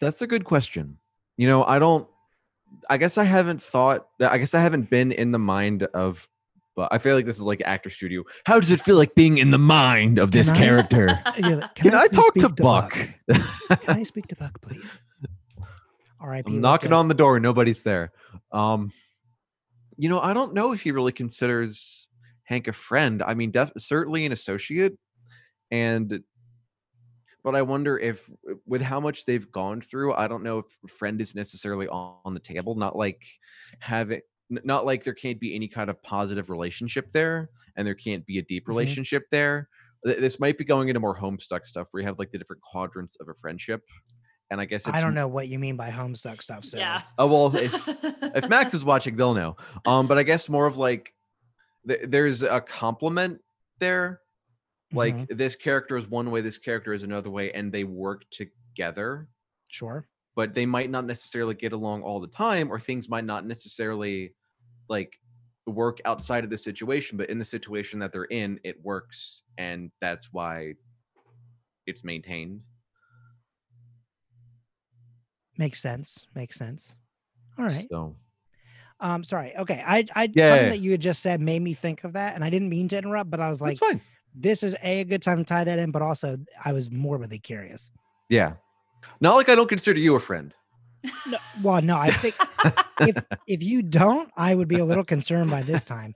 That's 0.00 0.22
a 0.22 0.26
good 0.26 0.44
question. 0.44 0.98
You 1.36 1.46
know, 1.48 1.64
I 1.64 1.78
don't. 1.78 2.08
I 2.90 2.98
guess 2.98 3.18
I 3.18 3.24
haven't 3.24 3.62
thought. 3.62 4.06
I 4.20 4.38
guess 4.38 4.54
I 4.54 4.60
haven't 4.60 4.90
been 4.90 5.12
in 5.12 5.32
the 5.32 5.38
mind 5.38 5.84
of. 5.94 6.28
But 6.76 6.88
I 6.92 6.98
feel 6.98 7.14
like 7.14 7.24
this 7.24 7.36
is 7.36 7.42
like 7.42 7.62
actor 7.64 7.88
studio. 7.88 8.24
How 8.46 8.58
does 8.58 8.70
it 8.70 8.80
feel 8.80 8.96
like 8.96 9.14
being 9.14 9.38
in 9.38 9.52
the 9.52 9.58
mind 9.58 10.18
of 10.18 10.32
this 10.32 10.48
Can 10.48 10.56
I- 10.56 10.58
character? 10.58 11.06
Like, 11.38 11.74
Can, 11.76 11.94
I 11.94 12.08
please 12.08 12.16
talk 12.16 12.34
to 12.34 12.40
speak 12.40 12.56
Buck? 12.56 12.92
Can 13.30 13.78
I 13.86 14.02
speak 14.12 14.26
to 14.28 14.36
Buck, 14.36 14.60
please? 14.60 14.98
All 16.20 16.26
right. 16.28 16.42
I'm 16.44 16.60
knocking 16.60 16.92
on 16.92 17.06
the 17.06 17.14
door. 17.14 17.38
Nobody's 17.38 17.84
there. 17.84 18.10
Um, 18.50 18.90
you 19.96 20.08
know, 20.08 20.18
I 20.20 20.32
don't 20.32 20.52
know 20.54 20.72
if 20.72 20.80
he 20.82 20.90
really 20.90 21.12
considers 21.12 22.08
Hank 22.42 22.66
a 22.66 22.72
friend. 22.72 23.22
I 23.22 23.34
mean, 23.34 23.52
def- 23.52 23.70
certainly 23.78 24.26
an 24.26 24.32
associate, 24.32 24.98
and 25.70 26.24
but 27.44 27.54
I 27.54 27.62
wonder 27.62 27.98
if, 27.98 28.28
with 28.66 28.80
how 28.82 28.98
much 28.98 29.26
they've 29.26 29.50
gone 29.52 29.80
through, 29.82 30.14
I 30.14 30.26
don't 30.26 30.42
know 30.42 30.58
if 30.84 30.90
friend 30.90 31.20
is 31.20 31.34
necessarily 31.34 31.86
on, 31.88 32.16
on 32.24 32.34
the 32.34 32.40
table. 32.40 32.74
Not 32.74 32.96
like 32.96 33.22
having, 33.78 34.22
not 34.50 34.86
like 34.86 35.04
there 35.04 35.14
can't 35.14 35.38
be 35.38 35.54
any 35.54 35.68
kind 35.68 35.90
of 35.90 36.02
positive 36.02 36.50
relationship 36.50 37.12
there, 37.12 37.50
and 37.76 37.86
there 37.86 37.94
can't 37.94 38.24
be 38.26 38.38
a 38.38 38.42
deep 38.42 38.64
Mhm. 38.64 38.68
relationship 38.68 39.24
there. 39.30 39.68
This 40.02 40.40
might 40.40 40.58
be 40.58 40.64
going 40.64 40.88
into 40.88 41.00
more 41.00 41.16
homestuck 41.18 41.66
stuff 41.66 41.88
where 41.90 42.00
you 42.00 42.06
have 42.06 42.18
like 42.18 42.30
the 42.32 42.38
different 42.38 42.62
quadrants 42.62 43.16
of 43.20 43.28
a 43.28 43.34
friendship. 43.34 43.82
And 44.50 44.60
I 44.60 44.66
guess 44.66 44.86
it's 44.86 44.96
I 44.96 45.00
don't 45.00 45.14
know 45.14 45.26
what 45.28 45.48
you 45.48 45.58
mean 45.58 45.76
by 45.76 45.88
Homestuck 45.90 46.42
stuff. 46.42 46.64
So 46.66 46.76
yeah. 46.78 47.00
Oh 47.18 47.26
well, 47.26 47.56
if 47.56 47.72
if 48.36 48.48
Max 48.50 48.74
is 48.74 48.84
watching, 48.84 49.16
they'll 49.16 49.32
know. 49.34 49.56
Um, 49.86 50.06
but 50.06 50.18
I 50.18 50.22
guess 50.22 50.48
more 50.50 50.66
of 50.66 50.76
like 50.76 51.14
th- 51.88 52.00
there's 52.04 52.42
a 52.42 52.60
compliment 52.60 53.40
there. 53.80 54.20
Like 54.92 55.24
Mhm, 55.24 55.28
this 55.28 55.56
character 55.56 55.96
is 55.96 56.06
one 56.08 56.30
way, 56.30 56.40
this 56.40 56.58
character 56.58 56.92
is 56.92 57.02
another 57.02 57.30
way, 57.30 57.52
and 57.52 57.72
they 57.72 57.84
work 57.84 58.24
together. 58.30 59.28
sure. 59.70 60.08
But 60.34 60.52
they 60.54 60.66
might 60.66 60.90
not 60.90 61.04
necessarily 61.06 61.54
get 61.54 61.72
along 61.72 62.02
all 62.02 62.18
the 62.20 62.26
time, 62.28 62.70
or 62.70 62.80
things 62.80 63.08
might 63.08 63.24
not 63.24 63.46
necessarily 63.46 64.34
like 64.88 65.20
work 65.66 66.00
outside 66.04 66.42
of 66.44 66.50
the 66.50 66.58
situation. 66.58 67.16
But 67.18 67.30
in 67.30 67.38
the 67.38 67.44
situation 67.44 68.00
that 68.00 68.12
they're 68.12 68.24
in, 68.24 68.58
it 68.64 68.82
works, 68.82 69.42
and 69.58 69.92
that's 70.00 70.32
why 70.32 70.74
it's 71.86 72.04
maintained. 72.04 72.62
Makes 75.58 75.80
sense. 75.80 76.26
Makes 76.34 76.56
sense. 76.56 76.94
All 77.58 77.66
right. 77.66 77.90
So 77.90 78.16
Um, 79.00 79.24
sorry. 79.24 79.56
Okay. 79.56 79.82
I, 79.84 80.04
I 80.14 80.34
Yeah, 80.34 80.42
something 80.42 80.68
yeah. 80.68 80.70
that 80.70 80.78
you 80.78 80.92
had 80.92 81.00
just 81.00 81.22
said 81.22 81.40
made 81.40 81.62
me 81.62 81.74
think 81.74 82.04
of 82.04 82.12
that, 82.14 82.34
and 82.34 82.44
I 82.44 82.50
didn't 82.50 82.68
mean 82.68 82.88
to 82.88 82.98
interrupt, 82.98 83.30
but 83.30 83.40
I 83.40 83.48
was 83.50 83.60
like, 83.60 83.76
that's 83.76 83.78
fine. 83.78 84.00
This 84.34 84.62
is 84.62 84.74
a, 84.82 85.00
a 85.00 85.04
good 85.04 85.22
time 85.22 85.38
to 85.38 85.44
tie 85.44 85.64
that 85.64 85.78
in, 85.78 85.90
but 85.90 86.02
also 86.02 86.36
I 86.64 86.72
was 86.72 86.90
morbidly 86.90 87.38
curious. 87.38 87.90
Yeah. 88.28 88.54
Not 89.20 89.36
like 89.36 89.48
I 89.48 89.54
don't 89.54 89.68
consider 89.68 89.98
you 90.00 90.14
a 90.16 90.20
friend. 90.20 90.52
No, 91.26 91.36
well, 91.62 91.82
no, 91.82 91.96
I 91.98 92.10
think 92.10 92.34
if 93.00 93.16
if 93.46 93.62
you 93.62 93.82
don't, 93.82 94.30
I 94.38 94.54
would 94.54 94.68
be 94.68 94.78
a 94.78 94.84
little 94.86 95.04
concerned 95.04 95.50
by 95.50 95.62
this 95.62 95.84
time. 95.84 96.14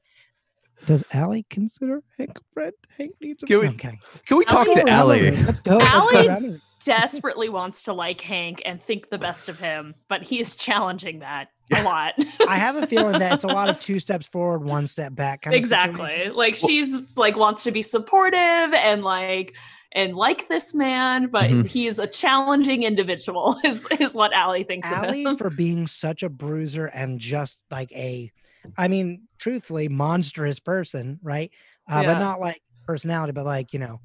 Does 0.87 1.05
Allie 1.13 1.45
consider 1.51 2.03
Hank 2.17 2.39
a 2.39 2.43
friend? 2.55 2.73
Hank 2.97 3.13
needs 3.21 3.43
a 3.43 3.47
Can 3.47 3.59
friend. 3.61 3.73
we- 3.73 3.77
No, 3.77 3.83
kidding. 3.83 3.99
Can 4.27 4.37
we 4.39 4.45
talk 4.47 4.65
go 4.67 4.75
to 4.75 4.81
around 4.81 4.87
the 4.87 4.93
Ellie? 4.93 5.31
room. 5.31 5.45
Let's 5.47 5.61
go. 5.61 5.77
Let's 5.77 5.91
go 5.91 6.17
Allie- 6.17 6.29
around 6.29 6.43
the 6.45 6.49
room. 6.51 6.59
Desperately 6.85 7.49
wants 7.51 7.83
to 7.83 7.93
like 7.93 8.21
Hank 8.23 8.63
and 8.65 8.83
think 8.83 9.11
the 9.11 9.19
best 9.19 9.49
of 9.51 9.59
him, 9.59 9.95
but 10.09 10.23
he's 10.23 10.57
challenging 10.57 11.19
that 11.19 11.49
a 11.75 11.83
lot. 11.83 12.15
I 12.49 12.57
have 12.57 12.77
a 12.77 12.87
feeling 12.87 13.19
that 13.19 13.33
it's 13.35 13.45
a 13.45 13.49
lot 13.49 13.69
of 13.69 13.79
two 13.89 13.99
steps 14.01 14.27
forward, 14.27 14.65
one 14.65 14.87
step 14.87 15.15
back. 15.15 15.43
Kind 15.43 15.55
exactly. 15.57 16.09
situation. 16.09 16.35
Like 16.35 16.55
she's 16.55 17.17
like 17.17 17.37
wants 17.37 17.65
to 17.65 17.71
be 17.73 17.83
supportive 17.83 18.39
and 18.75 19.03
like 19.03 19.57
and 19.93 20.15
like 20.15 20.49
this 20.49 20.75
man, 20.75 21.29
but 21.29 21.45
Mhm. 21.51 21.67
he 21.67 21.87
is 21.87 21.99
a 21.99 22.07
challenging 22.07 22.83
individual. 22.83 23.57
Is 23.65 23.87
is 23.99 24.15
what 24.15 24.33
Allie 24.35 24.65
thinks 24.65 24.91
of 24.91 24.99
Allie 24.99 25.25
him. 25.25 25.37
for 25.37 25.49
being 25.51 25.87
such 25.87 26.23
a 26.23 26.29
bruiser 26.29 26.87
and 26.87 27.19
just 27.19 27.59
like 27.71 27.91
a, 27.93 28.31
I 28.77 28.89
mean, 28.89 29.23
truthfully, 29.39 29.89
monstrous 29.89 30.61
person, 30.61 31.19
right? 31.23 31.51
Uh, 31.91 32.01
Yeah. 32.03 32.13
But 32.15 32.19
not 32.21 32.39
like 32.41 32.61
personality, 32.87 33.33
but 33.33 33.47
like 33.47 33.73
you 33.73 33.79
know, 33.79 34.01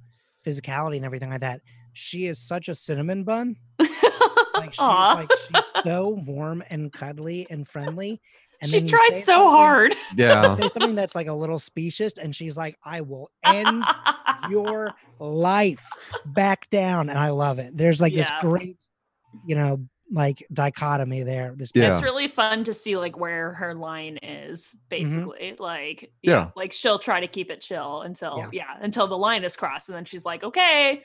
physicality 0.45 0.95
and 0.97 1.05
everything 1.05 1.29
like 1.29 1.41
that. 1.41 1.61
She 1.91 2.25
is 2.27 2.39
such 2.39 2.69
a 2.69 2.75
cinnamon 2.75 3.23
bun. 3.23 3.55
Like 4.53 4.73
she's 4.73 4.79
Aw. 4.79 5.13
like 5.15 5.31
she's 5.31 5.71
so 5.83 6.09
warm 6.25 6.63
and 6.69 6.91
cuddly 6.93 7.47
and 7.49 7.67
friendly. 7.67 8.21
And 8.61 8.69
she 8.69 8.77
then 8.77 8.87
you 8.87 8.89
say 8.89 8.95
tries 9.09 9.25
so 9.25 9.49
hard. 9.49 9.95
Yeah. 10.15 10.55
Say 10.55 10.67
something 10.67 10.95
that's 10.95 11.15
like 11.15 11.27
a 11.27 11.33
little 11.33 11.59
specious, 11.59 12.13
and 12.13 12.35
she's 12.35 12.55
like, 12.55 12.77
"I 12.85 13.01
will 13.01 13.31
end 13.43 13.83
your 14.49 14.93
life 15.19 15.85
back 16.25 16.69
down," 16.69 17.09
and 17.09 17.17
I 17.17 17.31
love 17.31 17.59
it. 17.59 17.75
There's 17.75 17.99
like 17.99 18.13
this 18.13 18.31
great, 18.41 18.81
you 19.45 19.55
know, 19.55 19.81
like 20.11 20.45
dichotomy 20.53 21.23
there. 21.23 21.55
This 21.57 21.71
Yeah. 21.73 21.91
It's 21.91 22.03
really 22.03 22.27
fun 22.27 22.63
to 22.65 22.73
see 22.73 22.95
like 22.95 23.17
where 23.17 23.53
her 23.53 23.73
line 23.73 24.17
is 24.21 24.75
mm-hmm. 24.75 24.79
basically. 24.89 25.55
Like 25.59 26.11
Yeah. 26.21 26.51
like 26.55 26.71
she'll 26.71 26.99
try 26.99 27.19
to 27.19 27.27
keep 27.27 27.49
it 27.49 27.61
chill 27.61 28.01
until 28.01 28.35
Yeah. 28.37 28.49
yeah. 28.53 28.77
until 28.79 29.07
the 29.07 29.17
line 29.17 29.43
is 29.43 29.55
crossed 29.55 29.89
and 29.89 29.95
then 29.95 30.05
she's 30.05 30.23
like, 30.23 30.43
"Okay, 30.43 31.03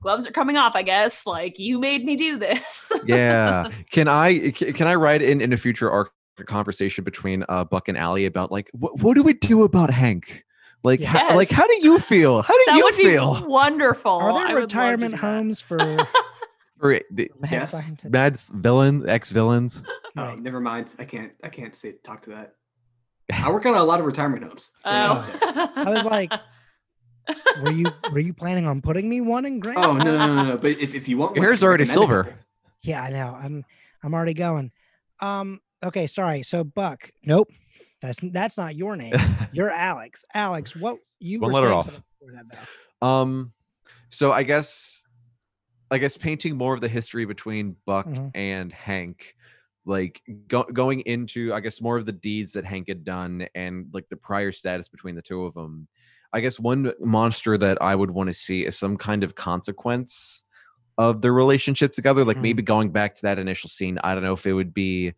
gloves 0.00 0.26
are 0.26 0.32
coming 0.32 0.56
off, 0.56 0.76
I 0.76 0.82
guess. 0.82 1.26
Like 1.26 1.58
you 1.58 1.78
made 1.78 2.04
me 2.04 2.16
do 2.16 2.38
this." 2.38 2.92
yeah 3.06 3.68
can 3.90 4.08
i 4.08 4.50
can 4.50 4.86
i 4.86 4.94
write 4.94 5.22
in 5.22 5.40
in 5.40 5.52
a 5.52 5.56
future 5.56 5.90
arc 5.90 6.10
conversation 6.46 7.02
between 7.04 7.44
uh 7.48 7.64
buck 7.64 7.88
and 7.88 7.96
Allie 7.96 8.26
about 8.26 8.52
like 8.52 8.68
what, 8.72 8.98
what 9.00 9.14
do 9.16 9.22
we 9.22 9.32
do 9.32 9.62
about 9.64 9.90
hank 9.90 10.44
like 10.84 11.00
how, 11.02 11.34
like 11.34 11.48
how 11.50 11.66
do 11.66 11.78
you 11.82 11.98
feel 11.98 12.42
how 12.42 12.52
do 12.54 12.62
that 12.66 12.76
you 12.76 12.84
would 12.84 12.96
be 12.96 13.04
feel 13.04 13.44
wonderful. 13.48 14.12
Are 14.12 14.32
there 14.34 14.42
would 14.42 14.42
love 14.42 14.50
to 14.50 14.56
retirement 14.56 15.14
homes 15.16 15.60
for 15.62 15.78
for 16.78 17.00
the 17.10 17.30
mad 17.40 17.50
Yes. 17.52 17.70
scientists? 17.72 18.10
mad 18.10 18.32
s- 18.34 18.50
villain 18.54 19.08
ex 19.08 19.32
villains 19.32 19.82
Oh, 20.18 20.22
Right. 20.22 20.38
never 20.38 20.60
mind. 20.60 20.94
I 20.98 21.04
can't. 21.04 21.32
I 21.44 21.50
can't 21.50 21.76
say 21.76 21.92
talk 22.02 22.22
to 22.22 22.30
that. 22.30 22.54
I 23.32 23.50
work 23.50 23.66
on 23.66 23.74
a 23.74 23.84
lot 23.84 24.00
of 24.00 24.06
retirement 24.06 24.44
homes. 24.44 24.70
Oh. 24.82 25.72
I 25.76 25.90
was 25.90 26.06
like, 26.06 26.32
Were 27.60 27.70
you 27.70 27.90
were 28.12 28.18
you 28.18 28.32
planning 28.34 28.66
on 28.66 28.80
putting 28.82 29.08
me 29.08 29.20
one 29.20 29.44
in 29.46 29.60
Grant? 29.60 29.78
oh 29.78 29.94
no, 29.94 30.04
no, 30.04 30.34
no, 30.36 30.44
no. 30.44 30.56
But 30.58 30.72
if, 30.72 30.94
if 30.94 31.08
you 31.08 31.18
want, 31.18 31.34
Your 31.34 31.42
one, 31.42 31.46
I 31.46 31.48
hair's 31.48 31.62
already 31.64 31.84
silver. 31.86 32.34
Yeah, 32.82 33.02
I 33.02 33.10
know. 33.10 33.36
I'm 33.40 33.64
I'm 34.02 34.14
already 34.14 34.34
going. 34.34 34.70
Um. 35.20 35.60
Okay. 35.82 36.06
Sorry. 36.06 36.42
So 36.42 36.62
Buck. 36.64 37.10
Nope. 37.24 37.50
That's 38.02 38.18
that's 38.22 38.56
not 38.58 38.76
your 38.76 38.94
name. 38.96 39.14
You're 39.52 39.70
Alex. 39.70 40.24
Alex. 40.34 40.76
What 40.76 40.98
you 41.18 41.40
One 41.40 41.50
were 41.50 41.54
letter 41.60 41.68
saying 41.68 41.78
off. 41.78 42.46
that 42.50 43.06
um 43.06 43.52
so 44.08 44.32
i 44.32 44.42
guess 44.42 45.04
i 45.90 45.98
guess 45.98 46.16
painting 46.16 46.56
more 46.56 46.74
of 46.74 46.80
the 46.80 46.88
history 46.88 47.24
between 47.24 47.76
buck 47.86 48.06
Mhm. 48.06 48.30
and 48.34 48.72
hank 48.72 49.34
like 49.84 50.22
go, 50.48 50.62
going 50.64 51.00
into 51.00 51.52
i 51.54 51.60
guess 51.60 51.80
more 51.80 51.96
of 51.98 52.06
the 52.06 52.12
deeds 52.12 52.52
that 52.52 52.64
hank 52.64 52.88
had 52.88 53.04
done 53.04 53.46
and 53.54 53.86
like 53.92 54.08
the 54.08 54.16
prior 54.16 54.50
status 54.50 54.88
between 54.88 55.14
the 55.14 55.22
two 55.22 55.44
of 55.44 55.54
them 55.54 55.86
i 56.32 56.40
guess 56.40 56.58
one 56.60 56.92
monster 57.00 57.56
that 57.58 57.80
i 57.82 57.94
would 57.94 58.10
want 58.10 58.28
to 58.28 58.32
see 58.32 58.64
is 58.66 58.78
some 58.78 58.96
kind 58.96 59.22
of 59.24 59.34
consequence 59.34 60.42
of 60.98 61.20
their 61.22 61.32
relationship 61.32 61.92
together 61.92 62.24
like 62.24 62.36
Mhm. 62.38 62.42
maybe 62.42 62.62
going 62.62 62.90
back 62.90 63.14
to 63.16 63.22
that 63.22 63.38
initial 63.38 63.68
scene 63.68 63.98
i 64.04 64.14
don't 64.14 64.22
know 64.22 64.32
if 64.32 64.46
it 64.46 64.52
would 64.52 64.72
be 64.74 65.12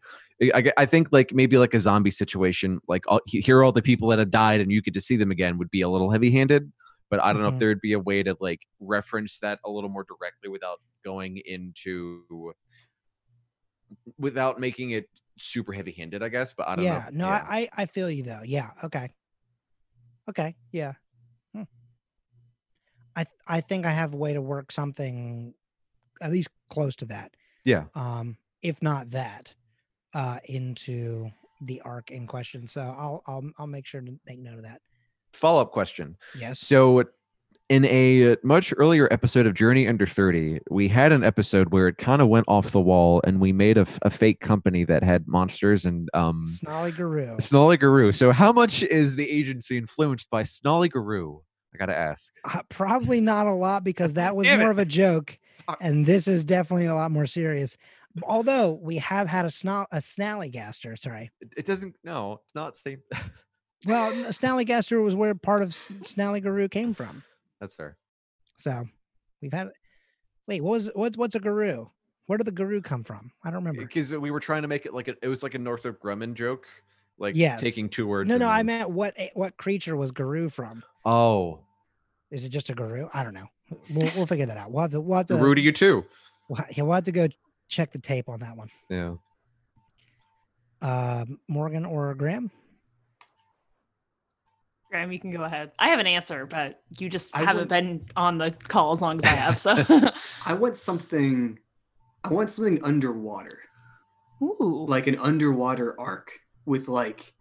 I- 0.55 0.73
I, 0.77 0.87
think 0.87 1.09
like 1.11 1.33
maybe 1.35 1.59
like 1.59 1.75
a 1.75 1.81
zombie 1.81 2.13
situation 2.13 2.79
like 2.87 3.03
all, 3.09 3.21
here 3.27 3.59
are 3.59 3.65
all 3.65 3.73
the 3.73 3.83
people 3.83 4.09
that 4.11 4.21
have 4.21 4.31
died 4.31 4.61
and 4.61 4.71
you 4.71 4.81
get 4.81 4.95
to 4.95 5.01
see 5.01 5.17
them 5.17 5.33
again 5.33 5.59
would 5.59 5.71
be 5.71 5.81
a 5.81 5.89
little 5.89 6.11
heavy 6.13 6.31
handed 6.31 6.73
but 7.11 7.25
I 7.25 7.33
don't 7.33 7.43
know 7.43 7.51
Mhm. 7.51 7.55
if 7.55 7.59
there 7.59 7.69
would 7.71 7.81
be 7.81 7.95
a 7.95 7.99
way 7.99 8.23
to 8.23 8.37
like 8.39 8.61
reference 8.81 9.39
that 9.41 9.59
a 9.65 9.71
little 9.71 9.89
more 9.91 10.05
directly 10.05 10.49
without 10.51 10.79
going 11.05 11.39
into 11.39 12.53
without 14.19 14.61
making 14.61 14.91
it 14.91 15.09
super 15.39 15.73
heavy 15.73 15.93
handed, 15.93 16.23
I 16.23 16.29
guess. 16.29 16.53
But 16.53 16.69
I 16.69 16.77
don't 16.77 16.85
yeah. 16.85 17.09
know. 17.13 17.27
No, 17.27 17.29
I, 17.33 17.43
I 17.77 17.83
I 17.83 17.87
feel 17.87 18.11
you 18.11 18.23
though. 18.23 18.43
Yeah. 18.45 18.71
Okay. 18.85 19.11
Okay. 20.29 20.57
Yeah. 20.73 20.93
Hmm. 21.55 21.63
I 23.17 23.25
th- 23.25 23.41
I 23.47 23.61
think 23.61 23.87
I 23.87 23.91
have 23.91 24.15
a 24.15 24.17
way 24.17 24.35
to 24.35 24.41
work 24.43 24.71
something 24.71 25.55
at 26.21 26.31
least 26.31 26.49
close 26.69 26.97
to 26.97 27.07
that. 27.07 27.35
Yeah. 27.65 27.85
Um, 27.95 28.37
if 28.63 28.83
not 28.83 29.11
that, 29.11 29.55
uh, 30.15 30.39
into 30.45 31.31
the 31.63 31.81
arc 31.83 32.11
in 32.11 32.27
question. 32.27 32.67
So 32.67 32.83
I'll 32.83 33.23
I'll 33.27 33.51
I'll 33.59 33.67
make 33.67 33.87
sure 33.87 34.01
to 34.01 34.21
make 34.27 34.39
note 34.39 34.55
of 34.55 34.63
that. 34.63 34.81
Follow 35.33 35.61
up 35.61 35.73
question. 35.73 36.17
Yes. 36.35 36.61
So, 36.61 37.05
in 37.69 37.85
a 37.85 38.37
much 38.43 38.73
earlier 38.77 39.09
episode 39.11 39.47
of 39.47 39.55
Journey 39.55 39.87
Under 39.87 40.07
30, 40.07 40.61
we 40.71 40.89
had 40.89 41.13
an 41.13 41.23
episode 41.23 41.71
where 41.71 41.89
it 41.89 41.99
kind 41.99 42.23
of 42.23 42.29
went 42.29 42.47
off 42.49 42.71
the 42.71 42.81
wall 42.81 43.21
and 43.25 43.41
we 43.41 43.53
made 43.53 43.77
a 43.77 43.85
fake 43.85 44.41
company 44.41 44.85
that 44.85 45.03
had 45.03 45.29
monsters 45.29 45.85
and 45.85 46.09
um, 46.15 46.47
Snolly 46.47 46.93
Guru. 46.93 47.39
Snolly 47.41 47.77
Guru. 47.77 48.13
So, 48.13 48.33
how 48.33 48.53
much 48.53 48.83
is 48.83 49.17
the 49.17 49.29
agency 49.29 49.77
influenced 49.77 50.31
by 50.31 50.45
Snolly 50.45 50.89
Guru? 50.89 51.41
I 51.75 51.79
got 51.79 51.87
to 51.87 51.97
ask. 51.97 52.33
Uh, 52.45 52.63
probably 52.71 53.21
not 53.21 53.47
a 53.47 53.53
lot 53.53 53.85
because 53.85 54.15
that 54.15 54.35
was 54.35 54.47
more 54.49 54.69
it. 54.69 54.71
of 54.71 54.79
a 54.79 54.87
joke, 54.87 55.37
and 55.81 56.07
this 56.07 56.27
is 56.27 56.45
definitely 56.45 56.87
a 56.87 56.95
lot 56.95 57.11
more 57.11 57.27
serious. 57.27 57.77
Although 58.23 58.73
we 58.83 58.97
have 58.97 59.29
had 59.29 59.45
a 59.45 59.51
snall 59.51 59.87
a 59.93 59.99
snallygaster. 59.99 60.99
Sorry. 60.99 61.31
It, 61.41 61.53
it 61.59 61.67
doesn't, 61.67 61.95
no, 62.03 62.41
it's 62.45 62.55
not 62.55 62.77
the 62.77 62.81
same. 62.81 63.03
Well, 63.87 64.11
n- 64.11 64.25
snallygaster 64.25 65.01
was 65.05 65.15
where 65.15 65.37
part 65.37 65.63
of 65.63 65.69
S- 65.69 65.89
Snally 66.03 66.43
Guru 66.43 66.67
came 66.67 66.95
from. 66.95 67.23
That's 67.61 67.75
fair. 67.75 67.97
So 68.57 68.85
we've 69.43 69.53
had. 69.53 69.71
Wait, 70.47 70.63
what 70.63 70.71
was 70.73 70.91
what's 70.95 71.17
what's 71.17 71.35
a 71.35 71.41
guru? 71.41 71.87
Where 72.27 72.39
did 72.39 72.47
the 72.47 72.53
guru 72.53 72.81
come 72.81 73.03
from? 73.05 73.31
I 73.45 73.49
don't 73.51 73.57
remember. 73.65 73.83
Because 73.83 74.15
we 74.17 74.31
were 74.31 74.41
trying 74.41 74.63
to 74.63 74.69
make 74.69 74.87
it 74.87 74.93
like 74.95 75.09
a, 75.09 75.15
it 75.23 75.29
was 75.29 75.43
like 75.43 75.55
a 75.55 75.59
Northrop 75.59 76.01
Grumman 76.03 76.35
joke, 76.35 76.67
like 77.19 77.37
Yes. 77.37 77.61
taking 77.63 77.89
two 77.89 78.07
words. 78.07 78.29
No, 78.29 78.37
no, 78.37 78.49
I 78.49 78.63
meant 78.63 78.91
what 78.91 79.17
what 79.35 79.57
creature 79.57 79.97
was 79.97 80.11
guru 80.13 80.49
from? 80.49 80.83
Oh, 81.05 81.61
Is 82.31 82.45
it 82.45 82.51
just 82.51 82.69
a 82.71 82.75
guru? 82.75 83.09
I 83.15 83.25
don't 83.25 83.35
know. 83.35 83.47
We'll, 83.91 84.11
we'll 84.17 84.27
figure 84.27 84.47
that 84.47 84.57
out. 84.57 84.73
We'll 84.73 84.83
have 84.83 84.91
to, 84.93 85.01
we'll 85.01 85.19
have 85.19 85.27
to, 85.27 85.35
Guru 85.37 85.55
to 85.55 85.61
you 85.61 85.73
too. 85.73 86.05
we'll 86.49 86.65
yeah, 86.71 86.85
we'll 86.85 86.95
have 86.95 87.05
to 87.05 87.13
go 87.13 87.29
check 87.69 87.93
the 87.93 87.99
tape 87.99 88.29
on 88.31 88.41
that 88.41 88.57
one. 88.57 88.71
Yeah. 88.89 89.15
Uh, 90.81 91.25
Morgan 91.49 91.85
or 91.85 92.15
Graham? 92.15 92.51
Graham, 94.91 95.13
you 95.13 95.21
can 95.21 95.31
go 95.31 95.43
ahead. 95.45 95.73
I 95.79 95.89
have 95.89 95.99
an 95.99 96.07
answer, 96.07 96.47
but 96.47 96.81
you 96.99 97.11
just 97.11 97.37
I 97.37 97.41
haven't 97.41 97.57
would- 97.63 97.69
been 97.69 98.07
on 98.17 98.39
the 98.39 98.53
call 98.69 98.93
as 98.93 99.03
long 99.03 99.19
as 99.19 99.25
I 99.25 99.29
have. 99.37 99.61
So, 99.61 99.85
I 100.47 100.55
want 100.55 100.77
something. 100.77 101.59
I 102.25 102.29
want 102.31 102.51
something 102.51 102.83
underwater, 102.83 103.59
ooh, 104.43 104.87
like 104.89 105.07
an 105.07 105.19
underwater 105.19 105.95
arc 106.01 106.33
with 106.67 106.89
like 106.89 107.33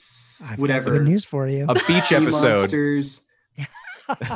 s- 0.00 0.46
I've 0.50 0.58
whatever 0.58 0.90
good 0.90 1.04
news 1.04 1.24
for 1.24 1.46
you. 1.48 1.64
A 1.68 1.74
beach 1.74 2.12
episode. 2.12 2.58
monsters. 2.58 3.22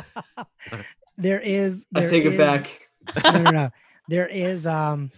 there 1.17 1.39
is. 1.39 1.85
I 1.93 1.99
there 2.01 2.09
take 2.09 2.25
it 2.25 2.33
is- 2.33 2.37
back. 2.37 2.79
no, 3.25 3.41
no, 3.41 3.51
no. 3.51 3.69
There 4.07 4.27
is 4.27 4.65
um, 4.65 5.11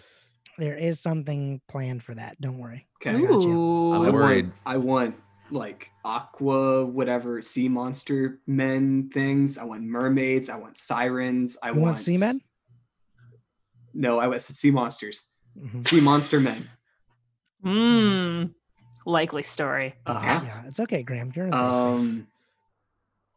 there 0.57 0.75
is 0.75 0.99
something 0.99 1.61
planned 1.67 2.03
for 2.03 2.13
that. 2.15 2.39
Don't 2.41 2.57
worry. 2.57 2.87
Okay. 3.01 3.15
I 3.17 3.21
got 3.21 3.41
you. 3.41 3.93
I'm 3.93 4.01
I 4.01 4.09
worried. 4.09 4.45
want, 4.45 4.55
I 4.65 4.77
want 4.77 5.15
like 5.51 5.89
aqua, 6.05 6.85
whatever 6.85 7.41
sea 7.41 7.67
monster 7.67 8.39
men 8.47 9.09
things. 9.13 9.57
I 9.57 9.65
want 9.65 9.83
mermaids. 9.83 10.49
I 10.49 10.57
want 10.57 10.77
sirens. 10.77 11.57
I 11.61 11.67
You 11.69 11.73
want, 11.73 11.83
want 11.83 11.99
seamen? 11.99 12.41
No, 13.93 14.19
I 14.19 14.37
said 14.37 14.55
sea 14.55 14.71
monsters. 14.71 15.23
Mhm. 15.59 15.87
Sea 15.87 15.99
monster 15.99 16.39
men. 16.39 16.69
Mm, 17.65 18.53
likely 19.05 19.43
story. 19.43 19.95
Uh-huh. 20.05 20.41
Yeah, 20.43 20.63
it's 20.65 20.79
okay, 20.79 21.03
Graham. 21.03 21.31
You're 21.35 21.47
in 21.47 21.53
a 21.53 21.57
safe 21.57 21.99
space. 21.99 22.03
Um, 22.11 22.27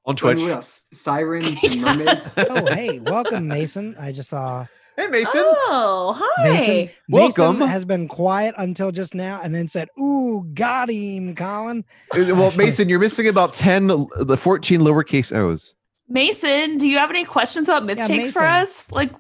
On 0.07 0.13
what 0.13 0.17
Twitch. 0.19 0.41
else? 0.41 0.87
Sirens 0.93 1.63
and 1.65 1.81
mermaids. 1.83 2.35
Oh, 2.39 2.67
hey, 2.67 3.01
welcome, 3.01 3.49
Mason. 3.49 3.97
I 3.99 4.13
just 4.13 4.31
saw 4.31 4.67
Hey 4.97 5.09
Mason. 5.09 5.31
Oh, 5.35 6.15
hi. 6.17 6.45
Mason. 6.45 6.89
Welcome. 7.09 7.59
Mason 7.59 7.69
has 7.69 7.85
been 7.85 8.07
quiet 8.07 8.55
until 8.59 8.93
just 8.93 9.15
now, 9.15 9.41
and 9.43 9.53
then 9.55 9.67
said, 9.67 9.89
"Ooh, 9.99 10.45
got 10.55 10.89
him, 10.89 11.35
Colin." 11.35 11.85
Uh, 12.13 12.25
well, 12.29 12.53
Mason, 12.57 12.89
you're 12.89 13.01
missing 13.01 13.27
about 13.27 13.55
10, 13.55 13.89
the 13.89 14.37
14 14.41 14.81
lowercase 14.81 15.35
O's. 15.35 15.75
Mason, 16.09 16.79
do 16.79 16.87
you 16.87 16.99
have 16.99 17.11
any 17.11 17.25
questions 17.25 17.69
about 17.69 17.85
myth 17.85 17.99
Yeah, 17.99 18.07
shakes 18.07 18.33
for 18.33 18.45
us? 18.45 18.91
Like, 18.93 19.13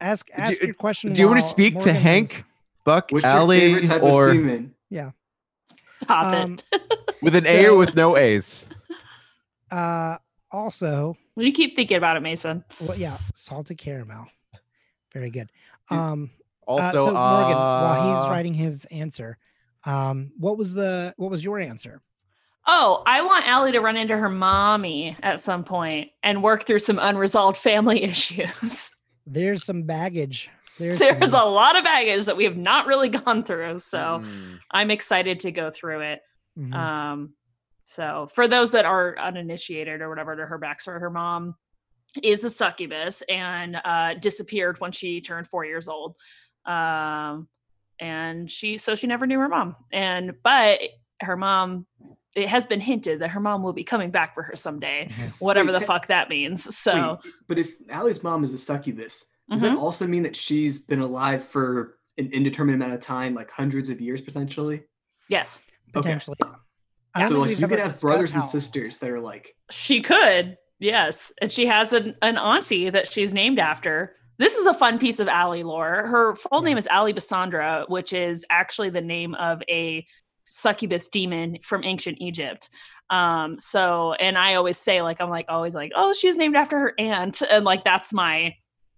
Ask 0.00 0.28
ask 0.34 0.60
you- 0.60 0.68
your 0.68 0.74
question. 0.74 1.12
Do 1.12 1.20
you 1.20 1.28
want 1.28 1.38
to 1.40 1.44
while 1.44 1.50
speak 1.50 1.74
to 1.74 1.92
Morgan 1.92 1.96
is- 1.96 2.02
Hank, 2.02 2.44
Buck, 2.84 3.08
What's 3.10 3.22
your 3.24 3.32
Allie, 3.32 3.60
favorite 3.60 3.86
type 3.86 4.02
or 4.02 4.30
of 4.30 4.34
seaman? 4.34 4.74
stop 6.02 6.34
Um, 6.34 6.58
it. 6.72 6.82
with 7.22 7.34
an 7.36 7.46
A 7.46 7.66
or 7.66 7.76
with 7.76 7.94
no 7.94 8.16
A's? 8.16 8.64
Uh, 9.70 10.16
also, 10.50 11.16
You 11.36 11.52
keep 11.52 11.76
thinking 11.76 11.98
about 11.98 12.16
it, 12.16 12.20
Mason. 12.20 12.64
well, 12.80 12.98
yeah, 12.98 13.18
salted 13.34 13.78
caramel. 13.78 14.26
Very 15.12 15.30
good. 15.30 15.50
Um, 15.90 16.30
Also, 16.66 16.84
uh, 16.84 16.92
so 16.92 17.04
Morgan, 17.12 17.56
while 17.56 18.14
he's 18.14 18.26
uh, 18.26 18.30
writing 18.30 18.54
his 18.54 18.84
answer, 18.86 19.38
um, 19.84 20.30
what 20.38 20.56
was 20.56 20.74
the 20.74 21.14
what 21.16 21.30
was 21.30 21.44
your 21.44 21.58
answer? 21.58 22.00
Oh, 22.66 23.02
I 23.06 23.22
want 23.22 23.48
Allie 23.48 23.72
to 23.72 23.80
run 23.80 23.96
into 23.96 24.16
her 24.16 24.28
mommy 24.28 25.16
at 25.22 25.40
some 25.40 25.64
point 25.64 26.10
and 26.22 26.42
work 26.42 26.66
through 26.66 26.78
some 26.80 26.98
unresolved 27.00 27.56
family 27.56 28.02
issues. 28.04 28.90
There's 29.26 29.64
some 29.64 29.84
baggage. 29.84 30.50
There's 30.78 30.98
There's 30.98 31.32
a 31.32 31.44
lot 31.44 31.76
of 31.76 31.84
baggage 31.84 32.26
that 32.26 32.36
we 32.36 32.44
have 32.44 32.56
not 32.56 32.86
really 32.86 33.08
gone 33.24 33.44
through. 33.44 33.80
So 33.80 34.22
mm, 34.24 34.58
I'm 34.70 34.90
excited 34.90 35.40
to 35.40 35.50
go 35.50 35.70
through 35.70 36.00
it. 36.02 36.20
Mhm. 36.58 36.74
Um, 36.74 37.34
so 37.84 38.28
for 38.32 38.46
those 38.46 38.72
that 38.72 38.84
are 38.84 39.18
uninitiated 39.18 40.00
or 40.00 40.08
whatever 40.08 40.36
to 40.36 40.46
her 40.46 40.58
backstory, 40.58 41.00
her 41.00 41.10
mom 41.10 41.56
is 42.22 42.44
a 42.44 42.50
succubus 42.50 43.22
and 43.28 43.76
uh, 43.84 44.14
disappeared 44.14 44.80
when 44.80 44.92
she 44.92 45.20
turned 45.20 45.46
four 45.46 45.64
years 45.64 45.88
old. 45.88 46.16
Um, 46.66 47.48
and 47.98 48.50
she 48.50 48.76
so 48.76 48.94
she 48.94 49.06
never 49.06 49.26
knew 49.26 49.38
her 49.38 49.48
mom. 49.48 49.76
And 49.92 50.32
but 50.42 50.80
her 51.20 51.36
mom, 51.36 51.86
it 52.34 52.48
has 52.48 52.66
been 52.66 52.80
hinted 52.80 53.20
that 53.20 53.30
her 53.30 53.40
mom 53.40 53.62
will 53.62 53.72
be 53.74 53.84
coming 53.84 54.10
back 54.10 54.34
for 54.34 54.42
her 54.42 54.56
someday, 54.56 55.08
Mhm. 55.10 55.42
whatever 55.42 55.66
Wait, 55.68 55.72
the 55.74 55.78
te- 55.80 55.84
fuck 55.86 56.06
that 56.06 56.28
means. 56.28 56.74
So 56.76 57.18
Wait, 57.24 57.32
but 57.48 57.58
if 57.58 57.72
Allie's 57.90 58.22
mom 58.22 58.42
is 58.44 58.52
a 58.52 58.58
succubus, 58.58 59.26
Does 59.50 59.60
Mhm. 59.62 59.70
that 59.70 59.76
also 59.78 60.06
mean 60.06 60.22
that 60.22 60.36
she's 60.36 60.78
been 60.78 61.00
alive 61.00 61.44
for 61.44 61.98
an 62.18 62.30
indeterminate 62.32 62.76
amount 62.80 62.94
of 62.94 63.00
time, 63.00 63.34
like 63.34 63.50
hundreds 63.50 63.88
of 63.90 64.00
years 64.00 64.20
potentially? 64.20 64.84
Yes, 65.28 65.60
Potentially. 65.92 66.36
I 67.14 67.20
don't 67.22 67.30
So 67.30 67.40
like 67.40 67.58
you 67.58 67.66
could 67.66 67.80
have 67.80 68.00
brothers 68.00 68.26
discussed 68.26 68.34
and 68.54 68.62
sisters 68.62 68.98
that 68.98 69.10
are 69.10 69.18
like 69.20 69.56
she 69.70 70.00
could. 70.02 70.56
Yes, 70.80 71.32
and 71.40 71.52
she 71.52 71.66
has 71.66 71.92
an, 71.92 72.16
an 72.22 72.38
auntie 72.38 72.90
that 72.90 73.06
she's 73.06 73.34
named 73.34 73.58
after. 73.58 74.16
This 74.38 74.56
is 74.56 74.64
a 74.64 74.72
fun 74.72 74.98
piece 74.98 75.20
of 75.20 75.28
Allie 75.28 75.62
lore. 75.62 76.06
Her 76.06 76.34
full 76.34 76.62
name 76.62 76.78
is 76.78 76.88
Ali 76.90 77.12
Basandra, 77.12 77.86
which 77.88 78.14
is 78.14 78.46
actually 78.50 78.88
the 78.88 79.02
name 79.02 79.34
of 79.34 79.62
a 79.68 80.06
succubus 80.48 81.08
demon 81.08 81.58
from 81.62 81.84
ancient 81.84 82.16
Egypt. 82.20 82.70
Um, 83.10 83.58
so, 83.58 84.14
and 84.14 84.38
I 84.38 84.54
always 84.54 84.78
say, 84.78 85.02
like, 85.02 85.20
I'm 85.20 85.28
like 85.28 85.44
always 85.50 85.74
like, 85.74 85.92
oh, 85.94 86.14
she 86.14 86.28
was 86.28 86.38
named 86.38 86.56
after 86.56 86.78
her 86.78 86.94
aunt, 86.98 87.42
and 87.50 87.64
like 87.64 87.84
that's 87.84 88.12
my 88.12 88.54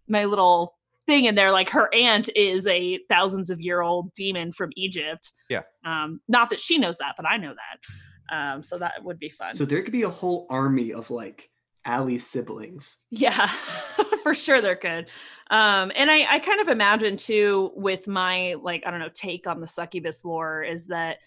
my 0.09 0.25
little 0.25 0.77
thing 1.07 1.25
in 1.25 1.35
there. 1.35 1.51
Like 1.51 1.71
her 1.71 1.93
aunt 1.93 2.31
is 2.37 2.67
a 2.69 3.01
thousands 3.09 3.51
of 3.51 3.61
year 3.61 3.81
old 3.81 4.13
demon 4.15 4.53
from 4.53 4.71
Egypt. 4.77 5.33
Yeah. 5.49 5.63
Um, 5.85 6.21
not 6.29 6.51
that 6.51 6.61
she 6.61 6.79
knows 6.79 6.99
that, 6.99 7.15
but 7.17 7.27
I 7.27 7.39
know 7.39 7.55
that. 7.55 8.35
Um, 8.35 8.63
so 8.63 8.79
that 8.79 9.03
would 9.03 9.19
be 9.19 9.29
fun. 9.29 9.53
so 9.53 9.65
there 9.65 9.83
could 9.83 9.93
be 9.93 10.05
a 10.05 10.09
whole 10.09 10.47
army 10.49 10.93
of 10.93 11.11
like 11.11 11.51
Allie's 11.85 12.27
siblings. 12.27 12.99
Yeah, 13.11 13.47
for 14.23 14.35
sure 14.35 14.61
there 14.61 14.77
could. 14.77 15.09
Um, 15.51 15.93
and 15.95 16.11
I, 16.11 16.27
I 16.35 16.39
kind 16.39 16.61
of 16.61 16.69
imagine 16.69 17.17
too 17.17 17.73
with 17.75 18.07
my 18.09 18.55
like, 18.63 18.85
I 18.87 18.91
don't 18.91 19.01
know, 19.01 19.11
take 19.13 19.47
on 19.47 19.59
the 19.59 19.67
succubus 19.67 20.25
lore 20.25 20.63
is 20.63 20.87
that 20.89 21.19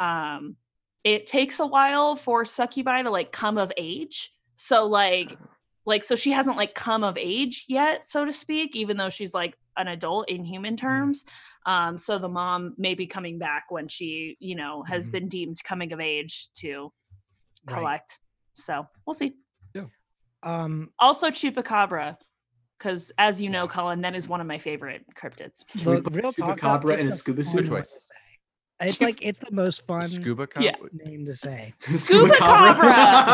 um 0.00 0.56
it 1.04 1.26
takes 1.26 1.60
a 1.60 1.66
while 1.66 2.16
for 2.16 2.44
succubi 2.44 3.02
to 3.02 3.10
like 3.10 3.30
come 3.32 3.58
of 3.58 3.72
age. 3.76 4.32
So 4.56 4.86
like 4.86 5.36
like 5.86 6.02
so 6.04 6.16
she 6.16 6.32
hasn't 6.32 6.56
like 6.56 6.74
come 6.74 7.04
of 7.04 7.16
age 7.18 7.64
yet, 7.68 8.04
so 8.04 8.24
to 8.24 8.32
speak, 8.32 8.74
even 8.74 8.96
though 8.96 9.10
she's 9.10 9.34
like 9.34 9.56
an 9.76 9.88
adult 9.88 10.30
in 10.30 10.44
human 10.44 10.76
terms. 10.76 11.24
Um, 11.66 11.98
so 11.98 12.18
the 12.18 12.28
mom 12.28 12.74
may 12.78 12.94
be 12.94 13.06
coming 13.06 13.38
back 13.38 13.64
when 13.70 13.88
she, 13.88 14.36
you 14.40 14.54
know, 14.54 14.82
has 14.82 15.08
Mhm. 15.08 15.12
been 15.12 15.28
deemed 15.28 15.56
coming 15.64 15.92
of 15.92 16.00
age 16.00 16.48
to 16.54 16.92
Right. 17.66 17.74
collect. 17.74 18.18
So 18.54 18.86
we'll 19.06 19.14
see 19.14 19.34
Um, 20.44 20.90
also 20.98 21.30
chupacabra 21.30 22.16
because 22.78 23.10
as 23.18 23.40
you 23.40 23.48
know 23.50 23.64
Yeah. 23.64 23.70
colin 23.70 24.00
that 24.02 24.14
is 24.14 24.28
one 24.28 24.40
of 24.40 24.46
my 24.46 24.58
favorite 24.58 25.04
cryptids 25.16 25.64
look, 25.86 26.06
real 26.10 26.32
talk. 26.32 26.58
Chupacabra 26.60 26.82
that's- 26.88 27.00
and 27.04 27.08
a 27.12 27.16
scuba 27.16 27.42
suit? 27.44 27.68
one 27.70 27.80
Which 27.80 27.90
to 27.90 28.00
say. 28.00 28.14
It's 28.80 29.00
like 29.00 29.22
it's 29.22 29.38
the 29.38 29.52
most 29.52 29.86
fun 29.86 30.08
Scuba 30.08 30.46
cop? 30.48 30.62
Yeah. 30.62 30.74
name 30.92 31.24
to 31.26 31.34
say. 31.34 31.72
Scuba 31.86 32.34
chupacabra 32.34 33.24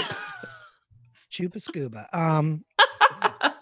Chupa 1.30 1.60
scuba. 1.60 2.06
Um, 2.12 2.64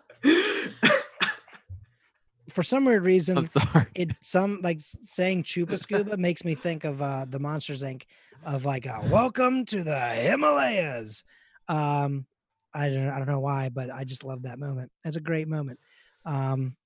for 2.51 2.63
some 2.63 2.85
weird 2.87 3.05
reason, 3.05 3.39
I'm 3.39 3.49
sorry. 3.49 3.87
it 3.95 4.11
some 4.21 4.59
like 4.63 4.79
saying 4.81 5.43
chupa 5.45 5.79
scuba 5.79 6.17
makes 6.17 6.45
me 6.45 6.55
think 6.55 6.85
of 6.85 7.03
uh 7.03 7.25
the 7.29 7.39
monsters 7.39 7.83
inc 7.83 8.03
of 8.45 8.65
like 8.65 8.87
a 8.87 9.01
welcome 9.11 9.65
to 9.67 9.83
the 9.83 9.99
himalayas. 9.99 11.25
Um 11.69 12.27
i 12.75 12.89
don't 12.91 13.09
i 13.09 13.17
don't 13.19 13.29
know 13.29 13.41
why 13.41 13.71
but 13.71 13.91
i 13.91 14.05
just 14.05 14.25
love 14.25 14.43
that 14.43 14.59
moment. 14.59 14.91
It's 15.05 15.17
a 15.17 15.21
great 15.21 15.49
moment. 15.49 15.79
Um 16.25 16.77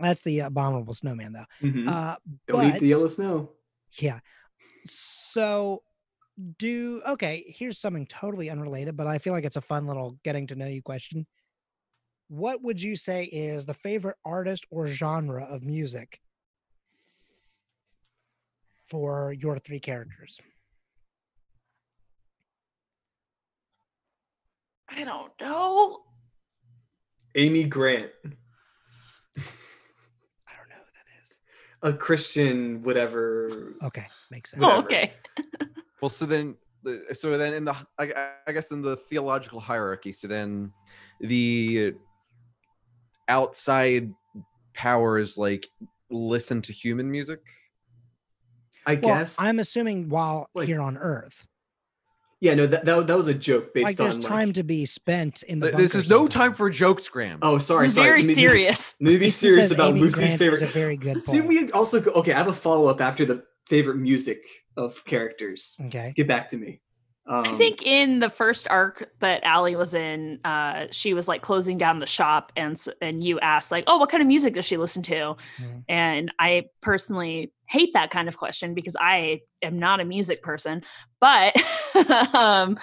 that's 0.00 0.22
the 0.22 0.40
abominable 0.40 0.94
snowman 0.94 1.32
though. 1.32 1.66
Mhm. 1.66 1.88
uh 1.88 2.16
Don't 2.46 2.64
eat 2.66 2.80
the 2.80 2.86
yellow 2.88 3.08
snow. 3.08 3.50
yeah. 4.00 4.18
So 4.86 5.82
do 6.58 7.02
okay 7.06 7.44
here's 7.48 7.78
something 7.80 8.06
totally 8.06 8.48
unrelated 8.48 8.96
but 8.96 9.08
i 9.08 9.18
feel 9.18 9.32
like 9.32 9.44
it's 9.44 9.56
a 9.56 9.60
fun 9.60 9.88
little 9.88 10.16
getting 10.24 10.46
to 10.46 10.54
know 10.54 10.66
you 10.66 10.82
question. 10.82 11.26
What 12.28 12.62
would 12.62 12.80
you 12.80 12.94
say 12.94 13.24
is 13.24 13.64
the 13.66 13.72
favorite 13.74 14.16
artist 14.24 14.66
or 14.70 14.86
genre 14.88 15.44
of 15.44 15.62
music 15.64 16.20
for 18.84 19.32
your 19.32 19.58
three 19.58 19.80
characters 19.80 20.38
i 24.90 25.04
don't 25.04 25.32
know. 25.40 26.00
Amy 27.34 27.64
Grant, 27.64 28.10
i 28.24 28.30
don't 29.36 30.68
know 30.68 30.76
who 30.76 30.92
that 30.94 31.22
is. 31.22 31.38
A 31.82 31.92
Christian, 31.92 32.82
whatever. 32.82 33.74
okay 33.84 34.06
makes 34.30 34.50
sense. 34.50 34.62
Oh 34.64 34.80
okay. 34.80 35.12
Well, 36.00 36.08
so 36.08 36.26
then, 36.26 36.54
so 37.12 37.36
then 37.36 37.54
in 37.54 37.64
the, 37.64 37.74
I, 37.98 38.30
I 38.46 38.52
guess 38.52 38.70
in 38.70 38.82
the 38.82 38.96
theological 38.96 39.58
hierarchy, 39.58 40.12
so 40.12 40.28
then 40.28 40.72
the 41.20 41.94
outside 43.26 44.12
powers 44.74 45.36
like 45.36 45.66
listen 46.08 46.62
to 46.62 46.72
human 46.72 47.10
music. 47.10 47.40
I 48.86 48.94
well, 48.94 49.18
guess. 49.18 49.36
i'm 49.40 49.58
assuming 49.58 50.08
while 50.08 50.48
Like- 50.54 50.66
here 50.68 50.80
on 50.80 50.96
earth 50.96 51.46
yeah, 52.40 52.54
no, 52.54 52.66
that, 52.66 52.84
that 52.84 53.06
that 53.06 53.16
was 53.16 53.26
a 53.26 53.34
joke 53.34 53.74
based 53.74 53.84
like 53.84 53.96
there's 53.96 54.16
on 54.16 54.20
time 54.20 54.48
like. 54.48 54.54
to 54.56 54.62
be 54.64 54.86
spent 54.86 55.42
in 55.44 55.58
the 55.60 55.68
Th- 55.68 55.76
This 55.78 55.94
is 55.94 56.08
no 56.10 56.26
time 56.26 56.54
for 56.54 56.70
jokes, 56.70 57.08
Graham. 57.08 57.38
Oh, 57.42 57.58
sorry, 57.58 57.82
this 57.86 57.90
is 57.90 57.94
sorry. 57.96 58.08
very 58.08 58.20
Maybe- 58.22 58.34
serious 58.34 58.94
Maybe 59.00 59.18
be 59.18 59.30
serious 59.30 59.70
about 59.70 59.90
Amy 59.90 60.00
Lucy's 60.00 60.20
Grant 60.20 60.38
favorite. 60.38 60.56
is 60.56 60.62
a 60.62 60.66
very 60.66 60.96
good 60.96 61.14
Did 61.14 61.24
point. 61.24 61.46
we 61.46 61.70
also 61.72 62.00
go? 62.00 62.10
Okay, 62.12 62.32
I 62.32 62.38
have 62.38 62.48
a 62.48 62.52
follow 62.52 62.88
up 62.88 63.00
after 63.00 63.24
the 63.24 63.42
favorite 63.66 63.96
music 63.96 64.38
of 64.76 65.04
characters. 65.04 65.76
okay 65.86 66.12
Get 66.16 66.28
back 66.28 66.48
to 66.50 66.56
me. 66.56 66.80
Um, 67.26 67.44
I 67.44 67.56
think 67.58 67.82
in 67.82 68.20
the 68.20 68.30
first 68.30 68.66
arc 68.70 69.10
that 69.20 69.44
Allie 69.44 69.76
was 69.76 69.92
in, 69.92 70.40
uh, 70.44 70.86
she 70.90 71.12
was 71.12 71.28
like 71.28 71.42
closing 71.42 71.76
down 71.76 71.98
the 71.98 72.06
shop, 72.06 72.52
and 72.56 72.82
and 73.02 73.22
you 73.22 73.38
asked 73.40 73.70
like, 73.70 73.84
"Oh, 73.86 73.98
what 73.98 74.08
kind 74.08 74.22
of 74.22 74.26
music 74.26 74.54
does 74.54 74.64
she 74.64 74.78
listen 74.78 75.02
to?" 75.02 75.36
Mhm. 75.60 75.84
And 75.90 76.32
I 76.38 76.68
personally 76.80 77.52
hate 77.68 77.92
that 77.92 78.10
kind 78.10 78.28
of 78.28 78.36
question 78.36 78.74
because 78.74 78.96
I 78.98 79.42
am 79.62 79.78
not 79.78 80.00
a 80.00 80.04
music 80.04 80.42
person. 80.42 80.82
But 81.20 81.54
um, 82.34 82.78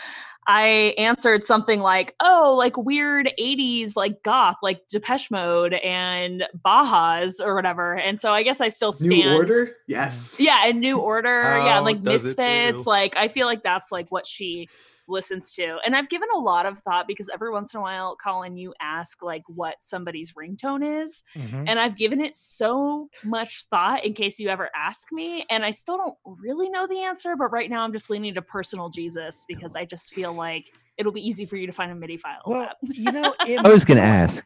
I 0.47 0.93
answered 0.97 1.43
something 1.43 1.79
like, 1.79 2.13
"Oh, 2.21 2.55
like 2.57 2.77
weird 2.77 3.31
'80s, 3.39 3.95
like 3.95 4.21
goth, 4.23 4.57
like 4.61 4.81
Depeche 4.87 5.31
Mode 5.31 5.73
and 5.73 6.43
Bauhaus 6.65 7.43
or 7.43 7.55
whatever." 7.55 7.97
And 7.97 8.19
so 8.19 8.31
I 8.31 8.43
guess 8.43 8.61
I 8.61 8.67
still 8.67 8.91
stand. 8.91 9.09
New 9.09 9.33
Order. 9.33 9.75
Yes. 9.87 10.37
Yeah, 10.39 10.65
and 10.65 10.79
New 10.79 10.99
Order. 10.99 11.57
yeah, 11.57 11.77
and 11.77 11.85
like 11.85 12.01
Misfits. 12.01 12.85
Like 12.85 13.15
I 13.17 13.27
feel 13.27 13.47
like 13.47 13.63
that's 13.63 13.91
like 13.91 14.11
what 14.11 14.27
she 14.27 14.69
listens 15.07 15.53
to. 15.53 15.77
And 15.85 15.95
I've 15.95 16.09
given 16.09 16.27
a 16.35 16.39
lot 16.39 16.65
of 16.65 16.77
thought 16.79 17.07
because 17.07 17.29
every 17.33 17.51
once 17.51 17.73
in 17.73 17.79
a 17.79 17.81
while, 17.81 18.15
Colin, 18.15 18.57
you 18.57 18.73
ask 18.81 19.21
like 19.23 19.43
what 19.47 19.75
somebody's 19.81 20.33
ringtone 20.33 21.03
is. 21.03 21.23
Mhm. 21.35 21.65
And 21.67 21.79
I've 21.79 21.95
given 21.97 22.21
it 22.21 22.35
so 22.35 23.09
much 23.23 23.65
thought 23.69 24.03
in 24.05 24.13
case 24.13 24.39
you 24.39 24.49
ever 24.49 24.69
ask 24.75 25.11
me. 25.11 25.45
And 25.49 25.63
I 25.65 25.71
still 25.71 25.97
don't 25.97 26.17
really 26.25 26.69
know 26.69 26.87
the 26.87 27.01
answer, 27.03 27.35
but 27.35 27.51
right 27.51 27.69
now 27.69 27.83
I'm 27.83 27.93
just 27.93 28.09
leaning 28.09 28.33
to 28.35 28.41
personal 28.41 28.89
Jesus 28.89 29.45
because 29.47 29.75
I 29.75 29.85
just 29.85 30.13
feel 30.13 30.33
like 30.33 30.65
it'll 30.97 31.11
be 31.11 31.27
easy 31.27 31.45
for 31.45 31.57
you 31.57 31.67
to 31.67 31.73
find 31.73 31.91
a 31.91 31.95
MIDI 31.95 32.17
file. 32.17 32.41
well 32.45 32.71
you 32.81 33.11
know 33.11 33.33
it 33.47 33.59
I 33.65 33.69
was 33.69 33.83
gonna 33.85 34.01
ask. 34.01 34.45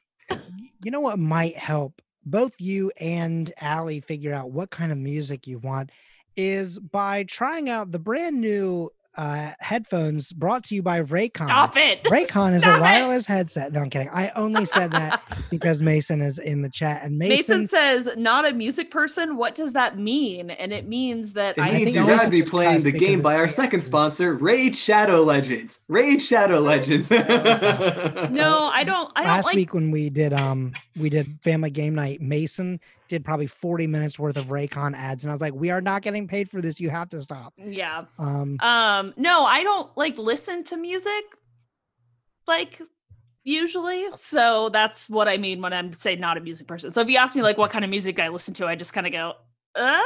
you 0.83 0.91
know 0.91 0.99
what 0.99 1.19
might 1.19 1.55
help 1.55 2.01
both 2.25 2.59
you 2.59 2.91
and 2.99 3.51
Allie 3.61 4.01
figure 4.01 4.33
out 4.33 4.51
what 4.51 4.69
kind 4.71 4.91
of 4.91 4.97
music 4.97 5.47
you 5.47 5.57
want 5.59 5.91
is 6.35 6.77
by 6.79 7.23
trying 7.23 7.69
out 7.69 7.91
the 7.91 7.99
brand 7.99 8.39
new 8.41 8.89
uh, 9.17 9.51
headphones 9.59 10.31
brought 10.33 10.63
to 10.65 10.75
you 10.75 10.81
by 10.81 11.01
Raycon. 11.01 11.47
Stop 11.47 11.77
it. 11.77 12.03
Raycon 12.05 12.53
is 12.55 12.61
Stop 12.61 12.75
a 12.75 12.77
it! 12.77 12.81
wireless 12.81 13.25
headset. 13.25 13.71
No, 13.73 13.81
I'm 13.81 13.89
kidding. 13.89 14.09
I 14.09 14.29
only 14.35 14.65
said 14.65 14.91
that 14.91 15.21
because 15.49 15.81
Mason 15.81 16.21
is 16.21 16.39
in 16.39 16.61
the 16.61 16.69
chat, 16.69 17.03
and 17.03 17.17
Mason, 17.17 17.35
Mason 17.59 17.67
says, 17.67 18.09
not 18.17 18.45
a 18.45 18.53
music 18.53 18.91
person. 18.91 19.37
What 19.37 19.55
does 19.55 19.73
that 19.73 19.97
mean? 19.97 20.49
And 20.51 20.71
it 20.71 20.87
means 20.87 21.33
that 21.33 21.57
It 21.57 21.61
I 21.61 21.69
think 21.69 21.85
means 21.85 21.95
you 21.95 22.05
don't. 22.05 22.17
Gotta 22.17 22.29
be 22.29 22.41
playing 22.43 22.81
the 22.83 22.91
game 22.91 23.21
by 23.21 23.35
our 23.35 23.47
second 23.47 23.81
sponsor, 23.81 24.33
Raid 24.35 24.75
Shadow 24.75 25.23
Legends. 25.23 25.79
Raid 25.87 26.21
Shadow 26.21 26.59
Legends. 26.59 27.09
No, 28.29 28.65
I 28.73 28.83
don't. 28.83 29.11
I 29.15 29.23
don't 29.23 29.25
last 29.25 29.45
like. 29.47 29.55
week 29.55 29.73
when 29.73 29.91
we 29.91 30.09
did 30.09 30.33
um 30.33 30.73
we 30.95 31.09
did 31.09 31.27
family 31.41 31.69
game 31.71 31.95
night, 31.95 32.21
Mason 32.21 32.79
did 33.07 33.25
probably 33.25 33.47
40 33.47 33.87
minutes 33.87 34.19
worth 34.19 34.37
of 34.37 34.45
Raycon 34.45 34.95
ads, 34.95 35.23
and 35.23 35.31
I 35.31 35.33
was 35.33 35.41
like, 35.41 35.53
we 35.53 35.69
are 35.71 35.81
not 35.81 36.01
getting 36.01 36.27
paid 36.27 36.49
for 36.49 36.61
this. 36.61 36.79
You 36.79 36.89
have 36.89 37.09
to 37.09 37.21
stop. 37.21 37.53
Yeah. 37.57 38.05
Um, 38.17 38.57
Um. 38.59 39.13
No, 39.17 39.45
I 39.45 39.63
don't 39.63 39.95
like 39.97 40.17
listen 40.17 40.63
to 40.65 40.77
music. 40.77 41.23
Like 42.47 42.81
usually, 43.43 44.05
so 44.15 44.69
that's 44.69 45.09
what 45.09 45.27
I 45.27 45.37
mean 45.37 45.61
when 45.61 45.73
I'm 45.73 45.93
saying 45.93 46.19
not 46.19 46.37
a 46.37 46.41
music 46.41 46.67
person. 46.67 46.91
So 46.91 47.01
if 47.01 47.09
you 47.09 47.17
ask 47.17 47.35
me 47.35 47.41
like 47.41 47.57
what 47.57 47.71
kind 47.71 47.83
of 47.83 47.89
music 47.89 48.19
I 48.19 48.27
listen 48.29 48.53
to, 48.55 48.67
I 48.67 48.75
just 48.75 48.93
kind 48.93 49.07
of 49.07 49.13
go, 49.13 49.33
uh, 49.75 50.01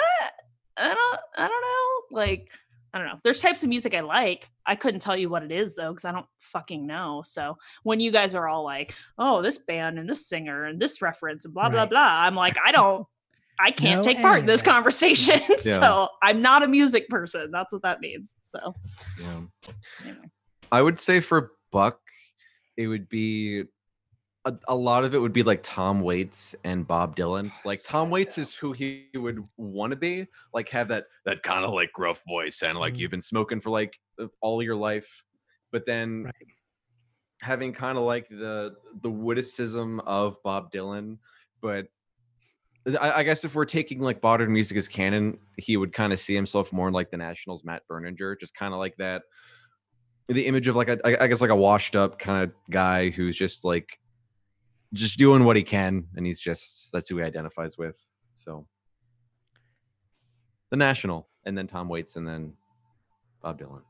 I 0.77 0.87
don't, 0.87 1.19
I 1.37 1.47
don't 1.47 1.61
know. 1.61 2.17
Like, 2.19 2.47
I 2.93 2.99
don't 2.99 3.07
know. 3.07 3.19
There's 3.23 3.41
types 3.41 3.63
of 3.63 3.69
music 3.69 3.93
I 3.95 4.01
like. 4.01 4.49
I 4.65 4.75
couldn't 4.75 4.99
tell 5.01 5.17
you 5.17 5.29
what 5.29 5.43
it 5.43 5.51
is 5.51 5.75
though, 5.75 5.91
because 5.91 6.05
I 6.05 6.11
don't 6.11 6.27
fucking 6.39 6.85
know. 6.85 7.21
So 7.25 7.57
when 7.83 7.99
you 7.99 8.11
guys 8.11 8.35
are 8.35 8.47
all 8.47 8.63
like, 8.63 8.93
oh, 9.17 9.41
this 9.41 9.57
band 9.57 9.97
and 9.97 10.07
this 10.07 10.27
singer 10.27 10.65
and 10.65 10.79
this 10.79 11.01
reference 11.01 11.45
and 11.45 11.53
blah 11.53 11.69
blah 11.69 11.81
Right. 11.81 11.89
blah, 11.89 11.99
I'm 12.21 12.35
like, 12.35 12.57
I 12.63 12.71
don't. 12.71 13.05
I 13.59 13.69
can't 13.71 13.99
No 13.99 14.03
take 14.03 14.21
part 14.21 14.39
in 14.39 14.45
this 14.45 14.61
conversation. 14.63 15.39
so 15.59 16.09
I'm 16.21 16.41
not 16.41 16.63
a 16.63 16.67
music 16.67 17.07
person. 17.07 17.49
That's 17.51 17.71
what 17.71 17.83
that 17.83 17.99
means. 17.99 18.35
So 18.41 18.73
Yeah. 19.19 19.41
anyway. 20.03 20.25
I 20.71 20.81
would 20.81 20.99
say 20.99 21.19
for 21.19 21.51
Buck, 21.71 21.99
it 22.77 22.87
would 22.87 23.07
be 23.09 23.63
a, 24.45 24.53
a 24.67 24.75
lot 24.75 25.03
of 25.05 25.15
it 25.15 25.19
would 25.19 25.31
be 25.33 25.43
like 25.43 25.61
Tom 25.63 26.01
Waits 26.01 26.53
and 26.63 26.85
Bob 26.87 27.15
Dylan. 27.15 27.51
Like 27.63 27.79
Tom 27.83 28.09
Waits 28.09 28.37
is 28.37 28.53
who 28.53 28.73
he 28.73 29.07
would 29.15 29.43
want 29.57 29.91
to 29.91 29.97
be, 29.97 30.27
like 30.53 30.67
have 30.69 30.87
that 30.89 31.05
that 31.25 31.43
kind 31.43 31.63
of 31.63 31.71
like 31.73 31.91
gruff 31.93 32.21
voice 32.27 32.61
and 32.61 32.77
like 32.77 32.95
Mhm. 32.95 32.97
you've 32.97 33.11
been 33.11 33.21
smoking 33.21 33.61
for 33.61 33.69
like 33.69 33.97
all 34.41 34.61
your 34.61 34.75
life, 34.75 35.23
but 35.71 35.85
then 35.85 36.23
Right. 36.25 36.33
having 37.41 37.73
kind 37.73 37.97
of 37.97 38.03
like 38.03 38.27
the 38.27 38.75
the 39.01 39.09
witticism 39.11 39.99
of 40.01 40.37
Bob 40.43 40.71
Dylan, 40.71 41.19
but 41.61 41.87
I, 42.99 43.11
I 43.19 43.23
guess 43.23 43.45
if 43.45 43.55
we're 43.55 43.63
taking 43.63 44.01
like 44.01 44.21
modern 44.21 44.51
music 44.51 44.77
as 44.77 44.89
canon, 44.89 45.39
he 45.57 45.77
would 45.77 45.93
kind 45.93 46.11
of 46.11 46.19
see 46.19 46.35
himself 46.35 46.73
more 46.73 46.91
like 46.91 47.11
the 47.11 47.17
National's, 47.17 47.63
Matt 47.63 47.83
Berninger, 47.89 48.37
just 48.37 48.53
kind 48.55 48.73
of 48.73 48.79
like 48.79 48.97
that. 48.97 49.23
The 50.27 50.45
image 50.45 50.67
of 50.67 50.75
like 50.75 50.89
a, 50.89 50.99
I 51.05 51.25
I 51.25 51.27
guess 51.27 51.41
like 51.41 51.49
a 51.49 51.55
washed 51.55 51.95
up 51.95 52.17
kind 52.17 52.43
of 52.43 52.51
guy 52.69 53.09
who's 53.09 53.35
just 53.35 53.65
like, 53.65 53.99
just 54.93 55.17
doing 55.17 55.43
what 55.43 55.55
he 55.55 55.63
can, 55.63 56.05
and 56.15 56.25
he's 56.25 56.39
just 56.39 56.91
that's 56.91 57.09
who 57.09 57.17
he 57.17 57.23
identifies 57.23 57.77
with. 57.77 57.95
So, 58.35 58.65
the 60.69 60.77
National, 60.77 61.27
and 61.45 61.57
then 61.57 61.67
Tom 61.67 61.89
Waits, 61.89 62.15
and 62.15 62.27
then 62.27 62.53
Bob 63.41 63.59
Dylan. 63.59 63.81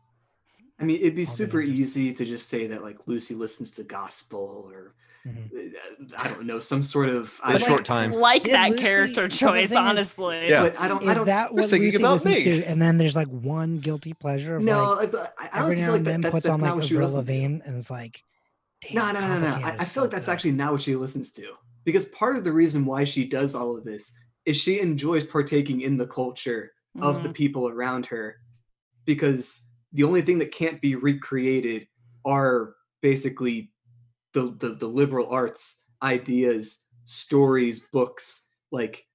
I 0.79 0.86
mean, 0.86 0.97
it'd 0.97 1.15
be 1.15 1.25
super 1.25 1.61
easy 1.61 2.13
to 2.13 2.25
just 2.25 2.49
say 2.49 2.67
that 2.67 2.84
like 2.84 3.07
Lucy 3.07 3.36
listens 3.36 3.71
to 3.71 3.84
gospel 3.84 4.69
or 4.71 4.95
Mhm. 5.26 5.74
uh, 5.76 6.15
I 6.17 6.28
don't 6.28 6.45
know 6.45 6.59
some 6.59 6.84
sort 6.84 7.07
of. 7.09 7.39
A 7.43 7.47
I, 7.47 7.51
But, 7.53 7.61
short 7.61 7.71
like, 7.80 7.84
time. 7.86 8.11
like 8.11 8.43
Did 8.43 8.53
that 8.53 8.71
Lucy- 8.71 8.82
character 8.84 9.28
choice, 9.30 9.69
thing 9.69 9.78
is- 9.80 9.86
honestly. 9.88 10.49
Yeah. 10.49 10.63
But 10.63 10.80
I 10.80 10.88
don't. 10.89 11.01
I 11.07 11.11
Is 11.11 11.17
don't. 11.17 11.26
that 11.28 11.53
what 11.53 11.65
thinking 11.65 11.86
Lucy 11.88 11.97
about 11.97 12.13
listens 12.26 12.38
me. 12.38 12.43
to? 12.43 12.63
And 12.69 12.82
then 12.82 12.97
there's 12.97 13.15
like 13.15 13.30
one 13.30 13.78
guilty 13.80 14.13
pleasure 14.13 14.57
of 14.57 14.63
no, 14.63 14.93
like 14.93 15.07
I- 15.07 15.11
but 15.11 15.34
I, 15.39 15.49
I 15.53 15.59
every 15.63 15.76
now 15.76 15.82
feel 15.82 15.91
like 15.91 15.97
and 15.99 16.05
that, 16.07 16.11
then 16.11 16.21
that's, 16.21 16.32
puts 16.34 16.43
that's 16.47 16.53
on 16.53 16.59
not 16.61 16.67
like 16.67 16.76
what 16.76 16.86
she 16.86 16.95
Avril. 16.95 17.13
Lavigne, 17.15 17.59
and 17.65 17.76
it's 17.78 17.89
like, 17.89 18.21
damn, 18.82 18.95
No, 18.95 19.11
no, 19.13 19.19
no, 19.28 19.39
no, 19.39 19.49
no. 19.59 19.65
I, 19.65 19.71
I 19.71 19.82
is 19.84 19.89
feel 19.93 20.03
like 20.03 20.11
that's 20.11 20.26
good. 20.26 20.32
actually 20.34 20.51
not 20.51 20.71
what 20.74 20.82
she 20.82 20.95
listens 20.95 21.32
to. 21.34 21.53
Because 21.86 22.05
part 22.05 22.36
of 22.36 22.43
the 22.43 22.51
reason 22.51 22.84
why 22.86 23.03
she 23.05 23.26
does 23.26 23.55
all 23.55 23.78
of 23.78 23.84
this 23.86 24.13
is 24.45 24.57
she 24.57 24.80
enjoys 24.82 25.24
partaking 25.24 25.82
in 25.82 25.95
the 25.97 26.07
culture 26.07 26.71
of 27.01 27.24
the 27.24 27.30
Mhm. 27.30 27.34
people 27.34 27.69
around 27.69 28.05
her. 28.07 28.38
Because 29.05 29.69
the 29.93 30.03
only 30.03 30.21
thing 30.21 30.39
that 30.39 30.51
can't 30.51 30.82
be 30.82 30.95
recreated 30.95 31.88
are 32.26 32.76
basically 33.01 33.72
the, 34.34 34.55
the, 34.59 34.75
the 34.75 34.88
liberal 34.88 35.29
arts 35.29 35.84
ideas, 36.03 36.88
stories, 37.05 37.79
books, 37.79 38.49
like 38.71 39.05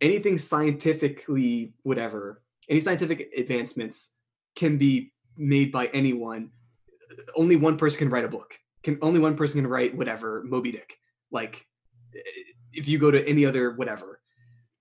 anything 0.00 0.36
scientifically, 0.36 1.74
whatever, 1.84 2.42
any 2.68 2.80
scientific 2.80 3.30
advancements 3.36 4.16
can 4.56 4.76
be 4.76 5.12
made 5.36 5.72
by 5.72 5.86
anyone. 5.86 6.50
Only 7.36 7.56
one 7.56 7.78
person 7.78 7.98
can 7.98 8.10
write 8.10 8.24
a 8.24 8.28
book. 8.28 8.58
Can 8.82 8.98
only 9.00 9.20
one 9.20 9.36
person 9.36 9.60
can 9.60 9.70
write 9.70 9.96
whatever 9.96 10.42
Moby 10.44 10.72
Dick. 10.72 10.98
Like, 11.30 11.64
eh, 12.14 12.20
if 12.72 12.88
you 12.88 12.98
go 12.98 13.10
to 13.10 13.26
any 13.28 13.46
other 13.46 13.72
whatever, 13.72 14.20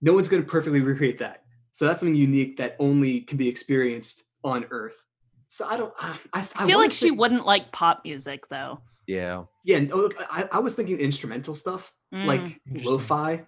no 0.01 0.13
one's 0.13 0.27
going 0.27 0.41
to 0.41 0.49
perfectly 0.49 0.81
recreate 0.81 1.19
that. 1.19 1.43
So 1.71 1.85
that's 1.85 2.01
something 2.01 2.15
unique 2.15 2.57
that 2.57 2.75
only 2.79 3.21
can 3.21 3.37
be 3.37 3.47
experienced 3.47 4.23
on 4.43 4.65
Earth. 4.71 5.05
So 5.47 5.67
I 5.67 5.77
don't. 5.77 5.93
I, 5.99 6.17
I, 6.33 6.47
I 6.55 6.65
feel 6.65 6.79
like 6.79 6.91
she 6.91 7.11
wouldn't 7.11 7.45
like 7.45 7.71
pop 7.71 8.01
music 8.03 8.47
though. 8.49 8.81
Yeah, 9.11 9.43
Yeah, 9.65 9.79
no, 9.79 9.95
look, 9.97 10.15
I, 10.31 10.47
I 10.51 10.59
was 10.59 10.75
thinking 10.75 10.97
instrumental 10.99 11.53
stuff 11.55 11.93
Mm. 12.13 12.25
like 12.25 12.41
Interesting. 12.67 12.91
lo-fi 12.91 13.41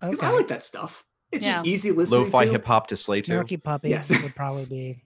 because 0.00 0.18
okay. 0.18 0.26
I 0.28 0.32
like 0.32 0.48
that 0.48 0.62
stuff. 0.62 1.02
It's 1.32 1.44
just 1.46 1.66
easy 1.66 1.90
listening 1.92 2.24
lo-fi 2.24 2.46
hip 2.46 2.64
hop 2.66 2.86
to 2.88 2.96
slay 2.96 3.20
to. 3.22 3.32
Snarky 3.32 3.62
Puppy 3.62 3.88
Yes. 3.90 4.10
would 4.10 4.34
probably 4.34 4.66
be. 4.66 5.02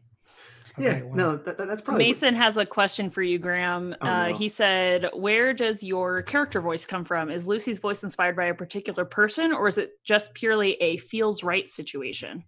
A 0.76 0.82
Yeah, 0.82 0.90
great 0.94 1.06
one. 1.06 1.16
no, 1.18 1.36
that, 1.36 1.56
that- 1.58 1.66
that's 1.68 1.82
probably 1.82 2.04
what- 2.04 2.08
Mason 2.08 2.34
has 2.34 2.56
a 2.56 2.64
question 2.66 3.10
for 3.10 3.22
you, 3.22 3.38
Graham. 3.38 3.94
Oh, 4.00 4.06
uh, 4.06 4.28
no. 4.28 4.34
He 4.34 4.48
said, 4.48 5.08
"Where 5.14 5.52
does 5.54 5.82
your 5.82 6.22
character 6.22 6.60
voice 6.60 6.84
come 6.86 7.04
from? 7.04 7.30
Is 7.30 7.46
Lucy's 7.46 7.78
voice 7.78 8.02
inspired 8.02 8.34
by 8.36 8.46
a 8.46 8.54
particular 8.54 9.04
person, 9.04 9.52
or 9.52 9.68
is 9.68 9.78
it 9.78 9.92
just 10.04 10.32
purely 10.34 10.74
a 10.80 10.96
feels 10.96 11.42
right 11.44 11.68
situation?" 11.68 12.44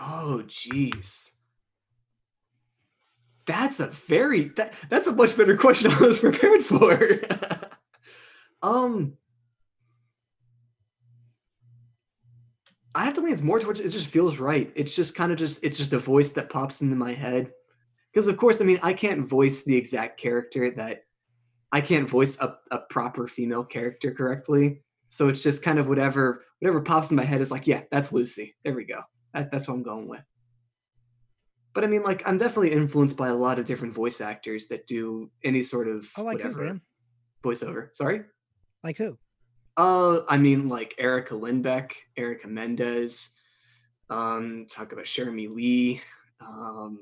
Oh, 0.00 0.42
jeez. 0.46 1.30
That's 3.50 3.80
a 3.80 3.88
very 3.88 4.44
that, 4.54 4.74
that's 4.88 5.08
a 5.08 5.12
much 5.12 5.36
better 5.36 5.56
question 5.56 5.90
I 5.90 5.98
was 5.98 6.20
prepared 6.20 6.62
for. 6.62 7.20
um, 8.62 9.14
I 12.94 13.02
have 13.04 13.14
to 13.14 13.22
lean 13.22 13.32
it's 13.32 13.42
more 13.42 13.58
towards 13.58 13.80
it 13.80 13.88
just 13.88 14.06
feels 14.06 14.38
right. 14.38 14.70
It's 14.76 14.94
just 14.94 15.16
kind 15.16 15.32
of 15.32 15.38
just 15.38 15.64
it's 15.64 15.78
just 15.78 15.92
a 15.92 15.98
voice 15.98 16.30
that 16.32 16.48
pops 16.48 16.80
into 16.80 16.94
my 16.94 17.12
head. 17.12 17.50
Because 18.12 18.28
of 18.28 18.36
course, 18.36 18.60
I 18.60 18.64
mean, 18.64 18.78
I 18.84 18.92
can't 18.92 19.28
voice 19.28 19.64
the 19.64 19.76
exact 19.76 20.20
character 20.20 20.70
that 20.76 21.02
I 21.72 21.80
can't 21.80 22.08
voice 22.08 22.40
a, 22.40 22.56
a 22.70 22.78
proper 22.78 23.26
female 23.26 23.64
character 23.64 24.12
correctly. 24.12 24.84
So 25.08 25.28
it's 25.28 25.42
just 25.42 25.64
kind 25.64 25.80
of 25.80 25.88
whatever 25.88 26.44
whatever 26.60 26.82
pops 26.82 27.10
in 27.10 27.16
my 27.16 27.24
head 27.24 27.40
is 27.40 27.50
like, 27.50 27.66
yeah, 27.66 27.82
that's 27.90 28.12
Lucy. 28.12 28.54
There 28.62 28.74
we 28.74 28.84
go. 28.84 29.00
That, 29.34 29.50
that's 29.50 29.66
what 29.66 29.74
I'm 29.74 29.82
going 29.82 30.06
with. 30.06 30.22
But 31.72 31.84
I 31.84 31.86
mean, 31.86 32.02
like, 32.02 32.22
I'm 32.26 32.36
definitely 32.38 32.72
influenced 32.72 33.16
by 33.16 33.28
a 33.28 33.34
lot 33.34 33.58
of 33.58 33.64
different 33.64 33.94
voice 33.94 34.20
actors 34.20 34.66
that 34.68 34.86
do 34.86 35.30
any 35.44 35.62
sort 35.62 35.86
of 35.88 36.08
I 36.16 36.22
like 36.22 36.38
who, 36.40 36.48
whatever 36.48 36.62
Graham? 36.62 36.80
voiceover. 37.44 37.88
Sorry. 37.94 38.22
Like 38.82 38.96
who? 38.96 39.16
Uh, 39.76 40.20
I 40.28 40.36
mean, 40.38 40.68
like 40.68 40.94
Erica 40.98 41.34
Lindbeck, 41.34 41.92
Erica 42.16 42.48
Mendez. 42.48 43.30
Um, 44.10 44.66
talk 44.68 44.92
about 44.92 45.04
Cherami 45.04 45.48
Leigh. 45.54 46.00
Um, 46.40 46.98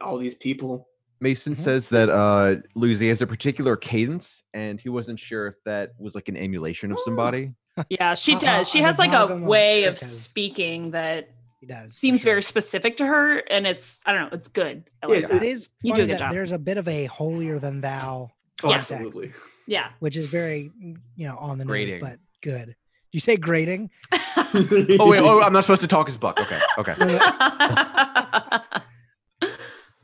all 0.00 0.18
these 0.18 0.34
people. 0.34 0.88
Mason 1.20 1.54
Mhm. 1.54 1.58
says 1.58 1.88
that 1.90 2.08
uh 2.10 2.56
Lucy 2.74 3.08
has 3.08 3.22
a 3.22 3.26
particular 3.26 3.76
cadence, 3.76 4.42
and 4.54 4.80
he 4.80 4.88
wasn't 4.88 5.18
sure 5.18 5.46
if 5.46 5.54
that 5.64 5.92
was 5.98 6.14
like 6.14 6.28
an 6.28 6.36
emulation 6.36 6.90
of 6.90 6.98
Oh. 6.98 7.02
somebody. 7.04 7.52
Yeah, 7.88 8.14
she 8.14 8.34
does. 8.38 8.68
She 8.70 8.80
has 8.80 8.98
like 8.98 9.12
a 9.12 9.36
way 9.36 9.84
of 9.84 9.98
speaking 9.98 10.90
that 10.92 11.30
He 11.66 11.72
does. 11.72 11.86
for 11.92 11.94
seems 11.94 12.20
sure. 12.20 12.32
very 12.32 12.42
specific 12.42 12.98
to 12.98 13.06
her, 13.06 13.38
and 13.38 13.66
it's 13.66 14.00
I 14.04 14.12
don't 14.12 14.30
know, 14.30 14.36
it's 14.36 14.48
good. 14.48 14.84
I 15.02 15.06
Yeah, 15.06 15.14
like 15.14 15.24
it- 15.24 15.30
that. 15.30 15.42
It 15.42 15.48
is 15.48 15.70
You 15.82 15.94
do 15.94 16.02
a 16.02 16.04
good 16.04 16.12
that 16.14 16.18
job. 16.18 16.32
there's 16.32 16.52
a 16.52 16.58
bit 16.58 16.76
of 16.76 16.86
a 16.88 17.06
holier 17.06 17.58
than 17.58 17.80
thou, 17.80 18.30
Oh, 18.62 18.70
Yeah. 18.70 18.76
absolutely. 18.76 19.32
Yeah. 19.66 19.90
which 20.00 20.16
is 20.16 20.26
very 20.26 20.70
you 21.16 21.26
know 21.26 21.36
on 21.38 21.58
the 21.58 21.64
Grating. 21.64 22.00
nose, 22.00 22.10
but 22.10 22.18
good. 22.42 22.76
You 23.12 23.20
say 23.20 23.36
grating? 23.36 23.90
Oh 25.00 25.10
wait, 25.10 25.18
oh 25.20 25.42
I'm 25.42 25.52
not 25.52 25.64
supposed 25.64 25.80
to 25.82 25.88
talk 25.88 26.08
as 26.08 26.16
Buck. 26.16 26.38
Okay, 26.38 26.60
okay. 26.78 26.94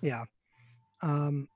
Yeah. 0.02 0.24
Um, 1.02 1.48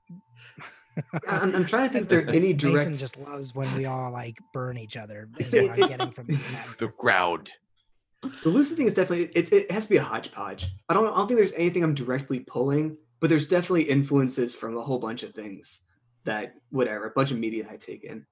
I'm, 1.27 1.55
I'm 1.55 1.65
trying 1.65 1.87
to 1.87 1.93
think 1.93 2.03
if 2.03 2.09
there 2.09 2.19
are 2.19 2.29
any 2.29 2.53
Mason 2.53 2.71
direct. 2.71 2.99
just 2.99 3.17
loves 3.17 3.55
when 3.55 3.73
we 3.75 3.85
all 3.85 4.11
like 4.11 4.37
burn 4.53 4.77
each 4.77 4.97
other. 4.97 5.27
Is 5.39 5.51
what 5.51 5.71
I'm 5.81 5.87
getting 5.87 6.11
from 6.11 6.27
that. 6.27 6.67
the 6.79 6.87
crowd. 6.89 7.49
The 8.43 8.49
Lucy 8.49 8.75
thing 8.75 8.87
is 8.87 8.93
definitely 8.93 9.25
it, 9.35 9.51
it 9.51 9.71
has 9.71 9.85
to 9.85 9.89
be 9.89 9.97
a 9.97 10.03
hodgepodge. 10.03 10.67
I 10.89 10.93
don't 10.93 11.07
I 11.07 11.15
don't 11.15 11.27
think 11.27 11.39
there's 11.39 11.53
anything 11.53 11.83
I'm 11.83 11.93
directly 11.93 12.39
pulling, 12.39 12.97
but 13.19 13.29
there's 13.29 13.47
definitely 13.47 13.83
influences 13.83 14.55
from 14.55 14.77
a 14.77 14.81
whole 14.81 14.99
bunch 14.99 15.23
of 15.23 15.33
things 15.33 15.85
that 16.25 16.55
whatever, 16.69 17.05
a 17.05 17.11
bunch 17.11 17.31
of 17.31 17.39
media 17.39 17.67
I 17.69 17.77
take 17.77 18.03
in. 18.03 18.25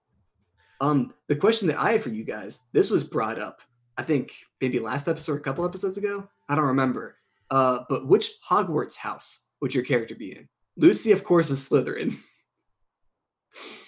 Um, 0.81 1.13
the 1.27 1.35
question 1.35 1.67
that 1.69 1.79
I 1.79 1.93
had 1.93 2.01
for 2.01 2.09
you 2.09 2.23
guys, 2.23 2.65
this 2.73 2.89
was 2.89 3.03
brought 3.03 3.39
up, 3.39 3.61
I 3.97 4.03
think 4.03 4.33
maybe 4.59 4.79
last 4.79 5.07
episode 5.07 5.35
a 5.35 5.41
couple 5.41 5.65
episodes 5.65 5.97
ago. 5.97 6.27
I 6.49 6.55
don't 6.55 6.65
remember. 6.65 7.15
Uh, 7.49 7.79
but 7.87 8.07
which 8.07 8.31
Hogwarts 8.49 8.95
house 8.95 9.45
would 9.61 9.73
your 9.73 9.83
character 9.83 10.15
be 10.15 10.31
in? 10.31 10.49
Lucy, 10.75 11.11
of 11.11 11.23
course, 11.23 11.49
is 11.51 11.69
Slytherin. 11.69 12.17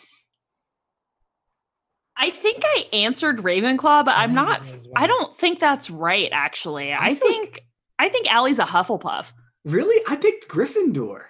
I 2.18 2.30
think 2.30 2.62
I 2.64 2.86
answered 2.94 3.40
Ravenclaw, 3.40 4.06
but 4.06 4.16
I 4.16 4.24
I'm 4.24 4.30
think 4.34 4.36
not. 4.36 4.62
did 4.64 4.88
I 4.96 5.08
don't 5.08 5.36
think 5.36 5.60
that's 5.60 5.90
right. 5.90 6.30
Actually, 6.32 6.94
I, 6.94 7.16
feel 7.16 7.28
like- 7.30 7.54
think 7.54 7.62
I 8.00 8.10
think 8.10 8.32
Allie's 8.32 8.60
a 8.60 8.66
Hufflepuff. 8.66 9.32
Really? 9.66 10.02
I 10.08 10.16
picked 10.16 10.48
Gryffindor. 10.48 11.24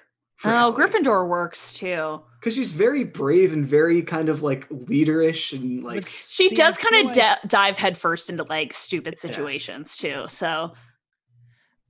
Oh, 0.44 0.76
Gryffindor 0.78 1.28
works 1.28 1.74
too. 1.74 2.22
Because 2.40 2.54
she's 2.54 2.74
very 2.74 3.04
brave 3.06 3.54
and 3.54 3.66
very 3.66 4.02
kind 4.04 4.30
of 4.30 4.44
like 4.44 4.68
leaderish 4.70 5.54
and 5.58 5.84
like 5.84 6.02
But 6.02 6.10
She 6.10 6.50
does 6.54 6.78
kind 6.78 7.08
of 7.10 7.16
like- 7.16 7.42
dive 7.44 7.78
headfirst 7.78 8.30
into 8.30 8.44
like 8.44 8.74
stupid 8.74 9.16
Yeah. 9.16 9.22
situations 9.22 9.98
too. 9.98 10.24
So 10.28 10.74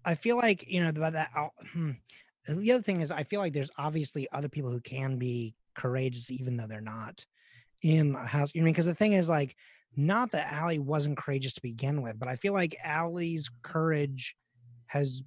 I 0.05 0.15
feel 0.15 0.37
like 0.37 0.69
you 0.71 0.81
know 0.83 0.89
about 0.89 1.13
that. 1.13 1.31
Hmm. 1.73 1.91
The 2.47 2.71
other 2.73 2.83
thing 2.83 3.01
is, 3.01 3.11
I 3.11 3.23
feel 3.23 3.39
like 3.39 3.53
there's 3.53 3.71
obviously 3.77 4.27
other 4.31 4.47
people 4.49 4.69
who 4.69 4.79
can 4.79 5.17
be 5.17 5.55
courageous 5.73 6.29
even 6.29 6.55
though 6.57 6.67
they're 6.67 6.79
not 6.79 7.25
in 7.85 8.15
a 8.15 8.25
house. 8.25 8.53
You 8.55 8.61
know, 8.61 8.65
because 8.67 8.85
the 8.87 8.95
thing 8.95 9.13
is, 9.13 9.29
like, 9.29 9.55
not 9.95 10.31
that 10.31 10.51
Allie 10.51 10.79
wasn't 10.79 11.17
courageous 11.17 11.53
to 11.53 11.61
begin 11.61 12.01
with, 12.01 12.19
but 12.19 12.27
I 12.27 12.35
feel 12.35 12.51
like 12.53 12.75
Allie's 12.83 13.49
courage 13.61 14.35
has 14.87 15.23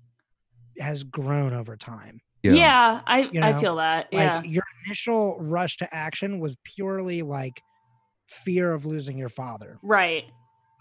has 0.79 1.03
grown 1.05 1.53
over 1.53 1.77
time. 1.77 2.21
yeah, 2.43 3.01
I 3.07 3.29
You 3.33 3.41
I 3.43 3.53
feel 3.61 3.77
that. 3.77 4.13
Like 4.13 4.23
Yeah, 4.23 4.43
your 4.43 4.65
initial 4.87 5.39
rush 5.41 5.77
to 5.79 5.95
action 5.95 6.39
was 6.41 6.57
purely 6.65 7.23
like 7.23 7.61
fear 8.29 8.73
of 8.73 8.85
losing 8.87 9.17
your 9.19 9.29
father. 9.31 9.79
right. 9.83 10.25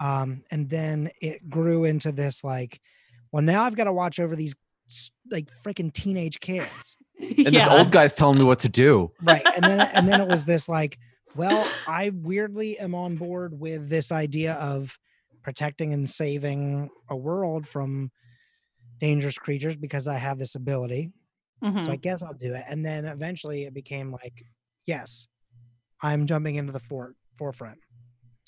um 0.01 0.43
and 0.51 0.69
then 0.69 1.09
it 1.21 1.49
grew 1.49 1.83
into 1.85 2.11
this 2.11 2.43
like 2.43 2.79
well 3.31 3.41
now 3.41 3.63
i've 3.63 3.75
got 3.75 3.85
to 3.85 3.93
watch 3.93 4.19
over 4.19 4.35
these 4.35 4.53
like 5.31 5.49
freaking 5.65 5.91
teenage 5.91 6.39
kids 6.39 6.97
And 7.19 7.47
this 7.55 7.67
old 7.69 7.89
guy's 7.91 8.13
telling 8.13 8.37
me 8.37 8.43
what 8.43 8.59
to 8.59 8.69
do. 8.69 9.11
right 9.23 9.41
and 9.55 9.63
then 9.65 9.79
and 9.95 10.07
then 10.07 10.19
it 10.21 10.27
was 10.27 10.45
this 10.45 10.67
like 10.69 10.97
Well, 11.37 11.69
I 11.87 12.09
weirdly 12.13 12.79
am 12.79 12.95
on 12.95 13.15
board 13.15 13.59
with 13.59 13.89
this 13.89 14.11
idea 14.11 14.53
of 14.55 14.97
protecting 15.43 15.93
and 15.93 16.09
saving 16.09 16.89
a 17.09 17.15
world 17.15 17.67
from 17.67 18.11
dangerous 18.99 19.37
creatures 19.37 19.75
because 19.77 20.07
I 20.07 20.15
have 20.15 20.39
this 20.39 20.55
ability. 20.55 21.11
Mhm. 21.63 21.81
So 21.83 21.91
I 21.91 21.95
guess 21.95 22.21
I'll 22.23 22.33
do 22.33 22.53
it. 22.53 22.63
And 22.67 22.85
then 22.85 23.05
eventually 23.05 23.63
it 23.65 23.73
became 23.73 24.11
like, 24.11 24.43
yes, 24.85 25.27
I'm 26.01 26.25
jumping 26.25 26.55
into 26.55 26.71
the 26.73 26.79
fort 26.79 27.15
forefront. 27.37 27.77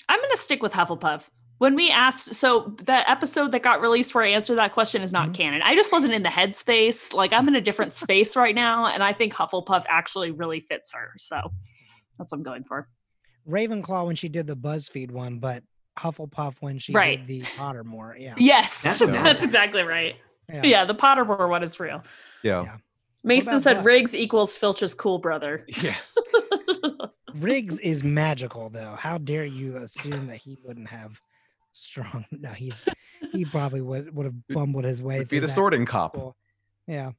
I'm 0.08 0.18
going 0.18 0.30
to 0.30 0.36
stick 0.36 0.62
with 0.62 0.72
Hufflepuff. 0.72 1.28
When 1.58 1.74
we 1.74 1.90
asked, 1.90 2.34
so 2.34 2.74
the 2.78 3.08
episode 3.08 3.52
that 3.52 3.62
got 3.62 3.80
released 3.80 4.14
where 4.14 4.24
I 4.24 4.28
answered 4.30 4.56
that 4.56 4.72
question 4.72 5.02
is 5.02 5.12
not 5.12 5.28
Mhm. 5.28 5.34
canon. 5.34 5.62
I 5.62 5.74
just 5.74 5.92
wasn't 5.92 6.14
in 6.14 6.22
the 6.22 6.28
headspace. 6.30 7.12
Like 7.12 7.32
I'm 7.32 7.46
in 7.48 7.54
a 7.54 7.60
different 7.60 7.92
space 8.04 8.34
right 8.36 8.54
now, 8.54 8.86
and 8.86 9.02
I 9.02 9.12
think 9.12 9.34
Hufflepuff 9.34 9.84
actually 9.88 10.30
really 10.30 10.60
fits 10.60 10.92
her. 10.92 11.12
So 11.18 11.52
that's 12.20 12.32
what 12.32 12.38
I'm 12.38 12.44
going 12.44 12.64
for. 12.64 12.88
Ravenclaw 13.48 14.06
when 14.06 14.16
she 14.16 14.28
did 14.28 14.46
the 14.46 14.56
BuzzFeed 14.56 15.10
one, 15.10 15.38
but 15.38 15.62
Hufflepuff 15.98 16.56
when 16.60 16.78
she 16.78 16.92
Right. 16.92 17.26
did 17.26 17.26
the 17.26 17.42
Pottermore. 17.56 18.18
Yeah. 18.20 18.34
Yes, 18.38 18.82
That's 18.82 18.98
that's, 19.12 19.42
exactly 19.42 19.82
right. 19.82 20.14
Yeah. 20.48 20.62
Yeah. 20.64 20.84
the 20.84 20.94
Pottermore 20.94 21.48
one 21.48 21.62
is 21.62 21.80
real. 21.80 22.02
Yeah. 22.42 22.62
Yeah. 22.62 22.76
Mason 23.24 23.60
said 23.60 23.78
Buck? 23.78 23.86
Riggs 23.86 24.14
equals 24.14 24.56
Filch's 24.56 24.94
cool 24.94 25.18
brother. 25.18 25.66
Yeah. 25.82 25.96
Riggs 27.36 27.78
is 27.78 28.02
magical 28.04 28.70
though. 28.70 28.94
How 28.98 29.16
dare 29.18 29.44
you 29.44 29.76
assume 29.76 30.26
that 30.28 30.36
he 30.36 30.58
wouldn't 30.64 30.88
have 30.88 31.20
strong 31.72 32.24
no, 32.32 32.50
he's 32.50 32.84
he 33.32 33.44
probably 33.44 33.80
would 33.80 34.14
would 34.14 34.26
have 34.26 34.34
bumbled 34.48 34.84
his 34.84 35.00
way 35.02 35.18
Would 35.18 35.28
be 35.28 35.36
through 35.36 35.40
the 35.42 35.46
that 35.46 35.54
sorting 35.54 35.86
cop. 35.86 36.14
school. 36.16 36.36
Yeah. 36.86 37.12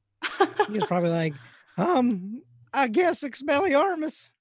He 0.68 0.74
was 0.74 0.84
probably 0.86 1.10
like, 1.10 1.34
um, 1.78 2.42
I 2.74 2.88
guess 2.90 3.24
Expelliarmus. 3.24 4.32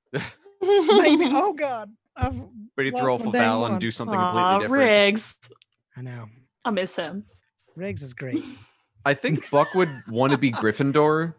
Maybe. 0.63 1.25
Oh 1.29 1.53
God. 1.53 1.91
I've 2.17 2.41
Ready 2.77 2.91
to 2.91 2.99
throw 2.99 3.15
off 3.15 3.21
a 3.21 3.25
dang 3.25 3.33
foul 3.33 3.67
and 3.67 3.81
do 3.81 3.91
something 3.91 4.19
Aw, 4.19 4.31
completely 4.59 4.65
different. 4.65 4.91
Riggs. 4.91 5.39
I 5.97 6.03
know. 6.03 6.27
I 6.65 6.71
miss 6.71 6.97
him. 6.97 7.25
Riggs 7.77 8.03
is 8.03 8.15
great. 8.15 8.43
I 9.05 9.15
think 9.15 9.51
Buck 9.51 9.75
would 9.75 9.89
want 10.09 10.33
to 10.33 10.39
be 10.39 10.51
Gryffindor, 10.53 11.35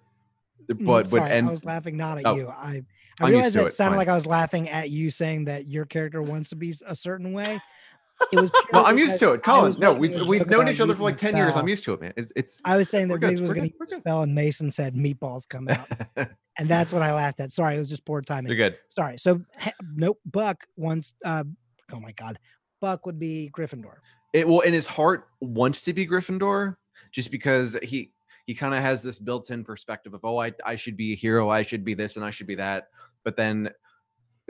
Mm, 0.68 0.86
but 0.86 0.88
would 0.88 1.08
sorry, 1.08 1.32
end. 1.32 1.48
I 1.48 1.52
was 1.52 1.66
laughing 1.66 1.98
not 1.98 2.20
at 2.20 2.26
Oh. 2.26 2.36
you. 2.36 2.48
I 2.48 2.54
I 3.20 3.26
I'm 3.26 3.28
used 3.28 3.36
realized 3.36 3.54
to 3.54 3.60
that 3.60 3.66
it, 3.68 3.72
sounded 3.72 3.92
fine. 3.92 3.98
like 3.98 4.08
I 4.08 4.16
was 4.16 4.26
laughing 4.26 4.70
at 4.70 4.90
you 4.90 5.12
saying 5.12 5.46
that 5.46 5.68
your 5.68 5.86
character 5.86 6.22
wants 6.22 6.50
to 6.52 6.56
be 6.56 6.70
s- 6.70 6.82
a 6.86 6.96
certain 6.96 7.34
way. 7.34 7.60
It 8.32 8.42
was 8.42 8.52
well, 8.74 8.86
I'm 8.86 8.98
used 8.98 9.20
to 9.20 9.32
it, 9.32 9.42
I 9.44 9.46
Colin. 9.46 9.76
No, 9.80 9.94
we've 9.94 10.28
we've 10.28 10.48
known 10.48 10.68
each 10.68 10.80
other 10.80 10.94
for 10.96 11.04
like 11.04 11.18
ten 11.18 11.36
years. 11.36 11.56
I'm 11.56 11.68
used 11.68 11.84
to 11.86 11.94
it, 11.94 12.02
man. 12.02 12.14
It's 12.16 12.32
it's. 12.36 12.62
I 12.66 12.78
was 12.78 12.90
saying 12.90 13.08
that 13.10 13.20
Riggs 13.20 13.42
was 13.42 13.54
going 13.54 13.70
to 13.70 13.76
we're 13.80 13.86
use 13.86 13.94
a 13.94 13.96
spell, 13.98 14.22
and 14.24 14.34
Mason 14.34 14.72
said 14.72 14.96
meatballs 14.96 15.48
come 15.48 15.68
out, 15.68 15.88
and 16.58 16.70
that's 16.70 16.94
what 16.94 17.02
I 17.02 17.14
laughed 17.14 17.40
at. 17.40 17.52
Sorry, 17.52 17.76
it 17.76 17.80
was 17.80 17.90
just 17.90 18.06
poor 18.06 18.22
timing. 18.22 18.48
You're 18.50 18.58
good. 18.70 18.78
Sorry. 18.90 19.18
So 19.18 19.42
nope. 19.96 20.20
Buck 20.26 20.66
wants. 20.76 21.14
Uh, 21.26 21.44
oh 21.94 22.00
my 22.00 22.12
God, 22.14 22.40
Buck 22.80 23.06
would 23.06 23.20
be 23.20 23.52
Gryffindor. 23.56 23.96
It 24.34 24.48
well 24.48 24.62
in 24.62 24.74
his 24.74 24.88
heart 24.88 25.28
wants 25.40 25.82
to 25.84 25.94
be 25.94 26.08
Gryffindor, 26.08 26.76
just 27.12 27.32
because 27.32 27.78
he 27.84 28.12
he 28.46 28.56
kind 28.56 28.74
of 28.74 28.82
has 28.82 29.04
this 29.04 29.20
built-in 29.20 29.64
perspective 29.64 30.14
of 30.14 30.22
oh 30.24 30.40
I 30.40 30.52
I 30.66 30.76
should 30.76 30.98
be 30.98 31.14
a 31.14 31.16
hero, 31.16 31.50
I 31.50 31.64
should 31.64 31.84
be 31.84 31.94
this, 31.94 32.16
and 32.16 32.26
I 32.26 32.30
should 32.30 32.48
be 32.48 32.56
that. 32.56 32.90
But 33.24 33.36
then 33.36 33.70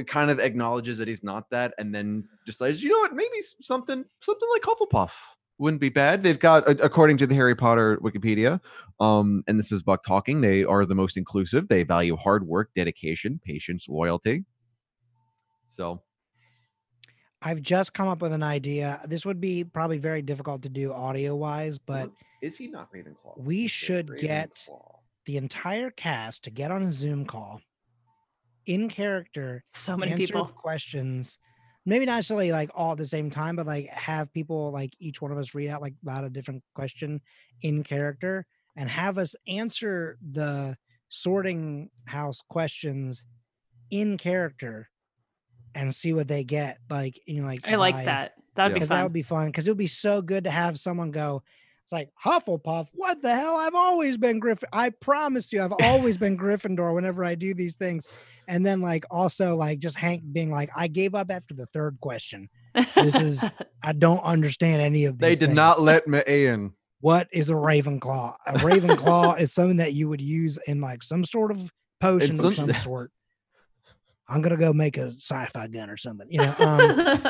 kind 0.07 0.31
of 0.31 0.39
acknowledges 0.39 0.97
that 0.97 1.07
he's 1.07 1.23
not 1.23 1.49
that, 1.49 1.73
and 1.77 1.93
then 1.93 2.27
decides 2.45 2.81
you 2.81 2.89
know 2.89 2.99
what 2.99 3.13
maybe 3.13 3.41
something 3.61 4.03
something 4.21 4.49
like 4.53 4.61
Hufflepuff 4.63 5.11
wouldn't 5.57 5.81
be 5.81 5.89
bad. 5.89 6.23
They've 6.23 6.39
got 6.39 6.67
according 6.81 7.17
to 7.19 7.27
the 7.27 7.35
Harry 7.35 7.55
Potter 7.55 7.99
Wikipedia, 8.03 8.59
um, 8.99 9.43
and 9.47 9.59
this 9.59 9.71
is 9.71 9.83
Buck 9.83 10.03
talking. 10.03 10.41
They 10.41 10.63
are 10.63 10.85
the 10.85 10.95
most 10.95 11.17
inclusive. 11.17 11.67
They 11.67 11.83
value 11.83 12.15
hard 12.15 12.47
work, 12.47 12.71
dedication, 12.75 13.39
patience, 13.45 13.87
loyalty. 13.87 14.43
So 15.67 16.01
I've 17.41 17.61
just 17.61 17.93
come 17.93 18.07
up 18.07 18.21
with 18.21 18.33
an 18.33 18.43
idea. 18.43 19.01
This 19.07 19.25
would 19.25 19.39
be 19.39 19.63
probably 19.63 19.97
very 19.97 20.21
difficult 20.21 20.63
to 20.63 20.69
do 20.69 20.93
audio 20.93 21.35
wise, 21.35 21.77
but 21.77 22.11
is 22.41 22.57
he 22.57 22.67
not 22.67 22.91
Ravenclaw? 22.93 23.37
we 23.37 23.67
should 23.67 24.17
get- 24.17 24.67
the 25.27 25.37
entire 25.37 25.91
cast 25.91 26.43
to 26.43 26.49
get 26.49 26.71
on 26.71 26.81
a 26.81 26.91
Zoom 26.91 27.25
call 27.25 27.61
in 28.65 28.89
character 28.89 29.63
So 29.69 29.97
many 29.97 30.15
people. 30.15 30.45
questions 30.45 31.39
maybe 31.85 32.05
not 32.05 32.15
necessarily 32.17 32.51
like 32.51 32.69
all 32.75 32.91
at 32.91 32.97
the 32.99 33.05
same 33.05 33.29
time 33.29 33.55
but 33.55 33.65
like 33.65 33.87
have 33.87 34.31
people 34.33 34.71
like 34.71 34.93
each 34.99 35.21
one 35.21 35.31
of 35.31 35.37
us 35.37 35.55
read 35.55 35.69
out 35.69 35.81
like 35.81 35.95
about 36.03 36.23
a 36.23 36.29
different 36.29 36.63
question 36.75 37.19
in 37.63 37.81
character 37.83 38.45
and 38.77 38.87
have 38.89 39.17
us 39.17 39.35
answer 39.47 40.17
the 40.31 40.77
sorting 41.09 41.89
house 42.05 42.41
questions 42.49 43.25
in 43.89 44.17
character 44.17 44.89
and 45.75 45.93
see 45.93 46.13
what 46.13 46.27
they 46.27 46.43
get 46.43 46.77
like 46.89 47.19
you 47.25 47.41
know 47.41 47.47
like 47.47 47.59
I 47.67 47.75
like 47.75 47.95
by- 47.95 48.05
that. 48.05 48.31
That'd 48.53 48.71
Yeah. 48.71 48.73
be 48.73 48.73
because 48.75 48.89
that 48.89 49.03
would 49.03 49.13
be 49.13 49.23
fun 49.23 49.47
because 49.47 49.67
it 49.67 49.71
would 49.71 49.77
be 49.77 49.87
so 49.87 50.21
good 50.21 50.43
to 50.43 50.51
have 50.51 50.77
someone 50.77 51.09
go 51.11 51.41
it's 51.83 51.91
like 51.91 52.09
hufflepuff 52.23 52.87
what 52.93 53.21
the 53.21 53.33
hell? 53.35 53.55
I've 53.57 53.75
always 53.75 54.17
been 54.17 54.39
griffin 54.39 54.69
i 54.71 54.89
promise 54.89 55.51
you 55.51 55.61
i've 55.61 55.73
always 55.81 56.17
been 56.17 56.37
gryffindor 56.37 56.93
whenever 56.93 57.23
i 57.23 57.35
do 57.35 57.53
these 57.53 57.75
things. 57.75 58.07
And 58.47 58.65
then 58.65 58.81
like 58.81 59.05
also 59.11 59.55
like 59.55 59.79
just 59.79 59.97
hank 59.97 60.23
being 60.31 60.51
like 60.51 60.69
i 60.75 60.87
gave 60.87 61.15
up 61.15 61.31
after 61.31 61.53
the 61.53 61.65
third 61.67 61.97
question. 62.01 62.49
This 62.95 63.15
is- 63.15 63.43
i 63.83 63.93
don't 63.93 64.23
understand 64.23 64.81
any 64.81 65.05
of 65.05 65.17
this. 65.17 65.25
They 65.39 65.45
these 65.45 65.49
did 65.49 65.55
not 65.55 65.81
let 65.81 66.07
me 66.07 66.21
in. 66.27 66.73
what 66.99 67.27
is 67.31 67.49
a 67.49 67.53
ravenclaw? 67.53 68.35
A 68.47 68.53
ravenclaw 68.59 69.39
is 69.39 69.51
something 69.53 69.77
that 69.77 69.93
you 69.93 70.07
would 70.09 70.21
use 70.21 70.59
in 70.67 70.81
like 70.81 71.01
some 71.03 71.23
sort 71.23 71.51
of 71.51 71.71
potion 71.99 72.31
of 72.35 72.53
some- 72.53 72.67
some 72.67 72.73
sort. 72.85 73.11
I'm 74.29 74.41
gonna 74.41 74.55
go 74.57 74.71
make 74.71 74.97
a 74.97 75.11
sci-fi 75.17 75.67
gun 75.67 75.89
or 75.89 75.97
something 75.97 76.27
you 76.31 76.37
know 76.39 76.55
um 76.59 77.21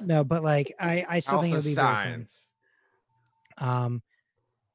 no 0.06 0.24
but 0.24 0.42
like 0.42 0.72
i 0.80 1.04
i 1.08 1.20
still 1.20 1.40
think 1.40 1.52
it 1.52 1.56
would 1.56 1.64
be 1.64 1.74
very 1.74 1.86
fun 1.96 2.26
Um, 3.58 4.02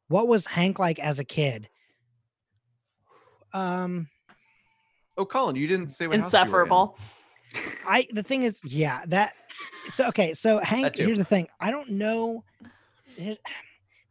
what 0.08 0.28
was 0.28 0.46
Hank 0.46 0.80
like 0.80 1.00
as 1.00 1.20
a 1.20 1.26
kid? 1.26 1.70
Um, 3.54 4.08
Oh, 5.20 5.26
Colin, 5.26 5.56
you 5.56 5.66
didn't 5.68 5.88
say 5.90 6.06
what 6.06 6.16
house 6.20 6.32
you 6.32 6.38
were 6.38 6.44
in. 6.44 6.46
Insufferable. 6.46 6.98
I 7.88 8.06
the 8.12 8.22
thing 8.22 8.44
is, 8.44 8.62
yeah, 8.64 9.02
that. 9.08 9.34
So 9.92 10.08
okay, 10.10 10.34
so 10.36 10.60
Hank. 10.60 10.96
Here's 10.96 11.18
the 11.18 11.24
thing. 11.26 11.48
I 11.60 11.72
don't 11.72 11.92
know. 11.92 12.44
here- 13.16 13.38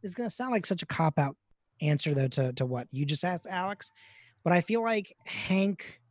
This 0.03 0.11
is 0.11 0.15
gonna 0.15 0.29
sound 0.29 0.51
like 0.51 0.65
such 0.67 0.83
a 0.83 0.85
cop 0.85 1.17
out 1.17 1.35
answer 1.81 2.13
though 2.13 2.27
to 2.27 2.53
to 2.53 2.65
what 2.65 2.87
you 2.91 3.05
just 3.05 3.23
asked, 3.23 3.47
Alex, 3.49 3.89
but 4.43 4.51
I 4.53 4.61
feel 4.61 4.81
like 4.83 5.11
Hank 5.25 6.01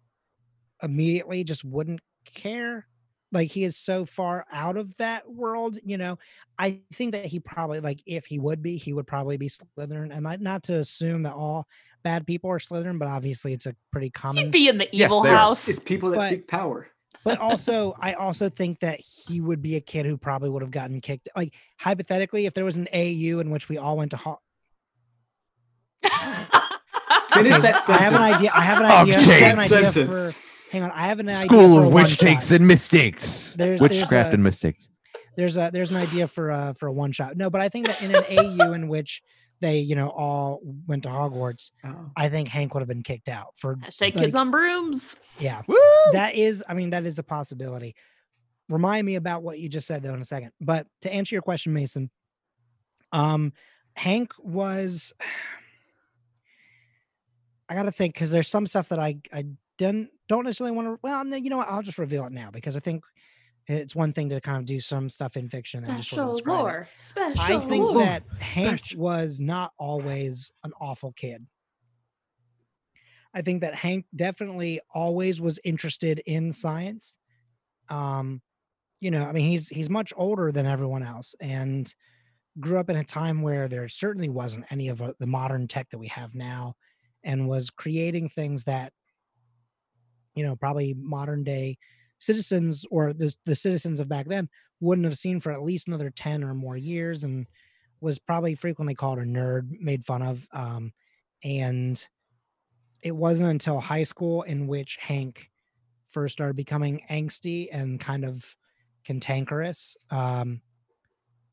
immediately 0.82 1.44
just 1.44 1.64
wouldn't 1.64 2.00
care. 2.24 2.86
Like 3.32 3.50
he 3.50 3.64
is 3.64 3.76
so 3.76 4.04
far 4.06 4.46
out 4.52 4.76
of 4.76 4.96
that 4.96 5.28
world, 5.30 5.78
you 5.84 5.98
know. 5.98 6.18
I 6.58 6.80
think 6.94 7.12
that 7.12 7.24
he 7.26 7.40
probably 7.40 7.80
like 7.80 8.00
if 8.06 8.24
he 8.26 8.38
would 8.38 8.62
be, 8.62 8.76
he 8.76 8.92
would 8.92 9.06
probably 9.06 9.36
be 9.36 9.48
Slytherin, 9.48 10.14
and 10.14 10.24
like 10.24 10.40
not 10.40 10.62
to 10.64 10.74
assume 10.74 11.24
that 11.24 11.34
all 11.34 11.66
bad 12.04 12.26
people 12.26 12.50
are 12.50 12.58
Slytherin, 12.58 12.98
but 12.98 13.08
obviously 13.08 13.52
it's 13.52 13.66
a 13.66 13.74
pretty 13.90 14.10
common 14.10 14.44
He'd 14.44 14.52
be 14.52 14.68
in 14.68 14.78
the 14.78 14.88
evil 14.94 15.22
they 15.22 15.30
are. 15.30 15.36
house. 15.38 15.68
It's 15.68 15.80
people 15.80 16.10
that 16.10 16.16
But- 16.16 16.28
seek 16.30 16.46
power. 16.48 16.88
but 17.24 17.38
also 17.40 17.94
I 18.00 18.12
also 18.14 18.48
think 18.48 18.78
that 18.80 19.00
he 19.00 19.40
would 19.40 19.60
be 19.60 19.74
a 19.74 19.80
kid 19.80 20.06
who 20.06 20.16
probably 20.16 20.48
would 20.48 20.62
have 20.62 20.70
gotten 20.70 21.00
kicked. 21.00 21.28
Like 21.34 21.52
hypothetically, 21.80 22.46
if 22.46 22.54
there 22.54 22.64
was 22.64 22.76
an 22.76 22.86
AU 22.94 23.40
in 23.40 23.50
which 23.50 23.68
we 23.68 23.76
all 23.76 23.96
went 23.96 24.12
to 24.12 24.16
ho- 24.18 24.40
Finish 27.32 27.52
Okay, 27.54 27.60
that 27.62 27.80
sentence. 27.82 27.88
I 27.90 27.96
have 27.98 28.14
an 28.14 28.22
idea. 28.22 28.50
I 28.54 28.60
have 28.60 28.78
an 28.80 28.86
idea. 28.86 29.16
I 29.16 29.20
Okay. 29.20 29.40
have 29.40 29.52
an 29.54 29.64
idea 29.64 29.78
for, 29.78 29.90
Sentence. 29.92 30.42
Hang 30.72 30.82
on. 30.82 30.90
I 30.92 31.06
have 31.08 31.20
an 31.20 31.28
idea. 31.28 31.40
School 31.42 31.76
for 31.76 31.80
of 31.86 31.92
one 31.92 32.02
witch 32.04 32.18
takes 32.18 32.50
and 32.50 32.66
mistakes. 32.66 33.52
There's- 33.54 33.80
there's 33.80 34.00
Witchcraft 34.00 34.30
a- 34.30 34.34
and 34.34 34.42
mistakes. 34.42 34.88
There's 35.36 35.56
a 35.56 35.70
there's 35.72 35.90
an 35.90 35.96
idea 35.96 36.26
for 36.28 36.50
uh 36.50 36.72
for 36.74 36.86
a 36.86 36.92
one 36.92 37.12
shot. 37.12 37.36
No, 37.36 37.50
but 37.50 37.60
I 37.60 37.68
think 37.68 37.86
that 37.88 38.02
in 38.02 38.14
an 38.14 38.24
AU 38.60 38.72
in 38.72 38.88
which 38.88 39.22
they 39.60 39.78
you 39.78 39.94
know 39.94 40.08
all 40.08 40.60
went 40.86 41.02
to 41.04 41.08
Hogwarts, 41.10 41.72
Oh. 41.84 42.10
I 42.16 42.28
think 42.30 42.48
Hank 42.48 42.72
would 42.74 42.80
have 42.80 42.88
been 42.88 43.02
kicked 43.02 43.28
out 43.28 43.52
for 43.56 43.76
Hashtag 43.76 44.00
like- 44.00 44.16
kids 44.16 44.36
on 44.36 44.50
brooms. 44.50 45.16
yeah. 45.38 45.62
Woo! 45.66 45.76
that 46.12 46.34
is 46.36 46.62
i 46.68 46.74
mean 46.74 46.90
that 46.90 47.04
is 47.04 47.18
a 47.18 47.22
possibility 47.22 47.94
remind 48.68 49.04
me 49.06 49.16
about 49.16 49.42
what 49.42 49.58
you 49.58 49.68
just 49.68 49.86
said 49.86 50.02
though 50.02 50.14
in 50.14 50.20
a 50.20 50.24
second 50.24 50.52
but 50.60 50.86
to 51.02 51.12
answer 51.12 51.34
your 51.34 51.42
question 51.42 51.72
mason 51.72 52.10
um 53.12 53.52
hank 53.96 54.32
was 54.38 55.12
i 57.68 57.74
gotta 57.74 57.92
think 57.92 58.14
because 58.14 58.30
there's 58.30 58.48
some 58.48 58.66
stuff 58.66 58.88
that 58.88 58.98
i 58.98 59.16
i 59.32 59.44
didn't 59.78 60.10
don't 60.28 60.44
necessarily 60.44 60.74
want 60.74 60.88
to 60.88 60.98
well 61.02 61.24
no, 61.24 61.36
you 61.36 61.50
know 61.50 61.58
what 61.58 61.68
i'll 61.68 61.82
just 61.82 61.98
reveal 61.98 62.24
it 62.24 62.32
now 62.32 62.50
because 62.50 62.76
i 62.76 62.80
think 62.80 63.02
it's 63.68 63.96
one 63.96 64.12
thing 64.12 64.28
to 64.28 64.40
kind 64.40 64.58
of 64.58 64.64
do 64.64 64.80
some 64.80 65.10
stuff 65.10 65.36
in 65.36 65.48
fiction 65.48 65.84
and 65.84 65.96
just 65.96 66.10
sort 66.10 66.28
of 66.28 66.34
Special 66.36 66.64
describe 66.64 66.82
it. 66.82 66.88
Special 66.98 67.40
I 67.40 67.58
think 67.58 67.84
lore. 67.84 67.98
that 67.98 68.22
Hank 68.38 68.78
Special. 68.78 69.00
was 69.00 69.40
not 69.40 69.72
always 69.78 70.52
an 70.62 70.72
awful 70.80 71.12
kid. 71.12 71.46
I 73.34 73.42
think 73.42 73.60
that 73.60 73.74
Hank 73.74 74.06
definitely 74.14 74.80
always 74.94 75.40
was 75.40 75.58
interested 75.64 76.22
in 76.26 76.52
science. 76.52 77.18
Um, 77.90 78.40
you 79.00 79.10
know, 79.10 79.24
I 79.24 79.32
mean, 79.32 79.48
he's 79.48 79.68
he's 79.68 79.90
much 79.90 80.12
older 80.16 80.50
than 80.50 80.64
everyone 80.64 81.02
else, 81.02 81.34
and 81.40 81.92
grew 82.58 82.78
up 82.78 82.88
in 82.88 82.96
a 82.96 83.04
time 83.04 83.42
where 83.42 83.68
there 83.68 83.86
certainly 83.88 84.30
wasn't 84.30 84.64
any 84.70 84.88
of 84.88 85.02
uh, 85.02 85.12
the 85.18 85.26
modern 85.26 85.68
tech 85.68 85.90
that 85.90 85.98
we 85.98 86.06
have 86.06 86.34
now, 86.34 86.74
and 87.24 87.46
was 87.46 87.68
creating 87.68 88.28
things 88.30 88.64
that, 88.64 88.92
you 90.36 90.44
know, 90.44 90.54
probably 90.54 90.94
modern 90.94 91.42
day 91.42 91.78
citizens 92.18 92.86
or 92.90 93.12
the, 93.12 93.34
the 93.44 93.54
citizens 93.54 93.98
of 93.98 94.08
back 94.08 94.26
then 94.28 94.48
wouldn't 94.80 95.06
have 95.06 95.18
seen 95.18 95.40
for 95.40 95.50
at 95.50 95.62
least 95.62 95.88
another 95.88 96.10
10 96.10 96.44
or 96.44 96.54
more 96.54 96.76
years 96.76 97.24
and 97.24 97.46
was 98.00 98.18
probably 98.18 98.54
frequently 98.54 98.94
called 98.94 99.18
a 99.18 99.24
nerd 99.24 99.68
made 99.80 100.04
fun 100.04 100.22
of 100.22 100.46
um, 100.52 100.92
and 101.42 102.08
it 103.02 103.14
wasn't 103.14 103.50
until 103.50 103.80
high 103.80 104.02
school 104.02 104.42
in 104.42 104.66
which 104.66 104.98
hank 105.00 105.50
first 106.08 106.34
started 106.34 106.56
becoming 106.56 107.00
angsty 107.10 107.68
and 107.72 108.00
kind 108.00 108.24
of 108.24 108.56
cantankerous 109.04 109.96
um, 110.10 110.60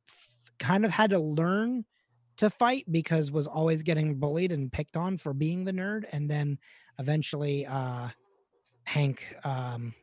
f- 0.08 0.52
kind 0.60 0.86
of 0.86 0.92
had 0.92 1.10
to 1.10 1.20
learn 1.20 1.86
to 2.38 2.50
fight 2.50 2.86
because 2.92 3.32
was 3.32 3.48
always 3.48 3.84
getting 3.84 4.20
bullied 4.20 4.52
and 4.52 4.72
picked 4.72 4.98
on 4.98 5.18
for 5.18 5.34
being 5.34 5.64
the 5.64 5.72
nerd 5.72 6.04
and 6.12 6.30
then 6.30 6.58
eventually 7.00 7.66
uh 7.66 8.10
hank 8.86 9.36
um 9.44 9.94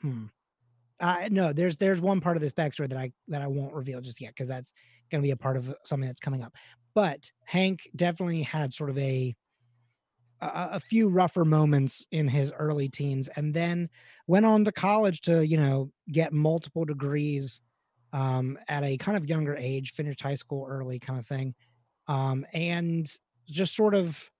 hmm. 0.00 0.24
Uh 0.98 1.28
no 1.30 1.52
there's 1.52 1.76
there's 1.76 2.00
one 2.00 2.20
part 2.20 2.36
of 2.36 2.42
this 2.42 2.52
backstory 2.52 2.88
that 2.88 2.98
i 2.98 3.12
that 3.28 3.42
i 3.42 3.46
won't 3.46 3.74
reveal 3.74 4.00
just 4.00 4.20
yet 4.20 4.30
because 4.30 4.48
that's 4.48 4.72
going 5.10 5.22
to 5.22 5.26
be 5.26 5.32
a 5.32 5.36
part 5.36 5.56
of 5.56 5.74
something 5.84 6.08
that's 6.08 6.20
coming 6.20 6.42
up. 6.42 6.54
But 6.94 7.30
hank 7.44 7.88
definitely 7.94 8.42
had 8.42 8.72
sort 8.72 8.90
of 8.90 8.98
a 8.98 9.34
a, 10.40 10.68
a 10.72 10.80
few 10.80 11.08
rougher 11.08 11.44
moments 11.44 12.06
in 12.10 12.28
his 12.28 12.52
early 12.58 12.88
teens 12.88 13.28
and 13.36 13.54
then 13.54 13.88
went 14.26 14.44
on 14.44 14.64
to 14.64 14.72
college 14.72 15.22
to 15.22 15.46
you 15.46 15.56
know 15.56 15.90
get 16.10 16.32
multiple 16.32 16.84
degrees 16.84 17.62
um, 18.12 18.58
at 18.68 18.82
a 18.82 18.96
kind 18.96 19.16
of 19.16 19.28
younger 19.28 19.56
age, 19.56 19.92
finished 19.92 20.22
high 20.22 20.34
school 20.34 20.66
early, 20.68 20.98
kind 20.98 21.18
of 21.18 21.26
thing, 21.26 21.54
um, 22.08 22.46
and 22.52 23.06
just 23.46 23.74
sort 23.76 23.94
of 23.94 24.30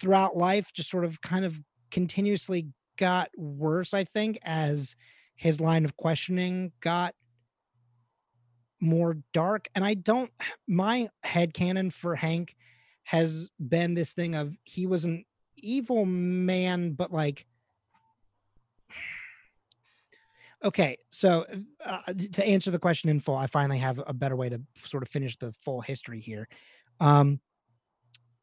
throughout 0.00 0.36
life, 0.36 0.72
just 0.72 0.90
sort 0.90 1.04
of 1.04 1.20
kind 1.20 1.44
of 1.44 1.60
continuously 1.90 2.68
got 2.96 3.30
worse. 3.36 3.94
I 3.94 4.04
think 4.04 4.38
as 4.42 4.96
his 5.36 5.60
line 5.60 5.84
of 5.84 5.96
questioning 5.96 6.72
got 6.80 7.14
more 8.80 9.18
dark, 9.32 9.68
and 9.74 9.84
I 9.84 9.94
don't. 9.94 10.30
My 10.68 11.08
head 11.22 11.54
canon 11.54 11.90
for 11.90 12.14
Hank 12.14 12.54
has 13.04 13.50
been 13.58 13.94
this 13.94 14.12
thing 14.12 14.34
of 14.34 14.56
he 14.64 14.86
was 14.86 15.04
an 15.04 15.24
evil 15.56 16.04
man, 16.04 16.92
but 16.92 17.12
like 17.12 17.46
Okay, 20.64 20.96
so 21.10 21.46
uh, 21.84 22.00
to 22.32 22.44
answer 22.44 22.72
the 22.72 22.80
question 22.80 23.10
in 23.10 23.20
full, 23.20 23.36
I 23.36 23.46
finally 23.46 23.78
have 23.78 24.02
a 24.04 24.12
better 24.12 24.34
way 24.34 24.48
to 24.48 24.60
sort 24.74 25.04
of 25.04 25.08
finish 25.08 25.36
the 25.36 25.52
full 25.52 25.80
history 25.80 26.18
here. 26.18 26.48
Um, 26.98 27.38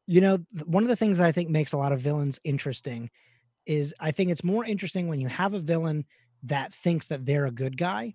you 0.06 0.20
know, 0.20 0.38
one 0.64 0.82
of 0.82 0.88
the 0.88 0.96
things 0.96 1.20
I 1.20 1.32
think 1.32 1.50
makes 1.50 1.72
a 1.72 1.78
lot 1.78 1.92
of 1.92 2.00
villains 2.00 2.38
interesting 2.44 3.10
is 3.66 3.94
I 4.00 4.12
think 4.12 4.30
it's 4.30 4.44
more 4.44 4.64
interesting 4.64 5.08
when 5.08 5.20
you 5.20 5.28
have 5.28 5.54
a 5.54 5.58
villain 5.58 6.04
that 6.44 6.72
thinks 6.72 7.08
that 7.08 7.26
they're 7.26 7.46
a 7.46 7.50
good 7.50 7.76
guy, 7.76 8.14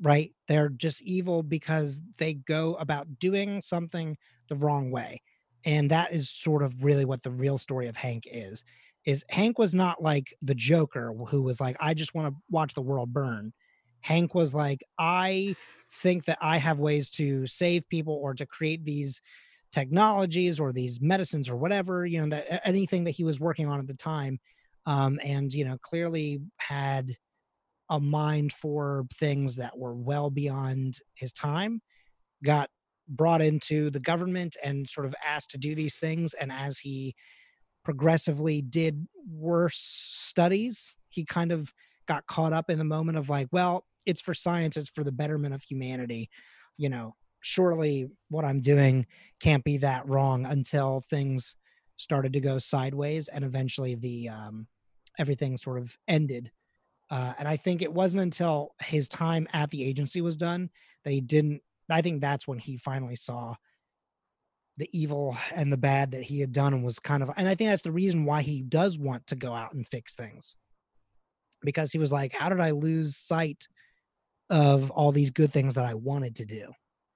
right? 0.00 0.32
They're 0.46 0.68
just 0.68 1.02
evil 1.02 1.42
because 1.42 2.02
they 2.18 2.34
go 2.34 2.74
about 2.74 3.18
doing 3.18 3.60
something 3.60 4.16
the 4.48 4.54
wrong 4.54 4.90
way. 4.90 5.22
And 5.64 5.90
that 5.90 6.12
is 6.12 6.30
sort 6.30 6.62
of 6.62 6.84
really 6.84 7.04
what 7.04 7.22
the 7.22 7.30
real 7.30 7.58
story 7.58 7.88
of 7.88 7.96
Hank 7.96 8.24
is 8.30 8.64
is 9.04 9.24
Hank 9.30 9.58
was 9.58 9.74
not 9.74 10.02
like 10.02 10.32
the 10.42 10.54
Joker 10.54 11.12
who 11.28 11.42
was 11.42 11.60
like, 11.60 11.76
I 11.80 11.94
just 11.94 12.14
want 12.14 12.28
to 12.28 12.40
watch 12.50 12.74
the 12.74 12.82
world 12.82 13.12
burn. 13.12 13.52
Hank 14.00 14.34
was 14.34 14.54
like, 14.54 14.84
I 14.98 15.56
think 15.90 16.24
that 16.26 16.38
I 16.40 16.58
have 16.58 16.80
ways 16.80 17.10
to 17.10 17.46
save 17.46 17.88
people 17.88 18.14
or 18.14 18.34
to 18.34 18.46
create 18.46 18.84
these 18.84 19.20
technologies 19.72 20.60
or 20.60 20.72
these 20.72 21.00
medicines 21.00 21.48
or 21.48 21.56
whatever, 21.56 22.06
you 22.06 22.20
know, 22.20 22.28
that 22.28 22.66
anything 22.66 23.04
that 23.04 23.12
he 23.12 23.24
was 23.24 23.40
working 23.40 23.68
on 23.68 23.78
at 23.80 23.86
the 23.86 23.94
time. 23.94 24.38
Um, 24.84 25.20
and, 25.22 25.52
you 25.52 25.64
know, 25.64 25.78
clearly 25.82 26.40
had 26.58 27.12
a 27.88 28.00
mind 28.00 28.52
for 28.52 29.04
things 29.14 29.56
that 29.56 29.78
were 29.78 29.94
well 29.94 30.30
beyond 30.30 30.98
his 31.14 31.32
time, 31.32 31.80
got 32.44 32.68
brought 33.08 33.42
into 33.42 33.90
the 33.90 34.00
government 34.00 34.56
and 34.64 34.88
sort 34.88 35.06
of 35.06 35.14
asked 35.24 35.50
to 35.50 35.58
do 35.58 35.74
these 35.74 35.98
things. 35.98 36.34
And 36.34 36.50
as 36.50 36.78
he 36.78 37.14
progressively 37.84 38.62
did 38.62 39.06
worse 39.28 39.76
studies. 39.76 40.94
He 41.08 41.24
kind 41.24 41.52
of 41.52 41.72
got 42.06 42.26
caught 42.26 42.52
up 42.52 42.70
in 42.70 42.78
the 42.78 42.84
moment 42.84 43.18
of 43.18 43.28
like, 43.28 43.48
well, 43.52 43.84
it's 44.06 44.22
for 44.22 44.34
science, 44.34 44.76
it's 44.76 44.90
for 44.90 45.04
the 45.04 45.12
betterment 45.12 45.54
of 45.54 45.62
humanity. 45.62 46.28
You 46.76 46.88
know, 46.88 47.14
surely 47.42 48.08
what 48.30 48.44
I'm 48.44 48.60
doing 48.60 49.06
can't 49.40 49.64
be 49.64 49.76
that 49.78 50.08
wrong 50.08 50.46
until 50.46 51.00
things 51.02 51.56
started 51.96 52.32
to 52.32 52.40
go 52.40 52.58
sideways 52.58 53.28
and 53.28 53.44
eventually 53.44 53.94
the 53.94 54.30
um, 54.30 54.66
everything 55.18 55.56
sort 55.56 55.78
of 55.78 55.96
ended. 56.08 56.50
Uh, 57.10 57.34
and 57.38 57.46
I 57.46 57.56
think 57.56 57.82
it 57.82 57.92
wasn't 57.92 58.22
until 58.22 58.74
his 58.82 59.06
time 59.08 59.46
at 59.52 59.70
the 59.70 59.84
agency 59.84 60.20
was 60.20 60.36
done 60.36 60.70
that 61.04 61.10
he 61.10 61.20
didn't. 61.20 61.60
I 61.90 62.00
think 62.00 62.22
that's 62.22 62.48
when 62.48 62.58
he 62.58 62.76
finally 62.76 63.16
saw 63.16 63.54
the 64.78 64.88
evil 64.98 65.36
and 65.54 65.70
the 65.70 65.76
bad 65.76 66.12
that 66.12 66.22
he 66.22 66.40
had 66.40 66.52
done 66.52 66.72
and 66.72 66.82
was 66.82 66.98
kind 66.98 67.22
of 67.22 67.30
and 67.36 67.46
I 67.46 67.54
think 67.54 67.68
that's 67.68 67.82
the 67.82 67.92
reason 67.92 68.24
why 68.24 68.40
he 68.40 68.62
does 68.62 68.98
want 68.98 69.26
to 69.26 69.36
go 69.36 69.52
out 69.52 69.74
and 69.74 69.86
fix 69.86 70.16
things. 70.16 70.56
Because 71.60 71.92
he 71.92 71.98
was 71.98 72.12
like, 72.12 72.32
how 72.32 72.48
did 72.48 72.60
I 72.60 72.70
lose 72.70 73.16
sight 73.16 73.68
of 74.50 74.90
all 74.90 75.12
these 75.12 75.30
good 75.30 75.52
things 75.52 75.74
that 75.74 75.84
I 75.84 75.94
wanted 75.94 76.36
to 76.36 76.46
do? 76.46 76.72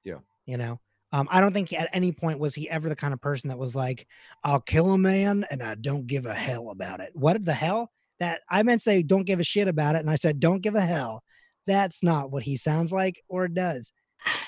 Yeah. 0.06 0.18
You 0.46 0.56
know? 0.56 0.80
Um, 1.12 1.28
I 1.30 1.40
don't 1.40 1.52
think 1.52 1.72
at 1.72 1.88
any 1.92 2.12
point 2.12 2.38
was 2.38 2.54
he 2.54 2.68
ever 2.70 2.88
the 2.88 2.96
kind 2.96 3.12
of 3.14 3.20
person 3.20 3.48
that 3.48 3.58
was 3.58 3.76
like, 3.76 4.06
I'll 4.44 4.60
kill 4.60 4.92
a 4.92 4.98
man 4.98 5.44
and 5.50 5.62
I 5.62 5.74
don't 5.74 6.06
give 6.06 6.26
a 6.26 6.34
hell 6.34 6.70
about 6.70 7.00
it. 7.00 7.10
What 7.14 7.44
the 7.44 7.52
hell? 7.52 7.90
That 8.18 8.40
I 8.50 8.62
meant 8.62 8.80
to 8.80 8.84
say 8.84 9.02
don't 9.02 9.24
give 9.24 9.40
a 9.40 9.44
shit 9.44 9.68
about 9.68 9.94
it. 9.94 9.98
And 10.00 10.10
I 10.10 10.14
said, 10.16 10.40
don't 10.40 10.62
give 10.62 10.74
a 10.74 10.80
hell. 10.80 11.22
That's 11.66 12.02
not 12.02 12.30
what 12.30 12.42
he 12.44 12.56
sounds 12.56 12.92
like 12.92 13.22
or 13.28 13.46
does. 13.48 13.92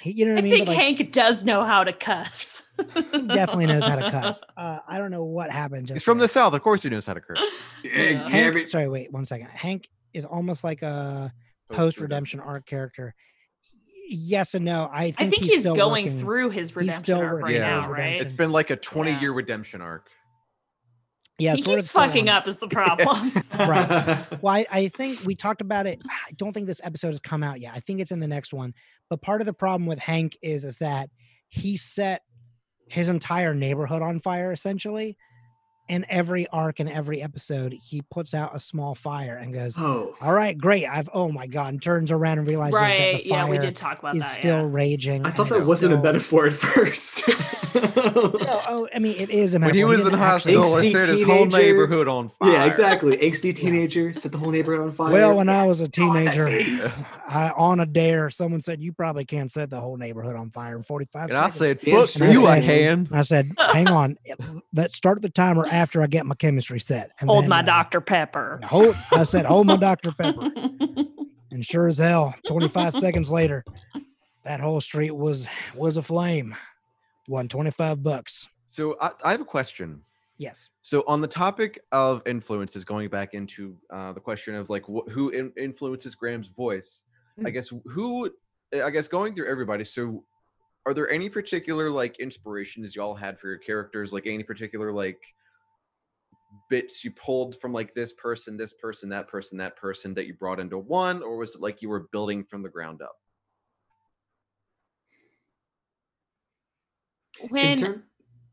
He, 0.02 0.12
you 0.12 0.24
know 0.24 0.32
what 0.32 0.39
I, 0.39 0.40
I 0.40 0.43
mean? 0.43 0.52
think 0.52 0.66
But, 0.66 0.76
like, 0.76 0.85
Hank 0.85 1.12
does 1.12 1.44
know 1.44 1.62
how 1.64 1.85
to 1.85 1.93
cuss. 1.93 2.62
definitely 3.12 3.66
knows 3.66 3.85
how 3.85 3.97
to 3.97 4.10
cuss. 4.10 4.43
Uh, 4.56 4.78
I 4.89 4.98
don't 4.98 5.10
know 5.10 5.24
what 5.24 5.51
happened. 5.51 5.86
Just 5.86 5.97
He's 5.97 6.02
from 6.02 6.18
there. 6.18 6.24
the 6.26 6.32
south. 6.32 6.55
Of 6.55 6.62
course, 6.62 6.82
he 6.82 6.89
knows 6.90 7.06
how 7.06 7.14
to 7.14 7.20
curse. 7.20 7.40
Yeah. 7.85 8.28
Hank, 8.28 8.66
sorry, 8.68 8.89
wait 8.89 9.12
one 9.12 9.24
second. 9.24 9.48
Hank 9.48 9.89
is 10.12 10.24
almost 10.24 10.64
like 10.64 10.82
a 10.82 11.32
post 11.70 12.01
redemption 12.01 12.40
arc 12.40 12.66
character. 12.66 13.14
Yes 14.10 14.55
and 14.55 14.64
no. 14.64 14.89
I 14.90 15.10
think, 15.10 15.16
I 15.20 15.28
think 15.28 15.43
he's, 15.44 15.60
still 15.60 15.74
going 15.76 16.06
working- 16.06 16.20
through 16.20 16.51
his 16.51 16.74
redemption 16.74 16.98
still 17.05 17.18
arc 17.18 17.43
working 17.43 17.60
right 17.60 17.80
through 17.80 17.80
now, 17.82 17.90
right? 17.90 18.20
It's 18.20 18.32
been 18.32 18.52
like 18.52 18.70
a 18.70 18.76
20 18.76 19.10
Yeah. 19.10 19.20
year 19.20 19.32
redemption 19.32 19.80
arc. 19.82 20.09
Yeah, 21.40 21.55
he 21.55 21.62
sort 21.62 21.78
keeps 21.78 21.94
of 21.94 22.01
um, 22.01 22.09
fucking 22.09 22.28
up 22.28 22.48
is 22.48 22.59
the 22.59 22.66
problem. 22.68 23.30
Right. 23.52 24.24
Well, 24.43 24.55
I, 24.55 24.66
I 24.70 24.89
think 24.89 25.20
we 25.24 25.35
talked 25.35 25.60
about 25.60 25.86
it. 25.86 26.01
I 26.09 26.32
don't 26.36 26.52
think 26.52 26.66
this 26.66 26.80
episode 26.82 27.10
has 27.10 27.20
come 27.20 27.43
out 27.43 27.60
yet. 27.60 27.72
I 27.74 27.80
think 27.80 28.01
it's 28.01 28.10
in 28.10 28.18
the 28.20 28.26
next 28.28 28.52
one. 28.52 28.74
But 29.10 29.20
part 29.22 29.40
of 29.40 29.47
the 29.47 29.52
problem 29.52 29.86
with 29.86 29.98
Hank 29.98 30.36
is 30.43 30.64
is 30.64 30.78
that 30.78 31.10
he 31.48 31.76
set 31.76 32.22
his 32.89 33.09
entire 33.09 33.55
neighborhood 33.55 34.02
on 34.02 34.18
fire 34.20 34.51
essentially. 34.52 35.16
And 35.89 36.05
every 36.09 36.47
arc 36.48 36.81
and 36.81 36.89
every 36.89 37.23
episode, 37.23 37.73
he 37.73 38.02
puts 38.10 38.35
out 38.35 38.55
a 38.55 38.60
small 38.60 38.94
fire 38.94 39.36
and 39.36 39.55
goes, 39.55 39.77
oh, 39.78 40.15
All 40.20 40.32
right, 40.35 40.56
great. 40.56 40.86
I've 40.86 41.09
oh 41.15 41.31
my 41.32 41.47
god, 41.47 41.73
and 41.74 41.82
turns 41.82 42.12
around 42.12 42.39
and 42.40 42.48
realizes 42.48 42.78
that 42.81 42.97
the 42.97 43.28
fire 43.28 43.44
Yeah, 43.47 43.51
we 43.51 43.59
did 43.59 43.74
talk 43.77 43.98
about 44.01 44.15
is 44.15 44.23
that. 44.23 44.28
still 44.35 44.69
yeah. 44.69 44.74
raging. 44.74 45.24
I 45.27 45.31
thought 45.31 45.48
that 45.48 45.65
wasn't 45.66 45.94
a 45.94 46.02
metaphor 46.02 46.47
at 46.47 46.55
first. 46.55 47.23
No, 47.78 48.62
oh, 48.66 48.89
I 48.94 48.98
mean 48.98 49.16
it 49.19 49.31
is 49.31 49.55
a 49.55 49.59
metaphor. 49.59 49.69
When 49.69 49.74
he 49.74 49.82
metaphor. 49.85 49.89
was 49.90 50.01
in 50.01 50.05
didn't 50.12 50.20
actually- 50.20 50.55
hospital, 50.55 50.77
it 50.78 50.85
Angsty 50.85 50.93
set 51.01 51.09
his 51.10 51.23
whole 51.23 51.47
neighborhood 51.47 52.09
on 52.09 52.28
fire. 52.31 52.52
yeah, 52.52 52.65
exactly. 52.65 53.16
Angsty 53.19 53.55
teenager 53.55 54.15
set 54.15 54.32
the 54.32 54.39
whole 54.39 54.51
neighborhood 54.51 54.81
on 54.86 54.93
fire. 54.93 55.12
Well, 55.12 55.36
when 55.36 55.48
I 55.48 55.66
was 55.66 55.81
a 55.81 55.89
teenager, 55.89 56.47
face. 56.47 57.05
I, 57.28 57.51
on 57.56 57.81
a 57.81 57.86
dare, 57.86 58.31
someone 58.31 58.60
said 58.62 58.81
you 58.81 58.93
probably 58.93 59.24
can't 59.24 59.51
set 59.51 59.70
the 59.70 59.81
whole 59.81 59.97
neighborhood 59.97 60.35
on 60.36 60.51
fire 60.51 60.77
in 60.77 60.82
45 60.82 61.28
And 61.28 61.32
I 61.36 61.51
seconds. 61.51 61.55
said, 61.56 61.78
Yeah, 61.82 62.01
fuck 62.01 62.09
sure. 62.09 62.27
you, 62.32 62.47
I 62.47 62.60
can. 62.60 63.09
I 63.12 63.23
said, 63.23 63.52
hang 63.59 63.89
on, 63.89 64.16
let's 64.73 64.97
start 64.97 65.20
the 65.23 65.28
timer 65.31 65.66
after 65.78 66.02
I 66.02 66.06
get 66.09 66.26
my 66.26 66.34
chemistry 66.34 66.80
set. 66.80 67.12
And 67.20 67.30
Hold 67.30 67.44
then, 67.44 67.50
my 67.50 67.60
uh, 67.60 67.62
Dr. 67.62 68.00
Pepper. 68.00 68.59
Hold, 68.64 68.96
I 69.12 69.22
said, 69.22 69.46
hold 69.46 69.66
my 69.66 69.76
Dr. 69.76 70.10
Pepper. 70.18 70.50
And 71.50 71.64
sure 71.64 71.86
as 71.88 71.98
hell, 71.98 72.34
25 72.46 72.94
seconds 72.94 73.30
later, 73.30 73.64
that 74.44 74.60
whole 74.60 74.80
street 74.80 75.12
was 75.12 75.48
was 75.74 75.96
aflame. 75.96 76.55
Won 77.28 77.48
25 77.48 78.02
bucks. 78.02 78.48
So 78.68 78.96
I, 79.00 79.10
I 79.24 79.30
have 79.32 79.40
a 79.40 79.44
question. 79.46 80.02
Yes. 80.38 80.68
So 80.82 81.05
on 81.06 81.20
the 81.20 81.28
topic 81.28 81.80
of 81.92 82.22
influences, 82.26 82.84
going 82.84 83.09
back 83.09 83.34
into 83.34 83.76
uh, 83.92 84.12
the 84.12 84.20
question 84.20 84.55
of 84.55 84.70
like 84.70 84.84
wh- 84.84 85.09
who 85.10 85.30
in- 85.30 85.52
influences 85.56 86.14
Graham's 86.14 86.48
voice, 86.48 87.05
I 87.38 87.50
Mm. 87.50 87.52
guess 87.52 87.72
who, 87.86 88.30
I 88.84 88.90
guess 88.90 89.06
going 89.09 89.34
through 89.34 89.48
everybody. 89.50 89.84
So, 89.84 90.24
are 90.86 90.94
there 90.94 91.10
any 91.10 91.28
particular 91.28 91.88
like 91.90 92.18
inspirations 92.18 92.96
y'all 92.96 93.14
had 93.14 93.38
for 93.38 93.48
your 93.48 93.59
characters? 93.59 94.12
Like 94.12 94.26
any 94.26 94.42
particular 94.42 94.90
like 94.92 95.20
bits 96.70 97.04
you 97.04 97.10
pulled 97.12 97.58
from 97.60 97.72
like 97.72 97.94
this 97.94 98.12
person, 98.12 98.56
this 98.56 98.72
person, 98.72 99.08
that 99.10 99.28
person, 99.28 99.58
that 99.58 99.76
person 99.76 100.14
that 100.14 100.26
you 100.26 100.34
brought 100.34 100.60
into 100.60 100.78
one, 100.78 101.22
or 101.22 101.36
was 101.36 101.54
it 101.54 101.60
like 101.60 101.82
you 101.82 101.88
were 101.88 102.08
building 102.12 102.44
from 102.44 102.62
the 102.62 102.68
ground 102.68 103.02
up? 103.02 103.16
when 107.50 107.64
In 107.72 107.78
term- 107.78 108.02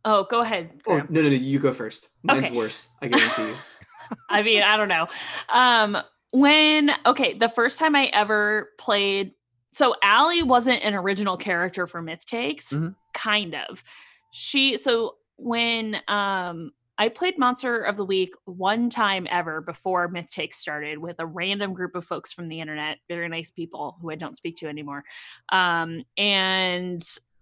oh, 0.03 0.25
go 0.29 0.41
ahead. 0.41 0.81
oh 0.87 0.97
no, 1.09 1.21
no, 1.21 1.23
no, 1.23 1.29
you 1.29 1.59
go 1.59 1.73
first. 1.73 2.09
Mine's 2.23 2.45
Okay. 2.45 2.55
worse. 2.55 2.89
I 3.01 3.07
guarantee 3.07 3.47
you. 3.47 3.55
I 4.29 4.43
mean, 4.43 4.61
I 4.61 4.77
don't 4.77 4.87
know. 4.89 5.07
Um, 5.49 5.97
when 6.31 6.91
okay, 7.05 7.33
the 7.33 7.49
first 7.49 7.79
time 7.79 7.95
I 7.95 8.05
ever 8.07 8.69
played, 8.77 9.31
so 9.71 9.95
Allie 10.03 10.43
wasn't 10.43 10.83
an 10.83 10.93
original 10.93 11.37
character 11.37 11.87
for 11.87 12.01
Myth 12.01 12.25
Takes, 12.25 12.73
Mhm. 12.73 12.95
kind 13.13 13.55
of. 13.55 13.83
She 14.31 14.77
so 14.77 15.15
when 15.37 15.97
um 16.07 16.71
I 16.97 17.09
played 17.09 17.37
Monster 17.37 17.81
of 17.81 17.97
the 17.97 18.05
Week 18.05 18.33
one 18.45 18.89
time 18.89 19.27
ever 19.29 19.61
before 19.61 20.07
Myth 20.07 20.31
Takes 20.31 20.57
started 20.57 20.97
with 20.97 21.17
a 21.19 21.25
random 21.25 21.73
group 21.73 21.95
of 21.95 22.05
folks 22.05 22.31
from 22.31 22.47
the 22.47 22.61
internet, 22.61 22.99
very 23.09 23.27
nice 23.27 23.51
people 23.51 23.97
who 24.01 24.11
I 24.11 24.15
don't 24.15 24.35
speak 24.35 24.55
to 24.57 24.67
anymore. 24.67 25.03
Um, 25.51 26.03
and 26.17 27.01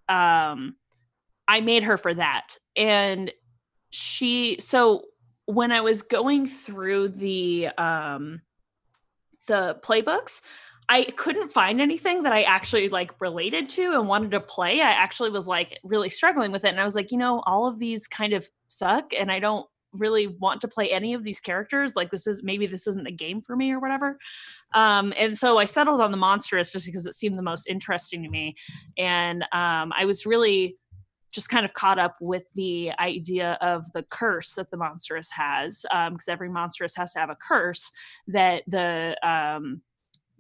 um, 0.10 0.76
I 1.48 1.62
made 1.62 1.84
her 1.84 1.98
for 1.98 2.14
that. 2.14 2.58
And 2.76 3.32
she, 3.92 4.58
so 4.60 5.04
when 5.46 5.72
I 5.72 5.82
was 5.82 6.02
going 6.02 6.48
through 6.48 7.10
the 7.10 7.70
um, 7.78 8.42
the 9.48 9.78
playbooks, 9.84 10.42
I 10.94 11.06
couldn't 11.06 11.48
find 11.48 11.82
anything 11.82 12.22
that 12.22 12.34
I 12.34 12.44
actually 12.44 12.88
like 12.88 13.20
related 13.20 13.68
to 13.70 13.94
and 13.94 14.08
wanted 14.08 14.30
to 14.30 14.40
play. 14.40 14.80
I 14.80 14.92
actually 14.92 15.32
was 15.32 15.48
like 15.48 15.80
really 15.84 16.10
struggling 16.10 16.52
with 16.52 16.66
it. 16.66 16.68
And 16.68 16.80
I 16.80 16.84
was 16.84 16.94
like, 16.94 17.12
you 17.12 17.18
know, 17.18 17.42
all 17.48 17.66
of 17.66 17.80
these 17.80 18.08
kind 18.08 18.32
of 18.32 18.48
suck 18.68 19.12
and 19.12 19.32
I 19.32 19.40
don't 19.40 19.66
really 19.92 20.28
want 20.28 20.62
to 20.62 20.68
play 20.68 20.92
any 20.92 21.16
of 21.16 21.24
these 21.24 21.40
characters. 21.40 21.96
Like 21.96 22.12
this 22.12 22.28
is 22.28 22.44
maybe 22.44 22.68
this 22.68 22.86
isn't 22.86 23.06
the 23.06 23.12
game 23.12 23.42
for 23.42 23.56
me 23.56 23.72
or 23.72 23.80
whatever. 23.80 24.20
Um, 24.76 25.16
and 25.18 25.36
so 25.36 25.58
I 25.58 25.66
settled 25.66 26.00
on 26.00 26.12
the 26.12 26.18
monstrous 26.18 26.72
just 26.72 26.86
because 26.86 27.08
it 27.08 27.16
seemed 27.16 27.40
the 27.40 27.44
most 27.44 27.68
interesting 27.68 28.22
to 28.22 28.30
me. 28.30 28.56
And 28.96 29.42
um, 29.52 29.92
I 29.98 30.06
was 30.06 30.28
really 30.28 30.78
just 31.32 31.50
kind 31.50 31.66
of 31.66 31.74
caught 31.74 31.98
up 31.98 32.18
with 32.22 32.44
the 32.54 32.92
idea 33.00 33.58
of 33.62 33.92
the 33.94 34.04
curse 34.04 34.54
that 34.54 34.70
the 34.70 34.78
monstrous 34.78 35.32
has 35.32 35.88
because 35.90 36.28
every 36.28 36.50
monstrous 36.50 36.96
has 36.96 37.14
to 37.14 37.20
have 37.20 37.32
a 37.32 37.38
curse 37.42 37.92
that 38.28 38.62
the 38.68 39.18
um, 39.28 39.82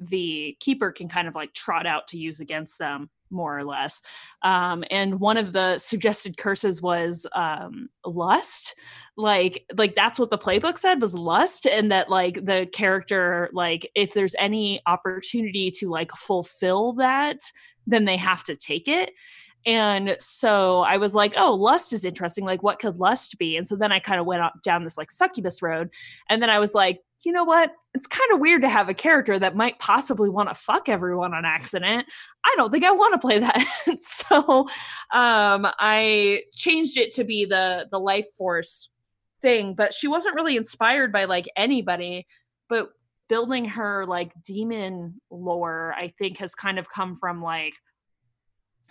the 0.10 0.56
keeper 0.60 0.92
can 0.92 1.08
kind 1.08 1.28
of 1.28 1.36
like 1.36 1.54
trot 1.54 1.86
out 1.86 2.08
to 2.08 2.18
use 2.18 2.40
against 2.40 2.78
them 2.80 3.10
more 3.30 3.58
or 3.58 3.64
less 3.64 4.02
um, 4.44 4.84
and 4.92 5.20
one 5.20 5.38
of 5.38 5.54
the 5.54 5.78
suggested 5.78 6.38
curses 6.38 6.82
was 6.82 7.26
um, 7.34 7.90
lust 8.06 8.76
like 9.18 9.66
like 9.76 9.96
that's 9.96 10.20
what 10.20 10.30
the 10.30 10.38
playbook 10.38 10.78
said 10.78 11.02
was 11.02 11.16
lust 11.16 11.66
and 11.66 11.92
that 11.92 12.10
like 12.10 12.46
the 12.46 12.68
character 12.74 13.50
like 13.54 13.90
if 13.96 14.14
there's 14.14 14.36
any 14.38 14.82
opportunity 14.86 15.72
to 15.72 15.90
like 15.90 16.12
fulfill 16.12 16.94
that 16.94 17.40
then 17.88 18.06
they 18.06 18.18
have 18.18 18.44
to 18.44 18.56
take 18.56 18.88
it 18.88 19.12
and 19.66 20.16
so 20.20 20.82
I 20.82 20.98
was 20.98 21.16
like, 21.16 21.34
oh, 21.38 21.54
lust 21.54 21.94
is 21.94 22.04
interesting. 22.04 22.44
Like, 22.44 22.64
what 22.64 22.80
could 22.80 22.98
lust 22.98 23.38
be? 23.38 23.56
And 23.56 23.66
so 23.66 23.76
then 23.76 23.92
I 23.92 24.00
kind 24.00 24.20
of 24.20 24.26
went 24.26 24.44
down 24.64 24.84
this 24.84 24.98
like 24.98 25.12
succubus 25.12 25.62
road. 25.62 25.90
And 26.30 26.42
then 26.42 26.50
I 26.50 26.60
was 26.60 26.74
like, 26.74 27.00
you 27.26 27.32
know 27.32 27.44
what? 27.44 27.72
It's 27.94 28.08
kind 28.08 28.32
of 28.34 28.40
weird 28.40 28.62
to 28.62 28.70
have 28.70 28.90
a 28.90 28.94
character 28.94 29.38
that 29.40 29.56
might 29.56 29.80
possibly 29.80 30.30
want 30.30 30.50
to 30.50 30.56
fuck 30.56 30.90
everyone 30.90 31.34
on 31.34 31.45
accident. 31.45 32.06
I 32.45 32.54
don't 32.58 32.72
think 32.72 32.84
I 32.84 32.91
want 32.91 33.14
to 33.14 33.20
play 33.20 33.40
that. 33.40 33.66
so 33.98 34.68
um, 35.14 35.68
I 35.80 36.44
changed 36.56 36.98
it 36.98 37.14
to 37.16 37.24
be 37.24 37.45
the 37.45 37.88
the 37.90 38.00
life 38.00 38.28
force 38.38 38.90
thing, 39.41 39.74
but 39.74 39.94
she 39.94 40.08
wasn't 40.08 40.36
really 40.36 40.58
inspired 40.58 41.12
by 41.12 41.26
like 41.26 41.48
anybody. 41.56 42.28
But 42.68 42.90
building 43.30 43.66
her 43.66 44.06
like 44.06 44.32
demon 44.44 45.22
lore, 45.32 45.95
I 45.98 46.10
think, 46.10 46.40
has 46.40 46.56
kind 46.56 46.80
of 46.80 46.90
come 46.90 47.16
from 47.16 47.41
like 47.41 47.74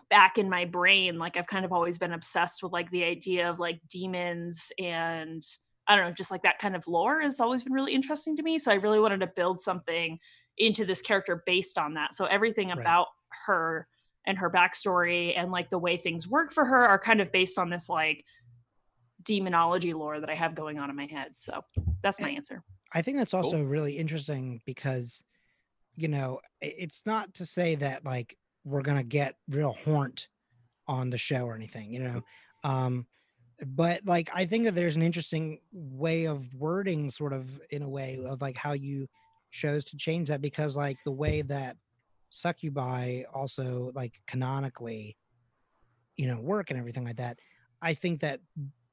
back 0.09 0.37
in 0.37 0.51
my 0.51 0.67
brain 0.67 1.19
like 1.19 1.39
i've 1.39 1.47
kind 1.47 1.65
of 1.65 1.73
always 1.73 1.97
been 1.97 2.13
obsessed 2.13 2.63
with 2.63 2.71
like 2.71 2.91
the 2.91 3.03
idea 3.03 3.49
of 3.49 3.59
like 3.59 3.81
demons 3.89 4.71
and 4.79 5.43
i 5.89 5.97
don't 5.97 6.07
know 6.07 6.13
just 6.13 6.31
like 6.31 6.43
that 6.43 6.59
kind 6.59 6.77
of 6.77 6.87
lore 6.87 7.21
has 7.21 7.41
always 7.41 7.63
been 7.63 7.73
really 7.73 7.95
interesting 7.95 8.37
to 8.37 8.43
me 8.43 8.59
so 8.59 8.71
i 8.71 8.77
really 8.77 9.01
wanted 9.01 9.21
to 9.21 9.27
build 9.27 9.61
something 9.61 10.19
into 10.59 10.85
this 10.85 11.03
character 11.03 11.43
based 11.47 11.79
on 11.79 11.95
that 11.95 12.15
so 12.15 12.25
everything 12.27 12.69
Right. 12.69 12.81
about 12.81 13.09
her 13.47 13.87
and 14.27 14.39
her 14.39 14.51
backstory 14.51 15.33
and 15.37 15.51
like 15.51 15.71
the 15.71 15.79
way 15.79 15.97
things 15.97 16.29
work 16.29 16.53
for 16.53 16.65
her 16.65 16.87
are 16.87 16.99
kind 16.99 17.21
of 17.21 17.33
based 17.33 17.59
on 17.59 17.71
this 17.71 17.89
like 17.89 18.25
demonology 19.23 19.95
lore 19.95 20.21
that 20.21 20.29
i 20.31 20.35
have 20.35 20.55
going 20.55 20.79
on 20.79 20.91
in 20.91 20.97
my 20.97 21.07
head 21.07 21.33
so 21.37 21.63
that's 22.03 22.21
my 22.21 22.31
answer 22.31 22.63
I 22.95 23.01
think 23.01 23.17
that's 23.17 23.33
also 23.33 23.63
really 23.63 23.97
interesting 23.97 24.61
because, 24.67 25.25
you 25.95 26.09
know, 26.09 26.41
it's 26.61 27.07
not 27.07 27.33
to 27.35 27.47
say 27.47 27.75
that 27.77 28.05
like 28.05 28.37
we're 28.65 28.83
gonna 28.83 29.03
get 29.03 29.37
real 29.49 29.73
horned 29.73 30.27
on 30.87 31.09
the 31.09 31.17
show 31.17 31.47
or 31.47 31.55
anything, 31.55 31.91
you 31.91 32.01
know. 32.01 32.23
Um, 32.65 33.07
but 33.67 34.05
like 34.05 34.31
I 34.35 34.47
think 34.47 34.65
that 34.65 34.75
there's 34.75 34.97
an 34.97 35.03
interesting 35.03 35.61
way 35.73 36.27
of 36.27 36.55
wording, 36.55 37.11
sort 37.11 37.33
of 37.33 37.61
in 37.71 37.83
a 37.83 37.89
way 37.89 38.19
of 38.25 38.41
like 38.43 38.57
how 38.57 38.73
you 38.73 39.09
chose 39.51 39.85
to 39.87 39.97
change 39.97 40.29
that 40.29 40.41
because 40.41 40.77
like 40.77 41.03
the 41.05 41.13
way 41.13 41.43
that 41.43 41.77
succubi 42.31 43.23
also 43.33 43.93
like 43.95 44.21
canonically, 44.27 45.17
you 46.17 46.27
know, 46.27 46.41
work 46.41 46.71
and 46.71 46.79
everything 46.79 47.05
like 47.05 47.17
that. 47.17 47.39
I 47.81 47.95
think 47.95 48.21
that 48.21 48.41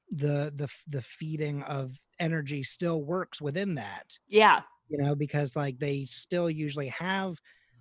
the 0.10 0.52
the 0.56 0.68
the 0.88 1.02
feeding 1.02 1.62
of 1.64 1.94
energy 2.20 2.64
still 2.64 3.04
works 3.04 3.41
within 3.41 3.76
that 3.76 4.18
yeah 4.28 4.64
you 4.90 4.98
know 4.98 5.16
because 5.16 5.56
like 5.56 5.80
they 5.80 6.06
still 6.06 6.50
usually 6.50 6.88
have 6.90 7.40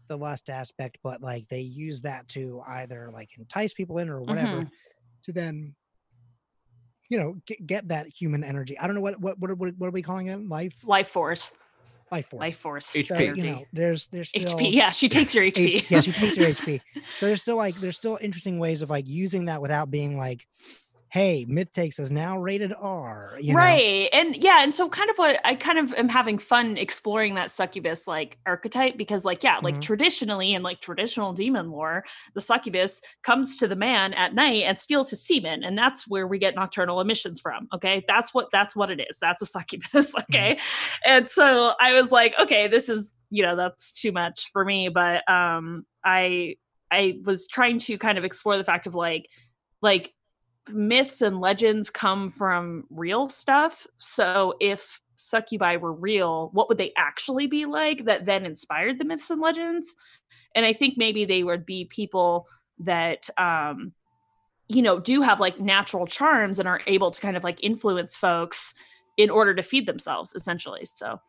the 0.08 0.16
lust 0.18 0.50
aspect 0.50 0.98
but 1.02 1.22
like 1.22 1.48
they 1.48 1.60
use 1.60 2.02
that 2.02 2.28
to 2.28 2.62
either 2.66 3.10
like 3.12 3.30
entice 3.38 3.74
people 3.74 3.98
in 3.98 4.08
or 4.10 4.22
whatever 4.22 4.64
Mhm. 4.64 4.70
to 5.22 5.32
then 5.32 5.76
you 7.08 7.18
know 7.18 7.36
get, 7.46 7.66
get 7.66 7.88
that 7.88 8.06
human 8.08 8.44
energy. 8.44 8.78
I 8.78 8.86
don't 8.86 8.96
know 8.96 9.02
what 9.02 9.20
what 9.20 9.38
what, 9.38 9.56
what, 9.56 9.74
what 9.78 9.86
are 9.86 9.90
we 9.90 10.02
calling 10.02 10.28
it? 10.28 10.48
Life? 10.48 10.86
Life 10.86 11.08
force. 11.08 11.52
Life 12.10 12.28
force. 12.28 12.40
Life 12.40 12.56
force. 12.56 12.92
HP. 12.94 13.06
so, 13.06 13.18
you 13.18 13.42
know 13.42 13.64
there's 13.72 14.06
there's 14.06 14.30
still 14.30 14.58
hp 14.58 14.72
yeah 14.72 14.88
she 14.90 15.08
takes 15.10 15.34
your 15.34 15.44
hp 15.44 15.58
H- 15.58 15.90
yeah, 15.90 16.00
she 16.00 16.12
takes 16.12 16.36
your 16.36 16.48
HP. 16.54 16.80
So 17.18 17.26
there's 17.26 17.42
still 17.42 17.56
like 17.56 17.76
there's 17.76 17.96
still 17.96 18.18
interesting 18.20 18.58
ways 18.58 18.82
of 18.82 18.90
like 18.90 19.06
using 19.06 19.46
that 19.46 19.60
without 19.60 19.90
being 19.90 20.16
like, 20.16 20.46
hey, 21.10 21.46
Myth 21.48 21.72
Takes 21.72 21.98
is 21.98 22.12
now 22.12 22.38
rated 22.38 22.72
R. 22.78 23.36
You 23.40 23.54
know? 23.54 23.60
right 23.60 24.08
and 24.12 24.36
yeah 24.42 24.62
and 24.62 24.74
so 24.74 24.88
kind 24.88 25.08
of 25.10 25.16
what 25.16 25.40
i 25.44 25.54
kind 25.54 25.78
of 25.78 25.92
am 25.94 26.08
having 26.08 26.38
fun 26.38 26.76
exploring 26.76 27.34
that 27.34 27.50
succubus 27.50 28.06
like 28.08 28.36
archetype 28.46 28.96
because 28.96 29.24
like 29.24 29.42
yeah 29.44 29.58
like 29.62 29.76
Mhm. 29.76 29.80
traditionally 29.82 30.54
in 30.54 30.62
like 30.62 30.80
traditional 30.80 31.32
demon 31.32 31.70
lore 31.70 32.04
the 32.34 32.40
succubus 32.40 33.00
comes 33.22 33.56
to 33.58 33.68
the 33.68 33.76
man 33.76 34.12
at 34.14 34.34
night 34.34 34.64
and 34.64 34.76
steals 34.78 35.10
his 35.10 35.22
semen 35.22 35.62
and 35.62 35.78
that's 35.78 36.08
where 36.08 36.26
we 36.26 36.38
get 36.38 36.54
nocturnal 36.56 37.00
emissions 37.00 37.40
from 37.40 37.68
okay 37.72 38.04
that's 38.08 38.34
what 38.34 38.48
that's 38.52 38.74
what 38.74 38.90
it 38.90 39.00
is 39.08 39.18
that's 39.20 39.40
a 39.42 39.46
succubus 39.46 40.14
okay 40.20 40.58
and 41.04 41.28
so 41.28 41.72
i 41.80 41.92
was 41.94 42.10
like 42.10 42.34
okay 42.40 42.66
this 42.66 42.88
is 42.88 43.14
you 43.30 43.42
know 43.42 43.54
that's 43.56 43.92
too 43.92 44.10
much 44.12 44.50
for 44.52 44.64
me 44.64 44.88
but 44.88 45.28
um 45.30 45.84
i 46.04 46.54
i 46.90 47.18
was 47.24 47.46
trying 47.46 47.78
to 47.78 47.96
kind 47.98 48.18
of 48.18 48.24
explore 48.24 48.56
the 48.56 48.64
fact 48.64 48.86
of 48.86 48.94
like 48.94 49.28
like 49.80 50.12
myths 50.72 51.22
and 51.22 51.40
legends 51.40 51.90
come 51.90 52.28
from 52.28 52.84
real 52.90 53.28
stuff. 53.28 53.86
So 53.96 54.54
if 54.60 55.00
succubi 55.16 55.76
were 55.76 55.92
real, 55.92 56.50
what 56.52 56.68
would 56.68 56.78
they 56.78 56.92
actually 56.96 57.46
be 57.46 57.64
like 57.64 58.04
that 58.04 58.24
then 58.24 58.46
inspired 58.46 58.98
the 58.98 59.04
myths 59.04 59.30
and 59.30 59.40
legends? 59.40 59.96
And 60.54 60.64
I 60.64 60.72
think 60.72 60.94
maybe 60.96 61.24
they 61.24 61.42
would 61.42 61.66
be 61.66 61.84
people 61.84 62.46
that 62.80 63.28
um 63.38 63.92
you 64.68 64.82
know 64.82 65.00
do 65.00 65.22
have 65.22 65.40
like 65.40 65.58
natural 65.58 66.06
charms 66.06 66.58
and 66.58 66.68
are 66.68 66.80
able 66.86 67.10
to 67.10 67.20
kind 67.20 67.36
of 67.36 67.42
like 67.42 67.62
influence 67.62 68.16
folks 68.16 68.74
in 69.16 69.30
order 69.30 69.54
to 69.54 69.62
feed 69.62 69.86
themselves 69.86 70.32
essentially. 70.34 70.84
So 70.84 71.20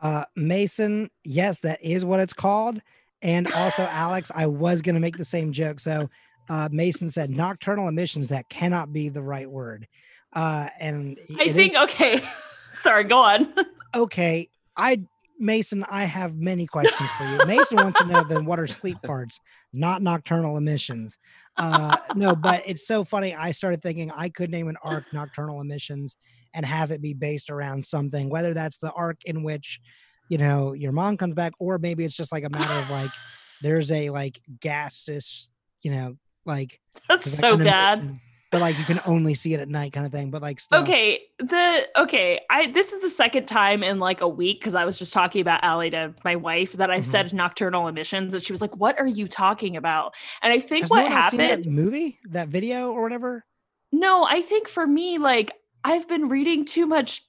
Uh, 0.00 0.24
Mason, 0.34 1.10
yes, 1.24 1.60
that 1.60 1.82
is 1.84 2.04
what 2.04 2.18
it's 2.18 2.32
called. 2.32 2.82
And 3.22 3.50
also, 3.52 3.84
Alex, 3.84 4.32
I 4.34 4.46
was 4.46 4.82
going 4.82 4.96
to 4.96 5.00
make 5.00 5.16
the 5.16 5.24
same 5.24 5.52
joke. 5.52 5.78
So 5.78 6.10
uh, 6.48 6.68
Mason 6.70 7.08
said 7.10 7.30
nocturnal 7.30 7.88
emissions. 7.88 8.28
That 8.28 8.48
cannot 8.48 8.92
be 8.92 9.08
the 9.08 9.22
right 9.22 9.50
word. 9.50 9.86
Uh, 10.32 10.68
and 10.80 11.18
I 11.38 11.42
it 11.42 11.48
is- 11.48 11.54
think 11.54 11.76
okay. 11.76 12.22
Sorry, 12.72 13.04
go 13.04 13.18
on. 13.18 13.52
okay, 13.94 14.48
I 14.76 15.04
Mason, 15.38 15.84
I 15.90 16.04
have 16.04 16.36
many 16.36 16.66
questions 16.66 17.10
for 17.12 17.24
you. 17.24 17.46
Mason 17.46 17.76
wants 17.76 17.98
to 18.00 18.06
know 18.06 18.22
then 18.22 18.44
what 18.44 18.60
are 18.60 18.66
sleep 18.66 18.96
parts, 19.04 19.40
not 19.72 20.00
nocturnal 20.00 20.56
emissions. 20.56 21.18
Uh, 21.56 21.96
no, 22.14 22.36
but 22.36 22.62
it's 22.64 22.86
so 22.86 23.02
funny. 23.04 23.34
I 23.34 23.50
started 23.50 23.82
thinking 23.82 24.10
I 24.12 24.28
could 24.28 24.50
name 24.50 24.68
an 24.68 24.76
arc 24.84 25.12
nocturnal 25.12 25.60
emissions 25.60 26.16
and 26.54 26.64
have 26.64 26.92
it 26.92 27.02
be 27.02 27.12
based 27.12 27.50
around 27.50 27.84
something, 27.84 28.30
whether 28.30 28.54
that's 28.54 28.78
the 28.78 28.92
arc 28.92 29.24
in 29.24 29.42
which, 29.42 29.80
you 30.28 30.38
know, 30.38 30.74
your 30.74 30.92
mom 30.92 31.16
comes 31.16 31.34
back, 31.34 31.52
or 31.58 31.78
maybe 31.78 32.04
it's 32.04 32.16
just 32.16 32.32
like 32.32 32.44
a 32.44 32.50
matter 32.50 32.74
of 32.74 32.88
like 32.88 33.10
there's 33.62 33.90
a 33.90 34.10
like 34.10 34.40
gaseous, 34.60 35.50
you 35.82 35.90
know, 35.90 36.16
like 36.44 36.80
That's 37.08 37.30
so 37.30 37.56
bad. 37.56 38.18
but 38.50 38.60
like 38.60 38.78
you 38.78 38.84
can 38.84 39.00
only 39.06 39.34
see 39.34 39.54
it 39.54 39.60
at 39.60 39.68
night 39.68 39.92
kind 39.92 40.04
of 40.06 40.12
thing. 40.12 40.30
But 40.30 40.42
like 40.42 40.60
still, 40.60 40.82
Okay, 40.82 41.20
the 41.38 41.86
okay, 41.96 42.40
I 42.50 42.70
this 42.70 42.92
is 42.92 43.00
the 43.00 43.10
second 43.10 43.46
time 43.46 43.82
in 43.82 43.98
like 43.98 44.20
a 44.20 44.28
week 44.28 44.60
because 44.60 44.74
I 44.74 44.84
was 44.84 44.98
just 44.98 45.12
talking 45.12 45.40
about 45.40 45.62
Allie 45.64 45.90
to 45.90 46.14
my 46.24 46.36
wife 46.36 46.72
that 46.74 46.90
I 46.90 46.98
Mhm. 46.98 47.04
said 47.04 47.32
nocturnal 47.32 47.88
emissions, 47.88 48.34
and 48.34 48.42
she 48.44 48.52
was 48.52 48.60
like, 48.60 48.76
"What 48.76 48.98
are 49.00 49.06
you 49.06 49.26
talking 49.26 49.76
about?" 49.76 50.14
And 50.42 50.52
I 50.52 50.58
think 50.58 50.82
has 50.84 50.90
what 50.90 51.10
else 51.10 51.30
seen 51.30 51.38
that 51.38 51.48
happened. 51.50 51.66
movie, 51.66 52.18
that 52.30 52.48
video 52.48 52.92
or 52.92 53.02
whatever. 53.02 53.44
No, 53.90 54.24
I 54.24 54.42
think 54.42 54.68
for 54.68 54.86
me, 54.86 55.18
like 55.18 55.52
I've 55.84 56.06
been 56.08 56.28
reading 56.28 56.64
too 56.64 56.86
much 56.86 57.22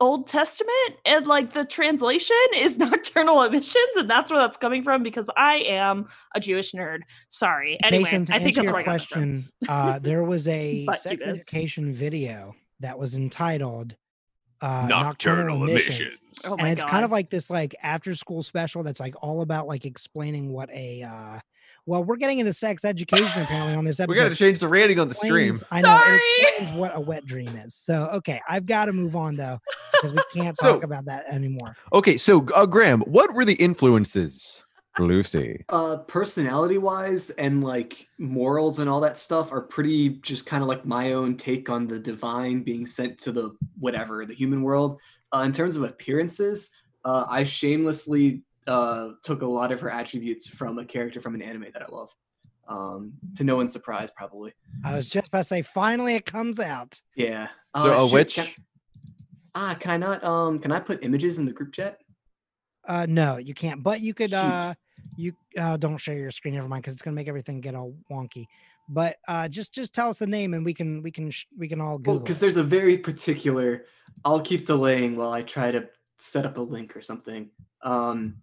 Old 0.00 0.26
Testament 0.26 0.96
and 1.04 1.26
like 1.26 1.52
the 1.52 1.64
translation 1.64 2.36
is 2.54 2.78
nocturnal 2.78 3.42
emissions, 3.42 3.96
and 3.96 4.08
that's 4.10 4.30
where 4.32 4.40
that's 4.40 4.56
coming 4.56 4.82
from 4.82 5.02
because 5.02 5.30
I 5.36 5.56
am 5.58 6.08
a 6.34 6.40
Jewish 6.40 6.72
nerd. 6.72 7.00
Sorry. 7.28 7.78
Anyway, 7.82 8.02
Mason, 8.04 8.26
to 8.26 8.34
I 8.34 8.38
think 8.38 8.48
answer 8.48 8.60
that's 8.62 8.66
your 8.66 8.72
where 8.74 8.82
I 8.82 8.84
got 8.84 9.02
it 9.02 9.08
from. 9.08 9.20
question, 9.22 9.44
uh, 9.68 9.98
there 10.00 10.24
was 10.24 10.48
a 10.48 10.84
Fuck 10.86 10.96
sex 10.96 11.22
guys. 11.24 11.40
education 11.40 11.92
video 11.92 12.54
that 12.80 12.98
was 12.98 13.16
entitled 13.16 13.96
uh, 14.60 14.86
Nocturnal 14.88 15.62
emissions. 15.64 16.20
Oh 16.44 16.56
and 16.56 16.68
it's 16.68 16.82
god. 16.82 16.90
kind 16.90 17.04
of 17.04 17.10
like 17.10 17.30
this 17.30 17.50
like 17.50 17.74
after 17.82 18.14
school 18.14 18.42
special 18.42 18.82
that's 18.82 19.00
like 19.00 19.14
all 19.20 19.40
about 19.42 19.66
like 19.66 19.84
explaining 19.84 20.52
what 20.52 20.70
a 20.70 21.02
uh 21.02 21.40
well 21.86 22.04
we're 22.04 22.16
getting 22.16 22.38
into 22.38 22.52
sex 22.52 22.84
education 22.84 23.42
apparently 23.42 23.74
on 23.74 23.84
this 23.84 24.00
episode. 24.00 24.18
We 24.20 24.24
episode 24.24 24.28
got 24.28 24.28
to 24.28 24.44
change 24.44 24.58
the 24.60 24.68
rating 24.68 24.98
on 25.00 25.08
the 25.08 25.14
stream. 25.14 25.48
Explains- 25.48 25.64
I 25.72 25.80
know 25.88 25.98
Sorry. 26.04 26.16
it 26.18 26.48
explains 26.60 26.72
what 26.80 26.92
a 26.96 27.00
wet 27.00 27.24
dream 27.26 27.48
is. 27.56 27.74
So 27.74 28.08
okay, 28.14 28.40
I've 28.48 28.66
got 28.66 28.86
to 28.86 28.92
move 28.92 29.16
on 29.16 29.36
though 29.36 29.58
because 29.92 30.12
we 30.12 30.22
can't 30.40 30.56
talk 30.58 30.80
So- 30.80 30.84
about 30.84 31.04
that 31.06 31.24
anymore. 31.32 31.76
Okay, 31.92 32.16
so 32.16 32.46
uh, 32.54 32.66
Graham, 32.66 33.00
what 33.02 33.34
were 33.34 33.44
the 33.44 33.54
influences 33.54 34.64
Lucy? 34.98 35.64
uh 35.70 35.96
personality 35.96 36.76
wise 36.76 37.30
and 37.30 37.64
like 37.64 38.06
morals 38.18 38.78
and 38.78 38.90
all 38.90 39.00
that 39.00 39.18
stuff 39.18 39.50
are 39.50 39.62
pretty 39.62 40.10
just 40.20 40.44
kind 40.44 40.62
of 40.62 40.68
like 40.68 40.84
my 40.84 41.12
own 41.14 41.34
take 41.36 41.70
on 41.70 41.86
the 41.86 41.98
divine 41.98 42.62
being 42.62 42.84
sent 42.84 43.18
to 43.18 43.32
the 43.32 43.50
whatever 43.80 44.26
the 44.26 44.34
human 44.34 44.60
world 44.62 45.00
uh, 45.34 45.38
in 45.46 45.52
terms 45.52 45.76
of 45.76 45.82
appearances 45.82 46.70
uh 47.06 47.24
i 47.30 47.42
shamelessly 47.42 48.42
uh 48.66 49.10
took 49.22 49.42
a 49.42 49.46
lot 49.46 49.72
of 49.72 49.80
her 49.80 49.90
attributes 49.90 50.48
from 50.48 50.78
a 50.78 50.84
character 50.84 51.20
from 51.20 51.34
an 51.34 51.42
anime 51.42 51.66
that 51.72 51.82
i 51.82 51.86
love 51.94 52.10
um 52.68 53.12
to 53.36 53.42
no 53.44 53.56
one's 53.56 53.72
surprise 53.72 54.10
probably 54.10 54.52
I 54.84 54.94
was 54.96 55.08
just 55.08 55.28
about 55.28 55.38
to 55.40 55.44
say, 55.44 55.62
finally 55.62 56.14
it 56.14 56.24
comes 56.24 56.58
out. 56.60 57.00
yeah 57.14 57.48
So 57.76 57.92
Uh, 57.92 58.04
a 58.04 58.08
shoot, 58.08 58.14
witch? 58.14 58.34
can- 58.36 58.48
ah 59.54 59.76
can 59.78 59.90
i 59.90 59.96
not 59.96 60.22
um 60.24 60.58
can 60.58 60.70
i 60.72 60.80
put 60.80 61.04
images 61.04 61.38
in 61.38 61.44
the 61.46 61.52
group 61.52 61.72
chat 61.72 61.98
Uh, 62.88 63.06
no, 63.08 63.36
you 63.36 63.54
can't. 63.54 63.80
But 63.82 64.00
you 64.00 64.12
could. 64.12 64.30
Shoot. 64.30 64.38
Uh, 64.58 64.74
you 65.16 65.32
uh, 65.56 65.76
don't 65.76 65.98
share 65.98 66.18
your 66.18 66.32
screen. 66.32 66.54
Never 66.54 66.66
mind, 66.68 66.82
because 66.82 66.94
it's 66.94 67.02
gonna 67.02 67.14
make 67.14 67.28
everything 67.28 67.60
get 67.60 67.74
all 67.76 67.94
wonky. 68.10 68.46
But 68.88 69.16
uh, 69.28 69.46
just 69.48 69.72
just 69.72 69.94
tell 69.94 70.08
us 70.08 70.18
the 70.18 70.26
name, 70.26 70.52
and 70.54 70.64
we 70.64 70.74
can 70.74 71.00
we 71.00 71.12
can 71.12 71.30
sh- 71.30 71.46
we 71.56 71.68
can 71.68 71.80
all 71.80 71.90
well 71.90 71.98
Google. 71.98 72.20
because 72.20 72.38
it. 72.38 72.40
there's 72.40 72.56
a 72.56 72.62
very 72.78 72.98
particular 72.98 73.84
i'll 74.24 74.40
keep 74.40 74.66
delaying 74.66 75.14
while 75.16 75.30
i 75.32 75.42
try 75.42 75.70
to 75.70 75.88
set 76.16 76.44
up 76.44 76.56
a 76.58 76.60
link 76.60 76.96
or 76.96 77.02
something 77.02 77.50
um 77.82 78.36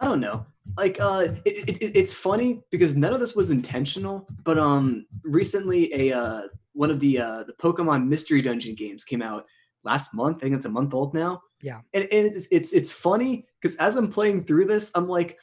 i 0.00 0.04
don't 0.04 0.20
know 0.20 0.44
like 0.76 0.98
uh 1.00 1.26
it, 1.44 1.68
it, 1.68 1.82
it- 1.82 1.96
it's 1.96 2.12
funny 2.12 2.62
because 2.70 2.96
none 2.96 3.12
of 3.12 3.20
this 3.20 3.34
was 3.36 3.50
intentional 3.50 4.26
but 4.44 4.58
um 4.58 5.06
recently 5.22 5.92
a 5.94 6.16
uh 6.16 6.42
one 6.72 6.90
of 6.90 7.00
the 7.00 7.18
uh 7.18 7.42
the 7.44 7.52
pokemon 7.54 8.06
mystery 8.06 8.40
dungeon 8.42 8.74
games 8.74 9.04
came 9.04 9.22
out 9.22 9.44
last 9.84 10.14
month 10.14 10.38
i 10.38 10.40
think 10.40 10.54
it's 10.54 10.64
a 10.64 10.68
month 10.70 10.94
old 10.94 11.14
now 11.14 11.40
Yeah. 11.62 11.80
and, 11.92 12.04
and 12.10 12.34
it's 12.34 12.48
it's 12.50 12.72
it's 12.72 12.90
funny 12.92 13.46
because 13.60 13.76
as 13.76 13.96
i'm 13.96 14.10
playing 14.10 14.44
through 14.44 14.64
this 14.66 14.90
i'm 14.94 15.08
like 15.08 15.38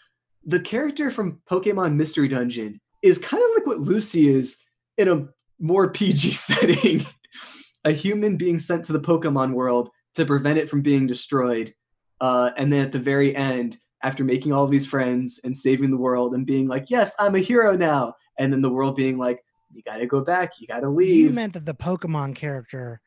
the 0.45 0.59
character 0.59 1.11
from 1.11 1.39
pokemon 1.49 1.95
mystery 1.95 2.27
dungeon 2.27 2.81
is 3.03 3.17
kind 3.19 3.41
of 3.43 3.49
like 3.55 3.67
what 3.67 3.79
lucy 3.79 4.27
is 4.29 4.57
in 4.97 5.07
a 5.07 5.27
more 5.59 5.91
pg 5.97 6.31
setting 6.31 7.01
a 7.85 7.91
human 7.91 8.37
being 8.37 8.59
sent 8.59 8.85
to 8.85 8.93
the 8.93 8.99
Pokemon 8.99 9.53
world 9.53 9.89
to 10.13 10.23
prevent 10.25 10.59
it 10.59 10.69
from 10.69 10.81
being 10.81 11.07
destroyed. 11.07 11.73
Uh, 12.21 12.51
and 12.55 12.71
then 12.71 12.85
at 12.85 12.91
the 12.93 12.99
very 12.99 13.35
end, 13.35 13.77
after 14.03 14.23
making 14.23 14.53
all 14.53 14.67
these 14.67 14.87
friends 14.87 15.41
and 15.43 15.57
saving 15.57 15.91
the 15.91 15.97
world 15.97 16.33
and 16.33 16.45
being 16.45 16.67
like, 16.67 16.89
yes, 16.89 17.15
I'm 17.19 17.35
a 17.35 17.39
hero 17.39 17.75
now. 17.75 18.13
And 18.37 18.53
then 18.53 18.61
the 18.61 18.69
world 18.71 18.95
being 18.95 19.17
like, 19.17 19.43
you 19.73 19.81
got 19.83 19.97
to 19.97 20.05
go 20.05 20.21
back. 20.21 20.59
You 20.59 20.67
got 20.67 20.81
to 20.81 20.89
leave. 20.89 21.25
you 21.25 21.29
meant 21.31 21.53
that 21.53 21.65
the 21.65 21.73
Pokemon 21.73 22.35
character 22.35 23.01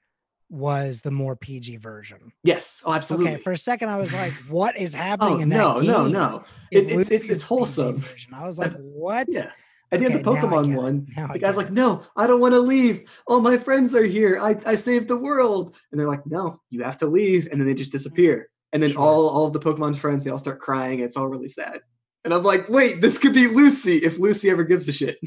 was 0.51 1.01
the 1.01 1.11
more 1.11 1.37
PG 1.37 1.79
version. 1.79 2.33
yes. 2.43 2.83
Oh, 2.85 2.93
absolutely. 2.93 3.33
Okay, 3.33 3.43
for 3.43 3.53
a 3.53 3.57
second 3.57 3.89
I 3.89 3.97
was 3.97 4.13
like, 4.13 4.33
"What 4.49 4.77
is 4.77 4.95
happening 4.95 5.39
oh, 5.39 5.41
in 5.41 5.49
that 5.49 5.57
no, 5.57 5.77
no, 5.79 6.05
game?" 6.05 6.13
no. 6.13 6.45
if 6.71 6.91
It, 6.91 7.01
it's, 7.01 7.11
it's, 7.11 7.31
it's 7.31 7.43
wholesome. 7.43 7.99
version? 7.99 8.35
I 8.35 8.47
was 8.47 8.59
like, 8.59 8.73
"What?" 8.79 9.27
Yeah. 9.31 9.51
At 9.91 10.01
the 10.01 10.07
end 10.07 10.15
of 10.17 10.25
the 10.25 10.31
Okay, 10.31 10.39
I 10.41 10.43
Pokemon 10.43 10.77
one, 10.77 11.07
the 11.33 11.39
guy's 11.39 11.57
like, 11.57 11.71
no, 11.71 12.03
I 12.17 12.27
don't 12.27 12.41
want 12.41 12.53
to 12.55 12.59
leave. 12.59 13.09
All 13.29 13.41
my 13.41 13.57
friends 13.57 13.95
are 13.95 14.03
here. 14.03 14.41
I, 14.41 14.57
I 14.67 14.75
saved 14.75 15.07
the 15.07 15.17
world. 15.17 15.77
And 15.93 16.01
they're 16.01 16.09
like, 16.09 16.27
no, 16.27 16.61
you 16.71 16.83
have 16.83 16.97
to 16.99 17.07
leave. 17.07 17.47
And 17.53 17.61
then 17.61 17.69
they 17.69 17.75
just 17.75 17.93
disappear. 17.93 18.49
And 18.75 18.83
then 18.83 18.91
Sure. 18.91 19.01
all, 19.03 19.29
all 19.31 19.47
of 19.47 19.53
the 19.55 19.61
Pokemon 19.61 19.97
friends, 19.97 20.25
they 20.25 20.31
all 20.31 20.39
start 20.39 20.61
crying. 20.61 20.99
It's 20.99 21.17
all 21.17 21.29
really 21.29 21.49
sad. 21.49 21.81
And 22.25 22.35
I'm 22.35 22.43
like, 22.43 22.69
wait, 22.69 23.01
this 23.01 23.17
could 23.19 23.33
be 23.33 23.47
Lucy 23.47 23.97
if 23.99 24.19
Lucy 24.19 24.51
ever 24.51 24.65
gives 24.65 24.87
a 24.89 24.93
shit. 24.93 25.19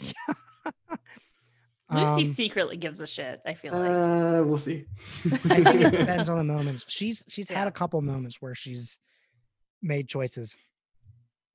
Lucy 1.90 2.12
Um, 2.22 2.24
secretly 2.24 2.76
gives 2.78 3.00
a 3.00 3.06
shit. 3.06 3.40
I 3.46 3.54
feel 3.54 3.72
like. 3.74 3.90
Uh, 3.90 4.42
we'll 4.44 4.56
see. 4.58 4.86
I 5.26 5.28
think 5.36 5.80
it 5.82 5.90
depends 5.98 6.28
on 6.28 6.38
the 6.38 6.44
moments. 6.44 6.84
She's 6.88 7.22
she's 7.28 7.48
had 7.50 7.68
a 7.68 7.70
couple 7.70 8.00
moments 8.00 8.40
where 8.40 8.54
she's 8.54 8.98
made 9.82 10.08
choices. 10.08 10.56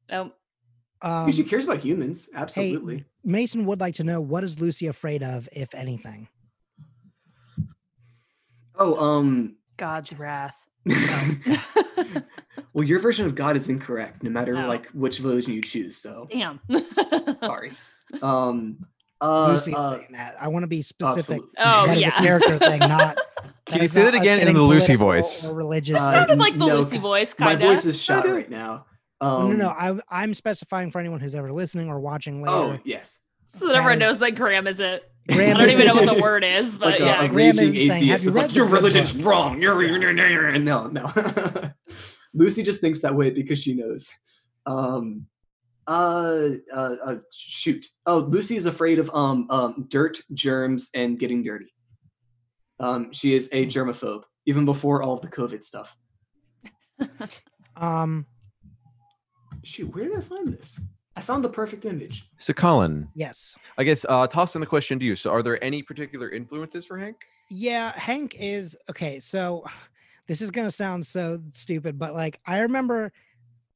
Um, 0.10 0.32
Um, 1.02 1.32
she 1.32 1.44
cares 1.44 1.66
about 1.66 1.80
humans. 1.80 2.30
Absolutely. 2.36 3.04
Mason 3.24 3.66
would 3.66 3.80
like 3.82 3.96
to 3.96 4.04
know 4.04 4.22
what 4.22 4.44
is 4.44 4.62
Lucy 4.62 4.86
afraid 4.88 5.24
of, 5.24 5.50
if 5.52 5.74
anything. 5.74 6.28
Oh, 8.76 8.96
um, 9.04 9.58
God's 9.78 10.14
wrath. 10.14 10.64
well, 12.74 12.84
your 12.84 13.00
version 13.00 13.26
of 13.26 13.36
God 13.36 13.56
is 13.56 13.70
incorrect, 13.70 14.24
no 14.24 14.30
matter 14.30 14.54
No. 14.54 14.68
like 14.68 14.88
which 14.90 15.20
religion 15.20 15.54
you 15.54 15.62
choose. 15.62 15.98
So 15.98 16.28
Damn. 16.32 16.60
sorry. 17.44 17.74
Um, 18.22 18.86
uh, 19.20 19.48
Lucy 19.50 19.74
uh, 19.74 19.96
saying 19.98 20.10
that. 20.12 20.36
I 20.40 20.48
want 20.50 20.64
to 20.64 20.68
be 20.68 20.82
specific. 20.82 21.42
absolutely. 21.42 21.50
oh 21.58 21.88
that 21.88 21.96
is 21.96 22.02
yeah. 22.02 22.18
a 22.20 22.22
character 22.24 22.60
thing, 22.60 22.80
not. 22.80 23.18
Can 23.66 23.82
you 23.82 23.88
say 23.88 24.04
that 24.04 24.16
again 24.16 24.48
in 24.48 24.54
the 24.54 24.62
Lucy 24.62 24.96
voice? 24.96 25.46
Religious. 25.50 26.00
Uh, 26.00 26.14
Sounded 26.14 26.40
like 26.40 26.54
the 26.54 26.60
no, 26.66 26.76
Lucy 26.78 26.96
'cause 26.98 27.02
voice, 27.02 27.36
My 27.40 27.56
voice 27.56 27.86
is 27.86 28.02
shot 28.02 28.26
right 28.28 28.50
now. 28.50 28.86
no, 29.22 29.28
Um, 29.28 29.50
no, 29.50 29.56
no. 29.58 29.68
I, 29.70 30.00
I'm 30.10 30.34
specifying 30.34 30.90
for 30.92 31.00
anyone 31.00 31.20
who's 31.20 31.36
ever 31.36 31.52
listening 31.52 31.90
or 31.90 32.00
watching 32.00 32.42
later. 32.42 32.52
Oh 32.56 32.80
yes. 32.86 33.20
So 33.48 33.68
that 33.68 33.76
everyone 33.76 34.00
That 34.00 34.06
is- 34.06 34.12
knows 34.14 34.20
that 34.20 34.36
Graham 34.36 34.68
isn't. 34.68 35.04
Graham 35.30 35.58
I 35.58 35.60
don't 35.62 35.70
even 35.72 35.86
know 35.88 35.94
what 35.96 36.04
isn't- 36.04 36.16
the 36.16 36.22
word 36.22 36.44
is, 36.44 36.78
but 36.80 36.86
like 36.92 37.00
a, 37.00 37.04
yeah. 37.04 37.24
a 37.24 37.28
Graham 37.30 37.58
raging 37.58 37.76
isn't 37.76 37.88
saying, 37.88 38.04
"Have 38.08 38.20
atheist. 38.22 38.24
you 38.24 38.30
It's 38.30 38.38
like 38.38 38.56
your 38.56 38.66
religion's 38.68 39.16
book?" 39.16 39.26
wrong. 39.26 39.62
You're 39.62 40.58
no, 40.60 40.88
no. 40.88 41.12
Lucy 42.34 42.64
just 42.64 42.82
thinks 42.82 43.00
that 43.00 43.16
way 43.16 43.30
because 43.30 43.60
she 43.62 43.74
knows. 43.74 44.10
Um, 44.66 45.28
uh, 45.88 46.50
uh, 46.74 46.96
uh, 47.04 47.16
shoot. 47.34 47.86
Oh, 48.06 48.20
Lucy 48.20 48.56
is 48.58 48.66
afraid 48.66 49.00
of 49.00 49.10
um, 49.14 49.48
um, 49.50 49.86
dirt, 49.90 50.20
germs, 50.34 50.92
and 50.94 51.18
getting 51.18 51.44
dirty. 51.44 51.74
Um, 52.80 53.12
she 53.14 53.34
is 53.34 53.50
a 53.52 53.66
germaphobe 53.66 54.24
even 54.46 54.66
before 54.66 55.02
all 55.04 55.14
of 55.14 55.22
the 55.22 55.28
COVID 55.30 55.64
stuff. 55.64 55.96
Um, 57.80 58.26
Shoot, 59.64 59.94
where 59.94 60.06
did 60.06 60.18
I 60.18 60.22
find 60.22 60.48
this? 60.48 60.80
I 61.18 61.22
found 61.22 61.44
the 61.44 61.50
perfect 61.50 61.84
image. 61.86 62.30
So, 62.38 62.54
Colin, 62.54 63.10
yes. 63.16 63.56
I 63.80 63.84
guess 63.84 64.06
uh, 64.08 64.28
tossing 64.28 64.62
the 64.62 64.68
question 64.68 65.00
to 65.00 65.06
you. 65.06 65.16
So, 65.16 65.32
are 65.32 65.42
there 65.42 65.62
any 65.64 65.82
particular 65.82 66.30
influences 66.30 66.86
for 66.86 66.96
Hank? 66.96 67.18
Yeah, 67.50 67.98
Hank 67.98 68.36
is 68.40 68.78
okay. 68.90 69.20
So 69.20 69.66
this 70.28 70.42
is 70.42 70.52
gonna 70.52 70.72
sound 70.72 71.06
so 71.06 71.40
stupid, 71.54 71.98
but 71.98 72.14
like 72.14 72.40
I 72.46 72.60
remember 72.60 73.12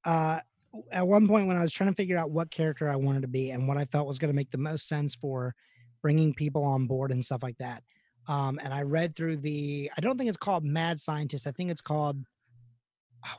uh 0.04 0.40
at 0.92 1.06
one 1.06 1.28
point 1.28 1.48
when 1.48 1.58
I 1.58 1.62
was 1.62 1.74
trying 1.74 1.90
to 1.90 1.96
figure 1.96 2.18
out 2.18 2.32
what 2.32 2.50
character 2.50 2.90
I 2.90 2.96
wanted 2.96 3.24
to 3.24 3.28
be 3.28 3.52
and 3.52 3.68
what 3.68 3.78
I 3.78 3.86
felt 3.86 4.08
was 4.08 4.20
gonna 4.20 4.34
make 4.34 4.52
the 4.52 4.58
most 4.58 4.88
sense 4.88 5.16
for 5.16 5.56
bringing 6.02 6.34
people 6.34 6.64
on 6.64 6.88
board 6.88 7.12
and 7.12 7.24
stuff 7.24 7.44
like 7.44 7.58
that. 7.58 7.84
Um, 8.28 8.60
and 8.64 8.74
I 8.74 8.84
read 8.84 9.16
through 9.16 9.38
the 9.38 9.90
I 9.98 10.02
don't 10.02 10.18
think 10.18 10.30
it's 10.30 10.38
called 10.38 10.64
Mad 10.64 11.00
Scientist. 11.00 11.48
I 11.48 11.52
think 11.52 11.72
it's 11.72 11.82
called 11.82 12.24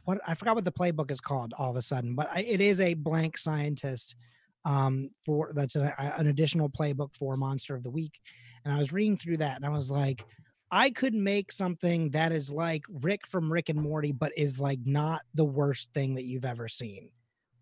what 0.04 0.20
I 0.26 0.34
forgot 0.34 0.54
what 0.54 0.64
the 0.64 0.72
playbook 0.72 1.10
is 1.10 1.20
called 1.20 1.52
all 1.58 1.70
of 1.70 1.76
a 1.76 1.82
sudden, 1.82 2.14
but 2.14 2.28
I, 2.32 2.40
it 2.42 2.60
is 2.60 2.80
a 2.80 2.94
blank 2.94 3.38
scientist 3.38 4.16
um 4.64 5.10
for 5.26 5.52
that's 5.54 5.74
a- 5.74 6.14
an 6.18 6.28
additional 6.28 6.70
playbook 6.70 7.14
for 7.14 7.36
Monster 7.36 7.74
of 7.74 7.82
the 7.82 7.90
Week 7.90 8.20
and 8.64 8.74
I 8.74 8.78
was 8.78 8.92
reading 8.92 9.16
through 9.16 9.38
that 9.38 9.56
and 9.56 9.66
I 9.66 9.70
was 9.70 9.90
like, 9.90 10.24
I 10.70 10.90
could 10.90 11.14
make 11.14 11.52
something 11.52 12.10
that 12.10 12.32
is 12.32 12.50
like 12.50 12.82
Rick 12.88 13.26
from 13.26 13.52
Rick 13.52 13.68
and 13.68 13.80
Morty, 13.80 14.12
but 14.12 14.32
is 14.36 14.58
like 14.58 14.78
not 14.84 15.22
the 15.34 15.44
worst 15.44 15.92
thing 15.92 16.14
that 16.14 16.24
you've 16.24 16.44
ever 16.44 16.68
seen, 16.68 17.10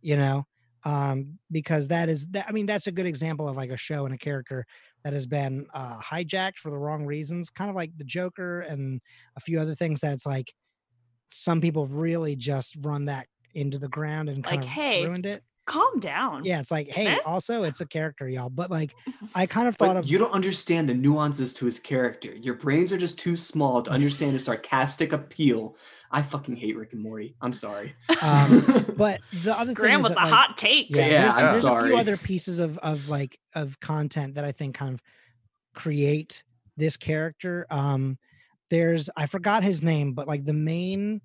you 0.00 0.16
know? 0.16 0.46
Um, 0.84 1.38
because 1.50 1.88
that 1.88 2.08
is 2.08 2.26
that 2.28 2.46
I 2.48 2.52
mean, 2.52 2.66
that's 2.66 2.86
a 2.86 2.92
good 2.92 3.06
example 3.06 3.48
of 3.48 3.56
like 3.56 3.70
a 3.70 3.76
show 3.76 4.06
and 4.06 4.14
a 4.14 4.18
character 4.18 4.64
that 5.04 5.12
has 5.12 5.26
been 5.26 5.66
uh 5.74 5.98
hijacked 5.98 6.56
for 6.58 6.70
the 6.70 6.78
wrong 6.78 7.04
reasons, 7.04 7.50
kind 7.50 7.68
of 7.68 7.76
like 7.76 7.96
the 7.96 8.04
Joker 8.04 8.60
and 8.60 9.00
a 9.36 9.40
few 9.40 9.60
other 9.60 9.74
things 9.74 10.00
that's 10.00 10.24
like 10.26 10.54
some 11.30 11.60
people 11.60 11.86
really 11.86 12.36
just 12.36 12.76
run 12.80 13.06
that 13.06 13.26
into 13.54 13.78
the 13.78 13.88
ground 13.88 14.28
and 14.28 14.42
kind 14.44 14.58
Like, 14.58 14.64
of 14.64 14.70
hey, 14.70 15.04
ruined 15.06 15.26
it. 15.26 15.42
Calm 15.66 16.00
down. 16.00 16.44
Yeah, 16.44 16.58
it's 16.60 16.70
like, 16.72 16.88
hey, 16.88 17.06
Eh? 17.06 17.18
also 17.24 17.62
it's 17.62 17.80
a 17.80 17.86
character, 17.86 18.28
y'all. 18.28 18.50
But 18.50 18.70
like 18.72 18.92
I 19.34 19.46
kind 19.46 19.68
of 19.68 19.76
thought 19.76 19.88
But 19.94 19.96
of 19.98 20.06
you 20.06 20.18
don't 20.18 20.32
understand 20.32 20.88
the 20.88 20.94
nuances 20.94 21.54
to 21.54 21.66
his 21.66 21.78
character. 21.78 22.32
Your 22.34 22.54
brains 22.54 22.92
are 22.92 22.96
just 22.96 23.18
too 23.18 23.36
small 23.36 23.82
to 23.82 23.90
understand 23.90 24.32
his 24.32 24.44
sarcastic 24.44 25.12
appeal. 25.12 25.76
I 26.10 26.22
fucking 26.22 26.56
hate 26.56 26.76
Rick 26.76 26.92
and 26.92 27.00
Morty. 27.02 27.36
I'm 27.40 27.52
sorry. 27.52 27.94
Um, 28.20 28.64
but 28.96 29.20
the 29.44 29.52
other 29.56 29.66
thing 29.66 29.74
Graham 29.74 30.00
is 30.00 30.04
with 30.08 30.14
that, 30.16 30.24
the 30.24 30.30
like, 30.30 30.34
hot 30.48 30.58
takes. 30.58 30.98
yeah, 30.98 31.06
Yeah, 31.06 31.20
there's, 31.22 31.34
I'm 31.34 31.42
there's 31.44 31.56
a 31.56 31.60
sorry. 31.60 31.88
few 31.90 31.98
other 31.98 32.16
pieces 32.16 32.58
of 32.58 32.78
of 32.78 33.08
like 33.08 33.38
of 33.54 33.78
content 33.78 34.34
that 34.34 34.44
I 34.44 34.50
think 34.50 34.74
kind 34.74 34.92
of 34.94 35.00
create 35.74 36.42
this 36.76 36.96
character. 36.96 37.66
Um, 37.70 38.18
there's 38.70 39.10
I 39.16 39.26
forgot 39.26 39.62
his 39.62 39.82
name, 39.82 40.12
but 40.12 40.26
like 40.28 40.44
the 40.44 40.52
main 40.54 41.20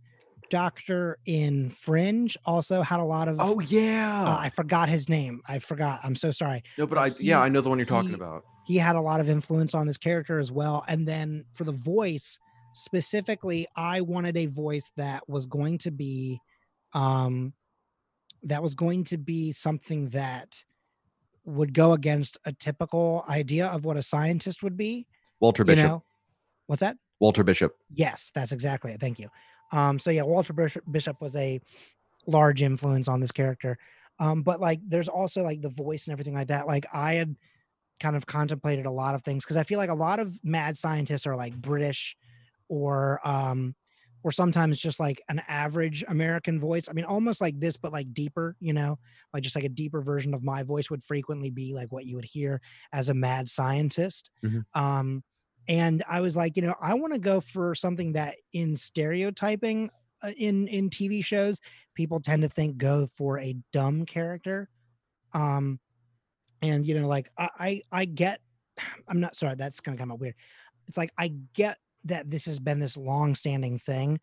doctor 0.49 1.17
in 1.25 1.69
Fringe 1.69 2.37
also 2.45 2.81
had 2.81 2.99
a 2.99 3.03
lot 3.03 3.27
of. 3.27 3.37
Oh 3.39 3.59
yeah. 3.59 4.23
uh, 4.23 4.37
I 4.39 4.49
forgot 4.49 4.89
his 4.89 5.09
name. 5.09 5.41
I 5.47 5.59
forgot. 5.59 5.99
I'm 6.03 6.15
so 6.15 6.31
sorry. 6.31 6.63
no, 6.77 6.85
but 6.87 6.97
I 6.97 7.11
yeah, 7.19 7.39
I 7.41 7.49
know 7.49 7.61
the 7.61 7.69
one 7.69 7.79
you're 7.79 7.85
talking 7.85 8.13
about. 8.13 8.43
he 8.65 8.77
had 8.77 8.95
a 8.95 9.01
lot 9.01 9.19
of 9.19 9.29
influence 9.29 9.73
on 9.73 9.87
this 9.87 9.97
character 9.97 10.39
as 10.39 10.51
well. 10.51 10.83
And 10.87 11.07
then 11.07 11.45
for 11.53 11.63
the 11.63 11.71
voice, 11.71 12.39
specifically, 12.73 13.67
I 13.75 14.01
wanted 14.01 14.37
a 14.37 14.45
voice 14.47 14.91
that 14.97 15.27
was 15.29 15.45
going 15.47 15.77
to 15.79 15.91
be 15.91 16.39
um 16.93 17.53
that 18.43 18.61
was 18.61 18.75
going 18.75 19.03
to 19.05 19.17
be 19.17 19.51
something 19.51 20.09
that 20.09 20.63
would 21.45 21.73
go 21.73 21.93
against 21.93 22.37
a 22.45 22.53
typical 22.53 23.23
idea 23.29 23.67
of 23.67 23.85
what 23.85 23.97
a 23.97 24.01
scientist 24.03 24.61
would 24.63 24.77
be. 24.77 25.07
Walter 25.39 25.63
You 25.63 25.67
Bishop. 25.67 25.85
know? 25.85 26.03
What's 26.67 26.81
that? 26.81 26.97
Walter 27.19 27.43
Bishop. 27.43 27.75
Yes, 27.89 28.31
that's 28.33 28.51
exactly 28.51 28.91
it. 28.91 28.99
Thank 28.99 29.19
you. 29.19 29.29
Um, 29.71 29.99
so 29.99 30.11
yeah, 30.11 30.23
Walter 30.23 30.53
Bishop, 30.53 31.21
was 31.21 31.35
a 31.35 31.59
large 32.27 32.61
influence 32.61 33.07
on 33.07 33.19
this 33.19 33.31
character. 33.31 33.77
Um, 34.19 34.43
but 34.43 34.59
like, 34.59 34.79
there's 34.87 35.09
also 35.09 35.43
like 35.43 35.61
the 35.61 35.69
voice 35.69 36.07
and 36.07 36.13
everything 36.13 36.33
like 36.33 36.47
that. 36.47 36.67
Like, 36.67 36.85
I 36.93 37.13
had 37.13 37.35
kind 37.99 38.15
of 38.15 38.25
contemplated 38.25 38.85
a 38.85 38.91
lot 38.91 39.15
of 39.15 39.23
things 39.23 39.43
because 39.43 39.57
I 39.57 39.63
feel 39.63 39.77
like 39.79 39.89
a 39.89 39.95
lot 39.95 40.19
of 40.19 40.39
mad 40.43 40.77
scientists 40.77 41.25
are 41.25 41.35
like 41.35 41.55
British 41.55 42.15
or 42.67 43.19
um, 43.25 43.75
or 44.23 44.31
sometimes 44.31 44.79
just 44.79 44.99
like 44.99 45.21
an 45.29 45.41
average 45.47 46.03
American 46.07 46.59
voice. 46.59 46.89
I 46.89 46.93
mean, 46.93 47.05
almost 47.05 47.41
like 47.41 47.59
this, 47.59 47.77
but 47.77 47.93
like 47.93 48.13
deeper. 48.13 48.55
You 48.59 48.73
know, 48.73 48.99
like 49.33 49.43
just 49.43 49.55
like 49.55 49.65
a 49.65 49.69
deeper 49.69 50.01
version 50.01 50.33
of 50.33 50.43
my 50.43 50.63
voice 50.63 50.89
would 50.89 51.03
frequently 51.03 51.51
be 51.51 51.73
like 51.73 51.91
what 51.91 52.05
you 52.05 52.15
would 52.15 52.25
hear 52.25 52.61
as 52.91 53.09
a 53.09 53.13
mad 53.13 53.49
scientist. 53.49 54.31
Mhm. 54.43 54.65
Um, 54.73 55.23
and 55.67 56.03
I 56.07 56.21
was 56.21 56.37
like, 56.37 56.55
you 56.55 56.63
know, 56.63 56.75
I 56.81 56.93
want 56.93 57.13
to 57.13 57.19
go 57.19 57.41
for 57.41 57.73
something 57.73 58.13
that 58.13 58.35
in 58.53 58.75
stereotyping 58.75 59.89
uh, 60.23 60.31
in 60.37 60.67
in 60.67 60.89
TV 60.89 61.23
shows, 61.23 61.59
people 61.95 62.19
tend 62.19 62.43
to 62.43 62.49
think 62.49 62.77
go 62.77 63.07
for 63.07 63.39
a 63.39 63.55
dumb 63.73 64.05
character. 64.05 64.69
Um, 65.33 65.79
and 66.61 66.85
you 66.85 66.99
know, 66.99 67.07
like 67.07 67.31
I 67.37 67.49
I, 67.59 67.81
I 67.91 68.05
get, 68.05 68.39
I'm 69.07 69.19
not 69.19 69.35
sorry, 69.35 69.55
that's 69.57 69.79
gonna 69.79 69.97
come 69.97 70.11
out 70.11 70.19
weird. 70.19 70.35
It's 70.87 70.97
like 70.97 71.11
I 71.17 71.31
get 71.53 71.77
that 72.05 72.29
this 72.29 72.45
has 72.45 72.59
been 72.59 72.79
this 72.79 72.97
long-standing 72.97 73.79
thing, 73.79 74.19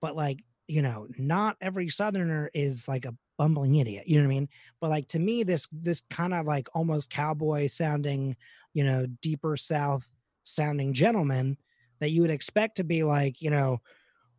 but 0.00 0.14
like 0.14 0.38
you 0.66 0.80
know, 0.80 1.06
not 1.18 1.56
every 1.60 1.88
Southerner 1.88 2.50
is 2.54 2.88
like 2.88 3.04
a 3.04 3.14
bumbling 3.36 3.74
idiot. 3.74 4.04
You 4.06 4.16
know 4.16 4.22
what 4.22 4.34
I 4.34 4.38
mean? 4.38 4.48
But 4.80 4.90
like 4.90 5.08
to 5.08 5.18
me, 5.18 5.42
this 5.42 5.68
this 5.72 6.02
kind 6.10 6.32
of 6.32 6.46
like 6.46 6.68
almost 6.74 7.10
cowboy 7.10 7.66
sounding, 7.66 8.36
you 8.72 8.84
know, 8.84 9.06
deeper 9.20 9.56
South 9.56 10.10
sounding 10.44 10.92
gentleman 10.92 11.56
that 12.00 12.10
you 12.10 12.22
would 12.22 12.30
expect 12.30 12.76
to 12.76 12.84
be 12.84 13.02
like, 13.02 13.40
you 13.42 13.50
know, 13.50 13.78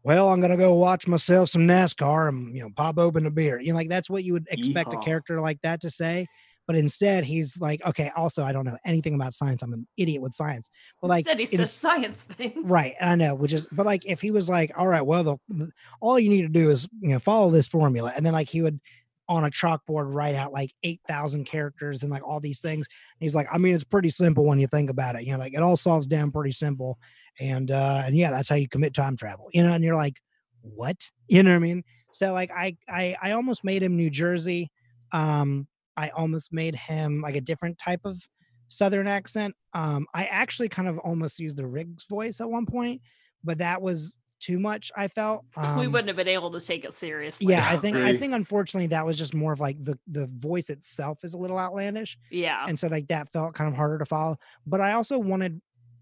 well, 0.04 0.30
I'm 0.32 0.40
gonna 0.40 0.58
go 0.58 0.76
watch 0.76 1.08
myself 1.08 1.50
some 1.50 1.68
NASCAR 1.68 2.30
and 2.30 2.56
you 2.56 2.62
know 2.62 2.70
pop 2.76 3.00
open 3.00 3.26
a 3.26 3.32
beer. 3.32 3.60
You 3.60 3.72
know, 3.72 3.76
like 3.76 3.90
that's 3.90 4.10
what 4.10 4.24
you 4.24 4.34
would 4.34 4.48
expect 4.52 4.94
a 4.94 4.98
character 4.98 5.42
like 5.42 5.60
that 5.62 5.82
to 5.82 5.90
say. 5.90 6.28
But 6.68 6.76
instead, 6.76 7.24
he's 7.24 7.60
like, 7.60 7.86
okay. 7.86 8.12
Also, 8.16 8.44
I 8.44 8.52
don't 8.52 8.66
know 8.66 8.78
anything 8.86 9.14
about 9.14 9.34
science. 9.34 9.62
I'm 9.62 9.74
an 9.74 9.88
idiot 9.98 10.22
with 10.22 10.34
science. 10.34 10.70
But 11.02 11.10
like, 11.10 11.20
Instead, 11.20 11.38
he 11.38 11.44
in 11.44 11.58
says 11.58 11.72
science 11.72 12.24
things. 12.24 12.70
Right, 12.70 12.96
I 13.00 13.16
know, 13.16 13.36
which 13.36 13.54
is, 13.54 13.68
but 13.72 13.86
like 13.86 14.06
if 14.06 14.22
he 14.22 14.32
was 14.32 14.50
like, 14.50 14.72
all 14.76 14.88
right, 14.88 15.06
well, 15.06 15.24
the, 15.24 15.38
the 15.50 15.72
all 16.02 16.20
you 16.20 16.30
need 16.30 16.42
to 16.42 16.48
do 16.48 16.70
is 16.70 16.88
you 17.02 17.10
know 17.10 17.20
follow 17.20 17.50
this 17.52 17.68
formula, 17.68 18.14
and 18.16 18.26
then 18.26 18.34
like 18.34 18.50
he 18.50 18.62
would 18.62 18.80
on 19.28 19.44
a 19.44 19.50
chalkboard 19.50 20.14
write 20.14 20.36
out 20.36 20.54
like 20.54 20.72
eight 20.84 21.02
thousand 21.08 21.46
characters 21.46 22.04
and 22.04 22.12
like 22.12 22.24
all 22.24 22.40
these 22.40 22.60
things. 22.60 22.88
And 22.88 23.26
he's 23.26 23.36
like, 23.36 23.48
I 23.52 23.58
mean, 23.58 23.74
it's 23.74 23.84
pretty 23.84 24.10
simple 24.10 24.46
when 24.46 24.60
you 24.60 24.68
think 24.68 24.90
about 24.90 25.16
it. 25.16 25.24
You 25.24 25.34
know, 25.34 25.40
like 25.40 25.54
it 25.54 25.62
all 25.62 25.78
solves 25.78 26.08
down 26.08 26.32
pretty 26.32 26.52
simple, 26.52 27.00
and 27.40 27.72
uh 27.72 28.04
and 28.06 28.16
yeah, 28.16 28.32
that's 28.32 28.50
how 28.50 28.56
you 28.56 28.70
commit 28.70 28.94
time 28.94 29.16
travel. 29.16 29.50
You 29.54 29.64
know, 29.64 29.74
and 29.74 29.84
you're 29.84 29.96
like, 29.96 30.20
what? 30.62 30.98
You 31.28 31.42
know 31.42 31.50
what 31.50 31.56
I 31.56 31.60
mean? 31.60 31.84
So 32.12 32.34
like 32.34 32.52
I 32.52 32.78
I 32.88 33.16
I 33.20 33.32
almost 33.32 33.64
made 33.64 33.82
him 33.82 33.98
New 33.98 34.12
Jersey. 34.12 34.70
Um, 35.12 35.68
I 35.98 36.10
almost 36.10 36.54
made 36.54 36.76
him 36.76 37.22
like 37.22 37.36
a 37.36 37.42
different 37.42 37.80
type 37.80 38.02
of 38.06 38.22
southern 38.68 39.08
accent. 39.08 39.56
Um, 39.74 40.06
I 40.14 40.26
actually 40.26 40.70
kind 40.70 40.88
of 40.88 41.00
almost 41.00 41.40
used 41.40 41.58
the 41.58 41.66
Riggs 41.66 42.06
voice 42.06 42.42
at 42.42 42.50
one 42.50 42.68
point, 42.68 43.02
but 43.44 43.58
that 43.58 43.82
was 43.82 44.20
too 44.46 44.60
much. 44.60 44.92
I 44.96 45.08
felt 45.08 45.46
um, 45.56 45.80
we 45.80 45.88
wouldn't 45.88 46.08
have 46.08 46.18
been 46.18 46.28
able 46.28 46.52
to 46.52 46.60
take 46.60 46.86
it 46.86 46.94
seriously. 46.94 47.48
Yeah, 47.48 47.68
I 47.68 47.78
think 47.78 47.98
I 47.98 48.16
think 48.16 48.34
unfortunately 48.34 48.88
that 48.88 49.06
was 49.06 49.18
just 49.18 49.34
more 49.34 49.54
of 49.54 49.60
like 49.60 49.84
the 49.84 49.98
the 50.08 50.28
voice 50.28 50.70
itself 50.70 51.24
is 51.24 51.34
a 51.34 51.38
little 51.38 51.58
outlandish, 51.58 52.18
Yeah. 52.32 52.66
and 52.68 52.78
so 52.78 52.88
like 52.88 53.08
that 53.08 53.32
felt 53.32 53.56
kind 53.56 53.68
of 53.70 53.76
harder 53.76 53.98
to 53.98 54.06
follow. 54.06 54.38
But 54.68 54.82
I 54.82 54.94
also 54.94 55.18
wanted 55.18 55.62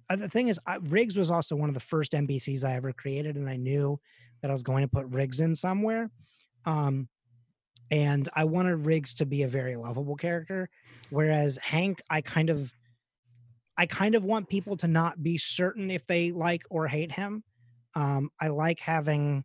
uh, 0.10 0.18
the 0.18 0.30
thing 0.30 0.50
is 0.50 0.60
I, 0.68 0.78
Riggs 0.90 1.16
was 1.16 1.32
also 1.32 1.56
one 1.56 1.70
of 1.70 1.74
the 1.76 1.80
first 1.80 2.12
NPCs 2.12 2.66
I 2.66 2.74
ever 2.76 2.92
created, 2.92 3.38
and 3.38 3.50
I 3.50 3.56
knew 3.56 4.00
that 4.42 4.52
I 4.52 4.54
was 4.54 4.64
going 4.64 4.82
to 4.84 4.90
put 4.90 5.06
Riggs 5.08 5.40
in 5.40 5.56
somewhere. 5.56 6.12
Um, 6.66 7.08
and 7.92 8.28
I 8.34 8.44
wanted 8.46 8.86
Riggs 8.86 9.14
to 9.16 9.26
be 9.26 9.44
a 9.44 9.48
very 9.48 9.76
lovable 9.76 10.16
character, 10.16 10.70
whereas 11.10 11.58
Hank, 11.62 12.02
I 12.10 12.22
kind 12.22 12.50
of, 12.50 12.74
I 13.78 13.86
kind 13.86 14.16
of 14.16 14.26
want 14.26 14.50
people 14.50 14.76
to 14.78 14.88
not 14.88 15.22
be 15.22 15.38
certain 15.38 15.92
if 15.92 16.06
they 16.08 16.32
like 16.32 16.64
or 16.70 16.88
hate 16.88 17.12
him. 17.12 17.44
Um, 17.96 18.30
I 18.42 18.48
like 18.48 18.80
having 18.80 19.44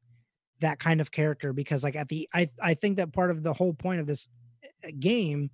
that 0.60 0.78
kind 0.78 1.00
of 1.00 1.10
character 1.10 1.52
because, 1.52 1.84
like, 1.84 1.96
at 1.96 2.08
the, 2.08 2.28
I, 2.34 2.48
I 2.62 2.74
think 2.74 2.96
that 2.96 3.12
part 3.12 3.30
of 3.30 3.42
the 3.42 3.52
whole 3.52 3.74
point 3.74 4.00
of 4.00 4.06
this 4.06 4.28
uh, 4.84 4.88
game 4.98 5.50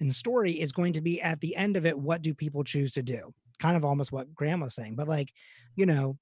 and 0.00 0.14
story 0.14 0.52
is 0.52 0.72
going 0.72 0.92
to 0.94 1.00
be 1.00 1.20
at 1.20 1.40
the 1.40 1.56
end 1.56 1.76
of 1.76 1.86
it, 1.86 1.98
what 1.98 2.22
do 2.22 2.34
people 2.34 2.64
choose 2.64 2.92
to 2.92 3.02
do? 3.02 3.32
Kind 3.58 3.76
of 3.76 3.84
almost 3.84 4.12
what 4.12 4.34
Graham 4.34 4.60
was 4.60 4.74
saying, 4.74 4.96
but 4.96 5.08
like, 5.08 5.32
you 5.74 5.86
know, 5.86 6.18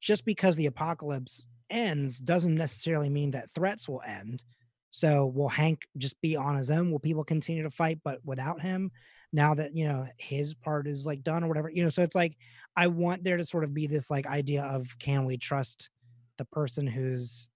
just 0.00 0.24
because 0.24 0.56
the 0.56 0.66
apocalypse 0.66 1.46
ends 1.68 2.18
doesn't 2.18 2.54
necessarily 2.54 3.10
mean 3.10 3.30
that 3.32 3.50
threats 3.50 3.88
will 3.88 4.02
end. 4.06 4.42
So 4.90 5.26
will 5.26 5.48
Hank 5.48 5.82
just 5.96 6.20
be 6.20 6.36
on 6.36 6.56
his 6.56 6.70
own? 6.70 6.90
Will 6.90 6.98
people 6.98 7.24
continue 7.24 7.62
to 7.62 7.70
fight 7.70 8.00
but 8.02 8.20
without 8.24 8.60
him? 8.60 8.90
Now 9.32 9.54
that 9.54 9.76
you 9.76 9.86
know 9.86 10.06
his 10.18 10.54
part 10.54 10.86
is 10.86 11.06
like 11.06 11.22
done 11.22 11.44
or 11.44 11.48
whatever, 11.48 11.70
you 11.70 11.84
know. 11.84 11.90
So 11.90 12.02
it's 12.02 12.16
like 12.16 12.36
I 12.76 12.88
want 12.88 13.24
there 13.24 13.36
to 13.36 13.44
sort 13.44 13.64
of 13.64 13.74
be 13.74 13.86
this 13.86 14.10
like 14.10 14.26
idea 14.26 14.64
of 14.64 14.98
can 14.98 15.24
we 15.24 15.36
trust 15.36 15.90
the 16.38 16.44
person 16.46 16.86
who's 16.86 17.50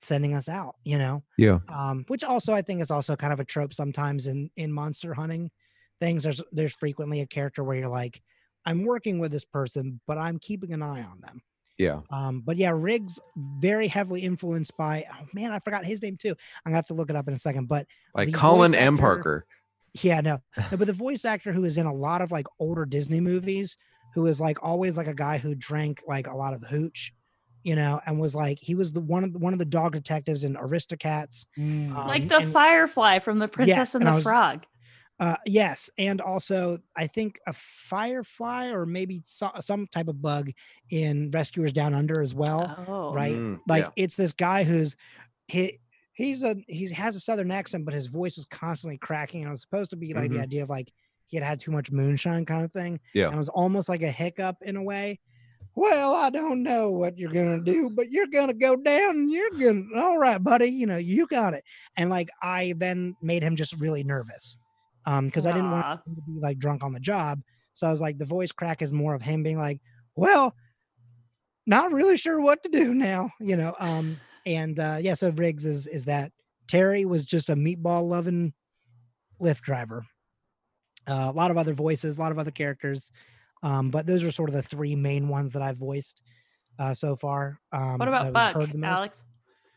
sending 0.00 0.34
us 0.34 0.48
out, 0.48 0.74
you 0.84 0.98
know? 0.98 1.22
Yeah. 1.38 1.60
um, 1.72 2.04
which 2.08 2.24
also 2.24 2.52
I 2.52 2.62
think 2.62 2.80
is 2.80 2.90
also 2.90 3.16
kind 3.16 3.32
of 3.32 3.40
a 3.40 3.44
trope 3.44 3.72
sometimes 3.72 4.26
in 4.26 4.50
in 4.56 4.72
monster 4.72 5.14
hunting 5.14 5.50
things. 6.00 6.24
There's 6.24 6.42
there's 6.52 6.74
frequently 6.74 7.20
a 7.20 7.26
character 7.26 7.62
where 7.62 7.76
you're 7.76 7.88
like, 7.88 8.20
I'm 8.66 8.84
working 8.84 9.18
with 9.18 9.32
this 9.32 9.44
person, 9.44 10.00
but 10.06 10.18
I'm 10.18 10.38
keeping 10.38 10.72
an 10.72 10.82
eye 10.82 11.02
on 11.02 11.20
them. 11.20 11.40
Yeah. 11.78 12.00
Um, 12.10 12.42
but 12.44 12.56
yeah, 12.58 12.72
Riggs 12.74 13.18
very 13.36 13.88
heavily 13.88 14.22
influenced 14.22 14.76
by 14.76 15.04
oh 15.10 15.26
man, 15.34 15.52
I 15.52 15.58
forgot 15.60 15.84
his 15.84 16.02
name 16.02 16.16
too. 16.16 16.30
I'm 16.30 16.70
gonna 16.70 16.76
have 16.76 16.86
to 16.88 16.94
look 16.94 17.10
it 17.10 17.16
up 17.16 17.28
in 17.28 17.34
a 17.34 17.38
second. 17.38 17.68
But 17.68 17.86
The 18.14 18.32
Colin 18.32 18.74
M. 18.74 18.98
Parker. 18.98 19.46
Yeah, 20.00 20.20
no, 20.20 20.38
no, 20.70 20.76
but 20.76 20.86
the 20.86 20.92
voice 20.92 21.24
actor 21.24 21.52
who 21.52 21.64
is 21.64 21.78
in 21.78 21.86
a 21.86 21.92
lot 21.94 22.22
of 22.22 22.32
like 22.32 22.46
older 22.58 22.84
Disney 22.84 23.20
movies, 23.20 23.76
who 24.14 24.26
is 24.26 24.40
like 24.40 24.62
always 24.62 24.96
like 24.96 25.06
a 25.08 25.14
guy 25.14 25.38
who 25.38 25.54
drank 25.54 26.02
like 26.06 26.26
a 26.26 26.36
lot 26.36 26.54
of 26.54 26.62
hooch, 26.62 27.12
you 27.62 27.76
know, 27.76 28.00
and 28.06 28.18
was 28.18 28.34
like 28.34 28.58
he 28.58 28.74
was 28.74 28.92
the 28.92 29.00
one 29.00 29.24
of 29.24 29.32
the, 29.32 29.38
one 29.38 29.52
of 29.52 29.58
the 29.58 29.64
dog 29.64 29.92
detectives 29.92 30.44
in 30.44 30.54
Aristocats. 30.54 31.46
like 31.56 32.22
um, 32.22 32.28
the 32.28 32.36
and- 32.38 32.52
Firefly 32.52 33.18
from 33.20 33.38
The 33.38 33.48
Princess 33.48 33.94
and 33.94 34.02
and 34.04 34.10
the 34.12 34.14
was- 34.16 34.24
Frog. 34.24 34.64
Uh, 35.20 35.36
yes, 35.46 35.88
and 35.98 36.20
also 36.20 36.78
I 36.96 37.06
think 37.06 37.38
a 37.46 37.52
firefly 37.52 38.70
or 38.70 38.86
maybe 38.86 39.22
so, 39.24 39.50
some 39.60 39.86
type 39.86 40.08
of 40.08 40.20
bug 40.20 40.50
in 40.90 41.30
Rescuers 41.30 41.72
Down 41.72 41.94
Under 41.94 42.20
as 42.20 42.34
well. 42.34 42.84
Oh, 42.88 43.12
right? 43.14 43.34
Mm, 43.36 43.60
Like 43.68 43.84
yeah. 43.84 43.90
it's 43.94 44.16
this 44.16 44.32
guy 44.32 44.64
who's 44.64 44.96
he 45.46 45.78
he's 46.12 46.42
a 46.44 46.56
he 46.68 46.90
has 46.92 47.16
a 47.16 47.20
southern 47.20 47.50
accent, 47.50 47.84
but 47.84 47.94
his 47.94 48.08
voice 48.08 48.36
was 48.36 48.46
constantly 48.46 48.98
cracking. 48.98 49.42
And 49.42 49.48
it 49.48 49.50
was 49.52 49.60
supposed 49.62 49.90
to 49.90 49.96
be 49.96 50.12
like 50.14 50.30
Mhm. 50.30 50.34
the 50.34 50.40
idea 50.40 50.62
of 50.62 50.68
like 50.68 50.92
he 51.26 51.36
had 51.36 51.44
had 51.46 51.60
too 51.60 51.70
much 51.70 51.90
moonshine 51.90 52.44
kind 52.44 52.64
of 52.64 52.72
thing. 52.72 53.00
Yeah. 53.14 53.26
and 53.26 53.34
it 53.34 53.38
was 53.38 53.48
almost 53.48 53.88
like 53.88 54.02
a 54.02 54.10
hiccup 54.10 54.56
in 54.62 54.76
a 54.76 54.82
way. 54.82 55.18
Well, 55.74 56.14
I 56.14 56.28
don't 56.28 56.62
know 56.62 56.90
what 56.90 57.16
you're 57.16 57.32
gonna 57.32 57.62
do, 57.62 57.88
but 57.88 58.10
you're 58.10 58.26
gonna 58.26 58.52
go 58.52 58.76
down 58.76 59.10
and 59.16 59.30
you're 59.30 59.50
gonna 59.50 59.84
all 59.96 60.18
right, 60.18 60.42
buddy. 60.42 60.66
You 60.66 60.86
know, 60.86 60.98
you 60.98 61.26
got 61.26 61.54
it. 61.54 61.64
And 61.96 62.10
like 62.10 62.28
I 62.42 62.74
then 62.76 63.16
made 63.22 63.42
him 63.42 63.56
just 63.56 63.80
really 63.80 64.04
nervous. 64.04 64.58
Um, 65.06 65.26
because 65.26 65.46
I 65.46 65.52
didn't 65.52 65.70
want 65.70 66.00
him 66.06 66.14
to 66.14 66.20
be 66.22 66.38
like 66.40 66.58
drunk 66.58 66.84
on 66.84 66.92
the 66.92 67.00
job. 67.00 67.40
So 67.74 67.86
I 67.86 67.90
was 67.90 68.00
like, 68.02 68.18
the 68.18 68.26
voice 68.26 68.52
crack 68.52 68.82
is 68.82 68.92
more 68.92 69.14
of 69.14 69.22
him 69.22 69.42
being 69.42 69.56
like, 69.58 69.80
well, 70.14 70.54
not 71.66 71.90
really 71.92 72.16
sure 72.16 72.40
what 72.40 72.62
to 72.64 72.68
do 72.68 72.92
now, 72.94 73.30
you 73.40 73.56
know. 73.56 73.74
Um, 73.80 74.18
and 74.46 74.78
uh 74.78 74.98
yeah, 75.00 75.14
so 75.14 75.30
Riggs 75.30 75.66
is 75.66 75.86
is 75.86 76.04
that 76.06 76.32
Terry 76.68 77.04
was 77.04 77.24
just 77.24 77.50
a 77.50 77.54
meatball 77.54 78.08
loving 78.08 78.52
Lyft 79.40 79.60
driver. 79.60 80.04
Uh, 81.06 81.28
a 81.28 81.32
lot 81.32 81.50
of 81.50 81.56
other 81.56 81.74
voices, 81.74 82.16
a 82.16 82.20
lot 82.20 82.30
of 82.32 82.38
other 82.38 82.52
characters. 82.52 83.10
Um, 83.64 83.90
but 83.90 84.06
those 84.06 84.22
are 84.24 84.30
sort 84.30 84.48
of 84.48 84.54
the 84.54 84.62
three 84.62 84.94
main 84.94 85.28
ones 85.28 85.52
that 85.52 85.62
I've 85.62 85.76
voiced 85.78 86.22
uh 86.78 86.94
so 86.94 87.16
far. 87.16 87.60
Um 87.72 87.98
what 87.98 88.08
about 88.08 88.24
we've 88.24 88.32
Buck, 88.32 88.54
heard 88.54 88.72
the 88.72 88.78
most. 88.78 88.98
Alex? 88.98 89.24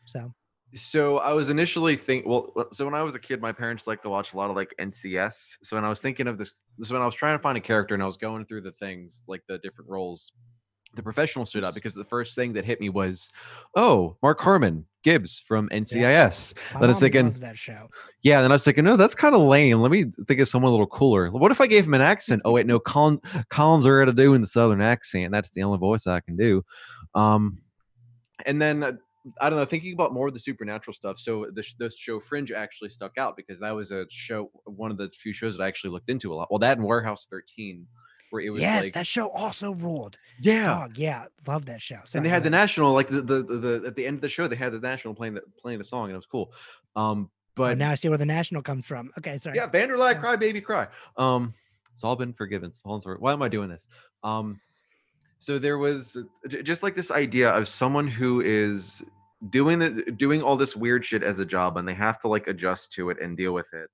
So 0.06 0.32
So 0.74 1.18
I 1.18 1.32
was 1.32 1.50
initially 1.50 1.96
think 1.96 2.26
well, 2.26 2.52
so 2.72 2.84
when 2.84 2.94
I 2.94 3.02
was 3.02 3.14
a 3.14 3.18
kid, 3.18 3.40
my 3.40 3.52
parents 3.52 3.86
liked 3.86 4.02
to 4.02 4.08
watch 4.08 4.32
a 4.32 4.36
lot 4.36 4.50
of 4.50 4.56
like 4.56 4.74
NCIS. 4.80 5.58
So 5.62 5.76
when 5.76 5.84
I 5.84 5.88
was 5.88 6.00
thinking 6.00 6.26
of 6.26 6.38
this, 6.38 6.52
this 6.78 6.90
when 6.90 7.02
I 7.02 7.06
was 7.06 7.14
trying 7.14 7.38
to 7.38 7.42
find 7.42 7.56
a 7.56 7.60
character 7.60 7.94
and 7.94 8.02
I 8.02 8.06
was 8.06 8.16
going 8.16 8.46
through 8.46 8.62
the 8.62 8.72
things 8.72 9.22
like 9.26 9.42
the 9.48 9.58
different 9.58 9.90
roles, 9.90 10.32
the 10.96 11.02
professional 11.02 11.46
stood 11.46 11.64
out 11.64 11.74
because 11.74 11.94
the 11.94 12.04
first 12.04 12.34
thing 12.34 12.52
that 12.54 12.64
hit 12.64 12.80
me 12.80 12.88
was, 12.88 13.30
oh, 13.76 14.16
Mark 14.22 14.40
Harmon, 14.40 14.86
Gibbs 15.04 15.38
from 15.46 15.68
NCIS. 15.68 16.54
My 16.74 16.80
Then 16.80 16.88
I 16.88 16.90
was 16.90 17.00
thinking, 17.00 17.30
that 17.34 17.56
show. 17.56 17.88
yeah. 18.22 18.42
Then 18.42 18.50
I 18.50 18.54
was 18.54 18.64
thinking, 18.64 18.84
no, 18.84 18.96
that's 18.96 19.14
kind 19.14 19.34
of 19.36 19.40
lame. 19.42 19.80
Let 19.80 19.92
me 19.92 20.06
think 20.26 20.40
of 20.40 20.48
someone 20.48 20.70
a 20.70 20.72
little 20.72 20.88
cooler. 20.88 21.30
What 21.30 21.52
if 21.52 21.60
I 21.60 21.68
gave 21.68 21.86
him 21.86 21.94
an 21.94 22.00
accent? 22.00 22.42
Oh 22.44 22.52
wait, 22.52 22.66
no, 22.66 22.80
Colin 22.80 23.20
Collins 23.50 23.86
are 23.86 24.04
to 24.04 24.12
do 24.12 24.34
in 24.34 24.40
the 24.40 24.46
southern 24.48 24.80
accent. 24.80 25.32
That's 25.32 25.50
the 25.50 25.62
only 25.62 25.78
voice 25.78 26.08
I 26.08 26.20
can 26.20 26.36
do. 26.36 26.64
Um, 27.14 27.58
and 28.46 28.60
then 28.60 28.82
uh, 28.82 28.92
I 29.40 29.50
don't 29.50 29.58
know, 29.58 29.64
thinking 29.64 29.92
about 29.92 30.12
more 30.12 30.28
of 30.28 30.34
the 30.34 30.40
supernatural 30.40 30.94
stuff. 30.94 31.18
So 31.18 31.46
the 31.52 31.62
sh- 31.62 31.74
the 31.78 31.90
show 31.90 32.20
Fringe 32.20 32.52
actually 32.52 32.90
stuck 32.90 33.18
out 33.18 33.36
because 33.36 33.60
that 33.60 33.74
was 33.74 33.92
a 33.92 34.06
show, 34.10 34.50
one 34.64 34.90
of 34.90 34.98
the 34.98 35.10
few 35.10 35.32
shows 35.32 35.56
that 35.56 35.62
I 35.62 35.68
actually 35.68 35.90
looked 35.90 36.10
into 36.10 36.32
a 36.32 36.34
lot. 36.34 36.48
Well, 36.50 36.58
that 36.60 36.78
and 36.78 36.86
Warehouse 36.86 37.26
13, 37.30 37.86
where 38.30 38.42
it 38.42 38.50
was 38.50 38.60
Yes, 38.60 38.84
like, 38.84 38.92
that 38.94 39.06
show 39.06 39.28
also 39.30 39.72
ruled. 39.74 40.18
yeah. 40.40 40.64
Dog, 40.64 40.98
yeah, 40.98 41.26
love 41.46 41.66
that 41.66 41.80
show. 41.82 41.96
and 42.14 42.24
they 42.24 42.28
had 42.28 42.42
the 42.42 42.50
national 42.50 42.92
like 42.92 43.08
the, 43.08 43.22
the 43.22 43.42
the 43.42 43.56
the- 43.58 43.82
at 43.86 43.96
the 43.96 44.06
end 44.06 44.16
of 44.16 44.20
the 44.22 44.28
show 44.28 44.46
they 44.48 44.56
had 44.56 44.72
the 44.72 44.80
national 44.80 45.14
playing 45.14 45.34
the 45.34 45.42
playing 45.60 45.78
the 45.78 45.84
song 45.84 46.04
and 46.04 46.12
it 46.12 46.16
was 46.16 46.26
cool 46.26 46.52
um 46.96 47.30
Oh, 47.58 47.62
but 47.64 47.78
now 47.78 47.90
I 47.90 47.94
see 47.94 48.10
where 48.10 48.18
the 48.18 48.26
national 48.26 48.60
comes 48.60 48.84
from. 48.84 49.10
Okay, 49.16 49.38
sorry. 49.38 49.56
yeah 49.56 49.66
Vanderlyle 49.66 50.12
Yeah. 50.12 50.20
cry 50.20 50.36
baby 50.36 50.60
cry 50.60 50.88
um 51.16 51.54
it's 51.94 52.04
all 52.04 52.14
been 52.16 52.34
forgiven 52.34 52.68
it's 52.68 52.80
all 52.84 53.00
sorry. 53.00 53.16
why 53.18 53.32
am 53.32 53.40
i 53.42 53.48
doing 53.48 53.70
this 53.70 53.88
um 54.22 54.60
so 55.38 55.58
there 55.58 55.78
was 55.78 56.16
uh, 56.16 56.48
just 56.62 56.82
like 56.82 56.94
this 56.94 57.10
idea 57.10 57.48
of 57.50 57.66
someone 57.68 58.06
who 58.08 58.40
is 58.42 59.02
doing 59.50 59.78
the 59.78 59.88
doing 60.16 60.42
all 60.42 60.56
this 60.56 60.76
weird 60.76 61.04
shit 61.04 61.22
as 61.22 61.38
a 61.38 61.44
job 61.46 61.76
and 61.78 61.86
they 61.88 61.94
have 61.94 62.18
to 62.18 62.28
like 62.28 62.46
adjust 62.46 62.92
to 62.92 63.08
it 63.10 63.18
and 63.22 63.36
deal 63.38 63.52
with 63.54 63.68
it 63.72 63.88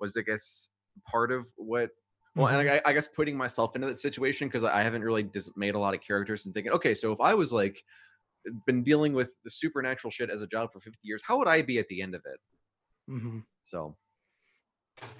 was 0.00 0.16
i 0.16 0.20
guess 0.22 0.68
part 1.10 1.30
of 1.32 1.44
what 1.56 1.90
well, 2.34 2.46
and 2.48 2.68
I, 2.68 2.80
I 2.84 2.92
guess 2.92 3.08
putting 3.08 3.36
myself 3.36 3.74
into 3.76 3.86
that 3.88 3.98
situation 3.98 4.48
because 4.48 4.64
I 4.64 4.82
haven't 4.82 5.02
really 5.02 5.24
just 5.24 5.56
made 5.56 5.74
a 5.74 5.78
lot 5.78 5.94
of 5.94 6.00
characters 6.00 6.46
and 6.46 6.54
thinking, 6.54 6.72
okay, 6.72 6.94
so 6.94 7.12
if 7.12 7.20
I 7.20 7.34
was 7.34 7.52
like 7.52 7.82
been 8.66 8.82
dealing 8.82 9.12
with 9.12 9.30
the 9.44 9.50
supernatural 9.50 10.10
shit 10.10 10.30
as 10.30 10.42
a 10.42 10.46
job 10.46 10.72
for 10.72 10.80
50 10.80 10.98
years, 11.02 11.22
how 11.24 11.38
would 11.38 11.48
I 11.48 11.62
be 11.62 11.78
at 11.78 11.88
the 11.88 12.02
end 12.02 12.14
of 12.14 12.22
it? 12.24 12.40
hmm 13.08 13.38
So, 13.64 13.96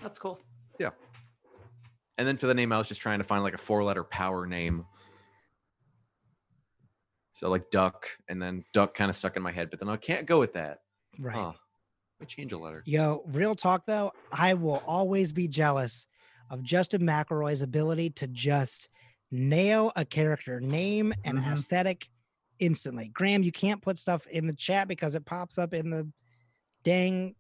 That's 0.01 0.19
cool. 0.19 0.41
Yeah. 0.79 0.91
And 2.19 2.27
then 2.27 2.37
for 2.37 2.47
the 2.47 2.55
name, 2.55 2.73
I 2.73 2.79
was 2.79 2.89
just 2.89 3.01
trying 3.01 3.19
to 3.19 3.25
find 3.25 3.43
like 3.43 3.55
a 3.55 3.59
four 3.59 3.85
letter 3.85 4.05
power 4.05 4.47
name. 4.47 4.87
So 7.35 7.49
like 7.49 7.71
duck, 7.71 8.07
and 8.29 8.41
then 8.41 8.65
duck 8.73 8.95
kind 8.95 9.11
of 9.11 9.17
stuck 9.17 9.37
in 9.37 9.43
my 9.43 9.53
head, 9.53 9.71
but 9.71 9.81
then 9.81 9.89
I 9.89 9.97
can't 9.97 10.27
go 10.27 10.39
with 10.39 10.53
that. 10.55 10.79
Right. 11.19 11.35
Huh. 11.35 11.53
Let 12.21 12.21
me 12.21 12.27
change 12.27 12.53
a 12.53 12.59
letter. 12.59 12.83
Yo, 12.87 13.25
real 13.29 13.55
talk 13.55 13.87
though, 13.87 14.13
I 14.31 14.55
will 14.55 14.83
always 14.87 15.33
be 15.33 15.49
jealous 15.49 16.07
of 16.51 16.63
Justin 16.63 17.03
McElroy's 17.03 17.63
ability 17.63 18.11
to 18.11 18.27
just 18.29 18.89
nail 19.31 19.93
a 19.97 20.05
character 20.05 20.61
name 20.61 21.13
and 21.25 21.39
Mhm. 21.39 21.53
aesthetic 21.53 22.09
instantly. 22.59 23.09
Graham, 23.09 23.43
you 23.43 23.53
can't 23.53 23.81
put 23.83 23.99
stuff 23.99 24.27
in 24.29 24.47
the 24.47 24.55
chat 24.55 24.89
because 24.89 25.15
it 25.15 25.25
pops 25.25 25.59
up 25.59 25.73
in 25.75 25.91
the 25.91 26.11
dang 26.83 27.35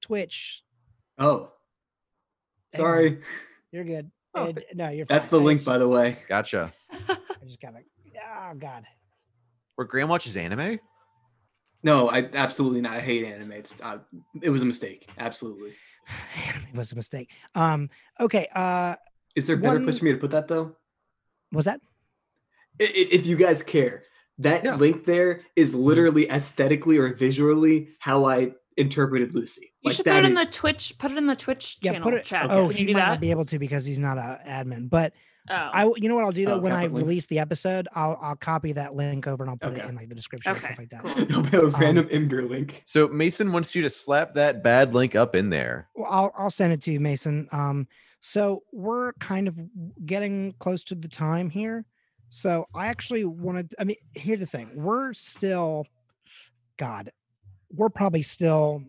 Twitch. 0.00 0.62
Oh, 1.18 1.52
Hang 2.72 2.80
on, 2.80 2.86
sorry. 2.86 3.20
You're 3.72 3.84
good. 3.84 4.10
Oh, 4.34 4.52
no, 4.74 4.88
you're 4.90 5.06
That's 5.06 5.28
the 5.28 5.40
I 5.40 5.42
link, 5.44 5.64
by 5.64 5.78
the 5.78 5.88
way. 5.88 6.18
Gotcha. 6.28 6.72
I 6.90 7.16
just 7.44 7.60
gotta 7.60 7.78
oh 8.18 8.54
god. 8.54 8.84
Where 9.76 9.86
Graham 9.86 10.08
watches 10.08 10.36
anime? 10.36 10.78
No, 11.82 12.08
I 12.08 12.28
absolutely 12.32 12.80
not. 12.80 12.96
I 12.96 13.00
hate 13.00 13.24
anime. 13.24 13.52
It's, 13.52 13.80
uh, 13.80 13.98
it 14.42 14.50
was 14.50 14.62
a 14.62 14.64
mistake. 14.64 15.08
Absolutely. 15.18 15.74
Anime 16.54 16.66
was 16.74 16.92
a 16.92 16.96
mistake. 16.96 17.30
Um, 17.54 17.90
okay, 18.20 18.48
uh 18.54 18.96
Is 19.34 19.46
there 19.46 19.56
a 19.56 19.58
better 19.58 19.74
One- 19.76 19.84
place 19.84 19.98
for 19.98 20.04
me 20.06 20.12
to 20.12 20.18
put 20.18 20.30
that 20.30 20.48
though? 20.48 20.76
was 21.52 21.64
that 21.66 21.80
I- 22.80 22.84
i- 22.84 23.08
If 23.12 23.26
you 23.26 23.36
guys 23.36 23.62
care, 23.62 24.02
that 24.38 24.64
Yeah. 24.64 24.76
link 24.76 25.04
there 25.06 25.42
is 25.56 25.74
literally 25.74 26.28
aesthetically 26.30 26.98
or 26.98 27.14
visually 27.14 27.88
how 28.00 28.26
I 28.26 28.52
interpreted 28.76 29.34
Lucy. 29.34 29.72
You 29.80 29.88
Like, 29.88 29.96
should 29.96 30.04
put 30.04 30.10
that 30.12 30.24
it 30.24 30.26
in 30.26 30.32
is- 30.32 30.44
the 30.46 30.52
Twitch. 30.52 30.94
Put 30.98 31.10
it 31.12 31.16
in 31.18 31.26
the 31.26 31.36
Twitch 31.36 31.78
yeah, 31.80 31.92
channel 31.92 32.10
put 32.10 32.14
it 32.18 32.24
chat. 32.26 32.46
oh 32.50 32.66
Can 32.68 32.76
he 32.76 32.80
you 32.82 32.86
do 32.88 32.92
might 32.94 33.00
that? 33.00 33.08
not 33.08 33.20
be 33.20 33.30
able 33.30 33.46
to 33.46 33.58
because 33.58 33.84
he's 33.86 33.98
not 33.98 34.18
an 34.18 34.36
admin, 34.46 34.90
but 34.90 35.14
oh. 35.48 35.54
I 35.54 35.90
you 35.96 36.08
know 36.08 36.14
what 36.14 36.24
I'll 36.24 36.32
do 36.32 36.44
though 36.44 36.54
Oh, 36.54 36.58
when 36.58 36.72
I 36.72 36.80
I 36.82 36.86
links? 36.86 36.96
release 36.98 37.26
the 37.26 37.38
episode, 37.38 37.88
I'll 37.94 38.18
I'll 38.20 38.36
copy 38.36 38.72
that 38.72 38.94
link 38.94 39.26
over 39.26 39.42
and 39.42 39.50
I'll 39.50 39.56
put 39.56 39.76
it 39.78 39.84
in 39.84 39.94
like 39.94 40.08
the 40.08 40.14
description 40.14 40.50
and 40.52 40.58
Okay, 40.58 40.66
stuff 40.66 40.78
like 40.78 40.90
that. 40.90 41.02
cool. 41.02 41.22
It'll 41.22 41.42
be 41.42 41.56
a 41.56 41.66
random 41.78 42.06
Imgur 42.08 42.48
link. 42.48 42.82
So 42.84 43.08
Mason 43.08 43.52
wants 43.52 43.74
you 43.74 43.82
to 43.82 43.90
slap 43.90 44.34
that 44.34 44.62
bad 44.62 44.94
link 44.94 45.14
up 45.14 45.34
in 45.34 45.50
there. 45.50 45.88
Well, 45.94 46.08
I'll 46.10 46.32
I'll 46.36 46.50
send 46.50 46.72
it 46.72 46.82
to 46.82 46.92
you, 46.92 47.00
Mason. 47.00 47.48
Um, 47.52 47.86
so 48.20 48.62
we're 48.72 49.12
kind 49.14 49.46
of 49.48 49.58
getting 50.04 50.54
close 50.58 50.82
to 50.84 50.94
the 50.94 51.08
time 51.08 51.50
here. 51.50 51.84
So 52.28 52.66
I 52.74 52.88
actually 52.88 53.24
wanted. 53.24 53.72
I 53.78 53.84
mean, 53.84 53.96
here's 54.14 54.40
the 54.40 54.46
thing: 54.46 54.70
we're 54.74 55.12
still, 55.12 55.86
God, 56.76 57.10
we're 57.70 57.88
probably 57.88 58.22
still 58.22 58.82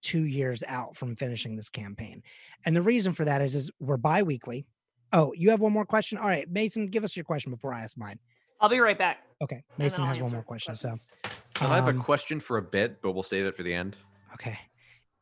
two 0.00 0.24
years 0.24 0.62
out 0.66 0.96
from 0.96 1.16
finishing 1.16 1.54
this 1.54 1.68
campaign, 1.68 2.22
and 2.64 2.74
the 2.74 2.80
reason 2.82 3.12
for 3.12 3.24
that 3.26 3.42
is 3.42 3.54
is 3.54 3.70
we're 3.78 3.96
bi-weekly. 3.98 4.66
Oh, 5.12 5.32
you 5.36 5.50
have 5.50 5.60
one 5.60 5.72
more 5.72 5.86
question? 5.86 6.18
All 6.18 6.26
right, 6.26 6.50
Mason, 6.50 6.86
give 6.88 7.04
us 7.04 7.16
your 7.16 7.24
question 7.24 7.50
before 7.52 7.72
I 7.72 7.80
ask 7.80 7.96
mine. 7.96 8.18
I'll 8.60 8.68
be 8.68 8.78
right 8.80 8.98
back. 8.98 9.18
Okay, 9.42 9.62
Mason 9.78 10.04
has 10.04 10.20
one 10.20 10.32
more 10.32 10.42
question. 10.42 10.74
questions. 10.74 11.02
So, 11.24 11.30
And 11.64 11.72
I 11.72 11.76
have 11.76 11.86
a 11.86 11.90
um, 11.90 12.02
question 12.02 12.40
for 12.40 12.58
a 12.58 12.62
bit, 12.62 13.00
but 13.00 13.12
we'll 13.12 13.22
save 13.22 13.46
it 13.46 13.56
for 13.56 13.62
the 13.62 13.72
end. 13.72 13.96
Okay. 14.34 14.58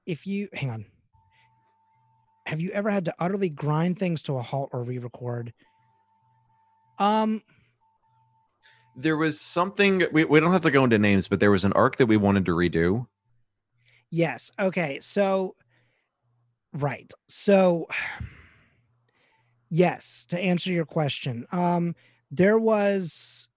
If 0.07 0.27
you 0.27 0.49
hang 0.53 0.71
on. 0.71 0.87
Have 2.47 2.61
you 2.61 2.71
ever 2.71 2.91
had 2.91 3.05
to 3.07 3.15
utterly 3.19 3.51
grind 3.51 3.99
things 3.99 4.23
to 4.23 4.37
a 4.37 4.43
halt 4.43 4.71
or 4.73 4.85
re-record? 4.85 5.53
Um, 7.01 7.43
There 8.97 9.17
was 9.17 9.41
something 9.41 10.05
we, 10.13 10.25
we 10.25 10.39
don't 10.41 10.53
have 10.53 10.61
to 10.63 10.71
go 10.71 10.85
into 10.85 10.97
names, 10.99 11.27
but 11.29 11.41
there 11.41 11.51
was 11.51 11.65
an 11.65 11.73
arc 11.73 11.97
that 11.97 12.07
we 12.07 12.17
wanted 12.17 12.47
to 12.47 12.53
redo. 12.53 13.07
yes. 14.11 14.51
Okay. 14.61 14.99
So 15.01 15.57
right. 16.73 17.13
So 17.29 17.87
yes, 19.69 20.27
to 20.27 20.39
answer 20.39 20.73
your 20.73 20.87
question. 20.87 21.47
Um 21.53 21.95
there 22.31 22.59
was 22.59 23.49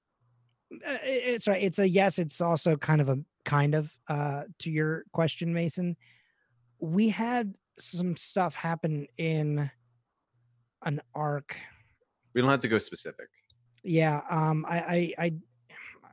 uh, 0.72 0.98
it's 1.04 1.48
right. 1.48 1.64
It's 1.64 1.80
a 1.80 1.90
yes, 1.90 2.20
it's 2.20 2.42
also 2.42 2.78
kind 2.78 3.02
of 3.02 3.10
a 3.10 3.20
kind 3.46 3.74
of 3.74 3.98
uh 4.08 4.44
to 4.60 4.70
your 4.70 5.04
question, 5.12 5.54
Mason. 5.54 5.98
We 6.80 7.10
had 7.10 7.56
some 7.80 8.16
stuff 8.16 8.56
happen 8.56 9.08
in 9.18 9.70
an 10.86 11.02
arc 11.16 11.58
We 12.34 12.42
don't 12.42 12.50
have 12.50 12.60
to 12.62 12.68
go 12.68 12.78
specific. 12.78 13.28
Yeah, 13.84 14.22
um, 14.30 14.66
I, 14.68 14.78
I, 14.78 15.14
I, 15.26 15.34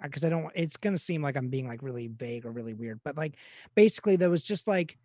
because 0.05 0.25
I 0.25 0.29
don't. 0.29 0.51
It's 0.55 0.77
gonna 0.77 0.99
seem 0.99 1.23
like 1.23 1.37
I'm 1.37 1.49
being 1.49 1.67
like 1.67 1.83
really 1.83 2.09
vague 2.09 2.47
or 2.47 2.53
really 2.53 2.75
weird, 2.75 3.01
but 3.05 3.17
like 3.17 3.35
basically 3.75 4.17
there 4.17 4.31
was 4.31 4.43
just 4.43 4.69
like, 4.69 4.99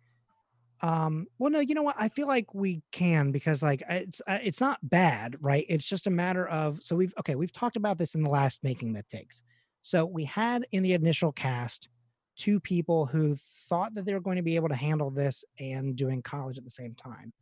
um, 0.82 1.28
well, 1.38 1.50
no, 1.50 1.60
you 1.60 1.74
know 1.74 1.84
what? 1.84 1.94
I 1.96 2.08
feel 2.08 2.26
like 2.26 2.54
we 2.54 2.82
can 2.90 3.30
because 3.30 3.62
like 3.62 3.82
it's 3.88 4.20
uh, 4.26 4.38
it's 4.42 4.60
not 4.60 4.78
bad, 4.82 5.36
right? 5.40 5.64
It's 5.68 5.88
just 5.88 6.08
a 6.08 6.10
matter 6.10 6.46
of 6.48 6.82
so 6.82 6.96
we've 6.96 7.14
okay 7.20 7.36
we've 7.36 7.52
talked 7.52 7.76
about 7.76 7.98
this 7.98 8.16
in 8.16 8.24
the 8.24 8.30
last 8.30 8.64
making 8.64 8.92
myth 8.92 9.08
takes. 9.08 9.44
So 9.82 10.04
we 10.04 10.24
had 10.24 10.66
in 10.72 10.82
the 10.82 10.92
initial 10.92 11.30
cast 11.30 11.88
two 12.36 12.58
people 12.58 13.06
who 13.06 13.36
thought 13.36 13.94
that 13.94 14.04
they 14.06 14.14
were 14.14 14.20
going 14.20 14.36
to 14.36 14.42
be 14.42 14.56
able 14.56 14.68
to 14.70 14.74
handle 14.74 15.10
this 15.10 15.44
and 15.60 15.94
doing 15.94 16.20
college 16.20 16.58
at 16.58 16.64
the 16.64 16.70
same 16.70 16.94
time, 16.94 17.32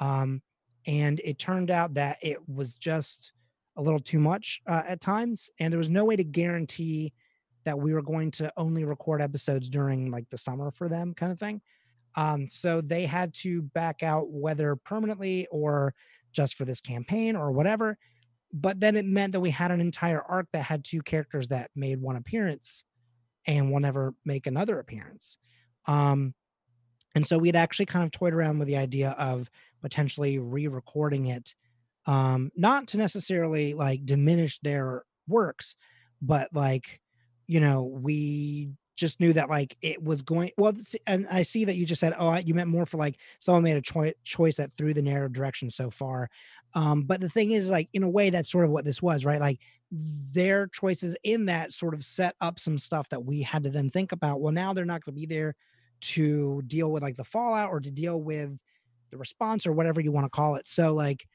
um, 0.00 0.42
and 0.86 1.20
it 1.24 1.38
turned 1.38 1.70
out 1.70 1.94
that 1.94 2.18
it 2.22 2.38
was 2.46 2.74
just 2.74 3.32
a 3.76 3.82
little 3.82 4.00
too 4.00 4.20
much 4.20 4.60
uh, 4.66 4.82
at 4.86 5.00
times 5.00 5.50
and 5.58 5.72
there 5.72 5.78
was 5.78 5.90
no 5.90 6.04
way 6.04 6.14
to 6.14 6.22
guarantee 6.22 7.12
that 7.64 7.76
we 7.76 7.92
were 7.92 8.02
going 8.02 8.30
to 8.30 8.52
only 8.56 8.84
record 8.84 9.20
episodes 9.20 9.68
during 9.68 10.12
like 10.12 10.28
the 10.30 10.38
summer 10.38 10.70
for 10.70 10.88
them 10.88 11.12
kind 11.12 11.32
of 11.32 11.40
thing 11.40 11.60
um, 12.16 12.46
so 12.46 12.80
they 12.80 13.06
had 13.06 13.34
to 13.34 13.62
back 13.62 14.02
out 14.02 14.30
whether 14.30 14.76
permanently 14.76 15.46
or 15.50 15.94
just 16.32 16.54
for 16.54 16.64
this 16.64 16.80
campaign 16.80 17.36
or 17.36 17.52
whatever 17.52 17.98
but 18.56 18.78
then 18.78 18.94
it 18.94 19.04
meant 19.04 19.32
that 19.32 19.40
we 19.40 19.50
had 19.50 19.72
an 19.72 19.80
entire 19.80 20.22
arc 20.22 20.46
that 20.52 20.62
had 20.62 20.84
two 20.84 21.02
characters 21.02 21.48
that 21.48 21.72
made 21.74 22.00
one 22.00 22.14
appearance 22.14 22.84
and 23.48 23.70
will 23.70 23.80
never 23.80 24.14
make 24.24 24.46
another 24.46 24.78
appearance. 24.78 25.38
Um, 25.88 26.34
and 27.16 27.26
so 27.26 27.36
we'd 27.36 27.56
actually 27.56 27.86
kind 27.86 28.04
of 28.04 28.12
toyed 28.12 28.32
around 28.32 28.60
with 28.60 28.68
the 28.68 28.76
idea 28.76 29.10
of 29.18 29.50
potentially 29.82 30.38
re-recording 30.38 31.26
it 31.26 31.54
um 32.06 32.50
not 32.56 32.86
to 32.88 32.98
necessarily 32.98 33.74
like 33.74 34.04
diminish 34.04 34.58
their 34.60 35.04
works 35.26 35.76
but 36.20 36.48
like 36.54 37.00
you 37.46 37.60
know 37.60 37.84
we 37.84 38.70
just 38.96 39.20
knew 39.20 39.32
that 39.32 39.48
like 39.48 39.76
it 39.82 40.02
was 40.02 40.22
going 40.22 40.50
well 40.56 40.72
and 41.06 41.26
i 41.30 41.42
see 41.42 41.64
that 41.64 41.76
you 41.76 41.84
just 41.84 42.00
said 42.00 42.14
oh 42.18 42.36
you 42.36 42.54
meant 42.54 42.70
more 42.70 42.86
for 42.86 42.96
like 42.96 43.16
someone 43.38 43.62
made 43.62 43.76
a 43.76 43.80
choi- 43.80 44.14
choice 44.22 44.56
that 44.56 44.72
threw 44.72 44.94
the 44.94 45.02
narrow 45.02 45.28
direction 45.28 45.70
so 45.70 45.90
far. 45.90 46.28
Um 46.74 47.02
but 47.02 47.20
the 47.20 47.28
thing 47.28 47.52
is 47.52 47.70
like 47.70 47.88
in 47.92 48.02
a 48.02 48.08
way 48.08 48.30
that's 48.30 48.50
sort 48.50 48.64
of 48.64 48.70
what 48.70 48.84
this 48.84 49.02
was 49.02 49.24
right? 49.24 49.40
Like 49.40 49.58
their 49.90 50.66
choices 50.68 51.16
in 51.22 51.46
that 51.46 51.72
sort 51.72 51.94
of 51.94 52.02
set 52.02 52.34
up 52.40 52.58
some 52.58 52.78
stuff 52.78 53.08
that 53.10 53.24
we 53.24 53.42
had 53.42 53.64
to 53.64 53.70
then 53.70 53.90
think 53.90 54.12
about 54.12 54.40
well 54.40 54.52
now 54.52 54.72
they're 54.72 54.84
not 54.84 55.04
going 55.04 55.14
to 55.14 55.20
be 55.20 55.26
there 55.26 55.54
to 56.00 56.62
deal 56.66 56.90
with 56.90 57.02
like 57.02 57.16
the 57.16 57.24
fallout 57.24 57.70
or 57.70 57.80
to 57.80 57.90
deal 57.90 58.20
with 58.20 58.60
the 59.10 59.16
response 59.16 59.66
or 59.66 59.72
whatever 59.72 60.00
you 60.00 60.12
want 60.12 60.26
to 60.26 60.30
call 60.30 60.56
it. 60.56 60.66
So 60.66 60.92
like 60.92 61.26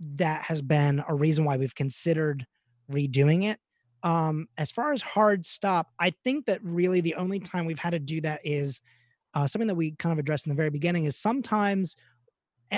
that 0.00 0.42
has 0.42 0.62
been 0.62 1.02
a 1.08 1.14
reason 1.14 1.44
why 1.44 1.56
we've 1.56 1.74
considered 1.74 2.46
redoing 2.90 3.44
it 3.44 3.60
Um, 4.02 4.48
as 4.56 4.70
far 4.70 4.92
as 4.92 5.02
hard 5.02 5.44
stop, 5.44 5.90
I 5.98 6.10
think 6.24 6.46
that 6.46 6.60
really 6.62 7.00
the 7.00 7.14
only 7.16 7.40
time 7.40 7.66
we've 7.66 7.78
had 7.78 7.90
to 7.90 7.98
do 7.98 8.20
that 8.20 8.40
is 8.44 8.80
uh, 9.34 9.46
something 9.46 9.66
that 9.68 9.74
we 9.74 9.92
kind 9.92 10.12
of 10.12 10.18
addressed 10.18 10.46
in 10.46 10.50
the 10.50 10.56
very 10.56 10.70
beginning 10.70 11.04
is 11.04 11.16
sometimes, 11.16 11.96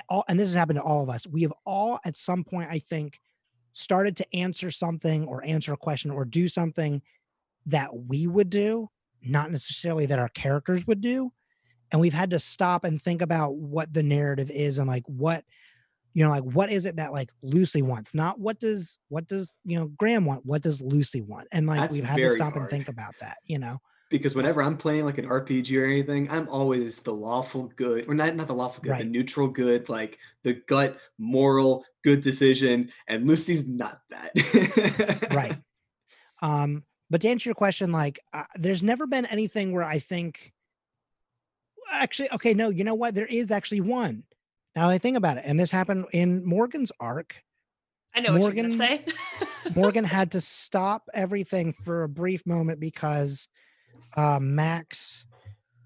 all, 0.09 0.25
and 0.29 0.39
this 0.39 0.49
has 0.49 0.55
happened 0.55 0.79
to 0.79 0.83
all 0.83 1.03
of 1.03 1.09
us, 1.09 1.27
we 1.27 1.43
have 1.43 1.53
all 1.67 1.99
at 2.05 2.17
some 2.17 2.45
point, 2.45 2.71
I 2.71 2.79
think, 2.79 3.19
started 3.73 4.17
to 4.17 4.37
answer 4.37 4.71
something 4.71 5.27
or 5.27 5.45
answer 5.45 5.73
a 5.73 5.77
question 5.77 6.11
or 6.11 6.25
do 6.25 6.49
something 6.49 7.03
that 7.67 7.91
we 7.95 8.27
would 8.27 8.51
do, 8.51 8.89
not 9.23 9.51
necessarily 9.51 10.07
that 10.07 10.19
our 10.19 10.29
characters 10.31 10.87
would 10.87 11.01
do. 11.01 11.33
And 11.93 12.01
we've 12.01 12.15
had 12.15 12.31
to 12.31 12.39
stop 12.39 12.85
and 12.85 13.01
think 13.01 13.21
about 13.21 13.57
what 13.57 13.93
the 13.93 14.03
narrative 14.03 14.51
is 14.51 14.79
and 14.79 14.89
like 14.89 15.05
what 15.07 15.45
you 16.13 16.25
know 16.25 16.31
like 16.31 16.43
what 16.43 16.71
is 16.71 16.87
it 16.87 16.97
that 16.97 17.13
like 17.13 17.31
lucy 17.43 17.83
wants? 17.83 18.15
Not 18.15 18.39
what 18.39 18.59
does 18.59 18.99
what 19.09 19.27
does 19.27 19.57
you 19.65 19.79
know 19.79 19.87
graham 19.87 20.25
want? 20.25 20.45
What 20.45 20.63
does 20.63 20.81
lucy 20.81 21.21
want? 21.21 21.49
And 21.53 21.67
like 21.67 21.81
That's 21.81 21.95
we've 21.95 22.05
had 22.05 22.17
to 22.17 22.31
stop 22.31 22.57
and 22.57 22.69
think 22.69 22.89
about 22.89 23.15
that 23.21 23.39
you 23.45 23.59
know? 23.59 23.79
Because 24.11 24.35
whenever 24.35 24.61
I'm 24.61 24.77
playing 24.77 25.05
like 25.05 25.19
an 25.19 25.27
RPG 25.27 25.81
or 25.81 25.85
anything, 25.85 26.29
I'm 26.33 26.49
always 26.49 26.99
the 26.99 27.13
lawful 27.13 27.71
good, 27.77 28.09
or 28.09 28.15
not 28.15 28.35
not 28.35 28.49
the 28.49 28.55
lawful 28.55 28.83
good, 28.83 28.99
the 28.99 29.05
neutral 29.05 29.47
good, 29.47 29.89
like 29.89 30.19
the 30.43 30.55
gut 30.67 30.99
moral 31.17 31.85
good 32.03 32.21
decision. 32.21 32.91
And 33.07 33.29
Lucy's 33.29 33.67
not 33.69 34.01
that. 34.11 35.29
right. 35.33 35.57
Um 36.43 36.85
but 37.11 37.21
to 37.21 37.29
answer 37.29 37.51
your 37.51 37.55
question 37.55 37.93
like 37.93 38.19
uh, 38.33 38.45
there's 38.55 38.83
never 38.83 39.07
been 39.07 39.27
anything 39.27 39.73
where 39.73 39.85
i 39.85 39.99
think 39.99 40.55
actually 41.93 42.31
okay 42.33 42.55
no 42.55 42.69
you 42.71 42.85
know 42.85 42.95
what? 42.95 43.15
There 43.15 43.27
is 43.27 43.51
actually 43.51 43.81
one 43.81 44.25
now 44.77 44.89
i 44.89 44.99
think 44.99 45.17
about 45.17 45.37
it 45.37 45.45
and 45.47 45.59
this 45.59 45.71
happened 45.71 46.07
in 46.13 46.45
morgan's 46.45 46.93
arc 47.01 47.43
I 48.15 48.21
know 48.21 48.33
what 48.33 48.41
you're 48.41 48.51
gonna 48.53 48.69
Morgan- 48.69 48.77
say. 48.77 49.05
Morgan 49.77 50.05
had 50.05 50.33
to 50.33 50.41
stop 50.41 51.09
everything 51.15 51.73
for 51.73 52.03
a 52.03 52.09
brief 52.09 52.45
moment 52.45 52.81
because 52.81 53.47
uh, 54.17 54.41
Max 54.43 55.27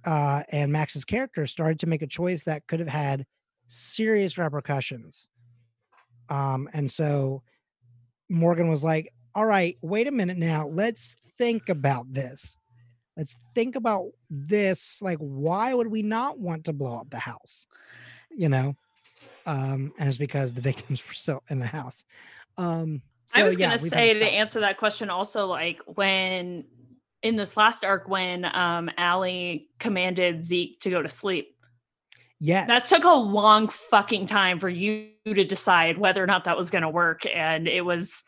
uh, 0.06 0.43
and 0.51 0.73
Max's 0.73 1.05
character 1.05 1.47
started 1.47 1.81
to 1.81 1.86
make 1.86 2.01
a 2.01 2.06
choice 2.06 2.44
that 2.44 2.66
could 2.66 2.81
have 2.81 2.89
had 2.89 3.27
serious 3.66 4.39
repercussions. 4.39 5.28
Um, 6.31 6.69
and 6.73 6.90
so 6.90 7.43
Morgan 8.31 8.69
was 8.69 8.82
like, 8.82 9.12
All 9.35 9.44
right, 9.47 9.77
wait 9.82 10.06
a 10.06 10.12
minute 10.12 10.39
now. 10.39 10.66
Let's 10.69 11.15
think 11.36 11.69
about 11.69 12.12
this. 12.12 12.56
Let's 13.19 13.35
think 13.55 13.77
about 13.77 14.06
this. 14.31 15.01
Like, 15.02 15.19
why 15.19 15.74
would 15.74 15.89
we 15.89 16.02
not 16.02 16.39
want 16.39 16.65
to 16.65 16.73
blow 16.73 16.98
up 17.01 17.11
the 17.11 17.19
house? 17.19 17.66
You 18.36 18.48
know? 18.48 18.77
Um, 19.47 19.93
and 19.98 20.09
it's 20.09 20.19
because 20.19 20.55
the 20.55 20.62
victims 20.73 21.06
were 21.06 21.15
still 21.15 21.43
in 21.51 21.59
the 21.59 21.66
house. 21.66 22.05
Um, 22.56 23.02
I 23.35 23.43
was 23.43 23.59
yeah, 23.59 23.69
gonna 23.69 23.78
say 23.78 24.15
to 24.15 24.24
answer 24.24 24.61
that 24.61 24.77
question 24.77 25.11
also, 25.11 25.47
like 25.47 25.81
when 25.86 26.65
in 27.23 27.36
this 27.36 27.56
last 27.56 27.85
arc 27.85 28.09
when 28.09 28.44
um 28.44 28.90
Allie 28.98 29.69
commanded 29.78 30.44
Zeke 30.44 30.78
to 30.81 30.90
go 30.90 31.02
to 31.02 31.09
sleep. 31.09 31.56
Yes. 32.39 32.69
That 32.69 32.85
took 32.85 33.05
a 33.05 33.16
long 33.16 33.69
fucking 33.69 34.27
time 34.27 34.59
for 34.61 34.69
you 34.69 35.09
to 35.24 35.44
decide 35.44 35.97
whether 35.97 36.23
or 36.23 36.27
not 36.27 36.44
that 36.44 36.56
was 36.56 36.70
gonna 36.70 36.90
work. 36.90 37.23
And 37.27 37.66
it 37.66 37.81
was 37.81 38.24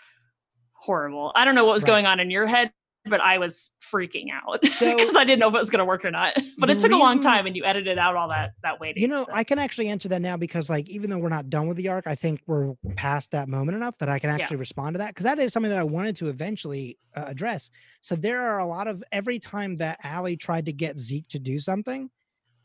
horrible. 0.72 1.32
I 1.34 1.44
don't 1.44 1.54
know 1.54 1.66
what 1.66 1.74
was 1.74 1.82
Right. 1.82 1.88
going 1.88 2.06
on 2.06 2.20
in 2.20 2.30
your 2.30 2.46
head, 2.46 2.72
but 3.08 3.20
I 3.20 3.38
was 3.38 3.72
freaking 3.82 4.26
out 4.32 4.60
because 4.62 4.78
So- 5.12 5.20
I 5.20 5.24
didn't 5.24 5.38
know 5.38 5.48
if 5.48 5.54
it 5.54 5.58
was 5.58 5.70
gonna 5.70 5.84
work 5.84 6.04
or 6.04 6.10
not. 6.10 6.36
But 6.58 6.70
it 6.70 6.78
took 6.80 6.90
a 6.90 6.96
long 6.96 7.20
time 7.20 7.46
and 7.46 7.54
you 7.54 7.64
edited 7.66 7.98
out 7.98 8.16
all 8.16 8.28
that 8.30 8.52
that 8.62 8.80
waiting. 8.80 9.02
You 9.02 9.08
know, 9.08 9.24
so. 9.24 9.30
I 9.32 9.44
can 9.44 9.58
actually 9.58 9.88
answer 9.88 10.08
that 10.08 10.22
now 10.22 10.38
because, 10.38 10.70
like, 10.70 10.88
even 10.88 11.10
though 11.10 11.18
we're 11.18 11.28
not 11.28 11.50
done 11.50 11.68
with 11.68 11.76
the 11.76 11.88
arc, 11.88 12.06
I 12.06 12.14
think 12.14 12.40
we're 12.46 12.72
past 12.96 13.32
that 13.32 13.46
moment 13.48 13.76
enough 13.76 13.98
that 13.98 14.08
I 14.08 14.18
can 14.18 14.30
Yeah. 14.30 14.36
actually 14.36 14.56
respond 14.56 14.94
to 14.94 14.98
that 14.98 15.08
because 15.08 15.24
that 15.24 15.38
is 15.38 15.52
something 15.52 15.68
that 15.70 15.78
I 15.78 15.84
wanted 15.84 16.16
to 16.16 16.28
eventually 16.28 16.98
uh, 17.14 17.24
address. 17.26 17.70
So 18.00 18.16
there 18.16 18.40
are 18.40 18.58
a 18.58 18.66
lot 18.66 18.88
of 18.88 19.04
every 19.12 19.38
time 19.38 19.76
that 19.76 19.98
Allie 20.02 20.36
tried 20.36 20.64
to 20.66 20.72
get 20.72 20.98
Zeke 20.98 21.28
to 21.28 21.38
do 21.38 21.58
something, 21.58 22.08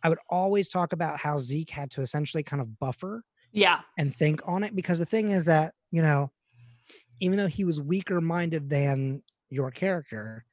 I 0.04 0.10
would 0.10 0.20
always 0.30 0.70
talk 0.70 0.94
about 0.94 1.20
how 1.20 1.38
Zeke 1.38 1.70
had 1.70 1.92
to 1.92 2.02
essentially 2.02 2.44
kind 2.44 2.62
of 2.62 2.80
buffer 2.80 3.24
yeah. 3.52 3.80
and 3.98 4.16
think 4.16 4.42
on 4.48 4.64
it 4.64 4.74
because 4.74 5.00
the 5.00 5.06
thing 5.06 5.30
is 5.30 5.46
that 5.46 5.74
you 5.92 6.02
know, 6.02 6.32
even 7.20 7.38
though 7.38 7.48
he 7.48 7.66
was 7.66 7.82
weaker 7.82 8.22
minded 8.22 8.70
than 8.70 9.22
your 9.52 9.70
character, 9.70 10.46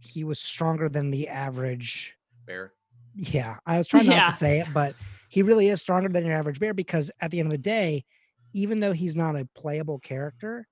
he 0.00 0.24
was 0.24 0.40
stronger 0.40 0.88
than 0.88 1.10
the 1.10 1.28
average 1.28 2.18
Bear. 2.46 2.72
yeah, 3.14 3.58
I 3.66 3.78
was 3.78 3.86
trying 3.88 4.06
not 4.06 4.16
Yeah. 4.16 4.30
to 4.30 4.32
say 4.36 4.60
it, 4.60 4.66
but 4.74 4.94
he 5.28 5.42
really 5.42 5.68
is 5.68 5.80
stronger 5.80 6.08
than 6.08 6.26
your 6.26 6.34
average 6.36 6.60
bear 6.60 6.74
because 6.74 7.10
at 7.22 7.30
the 7.30 7.40
end 7.40 7.46
of 7.46 7.52
the 7.52 7.58
day, 7.58 8.04
even 8.52 8.80
though 8.80 8.92
he's 8.92 9.16
not 9.16 9.36
a 9.36 9.48
playable 9.54 9.98
character, 9.98 10.66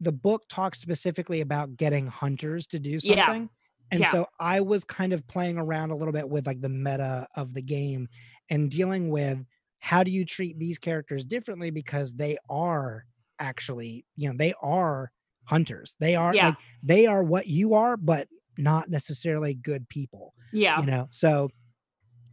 the 0.00 0.10
book 0.12 0.42
talks 0.48 0.80
specifically 0.80 1.40
about 1.40 1.76
getting 1.76 2.06
hunters 2.08 2.66
to 2.68 2.80
do 2.80 2.98
Yeah. 3.00 3.26
something. 3.26 3.50
And 3.92 4.00
Yeah. 4.00 4.10
so 4.10 4.26
I 4.40 4.60
was 4.60 4.84
kind 4.84 5.12
of 5.12 5.26
playing 5.28 5.58
around 5.58 5.90
a 5.90 5.96
little 5.96 6.12
bit 6.12 6.28
with 6.28 6.46
like 6.46 6.60
the 6.62 6.68
meta 6.70 7.28
of 7.36 7.54
the 7.54 7.62
game 7.62 8.08
and 8.50 8.70
dealing 8.70 9.10
with 9.10 9.44
how 9.80 10.02
do 10.02 10.10
you 10.10 10.24
treat 10.24 10.58
these 10.58 10.78
characters 10.78 11.24
differently 11.24 11.70
because 11.70 12.14
they 12.14 12.38
are 12.48 13.04
actually, 13.38 14.06
you 14.16 14.28
know, 14.28 14.34
they 14.36 14.54
are 14.62 15.12
hunters. 15.44 15.96
They 16.00 16.16
are 16.16 16.34
Yeah. 16.34 16.46
like 16.48 16.56
they 16.82 17.06
are 17.06 17.22
what 17.24 17.46
you 17.46 17.74
are, 17.74 17.96
but 17.96 18.28
not 18.58 18.90
necessarily 18.90 19.54
good 19.54 19.88
people 19.88 20.34
Yeah. 20.52 20.78
you 20.80 20.84
know 20.86 21.08
so 21.10 21.48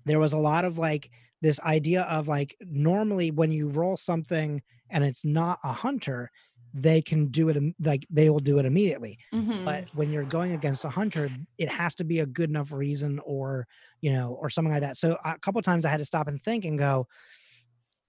there 0.06 0.19
was 0.19 0.34
a 0.34 0.38
lot 0.38 0.65
of 0.65 0.77
like 0.77 1.10
this 1.41 1.60
idea 1.61 2.03
of 2.03 2.27
like 2.27 2.56
normally 2.61 3.31
when 3.31 3.52
you 3.52 3.68
roll 3.69 3.95
something 3.98 4.61
and 4.90 5.03
it's 5.03 5.23
not 5.26 5.60
a 5.64 5.72
hunter 5.72 6.30
they 6.73 7.02
can 7.02 7.27
do 7.27 7.49
it 7.49 7.57
like 7.80 8.06
they 8.11 8.30
will 8.30 8.40
do 8.40 8.60
it 8.60 8.65
immediately 8.65 9.18
Mhm. 9.34 9.65
but 9.65 9.86
when 9.94 10.11
you're 10.11 10.26
going 10.26 10.52
against 10.52 10.86
a 10.86 10.90
hunter 10.90 11.30
it 11.57 11.69
has 11.69 11.95
to 11.95 12.03
be 12.03 12.19
a 12.19 12.26
good 12.26 12.49
enough 12.49 12.72
reason 12.73 13.19
or 13.26 13.65
you 14.02 14.11
know 14.11 14.38
or 14.41 14.49
something 14.49 14.72
like 14.73 14.81
that 14.81 14.98
so 14.98 15.18
a 15.26 15.40
couple 15.40 15.61
times 15.61 15.86
i 15.86 15.90
had 15.90 15.98
to 15.98 16.06
stop 16.06 16.27
and 16.27 16.41
think 16.41 16.65
and 16.65 16.77
go 16.77 17.07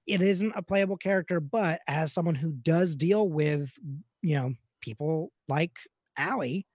it 0.07 0.21
isn't 0.21 0.53
a 0.57 0.63
playable 0.63 0.97
character 0.97 1.41
but 1.41 1.81
as 1.89 2.13
someone 2.13 2.35
who 2.35 2.53
does 2.53 2.97
deal 2.97 3.29
with 3.29 3.77
you 4.23 4.35
know 4.35 4.53
people 4.81 5.33
like 5.49 5.79
Allie, 6.17 6.67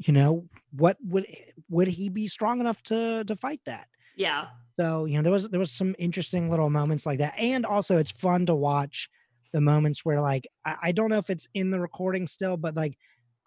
you 0.00 0.12
know 0.12 0.46
what 0.72 0.96
would 1.02 1.26
would 1.68 1.88
he 1.88 2.08
be 2.08 2.26
strong 2.26 2.60
enough 2.60 2.82
to 2.82 3.22
to 3.24 3.36
fight 3.36 3.60
that 3.66 3.86
yeah. 4.16 4.46
so 4.78 5.04
you 5.04 5.16
know 5.16 5.22
there 5.22 5.32
was 5.32 5.48
there 5.50 5.60
was 5.60 5.70
some 5.70 5.94
interesting 5.98 6.50
little 6.50 6.70
moments 6.70 7.06
like 7.06 7.18
that 7.18 7.38
and 7.38 7.66
also 7.66 7.98
it's 7.98 8.10
fun 8.10 8.46
to 8.46 8.54
watch 8.54 9.08
the 9.52 9.60
moments 9.60 10.04
where 10.04 10.20
like 10.20 10.48
I, 10.64 10.76
I 10.84 10.92
don't 10.92 11.10
know 11.10 11.18
if 11.18 11.30
it's 11.30 11.48
in 11.54 11.70
the 11.70 11.80
recording 11.80 12.26
still 12.26 12.56
but 12.56 12.74
like 12.74 12.96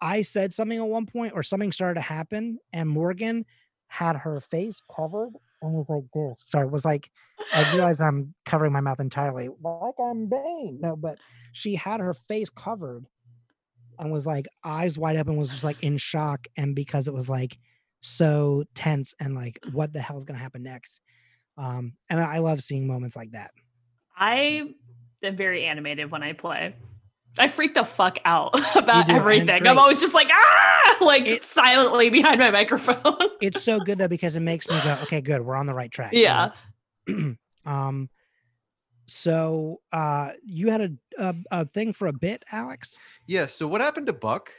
i 0.00 0.22
said 0.22 0.52
something 0.52 0.78
at 0.78 0.86
one 0.86 1.06
point 1.06 1.32
or 1.34 1.42
something 1.42 1.72
started 1.72 1.94
to 1.94 2.00
happen 2.00 2.58
and 2.72 2.88
morgan 2.88 3.44
had 3.88 4.16
her 4.16 4.40
face 4.40 4.80
covered 4.94 5.32
and 5.60 5.72
was 5.72 5.88
like 5.88 6.04
this 6.14 6.44
sorry 6.46 6.66
it 6.66 6.72
was 6.72 6.84
like 6.84 7.10
i 7.52 7.72
realize 7.72 8.00
i'm 8.00 8.34
covering 8.44 8.72
my 8.72 8.80
mouth 8.80 9.00
entirely 9.00 9.48
like 9.62 9.94
i'm 10.00 10.26
Bane. 10.26 10.78
no 10.80 10.94
but 10.94 11.18
she 11.52 11.74
had 11.74 12.00
her 12.00 12.14
face 12.14 12.50
covered 12.50 13.06
and 13.98 14.10
was 14.10 14.26
like 14.26 14.46
eyes 14.64 14.98
wide 14.98 15.16
open 15.16 15.36
was 15.36 15.50
just 15.50 15.64
like 15.64 15.82
in 15.82 15.96
shock 15.96 16.46
and 16.56 16.74
because 16.74 17.08
it 17.08 17.14
was 17.14 17.28
like 17.28 17.58
so 18.00 18.64
tense 18.74 19.14
and 19.20 19.34
like 19.34 19.58
what 19.72 19.92
the 19.92 20.00
hell's 20.00 20.24
gonna 20.24 20.38
happen 20.38 20.62
next 20.62 21.00
um 21.56 21.94
and 22.10 22.20
i 22.20 22.34
I 22.36 22.38
love 22.38 22.62
seeing 22.62 22.86
moments 22.86 23.16
like 23.16 23.30
that 23.32 23.50
I 24.16 24.68
am 25.22 25.36
very 25.36 25.64
animated 25.64 26.10
when 26.10 26.22
I 26.22 26.34
play. 26.34 26.76
I 27.36 27.48
freak 27.48 27.74
the 27.74 27.82
fuck 27.84 28.18
out 28.24 28.54
about 28.76 29.08
do, 29.08 29.12
everything. 29.14 29.66
I'm 29.66 29.78
always 29.78 30.00
just 30.00 30.14
like 30.14 30.28
ah, 30.30 30.96
like 31.00 31.26
It- 31.26 31.42
silently 31.44 32.10
behind 32.10 32.38
my 32.38 32.50
microphone. 32.52 33.16
it's 33.40 33.62
so 33.62 33.80
good 33.84 33.98
though 33.98 34.06
because 34.08 34.36
it 34.36 34.40
makes 34.40 34.68
me 34.68 34.78
go 34.84 34.98
okay 35.02 35.20
good 35.20 35.40
we're 35.42 35.56
on 35.56 35.66
the 35.66 35.74
right 35.74 35.90
track 35.90 36.12
you 36.12 36.24
know? 36.24 36.52
yeah. 37.08 37.32
um 37.66 38.08
so 39.06 39.80
uh 39.92 40.30
you 40.44 40.70
had 40.70 40.80
a, 40.80 40.90
a 41.18 41.34
a 41.50 41.64
thing 41.66 41.92
for 41.92 42.06
a 42.08 42.12
bit 42.12 42.44
alex 42.52 42.98
Yeah. 43.26 43.46
So 43.46 43.66
what 43.66 43.80
happened 43.80 44.06
to 44.08 44.12
Buck? 44.12 44.50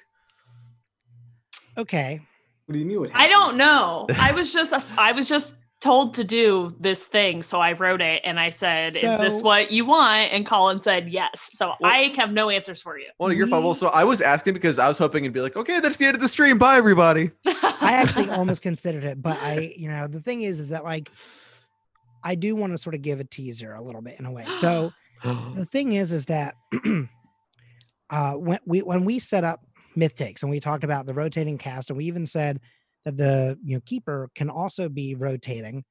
okay 1.77 2.21
What 2.65 2.73
do 2.73 2.79
you 2.79 2.85
mean? 2.85 2.99
What 2.99 3.11
I 3.13 3.27
don't 3.27 3.57
know. 3.57 4.07
I 4.17 4.31
was 4.31 4.53
just 4.53 4.73
I 4.97 5.11
was 5.11 5.27
just 5.29 5.55
told 5.81 6.15
to 6.15 6.23
do 6.23 6.69
this 6.79 7.05
thing, 7.05 7.43
so 7.43 7.59
I 7.59 7.73
wrote 7.73 8.01
it 8.01 8.21
and 8.25 8.39
I 8.39 8.49
said, 8.49 8.95
"Is 8.95 9.17
this 9.19 9.41
what 9.43 9.69
you 9.71 9.85
want?" 9.85 10.31
And 10.31 10.43
Colin 10.45 10.79
said, 10.79 11.09
"Yes." 11.09 11.49
So 11.51 11.73
Well- 11.79 11.91
I 11.91 12.11
have 12.17 12.31
no 12.31 12.49
answers 12.49 12.81
for 12.81 12.97
you. 12.97 13.07
Well, 13.19 13.31
your 13.31 13.45
fault. 13.45 13.63
We- 13.65 13.73
so 13.75 13.87
I 13.89 14.03
was 14.03 14.19
asking 14.21 14.53
because 14.53 14.79
I 14.79 14.87
was 14.87 14.97
hoping 14.97 15.25
it'd 15.25 15.33
be 15.33 15.41
like, 15.41 15.55
okay, 15.55 15.79
that's 15.79 15.97
the 15.97 16.05
end 16.05 16.15
of 16.15 16.21
the 16.21 16.27
stream. 16.29 16.57
Bye, 16.57 16.77
everybody. 16.77 17.29
i 17.81 17.91
actually 17.93 18.29
almost 18.29 18.61
considered 18.63 19.03
it 19.03 19.21
but 19.21 19.37
i 19.41 19.73
you 19.77 19.87
know 19.87 20.07
the 20.07 20.19
thing 20.21 20.41
is 20.41 20.59
is 20.59 20.69
that 20.69 20.83
like 20.83 21.11
i 22.25 22.35
do 22.35 22.55
want 22.55 22.73
to 22.73 22.77
sort 22.77 22.95
of 22.95 23.01
give 23.01 23.21
a 23.21 23.23
teaser 23.23 23.73
a 23.73 23.81
little 23.81 24.01
bit 24.01 24.19
in 24.19 24.25
a 24.25 24.31
way. 24.31 24.45
So 24.55 24.91
the 25.23 25.65
thing 25.71 25.93
is 25.93 26.11
is 26.11 26.25
that 26.25 26.55
uh 28.09 28.33
when 28.33 28.59
we 28.65 28.81
when 28.81 29.05
we 29.05 29.19
set 29.19 29.43
up 29.43 29.61
myth 29.95 30.13
takes 30.13 30.43
and 30.43 30.49
we 30.49 30.59
talked 30.59 30.83
about 30.83 31.05
the 31.05 31.13
rotating 31.13 31.57
cast 31.57 31.89
and 31.89 31.97
we 31.97 32.05
even 32.05 32.25
said 32.25 32.59
that 33.05 33.15
the 33.15 33.57
you 33.63 33.75
know 33.75 33.81
keeper 33.85 34.29
can 34.35 34.49
also 34.49 34.89
be 34.89 35.15
rotating 35.15 35.83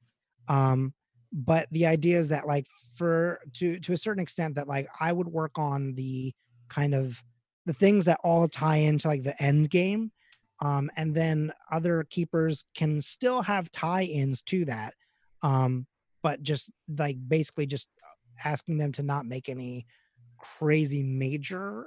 um 0.48 0.92
but 1.32 1.66
the 1.72 1.86
idea 1.86 2.18
is 2.18 2.28
that 2.28 2.46
like 2.46 2.66
for 2.96 3.40
to 3.54 3.78
to 3.80 3.92
a 3.92 3.96
certain 3.96 4.22
extent 4.22 4.54
that 4.54 4.68
like 4.68 4.86
i 5.00 5.10
would 5.10 5.28
work 5.28 5.58
on 5.58 5.94
the 5.94 6.32
kind 6.68 6.94
of 6.94 7.22
the 7.66 7.72
things 7.72 8.04
that 8.04 8.20
all 8.22 8.46
tie 8.46 8.76
into 8.76 9.08
like 9.08 9.22
the 9.22 9.42
end 9.42 9.70
game 9.70 10.12
um 10.60 10.90
and 10.96 11.14
then 11.14 11.50
other 11.72 12.04
keepers 12.10 12.64
can 12.76 13.00
still 13.00 13.42
have 13.42 13.72
tie-ins 13.72 14.42
to 14.42 14.64
that 14.64 14.94
um 15.42 15.86
but 16.24 16.42
just 16.42 16.72
like 16.98 17.18
basically 17.28 17.66
just 17.66 17.86
asking 18.44 18.78
them 18.78 18.90
to 18.90 19.02
not 19.02 19.26
make 19.26 19.48
any 19.48 19.86
crazy 20.38 21.02
major 21.02 21.86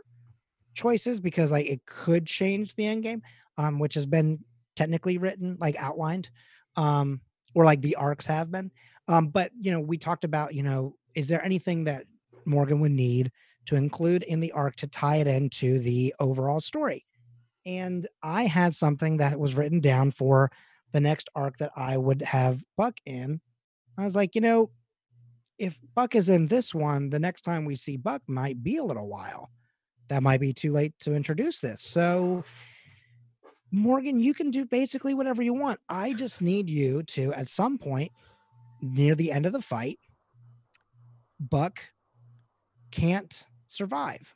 choices 0.76 1.19
because 1.19 1.51
like 1.51 1.65
it 1.65 1.81
could 1.85 2.26
change 2.26 2.76
the 2.76 2.85
end 2.85 3.03
game 3.03 3.22
um 3.57 3.80
which 3.80 3.95
has 3.95 4.05
been 4.05 4.39
technically 4.76 5.18
written 5.18 5.57
like 5.59 5.76
outlined 5.77 6.30
um 6.77 7.19
or 7.55 7.65
like 7.65 7.81
the 7.81 7.95
arcs 7.95 8.27
have 8.27 8.51
been. 8.51 8.72
Um 9.07 9.30
but 9.30 9.51
you 9.59 9.72
know 9.72 9.80
we 9.80 9.97
talked 9.97 10.23
about 10.23 10.53
you 10.53 10.64
know 10.64 10.95
is 11.15 11.27
there 11.27 11.43
anything 11.43 11.85
that 11.85 12.05
morgan 12.45 12.80
would 12.80 12.91
need 12.91 13.31
to 13.65 13.76
include 13.76 14.23
in 14.23 14.39
the 14.39 14.51
arc 14.51 14.76
to 14.77 14.88
tie 14.88 15.18
it 15.18 15.27
into 15.27 15.80
the 15.80 16.14
overall 16.19 16.59
story? 16.59 17.05
And 17.65 18.07
i 18.22 18.43
had 18.43 18.76
something 18.76 19.18
that 19.18 19.39
was 19.39 19.55
written 19.55 19.80
down 19.80 20.11
for 20.11 20.51
the 20.91 21.01
next 21.01 21.27
arc 21.35 21.57
that 21.57 21.72
i 21.76 21.97
would 21.97 22.22
have 22.22 22.64
buck 22.77 22.95
in 23.05 23.41
i 23.97 24.03
was 24.03 24.15
like 24.15 24.35
you 24.35 24.41
know 24.41 24.69
if 25.57 25.79
buck 25.95 26.15
is 26.15 26.29
in 26.29 26.47
this 26.47 26.73
one 26.73 27.09
the 27.09 27.19
next 27.19 27.41
time 27.41 27.65
we 27.65 27.75
see 27.75 27.97
buck 27.97 28.21
might 28.27 28.61
be 28.63 28.77
a 28.77 28.83
little 28.83 29.07
while 29.07 29.49
that 30.09 30.23
might 30.23 30.39
be 30.39 30.53
too 30.53 30.71
late 30.71 30.93
to 30.99 31.13
introduce 31.13 31.59
this 31.59 31.81
so 31.81 32.43
Morgan, 33.69 34.19
you 34.21 34.33
can 34.33 34.49
do 34.49 34.65
basically 34.65 35.13
whatever 35.13 35.43
you 35.43 35.53
want. 35.53 35.81
I 35.89 36.13
just 36.13 36.41
need 36.41 36.69
you 36.69 37.03
to, 37.03 37.33
at 37.33 37.49
some 37.49 37.77
point 37.77 38.13
near 38.81 39.13
the 39.13 39.29
end 39.29 39.45
of 39.45 39.51
the 39.51 39.61
fight, 39.61 39.99
Buck 41.37 41.81
can't 42.91 43.45
survive. 43.65 44.33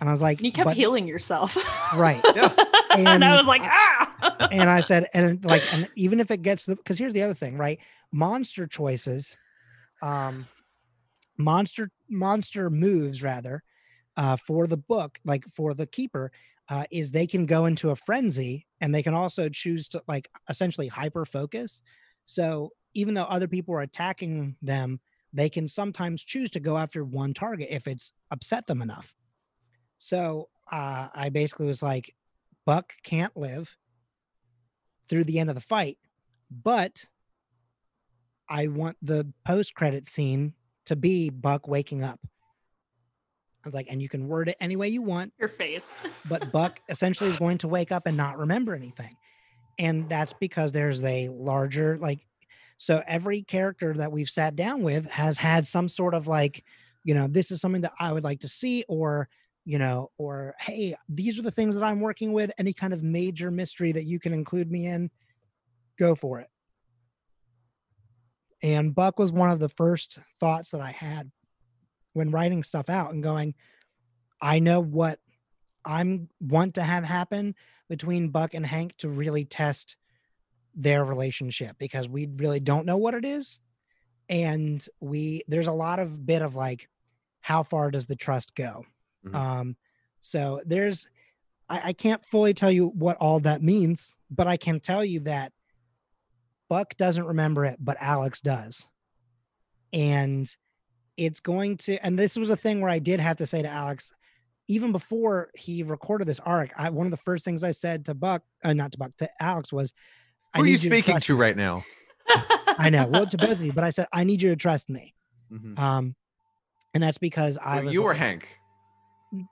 And 0.00 0.08
I 0.08 0.12
was 0.12 0.22
like, 0.22 0.38
And 0.38 0.46
you 0.46 0.52
kept 0.52 0.66
but- 0.66 0.76
healing 0.76 1.06
yourself. 1.06 1.54
Right. 1.94 2.22
Yeah. 2.34 2.54
and, 2.92 3.08
And 3.08 3.24
I 3.24 3.34
was 3.36 3.44
like, 3.44 3.60
ah. 3.62 4.48
and 4.50 4.70
I 4.70 4.80
said, 4.90 5.08
and 5.12 5.44
like, 5.44 5.62
and 5.74 5.86
even 5.96 6.18
if 6.18 6.30
it 6.30 6.40
gets 6.40 6.64
the, 6.64 6.76
because 6.76 6.98
here's 6.98 7.12
the 7.12 7.22
other 7.22 7.34
thing, 7.34 7.58
right? 7.58 7.78
Monster 8.12 8.66
choices, 8.66 9.36
um, 10.02 10.46
monster 11.36 11.90
monster 12.08 12.70
moves 12.70 13.22
rather, 13.22 13.62
uh, 14.16 14.36
for 14.36 14.66
the 14.66 14.76
book, 14.76 15.18
like 15.24 15.44
for 15.54 15.74
the 15.74 15.86
keeper, 15.86 16.30
uh, 16.68 16.84
is 16.90 17.12
they 17.12 17.26
can 17.26 17.46
go 17.46 17.66
into 17.66 17.90
a 17.90 17.96
frenzy 17.96 18.66
and 18.80 18.94
they 18.94 19.02
can 19.02 19.14
also 19.14 19.48
choose 19.48 19.88
to 19.88 20.02
like 20.08 20.28
essentially 20.48 20.88
hyper 20.88 21.24
focus. 21.24 21.82
So 22.24 22.70
even 22.94 23.14
though 23.14 23.24
other 23.24 23.48
people 23.48 23.74
are 23.74 23.82
attacking 23.82 24.56
them, 24.62 25.00
they 25.32 25.48
can 25.48 25.68
sometimes 25.68 26.24
choose 26.24 26.50
to 26.52 26.60
go 26.60 26.78
after 26.78 27.04
one 27.04 27.34
target 27.34 27.68
if 27.70 27.86
it's 27.86 28.12
upset 28.30 28.66
them 28.66 28.80
enough. 28.82 29.14
So 29.98 30.48
uh, 30.72 31.08
I 31.14 31.28
basically 31.28 31.66
was 31.66 31.82
like, 31.82 32.14
Buck 32.64 32.94
can't 33.04 33.36
live 33.36 33.76
through 35.08 35.24
the 35.24 35.38
end 35.38 35.50
of 35.50 35.54
the 35.54 35.60
fight, 35.60 35.98
but 36.50 37.04
I 38.48 38.68
want 38.68 38.96
the 39.02 39.26
post 39.44 39.74
credit 39.74 40.06
scene 40.06 40.54
to 40.86 40.96
be 40.96 41.30
Buck 41.30 41.66
waking 41.68 42.02
up. 42.02 42.20
I 42.24 43.68
was 43.68 43.74
like, 43.74 43.88
and 43.90 44.00
you 44.00 44.08
can 44.08 44.28
word 44.28 44.48
it 44.48 44.56
any 44.60 44.76
way 44.76 44.88
you 44.88 45.02
want, 45.02 45.32
Your 45.38 45.48
face. 45.48 45.92
but 46.28 46.52
Buck 46.52 46.80
essentially 46.88 47.30
is 47.30 47.36
going 47.36 47.58
to 47.58 47.68
wake 47.68 47.90
up 47.90 48.06
and 48.06 48.16
not 48.16 48.38
remember 48.38 48.74
anything. 48.74 49.12
And 49.78 50.08
that's 50.08 50.32
because 50.32 50.70
there's 50.72 51.02
a 51.02 51.28
larger, 51.30 51.98
like, 51.98 52.20
so 52.78 53.02
every 53.06 53.42
character 53.42 53.92
that 53.94 54.12
we've 54.12 54.28
sat 54.28 54.54
down 54.54 54.82
with 54.82 55.10
has 55.10 55.38
had 55.38 55.66
some 55.66 55.88
sort 55.88 56.14
of 56.14 56.26
like, 56.26 56.64
you 57.04 57.14
know, 57.14 57.26
this 57.26 57.50
is 57.50 57.60
something 57.60 57.82
that 57.82 57.92
I 57.98 58.12
would 58.12 58.24
like 58.24 58.40
to 58.40 58.48
see, 58.48 58.84
or, 58.88 59.28
you 59.64 59.78
know, 59.78 60.10
or 60.18 60.54
hey, 60.60 60.94
these 61.08 61.38
are 61.38 61.42
the 61.42 61.50
things 61.50 61.74
that 61.74 61.82
I'm 61.82 62.00
working 62.00 62.32
with. 62.32 62.52
Any 62.58 62.72
kind 62.72 62.92
of 62.92 63.02
major 63.02 63.50
mystery 63.50 63.92
that 63.92 64.04
you 64.04 64.20
can 64.20 64.32
include 64.32 64.70
me 64.70 64.86
in, 64.86 65.10
go 65.98 66.14
for 66.14 66.38
it. 66.40 66.48
And 68.66 68.96
Buck 68.96 69.20
was 69.20 69.30
one 69.30 69.48
of 69.48 69.60
the 69.60 69.68
first 69.68 70.18
thoughts 70.40 70.72
that 70.72 70.80
I 70.80 70.90
had 70.90 71.30
when 72.14 72.32
writing 72.32 72.64
stuff 72.64 72.90
out 72.90 73.12
and 73.12 73.22
going, 73.22 73.54
I 74.42 74.58
know 74.58 74.80
what 74.80 75.20
I'm 75.84 76.28
want 76.40 76.74
to 76.74 76.82
have 76.82 77.04
happen 77.04 77.54
between 77.88 78.30
Buck 78.30 78.54
and 78.54 78.66
Hank 78.66 78.96
to 78.96 79.08
really 79.08 79.44
test 79.44 79.96
their 80.74 81.04
relationship 81.04 81.76
because 81.78 82.08
we 82.08 82.26
really 82.38 82.58
don't 82.58 82.86
know 82.86 82.96
what 82.96 83.14
it 83.14 83.24
is. 83.24 83.60
And 84.28 84.84
we 84.98 85.42
there's 85.46 85.68
a 85.68 85.72
lot 85.72 86.00
of 86.00 86.26
bit 86.26 86.42
of 86.42 86.56
like, 86.56 86.88
how 87.42 87.62
far 87.62 87.92
does 87.92 88.06
the 88.06 88.16
trust 88.16 88.56
go? 88.56 88.84
Mhm. 89.24 89.34
Um, 89.36 89.76
so 90.20 90.60
there's 90.66 91.08
I, 91.68 91.80
I 91.84 91.92
can't 91.92 92.26
fully 92.26 92.52
tell 92.52 92.72
you 92.72 92.88
what 92.88 93.16
all 93.18 93.38
that 93.40 93.62
means, 93.62 94.16
but 94.28 94.48
I 94.48 94.56
can 94.56 94.80
tell 94.80 95.04
you 95.04 95.20
that 95.20 95.52
Buck 96.68 96.96
doesn't 96.96 97.24
remember 97.26 97.64
it, 97.64 97.76
but 97.80 97.96
Alex 98.00 98.40
does. 98.40 98.88
And 99.92 100.48
it's 101.16 101.40
going 101.40 101.76
to, 101.78 101.96
and 102.04 102.18
this 102.18 102.36
was 102.36 102.50
a 102.50 102.56
thing 102.56 102.80
where 102.80 102.90
I 102.90 102.98
did 102.98 103.20
have 103.20 103.36
to 103.38 103.46
say 103.46 103.62
to 103.62 103.68
Alex, 103.68 104.12
even 104.68 104.92
before 104.92 105.50
he 105.54 105.82
recorded 105.82 106.26
this 106.26 106.40
arc, 106.40 106.70
I, 106.76 106.90
one 106.90 107.06
of 107.06 107.10
the 107.12 107.16
first 107.16 107.44
things 107.44 107.62
I 107.62 107.70
said 107.70 108.04
to 108.06 108.14
Buck, 108.14 108.42
uh, 108.64 108.72
not 108.72 108.92
to 108.92 108.98
Buck, 108.98 109.16
to 109.18 109.28
Alex 109.40 109.72
was, 109.72 109.92
I 110.54 110.58
Who 110.58 110.64
are 110.64 110.66
you 110.66 110.78
to 110.78 110.86
speaking 110.86 111.12
trust 111.12 111.26
to 111.26 111.36
right 111.36 111.56
now? 111.56 111.84
I 112.78 112.90
know, 112.90 113.06
well, 113.06 113.26
to 113.26 113.38
both 113.38 113.52
of 113.52 113.62
you, 113.62 113.72
but 113.72 113.84
I 113.84 113.90
said, 113.90 114.06
I 114.12 114.24
need 114.24 114.42
you 114.42 114.50
to 114.50 114.56
trust 114.56 114.90
me. 114.90 115.14
Mhm. 115.52 115.78
Um, 115.78 116.16
and 116.92 117.02
that's 117.02 117.18
because 117.18 117.58
I 117.58 117.80
Or 117.80 117.84
was 117.84 117.94
you 117.94 118.02
or 118.02 118.08
like- 118.10 118.18
Hank? 118.18 118.48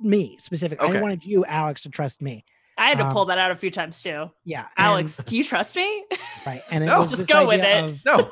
me 0.01 0.37
specifically. 0.39 0.87
Okay. 0.89 0.99
I 0.99 1.01
wanted 1.01 1.25
you, 1.25 1.45
Alex, 1.45 1.83
to 1.83 1.91
trust 1.91 2.23
me. 2.23 2.45
I 2.77 2.89
had 2.89 2.99
to 2.99 3.07
Um, 3.07 3.13
pull 3.13 3.27
that 3.27 3.39
out 3.39 3.51
a 3.51 3.57
few 3.57 3.71
times 3.71 4.03
too. 4.03 4.31
Yeah, 4.45 4.63
and- 4.63 4.69
Alex, 4.87 5.19
do 5.19 5.37
you 5.37 5.45
trust 5.45 5.77
me? 5.77 6.05
right? 6.47 6.63
And 6.71 6.83
it 6.83 6.89
No, 6.89 7.01
was 7.01 7.11
just 7.11 7.29
go 7.29 7.47
with 7.47 7.61
it. 7.63 7.85
of 7.85 8.05
No. 8.05 8.31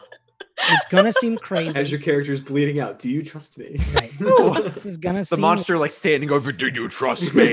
it's 0.71 0.85
gonna 0.91 1.13
seem 1.13 1.37
crazy. 1.39 1.79
As 1.81 1.91
your 1.91 2.01
character 2.01 2.33
is 2.33 2.41
bleeding 2.41 2.79
out, 2.81 2.99
do 2.99 3.11
you 3.11 3.23
trust 3.23 3.59
me? 3.59 3.79
right. 3.95 4.11
this 4.75 4.85
is 4.87 4.97
gonna 4.97 5.21
The 5.21 5.25
seem 5.27 5.41
monster 5.41 5.79
like 5.79 5.91
standing 5.93 6.31
over. 6.31 6.51
Do 6.53 6.69
you 6.69 6.89
trust 6.89 7.23
me? 7.35 7.51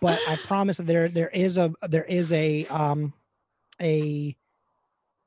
but 0.00 0.18
I 0.28 0.38
promise 0.44 0.76
that 0.78 0.86
there 0.86 1.08
there 1.08 1.28
is 1.28 1.58
a 1.58 1.72
there 1.88 2.04
is 2.04 2.32
a 2.32 2.66
um 2.66 3.12
a 3.80 4.36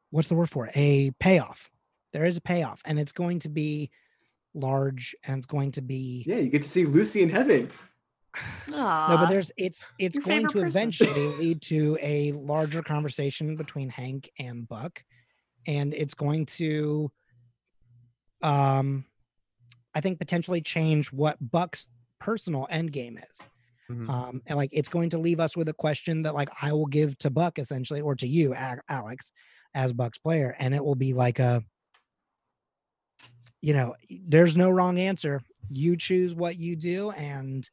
what's 0.10 0.28
the 0.28 0.36
word 0.36 0.50
for 0.50 0.68
it? 0.68 0.74
A 0.76 1.12
payoff. 1.20 1.72
There 2.14 2.26
is 2.26 2.36
a 2.38 2.42
payoff, 2.42 2.82
and 2.86 3.00
it's 3.00 3.14
going 3.14 3.40
to 3.40 3.50
be 3.50 3.90
large, 4.54 5.16
and 5.26 5.38
it's 5.38 5.46
going 5.46 5.72
to 5.74 5.82
be 5.82 6.24
yeah, 6.28 6.36
you 6.38 6.50
get 6.50 6.62
to 6.64 6.68
see 6.68 6.86
Lucy 6.86 7.22
in 7.22 7.30
heaven. 7.30 7.72
No, 8.70 9.18
but 9.20 9.28
there's 9.28 9.52
it's 9.58 9.86
it's 10.00 10.16
Your 10.16 10.24
going 10.24 10.48
to 10.48 10.62
person. 10.62 10.68
eventually 10.68 11.28
lead 11.40 11.62
to 11.64 11.98
a 12.02 12.32
larger 12.34 12.82
conversation 12.82 13.56
between 13.58 13.90
Hank 13.90 14.32
and 14.40 14.68
Buck, 14.68 15.04
and 15.68 15.94
it's 15.94 16.14
going 16.14 16.46
to 16.48 17.12
um 18.42 19.06
I 19.94 20.02
think 20.02 20.20
potentially 20.20 20.62
change 20.62 21.12
what 21.12 21.38
Buck's 21.42 21.90
personal 22.20 22.68
end 22.70 22.92
game 22.92 23.18
is. 23.18 23.48
Mhm. 23.90 24.08
um 24.10 24.42
and 24.48 24.58
like 24.58 24.70
it's 24.72 24.88
going 24.90 25.10
to 25.10 25.18
leave 25.18 25.40
us 25.40 25.58
with 25.58 25.68
a 25.68 25.74
question 25.74 26.22
that 26.22 26.34
like 26.34 26.50
i 26.62 26.72
will 26.72 26.86
give 26.86 27.18
to 27.18 27.30
buck 27.30 27.60
essentially 27.60 28.00
or 28.00 28.16
to 28.16 28.28
you 28.28 28.54
alex 28.88 29.32
as 29.74 29.92
buck's 29.92 30.18
player 30.20 30.56
and 30.60 30.74
it 30.74 30.86
will 30.86 30.96
be 30.96 31.12
like 31.14 31.40
a 31.40 31.62
you 33.62 33.74
know 33.74 33.96
there's 34.28 34.56
no 34.56 34.70
wrong 34.70 34.98
answer 34.98 35.42
you 35.74 35.98
choose 35.98 36.34
what 36.34 36.58
you 36.58 36.76
do 36.76 37.12
and 37.12 37.70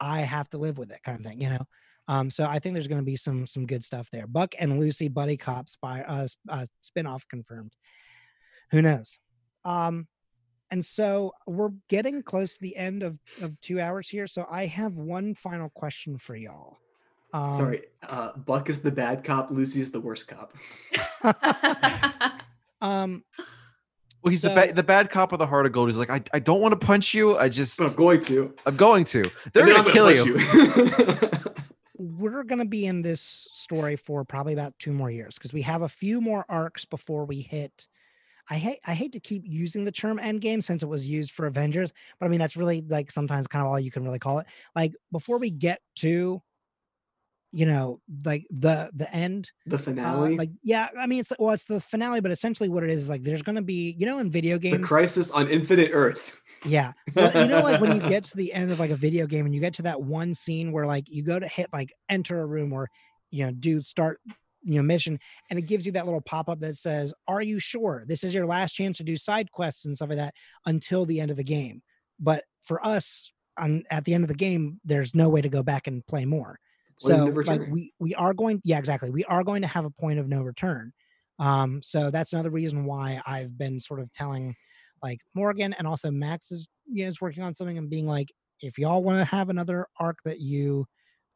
i 0.00 0.20
have 0.20 0.48
to 0.48 0.58
live 0.58 0.78
with 0.78 0.90
it 0.90 1.02
kind 1.04 1.18
of 1.18 1.24
thing 1.24 1.40
you 1.40 1.48
know 1.48 1.64
um 2.08 2.30
so 2.30 2.46
i 2.46 2.58
think 2.58 2.74
there's 2.74 2.88
going 2.88 3.00
to 3.00 3.04
be 3.04 3.16
some 3.16 3.46
some 3.46 3.66
good 3.66 3.84
stuff 3.84 4.08
there 4.10 4.26
buck 4.26 4.54
and 4.58 4.78
lucy 4.78 5.08
buddy 5.08 5.36
cop 5.36 5.68
spy 5.68 6.02
uh, 6.02 6.24
s- 6.24 6.36
uh 6.48 6.66
spin-off 6.82 7.26
confirmed 7.28 7.72
who 8.70 8.82
knows 8.82 9.18
um 9.64 10.06
and 10.70 10.84
so 10.84 11.32
we're 11.46 11.70
getting 11.88 12.22
close 12.22 12.54
to 12.54 12.62
the 12.62 12.76
end 12.76 13.02
of, 13.02 13.18
of 13.40 13.58
two 13.60 13.80
hours 13.80 14.08
here. 14.08 14.26
So 14.26 14.46
I 14.50 14.66
have 14.66 14.98
one 14.98 15.34
final 15.34 15.70
question 15.70 16.18
for 16.18 16.34
y'all. 16.34 16.78
Um, 17.32 17.52
Sorry, 17.52 17.82
uh, 18.08 18.32
Buck 18.36 18.68
is 18.68 18.82
the 18.82 18.90
bad 18.90 19.24
cop. 19.24 19.50
Lucy 19.50 19.80
is 19.80 19.90
the 19.90 20.00
worst 20.00 20.28
cop. 20.28 20.56
um, 22.80 23.22
Well, 24.26 24.32
he's 24.32 24.42
the 24.42 24.50
ba- 24.50 24.72
the 24.72 24.82
bad 24.82 25.08
cop 25.08 25.30
of 25.30 25.38
the 25.38 25.46
heart 25.46 25.66
of 25.66 25.72
gold. 25.72 25.88
He's 25.88 25.98
like, 25.98 26.10
I, 26.10 26.20
I 26.32 26.40
don't 26.40 26.60
want 26.60 26.72
to 26.72 26.84
punch 26.84 27.14
you. 27.14 27.38
I 27.38 27.48
just 27.48 27.78
But 27.78 27.90
I'm 27.90 27.96
going 27.96 28.20
to. 28.22 28.52
I'm 28.66 28.74
going 28.74 29.04
to. 29.04 29.30
They're 29.52 29.64
gonna 29.64 29.88
kill 29.88 30.10
you. 30.10 30.36
you. 30.40 31.30
we're 31.96 32.42
going 32.42 32.58
to 32.58 32.64
be 32.64 32.86
in 32.86 33.02
this 33.02 33.48
story 33.52 33.94
for 33.94 34.24
probably 34.24 34.52
about 34.52 34.76
two 34.80 34.92
more 34.92 35.12
years 35.12 35.36
because 35.36 35.52
we 35.52 35.62
have 35.62 35.82
a 35.82 35.88
few 35.88 36.20
more 36.20 36.44
arcs 36.48 36.84
before 36.84 37.24
we 37.24 37.40
hit. 37.40 37.86
I 38.50 38.56
hate 38.56 38.80
I 38.84 38.94
hate 38.94 39.12
to 39.12 39.20
keep 39.20 39.44
using 39.46 39.84
the 39.84 39.92
term 39.92 40.18
endgame 40.18 40.60
since 40.60 40.82
it 40.82 40.88
was 40.88 41.06
used 41.06 41.30
for 41.30 41.46
Avengers, 41.46 41.92
but 42.18 42.26
I 42.26 42.28
mean 42.28 42.40
that's 42.40 42.56
really 42.56 42.82
like 42.88 43.12
sometimes 43.12 43.46
kind 43.46 43.64
of 43.64 43.70
all 43.70 43.78
you 43.78 43.92
can 43.92 44.02
really 44.02 44.18
call 44.18 44.40
it. 44.40 44.46
Like 44.74 44.92
before 45.12 45.38
we 45.38 45.50
get 45.50 45.80
to 45.98 46.42
you 47.56 47.64
know 47.64 47.98
like 48.26 48.44
the 48.50 48.90
the 48.94 49.10
end 49.14 49.50
The 49.64 49.76
uh, 49.76 49.78
finale, 49.78 50.36
like 50.36 50.50
yeah 50.62 50.88
i 50.98 51.06
mean 51.06 51.20
it's 51.20 51.32
well 51.38 51.54
it's 51.54 51.64
the 51.64 51.80
finale 51.80 52.20
but 52.20 52.30
essentially 52.30 52.68
what 52.68 52.84
it 52.84 52.90
is 52.90 53.04
is 53.04 53.08
like 53.08 53.22
there's 53.22 53.40
gonna 53.40 53.62
be 53.62 53.96
you 53.98 54.04
know 54.04 54.18
in 54.18 54.30
video 54.30 54.58
games 54.58 54.76
the 54.76 54.84
crisis 54.84 55.30
on 55.30 55.48
Infinite 55.48 55.90
Earth. 55.94 56.38
yeah 56.66 56.92
well, 57.14 57.32
you 57.34 57.48
know 57.48 57.62
like 57.62 57.80
when 57.80 57.98
you 57.98 58.06
get 58.06 58.24
to 58.30 58.36
the 58.36 58.52
end 58.52 58.70
of 58.70 58.78
like 58.78 58.90
a 58.90 58.96
video 58.96 59.26
game 59.26 59.46
and 59.46 59.54
you 59.54 59.60
get 59.62 59.72
to 59.74 59.82
that 59.82 60.02
one 60.02 60.34
scene 60.34 60.70
where 60.70 60.84
like 60.84 61.04
you 61.08 61.22
go 61.22 61.40
to 61.40 61.48
hit 61.48 61.68
like 61.72 61.94
enter 62.10 62.42
a 62.42 62.46
room 62.46 62.74
or 62.74 62.90
you 63.30 63.46
know 63.46 63.52
do 63.52 63.80
start 63.80 64.18
you 64.62 64.74
know 64.74 64.82
mission 64.82 65.18
and 65.48 65.58
it 65.58 65.62
gives 65.62 65.86
you 65.86 65.92
that 65.92 66.04
little 66.04 66.20
pop-up 66.20 66.60
that 66.60 66.76
says 66.76 67.14
are 67.26 67.40
you 67.40 67.58
sure 67.58 68.04
this 68.06 68.22
is 68.22 68.34
your 68.34 68.44
last 68.44 68.74
chance 68.74 68.98
to 68.98 69.04
do 69.04 69.16
side 69.16 69.50
quests 69.50 69.86
and 69.86 69.96
stuff 69.96 70.10
like 70.10 70.18
that 70.18 70.34
until 70.66 71.06
the 71.06 71.20
end 71.20 71.30
of 71.30 71.38
the 71.38 71.44
game? 71.44 71.82
But 72.20 72.44
for 72.60 72.84
us 72.84 73.32
on 73.56 73.84
at 73.90 74.04
the 74.04 74.12
end 74.12 74.24
of 74.24 74.28
the 74.28 74.34
game 74.34 74.78
there's 74.84 75.14
no 75.14 75.30
way 75.30 75.40
to 75.40 75.48
go 75.48 75.62
back 75.62 75.86
and 75.86 76.06
play 76.06 76.26
more 76.26 76.58
so 76.98 77.26
like 77.26 77.60
we 77.70 77.92
we 77.98 78.14
are 78.14 78.34
going 78.34 78.60
yeah 78.64 78.78
exactly 78.78 79.10
we 79.10 79.24
are 79.24 79.44
going 79.44 79.62
to 79.62 79.68
have 79.68 79.84
a 79.84 79.90
point 79.90 80.18
of 80.18 80.28
no 80.28 80.42
return. 80.42 80.92
Um 81.38 81.80
so 81.82 82.10
that's 82.10 82.32
another 82.32 82.50
reason 82.50 82.84
why 82.86 83.20
i've 83.26 83.58
been 83.58 83.80
sort 83.80 84.00
of 84.00 84.10
telling 84.12 84.54
like 85.02 85.18
morgan 85.34 85.74
and 85.74 85.86
also 85.86 86.10
max 86.10 86.50
is 86.50 86.66
you 86.90 87.04
know 87.04 87.08
is 87.08 87.20
working 87.20 87.42
on 87.42 87.52
something 87.52 87.76
and 87.76 87.90
being 87.90 88.06
like 88.06 88.32
if 88.62 88.78
y'all 88.78 89.02
want 89.02 89.18
to 89.18 89.24
have 89.24 89.50
another 89.50 89.86
arc 90.00 90.18
that 90.24 90.40
you 90.40 90.86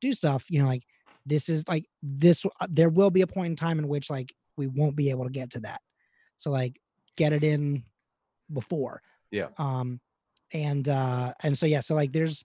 do 0.00 0.14
stuff 0.14 0.46
you 0.48 0.58
know 0.62 0.66
like 0.66 0.82
this 1.26 1.48
is 1.48 1.66
like 1.68 1.84
this 2.02 2.44
uh, 2.44 2.66
there 2.68 2.88
will 2.88 3.10
be 3.10 3.20
a 3.20 3.26
point 3.26 3.50
in 3.50 3.56
time 3.56 3.78
in 3.78 3.88
which 3.88 4.10
like 4.10 4.32
we 4.56 4.66
won't 4.66 4.96
be 4.96 5.10
able 5.10 5.24
to 5.24 5.30
get 5.30 5.50
to 5.50 5.60
that. 5.60 5.80
So 6.36 6.50
like 6.50 6.78
get 7.16 7.32
it 7.32 7.44
in 7.44 7.84
before. 8.52 9.02
Yeah. 9.30 9.48
um 9.58 10.00
and 10.52 10.88
uh 10.88 11.32
and 11.40 11.56
so 11.56 11.64
yeah 11.64 11.78
so 11.78 11.94
like 11.94 12.10
there's 12.10 12.44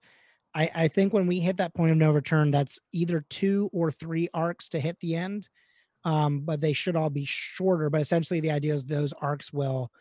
i 0.55 0.69
i 0.73 0.87
think 0.87 1.13
when 1.13 1.27
we 1.27 1.39
hit 1.39 1.57
that 1.57 1.73
point 1.73 1.91
of 1.91 1.97
no 1.97 2.11
return 2.11 2.49
that's 2.51 2.79
either 2.91 3.25
two 3.29 3.69
or 3.71 3.91
three 3.91 4.27
arcs 4.33 4.69
to 4.69 4.79
hit 4.79 4.99
the 4.99 5.15
end 5.15 5.49
um 6.03 6.39
but 6.39 6.61
they 6.61 6.73
should 6.73 6.95
all 6.95 7.09
be 7.09 7.25
shorter 7.25 7.89
but 7.89 8.01
essentially 8.01 8.39
the 8.39 8.51
idea 8.51 8.73
is 8.73 8.85
those 8.85 9.13
arcs 9.21 9.53
will 9.53 9.91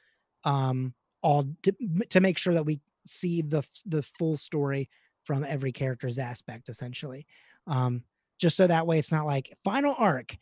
um 0.45 0.95
all 1.23 1.45
to, 1.63 1.75
to 2.09 2.21
make 2.21 2.39
sure 2.39 2.55
that 2.55 2.67
we 2.67 2.81
see 3.07 3.43
the 3.43 3.67
the 3.87 4.03
full 4.03 4.37
story 4.37 4.89
from 5.25 5.45
every 5.45 5.73
character's 5.73 6.19
aspect 6.19 6.69
essentially 6.69 7.27
um 7.67 8.03
just 8.39 8.57
so 8.57 8.67
that 8.67 8.87
way 8.87 8.99
it's 8.99 9.13
not 9.13 9.27
like 9.27 9.57
final 9.65 9.95
arc 9.99 10.37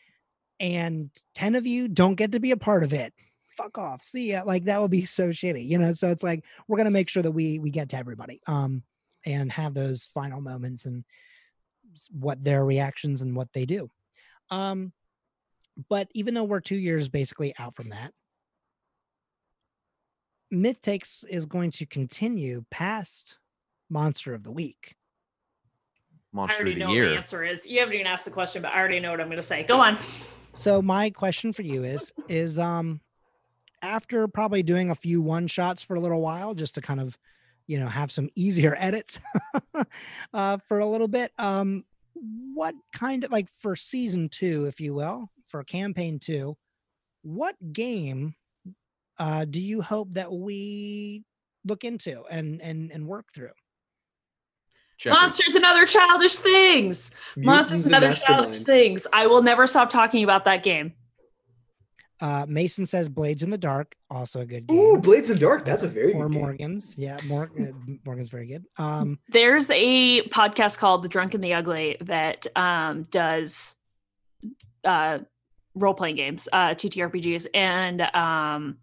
and 0.63 1.11
10 1.35 1.57
of 1.57 1.67
you 1.67 1.89
don't 1.89 2.15
get 2.15 2.33
to 2.33 2.41
be 2.41 2.53
a 2.53 2.57
part 2.57 2.85
of 2.85 2.93
it. 2.93 3.13
Fuck 3.57 3.77
off. 3.77 4.01
See 4.01 4.31
ya. 4.31 4.45
Like 4.47 4.65
that 4.65 4.81
would 4.81 4.91
be 4.91 5.05
so 5.05 5.29
shitty 5.29 5.67
you 5.67 5.77
know? 5.77 5.93
So 5.93 6.09
it's 6.09 6.23
like 6.23 6.45
we're 6.69 6.79
gonna 6.79 6.91
make 6.91 7.11
sure 7.11 7.23
that 7.23 7.33
we 7.33 7.59
we 7.59 7.71
get 7.71 7.91
to 7.91 7.99
everybody 7.99 8.41
um 8.47 8.83
and 9.25 9.53
have 9.53 9.75
those 9.75 10.09
final 10.13 10.41
moments 10.41 10.87
and 10.87 11.05
what 12.11 12.43
their 12.43 12.65
reactions 12.65 13.23
and 13.23 13.37
what 13.37 13.49
they 13.53 13.67
do 13.67 13.91
um 14.51 14.93
but 15.89 16.09
even 16.15 16.35
though 16.35 16.45
we're 16.45 16.61
two 16.61 16.77
years 16.77 17.09
basically 17.09 17.55
out 17.59 17.75
from 17.75 17.91
that 17.91 18.13
myth 20.51 20.81
takes 20.81 21.25
is 21.25 21.47
going 21.47 21.71
to 21.71 21.87
continue 21.87 22.65
past 22.71 23.39
monster 23.91 24.35
of 24.35 24.45
the 24.45 24.53
week 24.53 24.97
I 26.35 26.37
Monster 26.37 26.57
already 26.57 26.73
of 26.73 26.75
the 26.77 26.81
know 26.81 26.87
what 26.87 26.95
the 26.95 26.97
year. 26.97 27.17
answer 27.19 27.45
is. 27.45 27.67
You 27.67 27.81
haven't 27.81 27.95
even 27.95 28.07
asked 28.07 28.25
the 28.25 28.31
question, 28.31 28.63
but 28.63 28.73
I 28.73 28.79
already 28.79 29.01
know 29.01 29.11
what 29.11 29.21
I'm 29.21 29.27
going 29.27 29.37
to 29.37 29.43
say. 29.43 29.65
Go 29.65 29.79
on. 29.79 29.99
So 30.55 30.81
my 30.81 31.11
question 31.11 31.53
for 31.53 31.63
you 31.63 31.85
is 31.85 32.13
is 32.29 32.59
um 32.59 33.01
after 33.83 34.29
probably 34.29 34.63
doing 34.63 34.91
a 34.91 34.95
few 34.95 35.21
one 35.21 35.47
shots 35.47 35.83
for 35.83 35.95
a 35.95 36.01
little 36.01 36.23
while 36.23 36.55
just 36.55 36.75
to 36.77 36.81
kind 36.81 37.01
of 37.01 37.19
you 37.67 37.79
know 37.79 37.87
have 37.87 38.11
some 38.11 38.29
easier 38.37 38.77
edits 38.79 39.21
uh 40.35 40.59
for 40.59 40.79
a 40.79 40.87
little 40.87 41.09
bit 41.09 41.33
um 41.39 41.85
what 42.55 42.75
kind 42.93 43.25
of 43.25 43.33
like 43.33 43.49
for 43.49 43.75
season 43.75 44.29
2 44.29 44.67
if 44.67 44.81
you 44.81 44.95
will 44.95 45.31
for 45.49 45.63
campaign 45.65 46.19
2 46.19 46.57
what 47.23 47.57
game 47.73 48.35
uh 49.19 49.45
do 49.45 49.61
you 49.61 49.83
hope 49.83 50.13
that 50.13 50.33
we 50.33 51.25
look 51.65 51.85
into 51.85 52.25
and 52.31 52.61
and 52.61 52.91
and 52.91 53.07
work 53.07 53.33
through 53.33 53.51
Jeopardy. 54.99 55.21
Monsters 55.21 55.55
and 55.57 55.65
other 55.65 55.85
childish 55.85 56.37
things. 56.37 57.11
Monsters 57.37 57.87
Mutants 57.87 57.87
and 57.87 57.95
other 57.97 58.15
childish 58.15 58.61
things. 58.61 59.05
I 59.13 59.27
will 59.27 59.43
never 59.43 59.67
stop 59.67 59.91
talking 59.91 60.23
about 60.23 60.45
that 60.45 60.63
game. 60.63 60.93
Uh 62.23 62.47
mason 62.49 62.87
says 62.87 63.09
blades 63.11 63.43
in 63.43 63.51
the 63.51 63.59
dark 63.59 63.95
also 64.09 64.41
a 64.41 64.47
good 64.47 64.67
game 64.67 64.79
Ooh, 64.79 64.99
Blades 64.99 65.29
in 65.29 65.35
the 65.35 65.41
Dark. 65.41 65.65
That's 65.65 65.83
a 65.83 65.89
very 65.89 66.13
or 66.15 66.27
good 66.29 66.33
game. 66.33 66.43
morgan's 66.43 66.97
yeah 66.97 67.19
Mor- 67.27 67.51
uh, 67.61 67.73
morgan's 68.07 68.31
very 68.31 68.47
good 68.47 68.65
um 68.79 69.19
There's 69.29 69.71
a 69.71 70.23
podcast 70.29 70.79
called 70.79 71.03
The 71.03 71.09
Drunk 71.09 71.35
and 71.35 71.43
the 71.43 71.53
Ugly 71.55 71.99
that 72.03 72.47
um, 72.57 73.05
does 73.11 73.77
uh, 74.85 75.19
role 75.75 75.95
playing 75.95 76.17
games, 76.17 76.49
uh, 76.53 76.71
TTRPGs, 76.71 77.47
and 77.55 78.03
um, 78.15 78.79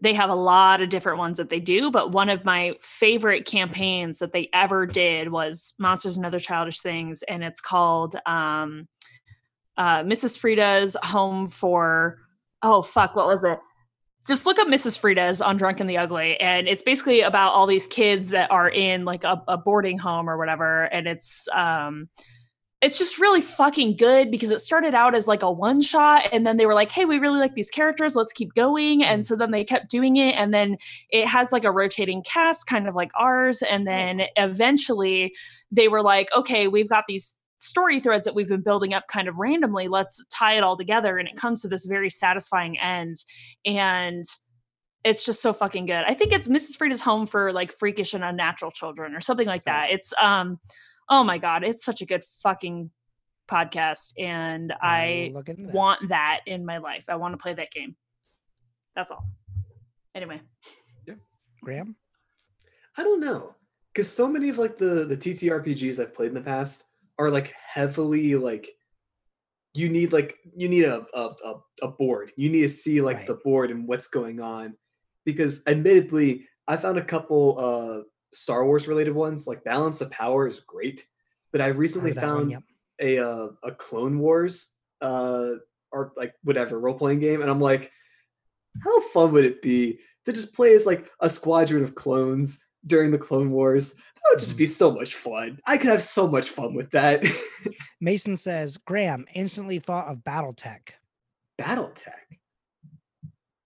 they 0.00 0.12
have 0.12 0.28
a 0.30 0.34
lot 0.34 0.82
of 0.82 0.88
different 0.90 1.18
ones 1.18 1.38
that 1.38 1.48
they 1.48 1.60
do. 1.60 1.90
But 1.90 2.12
one 2.12 2.28
of 2.28 2.44
my 2.44 2.74
favorite 2.80 3.46
campaigns 3.46 4.18
that 4.18 4.32
they 4.32 4.50
ever 4.52 4.84
did 4.86 5.30
was 5.30 5.72
Monsters 5.78 6.16
and 6.16 6.26
Other 6.26 6.38
Childish 6.40 6.80
Things, 6.80 7.22
and 7.22 7.42
it's 7.42 7.60
called 7.62 8.16
um, 8.26 8.88
uh, 9.78 10.02
Mrs. 10.02 10.38
Frida's 10.38 10.96
Home 11.04 11.46
for. 11.46 12.18
Oh 12.64 12.82
fuck! 12.82 13.14
What 13.14 13.26
was 13.26 13.44
it? 13.44 13.60
just 14.26 14.46
look 14.46 14.58
up 14.58 14.68
Mrs. 14.68 14.98
Frida's 14.98 15.42
on 15.42 15.56
Drunk 15.56 15.80
and 15.80 15.88
the 15.88 15.98
Ugly, 15.98 16.40
and 16.40 16.66
it's 16.66 16.82
basically 16.82 17.20
about 17.20 17.52
all 17.52 17.66
these 17.66 17.86
kids 17.86 18.30
that 18.30 18.50
are 18.50 18.68
in 18.68 19.04
like 19.04 19.24
a, 19.24 19.42
a 19.48 19.58
boarding 19.58 19.98
home 19.98 20.28
or 20.28 20.38
whatever, 20.38 20.84
and 20.84 21.06
it's 21.06 21.46
um 21.54 22.08
it's 22.80 22.98
just 22.98 23.18
really 23.18 23.40
fucking 23.40 23.96
good 23.96 24.30
because 24.30 24.50
it 24.50 24.60
started 24.60 24.94
out 24.94 25.14
as 25.14 25.26
like 25.26 25.42
a 25.42 25.50
one 25.50 25.80
shot 25.80 26.28
and 26.32 26.46
then 26.46 26.58
they 26.58 26.66
were 26.66 26.74
like 26.74 26.90
hey 26.90 27.06
we 27.06 27.18
really 27.18 27.38
like 27.38 27.54
these 27.54 27.70
characters 27.70 28.14
let's 28.14 28.32
keep 28.34 28.52
going 28.52 29.02
and 29.02 29.26
so 29.26 29.34
then 29.36 29.52
they 29.52 29.64
kept 29.64 29.88
doing 29.88 30.16
it 30.16 30.34
and 30.34 30.52
then 30.52 30.76
it 31.08 31.26
has 31.26 31.50
like 31.50 31.64
a 31.64 31.70
rotating 31.70 32.22
cast 32.22 32.66
kind 32.66 32.86
of 32.86 32.94
like 32.94 33.10
ours 33.18 33.62
and 33.62 33.86
then 33.86 34.22
eventually 34.36 35.32
they 35.70 35.88
were 35.88 36.02
like 36.02 36.28
okay 36.36 36.68
we've 36.68 36.90
got 36.90 37.04
these 37.08 37.38
story 37.58 38.00
threads 38.00 38.24
that 38.24 38.34
we've 38.34 38.48
been 38.48 38.60
building 38.62 38.92
up 38.94 39.04
kind 39.08 39.26
of 39.28 39.38
randomly 39.38 39.88
let's 39.88 40.24
tie 40.26 40.54
it 40.56 40.62
all 40.62 40.76
together 40.76 41.16
and 41.18 41.28
it 41.28 41.36
comes 41.36 41.62
to 41.62 41.68
this 41.68 41.86
very 41.86 42.10
satisfying 42.10 42.78
end 42.78 43.16
and 43.64 44.24
it's 45.02 45.26
just 45.26 45.42
so 45.42 45.52
fucking 45.52 45.84
good. 45.84 46.02
I 46.08 46.14
think 46.14 46.32
it's 46.32 46.48
Mrs. 46.48 46.76
Frida's 46.78 47.02
home 47.02 47.26
for 47.26 47.52
like 47.52 47.70
freakish 47.72 48.14
and 48.14 48.24
unnatural 48.24 48.70
children 48.70 49.14
or 49.14 49.20
something 49.20 49.46
like 49.46 49.64
that. 49.66 49.88
It's 49.90 50.14
um 50.20 50.58
oh 51.10 51.22
my 51.22 51.36
god, 51.38 51.62
it's 51.64 51.84
such 51.84 52.00
a 52.00 52.06
good 52.06 52.24
fucking 52.42 52.90
podcast 53.46 54.14
and 54.18 54.72
I 54.80 55.32
that. 55.46 55.74
want 55.74 56.08
that 56.08 56.40
in 56.46 56.64
my 56.64 56.78
life. 56.78 57.04
I 57.10 57.16
want 57.16 57.34
to 57.34 57.38
play 57.38 57.52
that 57.52 57.70
game. 57.70 57.96
That's 58.96 59.10
all. 59.10 59.28
Anyway, 60.14 60.40
Yeah. 61.06 61.14
graham 61.62 61.96
I 62.96 63.02
don't 63.02 63.20
know, 63.20 63.54
because 63.92 64.10
so 64.10 64.26
many 64.28 64.48
of 64.48 64.56
like 64.58 64.78
the 64.78 65.04
the 65.04 65.16
TTRPGs 65.16 65.98
I've 65.98 66.14
played 66.14 66.28
in 66.28 66.34
the 66.34 66.40
past 66.40 66.84
are 67.18 67.30
like 67.30 67.52
heavily 67.74 68.34
like 68.34 68.70
you 69.74 69.88
need 69.88 70.12
like 70.12 70.36
you 70.56 70.68
need 70.68 70.84
a 70.84 71.04
a, 71.14 71.54
a, 71.82 71.88
board. 71.88 72.32
You 72.36 72.48
need 72.48 72.62
to 72.62 72.68
see 72.68 73.00
like 73.00 73.18
Right. 73.18 73.26
the 73.26 73.34
board 73.34 73.70
and 73.70 73.88
what's 73.88 74.06
going 74.06 74.40
on, 74.40 74.76
because 75.24 75.62
admittedly, 75.66 76.46
I 76.68 76.76
found 76.76 76.98
a 76.98 77.04
couple 77.04 77.58
uh 77.58 78.02
Star 78.32 78.64
Wars 78.64 78.86
related 78.86 79.14
ones. 79.14 79.46
Like 79.46 79.64
Balance 79.64 80.00
of 80.00 80.10
Power 80.12 80.46
is 80.46 80.60
great, 80.60 81.04
but 81.50 81.60
I 81.60 81.66
recently 81.68 82.10
Heard 82.10 82.18
that 82.18 82.26
one, 82.26 82.36
found 82.36 82.50
yep. 82.52 82.62
a 83.00 83.18
uh, 83.18 83.48
a 83.64 83.72
Clone 83.72 84.18
Wars 84.18 84.72
uh 85.00 85.54
or 85.90 86.12
like 86.16 86.34
whatever 86.44 86.78
role 86.78 86.98
playing 86.98 87.20
game, 87.20 87.42
and 87.42 87.50
I'm 87.50 87.60
like, 87.60 87.90
how 88.82 89.00
fun 89.00 89.32
would 89.32 89.44
it 89.44 89.60
be 89.60 89.98
to 90.24 90.32
just 90.32 90.54
play 90.54 90.74
as 90.74 90.86
like 90.86 91.10
a 91.20 91.28
squadron 91.28 91.82
of 91.82 91.94
clones 91.94 92.64
during 92.86 93.10
the 93.10 93.18
Clone 93.18 93.50
Wars? 93.50 93.94
That 93.94 94.30
would 94.30 94.38
just 94.40 94.56
be 94.58 94.66
so 94.66 94.90
much 94.92 95.14
fun. 95.14 95.58
I 95.66 95.76
could 95.76 95.88
have 95.90 96.02
so 96.02 96.26
much 96.26 96.48
fun 96.50 96.74
with 96.74 96.90
that. 96.92 97.24
Mason 98.00 98.36
says, 98.36 98.76
Graham 98.78 99.26
instantly 99.34 99.78
thought 99.78 100.08
of 100.08 100.18
Battletech. 100.18 100.90
BattleTech. 101.60 102.38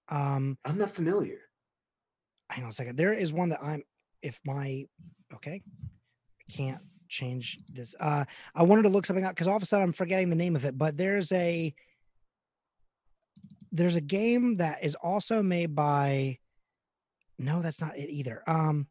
Um, 0.08 0.56
I'm 0.64 0.78
not 0.78 0.90
familiar. 0.90 1.38
hang 2.50 2.64
on 2.64 2.70
a 2.70 2.72
second. 2.72 2.96
There 2.96 3.12
is 3.12 3.32
one 3.32 3.50
that 3.50 3.60
I'm 3.62 3.82
if 4.22 4.40
my 4.44 4.84
okay. 5.34 5.62
I 6.48 6.52
can't 6.52 6.82
change 7.08 7.58
this. 7.72 7.94
Uh 8.00 8.24
I 8.54 8.62
wanted 8.62 8.82
to 8.82 8.88
look 8.88 9.06
something 9.06 9.24
up 9.24 9.34
because 9.34 9.48
all 9.48 9.56
of 9.56 9.62
a 9.62 9.66
sudden 9.66 9.84
I'm 9.84 9.92
forgetting 9.92 10.30
the 10.30 10.36
name 10.36 10.56
of 10.56 10.64
it, 10.64 10.76
but 10.76 10.96
there's 10.96 11.30
a 11.32 11.74
there's 13.70 13.96
a 13.96 14.00
game 14.00 14.56
that 14.58 14.82
is 14.82 14.94
also 14.94 15.42
made 15.42 15.74
by 15.74 16.38
no, 17.38 17.60
that's 17.62 17.80
not 17.80 17.96
it 17.96 18.10
either. 18.10 18.42
Um 18.46 18.88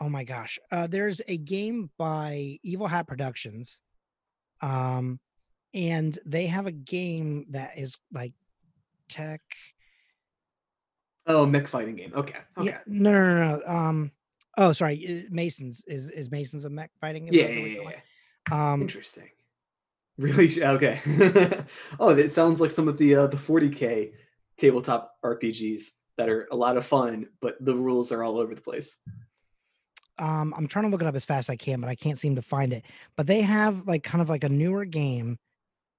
oh 0.00 0.08
my 0.08 0.24
gosh. 0.24 0.58
Uh 0.72 0.86
there's 0.86 1.20
a 1.28 1.36
game 1.36 1.90
by 1.98 2.58
Evil 2.62 2.86
Hat 2.86 3.06
Productions. 3.06 3.80
Um 4.62 5.20
and 5.72 6.18
they 6.26 6.46
have 6.46 6.66
a 6.66 6.72
game 6.72 7.46
that 7.50 7.78
is 7.78 7.98
like 8.12 8.34
tech 9.08 9.40
Oh, 11.26 11.46
mech 11.46 11.68
fighting 11.68 11.96
game. 11.96 12.12
Okay. 12.14 12.38
Okay. 12.58 12.68
Yeah, 12.68 12.78
no, 12.86 13.12
no, 13.12 13.34
no, 13.34 13.58
no. 13.58 13.62
Um, 13.66 14.10
oh, 14.58 14.72
sorry. 14.72 15.26
Mason's 15.30 15.84
is 15.86 16.10
is 16.10 16.30
Mason's 16.30 16.64
a 16.64 16.70
mech 16.70 16.90
fighting? 17.00 17.28
is 17.28 17.36
Yeah, 17.36 17.48
yeah, 17.48 17.66
yeah, 17.66 17.90
yeah. 18.50 18.72
Um, 18.72 18.82
Interesting. 18.82 19.28
Really? 20.18 20.62
Okay. 20.62 21.00
oh, 21.98 22.10
it 22.10 22.34
sounds 22.34 22.60
like 22.60 22.70
some 22.70 22.88
of 22.88 22.98
the 22.98 23.16
uh, 23.16 23.26
the 23.28 23.38
40k 23.38 24.12
tabletop 24.58 25.14
RPGs 25.24 25.84
that 26.18 26.28
are 26.28 26.46
a 26.52 26.56
lot 26.56 26.76
of 26.76 26.84
fun, 26.84 27.28
but 27.40 27.56
the 27.64 27.74
rules 27.74 28.12
are 28.12 28.22
all 28.22 28.38
over 28.38 28.54
the 28.54 28.60
place. 28.60 29.00
Um 30.20 30.54
i'm 30.56 30.66
trying 30.66 30.84
to 30.84 30.90
look 30.90 31.02
it 31.02 31.06
up 31.08 31.14
as 31.14 31.24
fast 31.24 31.48
as 31.48 31.52
i 31.52 31.56
can 31.56 31.80
but 31.80 31.88
i 31.88 31.94
can't 31.94 32.18
seem 32.18 32.36
to 32.36 32.42
find 32.42 32.72
it. 32.72 32.84
But 33.16 33.26
they 33.26 33.42
have 33.42 33.86
like 33.86 34.02
kind 34.02 34.22
of 34.22 34.28
like 34.28 34.44
a 34.44 34.48
newer 34.48 34.84
game 34.84 35.38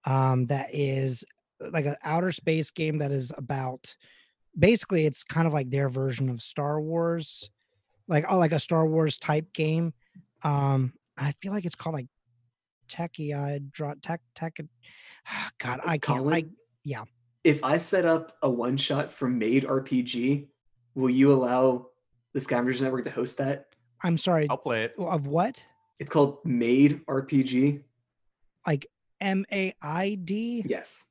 um 0.06 0.46
that 0.48 0.70
is 0.74 1.26
uh, 1.64 1.70
like 1.72 1.86
an 1.86 1.96
outer 2.04 2.32
space 2.32 2.72
game 2.72 3.00
that 3.00 3.12
is 3.12 3.32
about 3.38 3.96
basically 4.58 5.06
it's 5.06 5.24
kind 5.24 5.48
of 5.48 5.54
like 5.54 5.70
their 5.70 5.90
version 5.90 6.30
of 6.30 6.42
star 6.42 6.80
wars 6.80 7.50
like 8.08 8.26
oh 8.30 8.38
like 8.38 8.52
a 8.52 8.60
star 8.60 8.86
wars 8.86 9.18
type 9.18 9.54
game. 9.54 9.94
Um 10.44 10.94
i 11.18 11.34
feel 11.42 11.52
like 11.52 11.66
it's 11.66 11.76
called 11.76 11.96
like 11.96 12.08
techie 12.88 13.36
i 13.36 13.60
draw 13.72 13.94
tech 14.02 14.22
tech 14.36 14.58
god 15.60 15.80
i 15.86 15.98
can't 15.98 16.26
like 16.26 16.46
Colin, 16.46 16.56
If 17.44 17.64
I 17.64 17.78
set 17.78 18.06
up 18.06 18.38
a 18.42 18.50
one 18.50 18.78
shot 18.78 19.12
from 19.12 19.40
Maid 19.40 19.64
RPG, 19.64 20.48
will 20.96 21.10
you 21.10 21.32
allow 21.32 21.88
the 22.34 22.42
Scavengers 22.42 22.82
Network 22.82 23.04
to 23.06 23.12
host 23.12 23.38
that? 23.40 23.71
I'm 24.04 24.18
sorry 24.18 24.48
I'll 24.50 24.58
play 24.58 24.86
it. 24.86 24.94
of 24.98 25.28
what 25.28 25.64
It's 26.00 26.10
called 26.12 26.40
Maid 26.46 27.02
RPG. 27.08 27.82
like 28.66 28.88
m-a-i-d 29.20 30.64
Yes. 30.68 31.04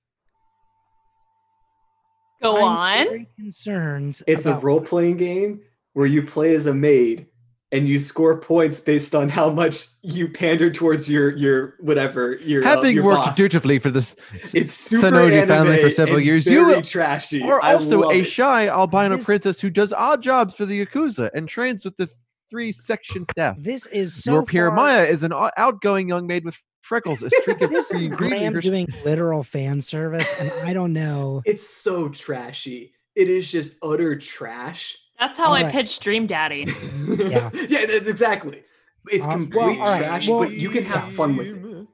Go 2.43 2.57
I'm 2.57 2.63
on. 2.63 3.05
very 3.07 3.29
concerned 3.37 4.21
It's 4.27 4.47
a 4.47 4.59
role 4.59 4.81
playing 4.81 5.19
game 5.19 5.61
where 5.93 6.07
you 6.07 6.23
play 6.23 6.55
as 6.55 6.67
a 6.67 6.75
maid 6.75 7.27
and 7.73 7.89
you 7.89 8.01
score 8.01 8.41
points 8.41 8.81
based 8.81 9.15
on 9.15 9.29
how 9.29 9.51
much 9.51 9.87
you 10.03 10.29
pander 10.29 10.71
towards 10.71 11.09
your 11.09 11.37
your 11.37 11.75
whatever 11.81 12.35
your 12.37 12.65
uh, 12.65 12.69
Having 12.69 12.97
your 12.97 13.05
worked 13.05 13.27
boss. 13.27 13.37
dutifully 13.37 13.79
for 13.79 13.91
this 13.91 14.17
It's 14.55 14.73
super 14.73 15.09
Sanoji 15.09 15.47
family 15.47 15.77
for 15.77 15.83
anime 15.83 15.91
several 15.91 16.17
and 16.17 16.27
years, 16.27 16.45
Very 16.47 16.77
you 16.77 16.83
trashy. 16.83 17.43
are 17.43 17.61
also 17.61 18.11
a 18.11 18.21
it. 18.21 18.25
shy 18.25 18.67
albino 18.69 19.17
This- 19.17 19.27
princess 19.27 19.61
who 19.61 19.71
does 19.71 19.93
odd 19.93 20.23
jobs 20.23 20.55
for 20.57 20.65
the 20.67 20.85
Yakuza 20.85 21.31
and 21.35 21.49
trains 21.49 21.85
with 21.85 21.97
the 21.97 22.11
three 22.51 22.73
section 22.73 23.25
staff. 23.25 23.57
this 23.59 23.87
is 23.87 24.15
so 24.23 24.33
Your 24.35 24.43
peer 24.45 24.69
far- 24.69 24.77
Maya 24.77 25.05
is 25.05 25.23
an 25.23 25.33
outgoing 25.57 26.09
young 26.09 26.27
maid 26.27 26.45
with 26.45 26.59
freckles, 26.83 27.23
a 27.23 27.31
streak 27.31 27.61
of 27.61 27.71
this 27.77 27.91
is 27.93 28.09
being 28.09 28.17
green 28.17 28.33
in 28.33 28.39
Graham 28.39 28.55
her 28.55 28.61
doing 28.61 28.87
literal 29.05 29.43
fan 29.43 29.81
service, 29.81 30.41
and 30.41 30.69
I 30.69 30.73
don't 30.73 30.93
know. 30.93 31.43
It's 31.47 31.69
so 31.69 32.09
trashy. 32.09 32.95
It 33.15 33.29
is 33.29 33.51
just 33.51 33.77
utter 33.83 34.17
trash. 34.17 34.97
That's 35.19 35.37
how 35.39 35.53
I 35.53 35.59
Alright. 35.59 35.73
pitched 35.73 36.03
Dream 36.03 36.27
Daddy. 36.27 36.67
Yeah. 37.09 37.51
yeah, 37.55 37.87
that's 37.87 38.09
exactly. 38.09 38.63
It's 39.11 39.25
Um, 39.27 39.43
complete 39.51 39.57
well, 39.79 39.81
all 39.81 39.87
right, 39.87 39.99
trash, 40.01 40.29
well, 40.29 40.39
but 40.41 40.53
you 40.53 40.71
can 40.71 40.85
have 40.85 41.13
fun 41.13 41.37
with 41.37 41.47
it. 41.49 41.87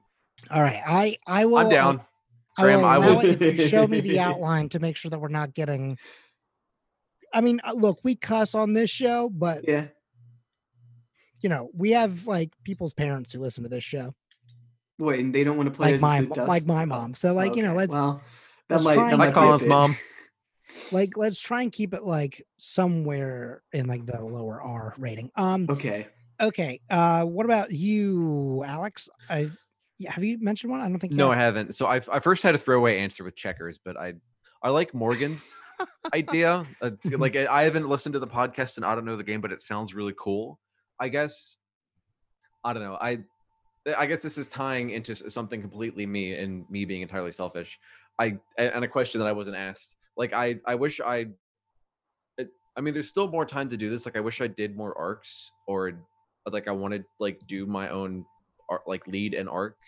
All 0.51 0.63
right, 0.63 0.81
I 0.87 1.17
I 1.27 1.45
will. 1.47 1.59
I'm 1.59 1.69
down. 1.69 2.01
I 2.59 2.63
Graham, 2.63 2.79
will 2.81 2.87
I 2.87 2.99
will. 2.99 3.21
if 3.21 3.41
you 3.43 3.67
show 3.69 3.87
me 3.87 4.01
the 4.01 4.19
outline 4.21 4.69
to 4.71 4.79
make 4.81 4.97
sure 4.97 5.11
that 5.11 5.19
we're 5.21 5.29
not 5.29 5.55
getting. 5.55 5.99
I 7.35 7.41
mean, 7.41 7.61
uh, 7.65 7.73
look, 7.73 7.99
we 8.03 8.15
cuss 8.15 8.55
on 8.55 8.73
this 8.73 8.91
show, 8.91 9.29
but 9.29 9.67
Yeah. 9.69 9.87
You 11.43 11.49
know, 11.49 11.71
we 11.75 11.91
have 11.93 12.27
like 12.27 12.53
people's 12.65 12.95
parents 12.95 13.33
who 13.33 13.39
listen 13.41 13.65
to 13.65 13.71
this 13.71 13.85
show, 13.85 14.15
Wait, 14.99 15.21
and 15.21 15.35
they 15.35 15.45
don't 15.45 15.57
want 15.57 15.69
to 15.69 15.75
play 15.75 15.93
like 15.93 16.01
my 16.01 16.21
Sid 16.21 16.29
mo- 16.31 16.35
Dust? 16.37 16.49
like 16.49 16.67
my 16.67 16.85
mom. 16.85 17.15
So, 17.15 17.35
like, 17.35 17.55
you 17.57 17.63
know, 17.63 17.75
let's 17.75 17.93
Well, 17.93 18.23
that 18.69 18.77
let's 18.77 18.85
might, 18.85 18.95
try 18.95 19.05
that 19.05 19.11
and 19.13 19.19
might 19.19 19.25
Hi, 19.27 19.31
get 19.33 19.35
be 19.35 19.41
a 19.41 19.45
Colin's 19.45 19.63
bit- 19.63 19.69
mom. 19.69 19.97
like 20.93 21.17
let's 21.17 21.41
try 21.41 21.63
and 21.63 21.73
keep 21.73 21.95
it 21.95 22.03
like 22.03 22.45
somewhere 22.59 23.63
in 23.73 23.87
like 23.87 24.05
the 24.07 24.23
lower 24.23 24.61
R 24.63 24.95
rating. 24.99 25.31
Um, 25.37 25.67
Okay. 25.69 26.07
okay. 26.41 26.81
Uh, 26.91 27.25
what 27.25 27.45
about 27.47 27.71
you, 27.73 28.65
Alex? 28.67 29.09
I 29.29 29.51
yeah, 29.99 30.13
have 30.13 30.25
you 30.25 30.39
mentioned 30.39 30.71
one? 30.71 30.81
I 30.81 30.89
don't 30.89 30.99
think. 30.99 31.13
No, 31.15 31.31
have. 31.31 31.39
I 31.39 31.41
haven't. 31.43 31.75
So 31.75 31.87
I, 31.87 32.01
I 32.13 32.21
first 32.21 32.43
had 32.43 32.55
a 32.55 32.59
throwaway 32.59 32.99
answer 32.99 33.25
with 33.25 33.35
checkers, 33.37 33.79
but 33.83 33.97
I 33.97 34.15
I 34.63 34.69
like 34.71 34.93
Morgan's 34.93 35.59
idea. 36.15 36.67
Uh, 36.83 36.91
like 37.13 37.37
I 37.37 37.47
I 37.47 37.63
haven't 37.63 37.89
listened 37.89 38.13
to 38.15 38.19
the 38.19 38.27
podcast 38.27 38.77
and 38.77 38.85
I 38.85 38.95
don't 38.95 39.05
know 39.05 39.17
the 39.17 39.25
game, 39.25 39.41
but 39.41 39.53
it 39.53 39.63
sounds 39.63 39.95
really 39.95 40.15
cool. 40.19 40.59
I 41.01 41.09
guess 41.09 41.57
I 42.65 42.73
don't 42.73 42.83
know. 42.83 42.99
I 43.01 43.21
I 43.97 44.07
guess 44.07 44.23
this 44.23 44.39
is 44.39 44.49
tying 44.49 44.91
into 44.91 45.15
something 45.31 45.61
completely 45.61 46.07
me 46.07 46.35
and 46.35 46.69
me 46.71 46.85
being 46.85 47.03
entirely 47.03 47.31
selfish. 47.33 47.79
I 48.19 48.39
and 48.59 48.85
a 48.85 48.89
question 48.89 49.21
that 49.21 49.29
I 49.29 49.33
wasn't 49.33 49.57
asked. 49.57 49.97
Like 50.17 50.33
I 50.33 50.59
I 50.67 50.75
wish 50.75 51.01
I. 51.01 51.27
I 52.79 52.83
mean, 52.83 52.93
there's 52.93 53.09
still 53.09 53.29
more 53.29 53.47
time 53.47 53.71
to 53.71 53.77
do 53.77 53.89
this. 53.89 54.05
Like 54.05 54.17
I 54.17 54.21
wish 54.21 54.41
I 54.43 54.49
did 54.49 54.77
more 54.77 54.97
arcs 54.99 55.51
or 55.67 55.93
like 56.51 56.69
I 56.69 56.73
wanted 56.73 57.05
like 57.19 57.41
do 57.47 57.65
my 57.65 57.89
own 57.89 58.25
art, 58.69 58.83
like 58.87 59.07
lead 59.07 59.33
an 59.35 59.49
arc 59.49 59.79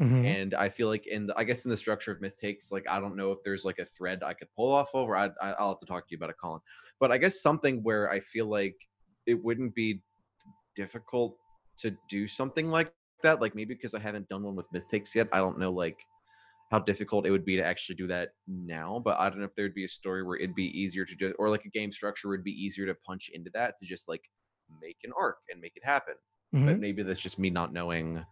Mhm. 0.00 0.24
and 0.26 0.54
I 0.54 0.68
feel 0.68 0.88
like 0.88 1.06
in 1.06 1.26
the, 1.26 1.38
I 1.38 1.44
guess 1.44 1.64
in 1.64 1.70
the 1.70 1.76
structure 1.76 2.12
of 2.12 2.20
myth 2.20 2.38
takes, 2.40 2.72
like 2.72 2.84
I 2.88 3.00
don't 3.00 3.16
know 3.16 3.32
if 3.32 3.38
there's 3.44 3.64
like 3.64 3.78
a 3.80 3.84
thread 3.84 4.22
I 4.22 4.32
could 4.32 4.48
pull 4.56 4.72
off 4.72 4.94
I, 4.94 5.26
I 5.42 5.52
I'll 5.58 5.70
have 5.70 5.80
to 5.80 5.86
talk 5.86 6.08
to 6.08 6.12
you 6.12 6.16
about 6.16 6.30
it, 6.30 6.36
Colin. 6.40 6.60
But 7.00 7.12
I 7.12 7.18
guess 7.18 7.40
something 7.40 7.82
where 7.82 8.10
I 8.10 8.20
feel 8.20 8.46
like 8.46 8.76
it 9.26 9.42
wouldn't 9.42 9.74
be 9.74 10.02
difficult 10.82 11.36
to 11.82 11.88
do 12.08 12.28
something 12.28 12.70
like 12.76 12.94
that, 13.22 13.40
like 13.42 13.54
maybe 13.54 13.74
because 13.74 13.94
I 13.94 14.00
haven't 14.08 14.28
done 14.28 14.42
one 14.44 14.56
with 14.56 14.70
Myth 14.72 14.88
Takes 14.90 15.14
yet. 15.14 15.28
I 15.32 15.38
don't 15.44 15.58
know 15.58 15.72
like 15.72 15.98
how 16.70 16.78
difficult 16.80 17.26
it 17.26 17.32
would 17.34 17.44
be 17.44 17.56
to 17.56 17.64
actually 17.64 17.96
do 17.96 18.06
that 18.08 18.30
now, 18.46 19.00
but 19.06 19.18
I 19.18 19.28
don't 19.28 19.40
know 19.40 19.50
if 19.50 19.56
there'd 19.56 19.74
be 19.82 19.84
a 19.84 19.96
story 20.00 20.22
where 20.22 20.38
it'd 20.38 20.54
be 20.54 20.70
easier 20.82 21.04
to 21.04 21.16
do, 21.16 21.34
or 21.38 21.50
like 21.50 21.64
a 21.64 21.70
game 21.78 21.92
structure 21.92 22.28
would 22.28 22.44
be 22.44 22.52
easier 22.66 22.86
to 22.86 22.94
punch 23.08 23.30
into 23.34 23.50
that 23.54 23.78
to 23.78 23.86
just 23.86 24.08
like 24.08 24.24
make 24.80 24.98
an 25.04 25.12
arc 25.18 25.38
and 25.50 25.60
make 25.60 25.76
it 25.76 25.84
happen 25.84 26.14
Mhm. 26.54 26.66
but 26.66 26.78
maybe 26.78 27.02
that's 27.02 27.20
just 27.28 27.38
me 27.38 27.50
not 27.50 27.72
knowing 27.72 28.24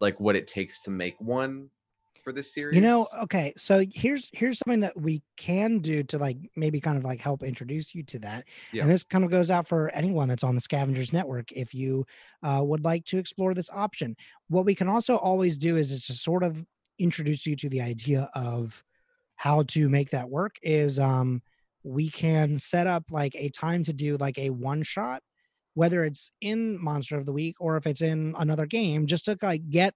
like 0.00 0.18
what 0.18 0.36
it 0.36 0.46
takes 0.48 0.80
to 0.82 0.90
make 0.90 1.20
one 1.20 1.70
for 2.22 2.32
this 2.32 2.52
series. 2.52 2.76
You 2.76 2.82
know, 2.82 3.06
okay, 3.22 3.52
so 3.56 3.84
here's 3.92 4.30
here's 4.32 4.58
something 4.58 4.80
that 4.80 4.98
we 5.00 5.22
can 5.36 5.78
do 5.78 6.02
to 6.04 6.18
like 6.18 6.38
maybe 6.56 6.80
kind 6.80 6.96
of 6.96 7.04
like 7.04 7.20
help 7.20 7.42
introduce 7.42 7.94
you 7.94 8.02
to 8.04 8.18
that. 8.20 8.44
Yeah. 8.72 8.82
And 8.82 8.90
this 8.90 9.04
kind 9.04 9.24
of 9.24 9.30
goes 9.30 9.50
out 9.50 9.66
for 9.66 9.90
anyone 9.90 10.28
that's 10.28 10.44
on 10.44 10.54
the 10.54 10.60
Scavengers 10.60 11.12
Network 11.12 11.52
if 11.52 11.74
you 11.74 12.06
uh, 12.42 12.60
would 12.62 12.84
like 12.84 13.04
to 13.06 13.18
explore 13.18 13.54
this 13.54 13.70
option. 13.70 14.16
What 14.48 14.64
we 14.64 14.74
can 14.74 14.88
also 14.88 15.16
always 15.16 15.56
do 15.56 15.76
is 15.76 15.90
is 15.90 16.06
to 16.06 16.14
sort 16.14 16.42
of 16.42 16.64
introduce 16.98 17.46
you 17.46 17.56
to 17.56 17.68
the 17.68 17.80
idea 17.80 18.28
of 18.34 18.82
how 19.36 19.62
to 19.62 19.88
make 19.88 20.10
that 20.10 20.28
work 20.28 20.56
is 20.62 21.00
um 21.00 21.40
we 21.82 22.10
can 22.10 22.58
set 22.58 22.86
up 22.86 23.04
like 23.10 23.34
a 23.36 23.48
time 23.48 23.82
to 23.82 23.92
do 23.92 24.18
like 24.18 24.38
a 24.38 24.50
one 24.50 24.82
shot 24.82 25.22
whether 25.72 26.04
it's 26.04 26.30
in 26.42 26.82
monster 26.82 27.16
of 27.16 27.24
the 27.24 27.32
week 27.32 27.56
or 27.58 27.78
if 27.78 27.86
it's 27.86 28.02
in 28.02 28.34
another 28.38 28.66
game 28.66 29.06
just 29.06 29.24
to 29.24 29.38
like 29.40 29.66
get 29.70 29.94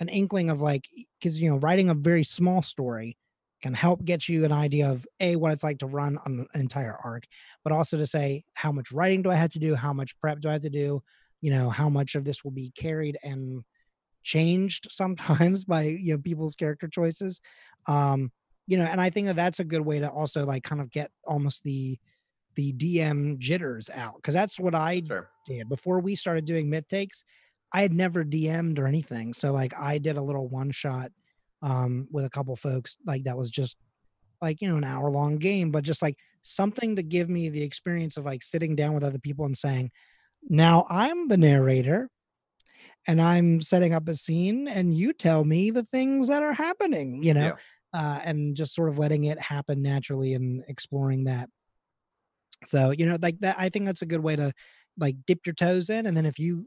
an 0.00 0.08
inkling 0.08 0.50
of 0.50 0.60
like 0.60 0.88
because 1.18 1.40
you 1.40 1.50
know 1.50 1.56
writing 1.58 1.88
a 1.90 1.94
very 1.94 2.24
small 2.24 2.62
story 2.62 3.16
can 3.62 3.72
help 3.72 4.04
get 4.04 4.28
you 4.28 4.44
an 4.44 4.52
idea 4.52 4.90
of 4.90 5.06
a 5.20 5.34
what 5.36 5.52
it's 5.52 5.64
like 5.64 5.78
to 5.78 5.86
run 5.86 6.18
an 6.26 6.46
entire 6.54 6.96
arc 7.02 7.24
but 7.64 7.72
also 7.72 7.96
to 7.96 8.06
say 8.06 8.44
how 8.54 8.70
much 8.70 8.92
writing 8.92 9.22
do 9.22 9.30
i 9.30 9.34
have 9.34 9.50
to 9.50 9.58
do? 9.58 9.74
How 9.74 9.92
much 9.92 10.18
prep 10.20 10.40
do 10.40 10.48
i 10.48 10.52
have 10.52 10.62
to 10.62 10.70
do? 10.70 11.02
You 11.40 11.50
know 11.50 11.70
how 11.70 11.88
much 11.88 12.14
of 12.14 12.24
this 12.24 12.44
will 12.44 12.50
be 12.50 12.70
carried 12.76 13.16
and 13.22 13.64
changed 14.22 14.88
sometimes 14.90 15.64
by 15.64 15.82
you 15.84 16.12
know 16.14 16.18
people's 16.18 16.54
character 16.54 16.88
choices 16.88 17.40
um 17.88 18.30
you 18.66 18.76
know 18.76 18.84
and 18.84 19.00
i 19.00 19.08
think 19.10 19.26
that 19.28 19.36
that's 19.36 19.60
a 19.60 19.64
good 19.64 19.82
way 19.82 20.00
to 20.00 20.10
also 20.10 20.44
like 20.44 20.64
kind 20.64 20.80
of 20.80 20.90
get 20.90 21.10
almost 21.24 21.62
the 21.62 21.98
the 22.56 22.72
dm 22.72 23.38
jitters 23.38 23.88
out 23.90 24.16
because 24.16 24.34
that's 24.34 24.58
what 24.58 24.74
i 24.74 25.00
Sure. 25.06 25.28
did. 25.46 25.68
Before 25.68 26.00
we 26.00 26.16
started 26.16 26.44
doing 26.44 26.68
myth 26.68 26.88
takes 26.88 27.24
i 27.72 27.82
had 27.82 27.92
never 27.92 28.24
dm'd 28.24 28.78
or 28.78 28.86
anything 28.86 29.32
so 29.32 29.52
like 29.52 29.72
i 29.78 29.98
did 29.98 30.16
a 30.16 30.22
little 30.22 30.48
one 30.48 30.70
shot 30.70 31.10
um 31.62 32.06
with 32.10 32.24
a 32.24 32.30
couple 32.30 32.54
folks 32.56 32.96
like 33.06 33.24
that 33.24 33.36
was 33.36 33.50
just 33.50 33.76
like 34.42 34.60
you 34.60 34.68
know 34.68 34.76
an 34.76 34.84
hour 34.84 35.10
long 35.10 35.36
game 35.36 35.70
but 35.70 35.84
just 35.84 36.02
like 36.02 36.16
something 36.42 36.96
to 36.96 37.02
give 37.02 37.28
me 37.28 37.48
the 37.48 37.62
experience 37.62 38.16
of 38.16 38.24
like 38.24 38.42
sitting 38.42 38.76
down 38.76 38.92
with 38.94 39.04
other 39.04 39.18
people 39.18 39.44
and 39.44 39.56
saying 39.56 39.90
now 40.48 40.86
i'm 40.88 41.28
the 41.28 41.36
narrator 41.36 42.08
and 43.08 43.20
i'm 43.20 43.60
setting 43.60 43.94
up 43.94 44.06
a 44.08 44.14
scene 44.14 44.68
and 44.68 44.94
you 44.94 45.12
tell 45.12 45.44
me 45.44 45.70
the 45.70 45.84
things 45.84 46.28
that 46.28 46.42
are 46.42 46.52
happening 46.52 47.22
you 47.22 47.34
know 47.34 47.54
uh, 47.96 48.20
and 48.24 48.54
just 48.54 48.74
sort 48.74 48.90
of 48.90 48.98
letting 48.98 49.24
it 49.24 49.40
happen 49.40 49.80
naturally 49.80 50.34
and 50.34 50.62
exploring 50.68 51.24
that. 51.24 51.48
So 52.66 52.90
you 52.90 53.06
know 53.06 53.16
like 53.20 53.38
that 53.40 53.56
i 53.58 53.68
think 53.68 53.84
that's 53.84 54.02
a 54.02 54.06
good 54.06 54.22
way 54.22 54.34
to 54.34 54.50
like 54.98 55.14
dip 55.26 55.46
your 55.46 55.54
toes 55.54 55.90
in 55.90 56.06
and 56.06 56.16
then 56.16 56.24
if 56.24 56.38
you 56.38 56.66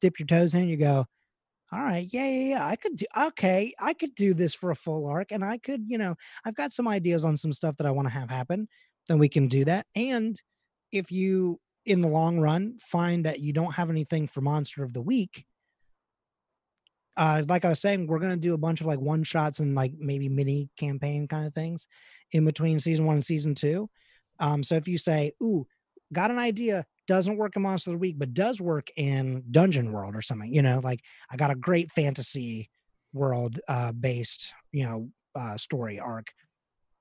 dip 0.00 0.18
your 0.18 0.26
toes 0.26 0.54
in 0.54 0.68
you 0.68 0.76
go 0.76 1.04
all 1.72 1.82
right 1.82 2.08
yeah 2.12 2.26
yeah 2.26 2.48
yeah 2.48 2.66
i 2.66 2.76
could 2.76 2.96
do 2.96 3.06
okay 3.18 3.72
i 3.80 3.92
could 3.94 4.14
do 4.14 4.34
this 4.34 4.54
for 4.54 4.70
a 4.70 4.76
full 4.76 5.08
arc 5.08 5.32
and 5.32 5.44
i 5.44 5.58
could 5.58 5.82
you 5.86 5.98
know 5.98 6.14
i've 6.44 6.54
got 6.54 6.72
some 6.72 6.86
ideas 6.86 7.24
on 7.24 7.36
some 7.36 7.52
stuff 7.52 7.76
that 7.76 7.86
i 7.86 7.90
want 7.90 8.06
to 8.06 8.14
have 8.14 8.30
happen 8.30 8.68
then 9.08 9.18
we 9.18 9.28
can 9.28 9.48
do 9.48 9.64
that. 9.64 9.86
And 9.94 10.40
if 10.92 11.10
you 11.10 11.60
in 11.84 12.00
the 12.00 12.08
long 12.08 12.40
run 12.40 12.78
find 12.80 13.26
that 13.26 13.40
you 13.40 13.52
don't 13.52 13.74
have 13.74 13.90
anything 13.90 14.26
for 14.26 14.40
monster 14.40 14.82
of 14.82 14.94
the 14.94 15.02
week 15.02 15.44
uh 17.18 17.42
like 17.46 17.62
i 17.62 17.68
was 17.68 17.78
saying 17.78 18.06
we're 18.06 18.18
to 18.18 18.36
do 18.38 18.54
a 18.54 18.58
bunch 18.58 18.80
of 18.80 18.86
like 18.86 18.98
one 18.98 19.22
shots 19.22 19.60
and 19.60 19.74
like 19.74 19.92
maybe 19.98 20.26
mini 20.30 20.70
campaign 20.78 21.28
kind 21.28 21.46
of 21.46 21.52
things 21.52 21.86
in 22.32 22.42
between 22.46 22.78
season 22.78 23.04
one 23.04 23.16
and 23.16 23.24
season 23.24 23.54
two. 23.54 23.90
Um 24.40 24.62
so 24.62 24.76
if 24.76 24.88
you 24.88 24.96
say 24.96 25.32
ooh 25.42 25.66
got 26.14 26.30
an 26.30 26.38
idea 26.38 26.84
doesn't 27.06 27.36
work 27.36 27.54
in 27.56 27.62
monster 27.62 27.90
of 27.90 27.94
the 27.94 27.98
week 27.98 28.16
but 28.18 28.32
does 28.32 28.60
work 28.60 28.88
in 28.96 29.42
dungeon 29.50 29.92
world 29.92 30.14
or 30.14 30.22
something 30.22 30.52
you 30.52 30.62
know 30.62 30.80
like 30.82 31.00
i 31.30 31.36
got 31.36 31.50
a 31.50 31.54
great 31.54 31.90
fantasy 31.90 32.70
world 33.14 33.60
uh, 33.68 33.92
based, 33.92 34.52
you 34.72 34.84
know, 34.84 35.08
uh, 35.34 35.56
story 35.56 35.98
arc, 35.98 36.32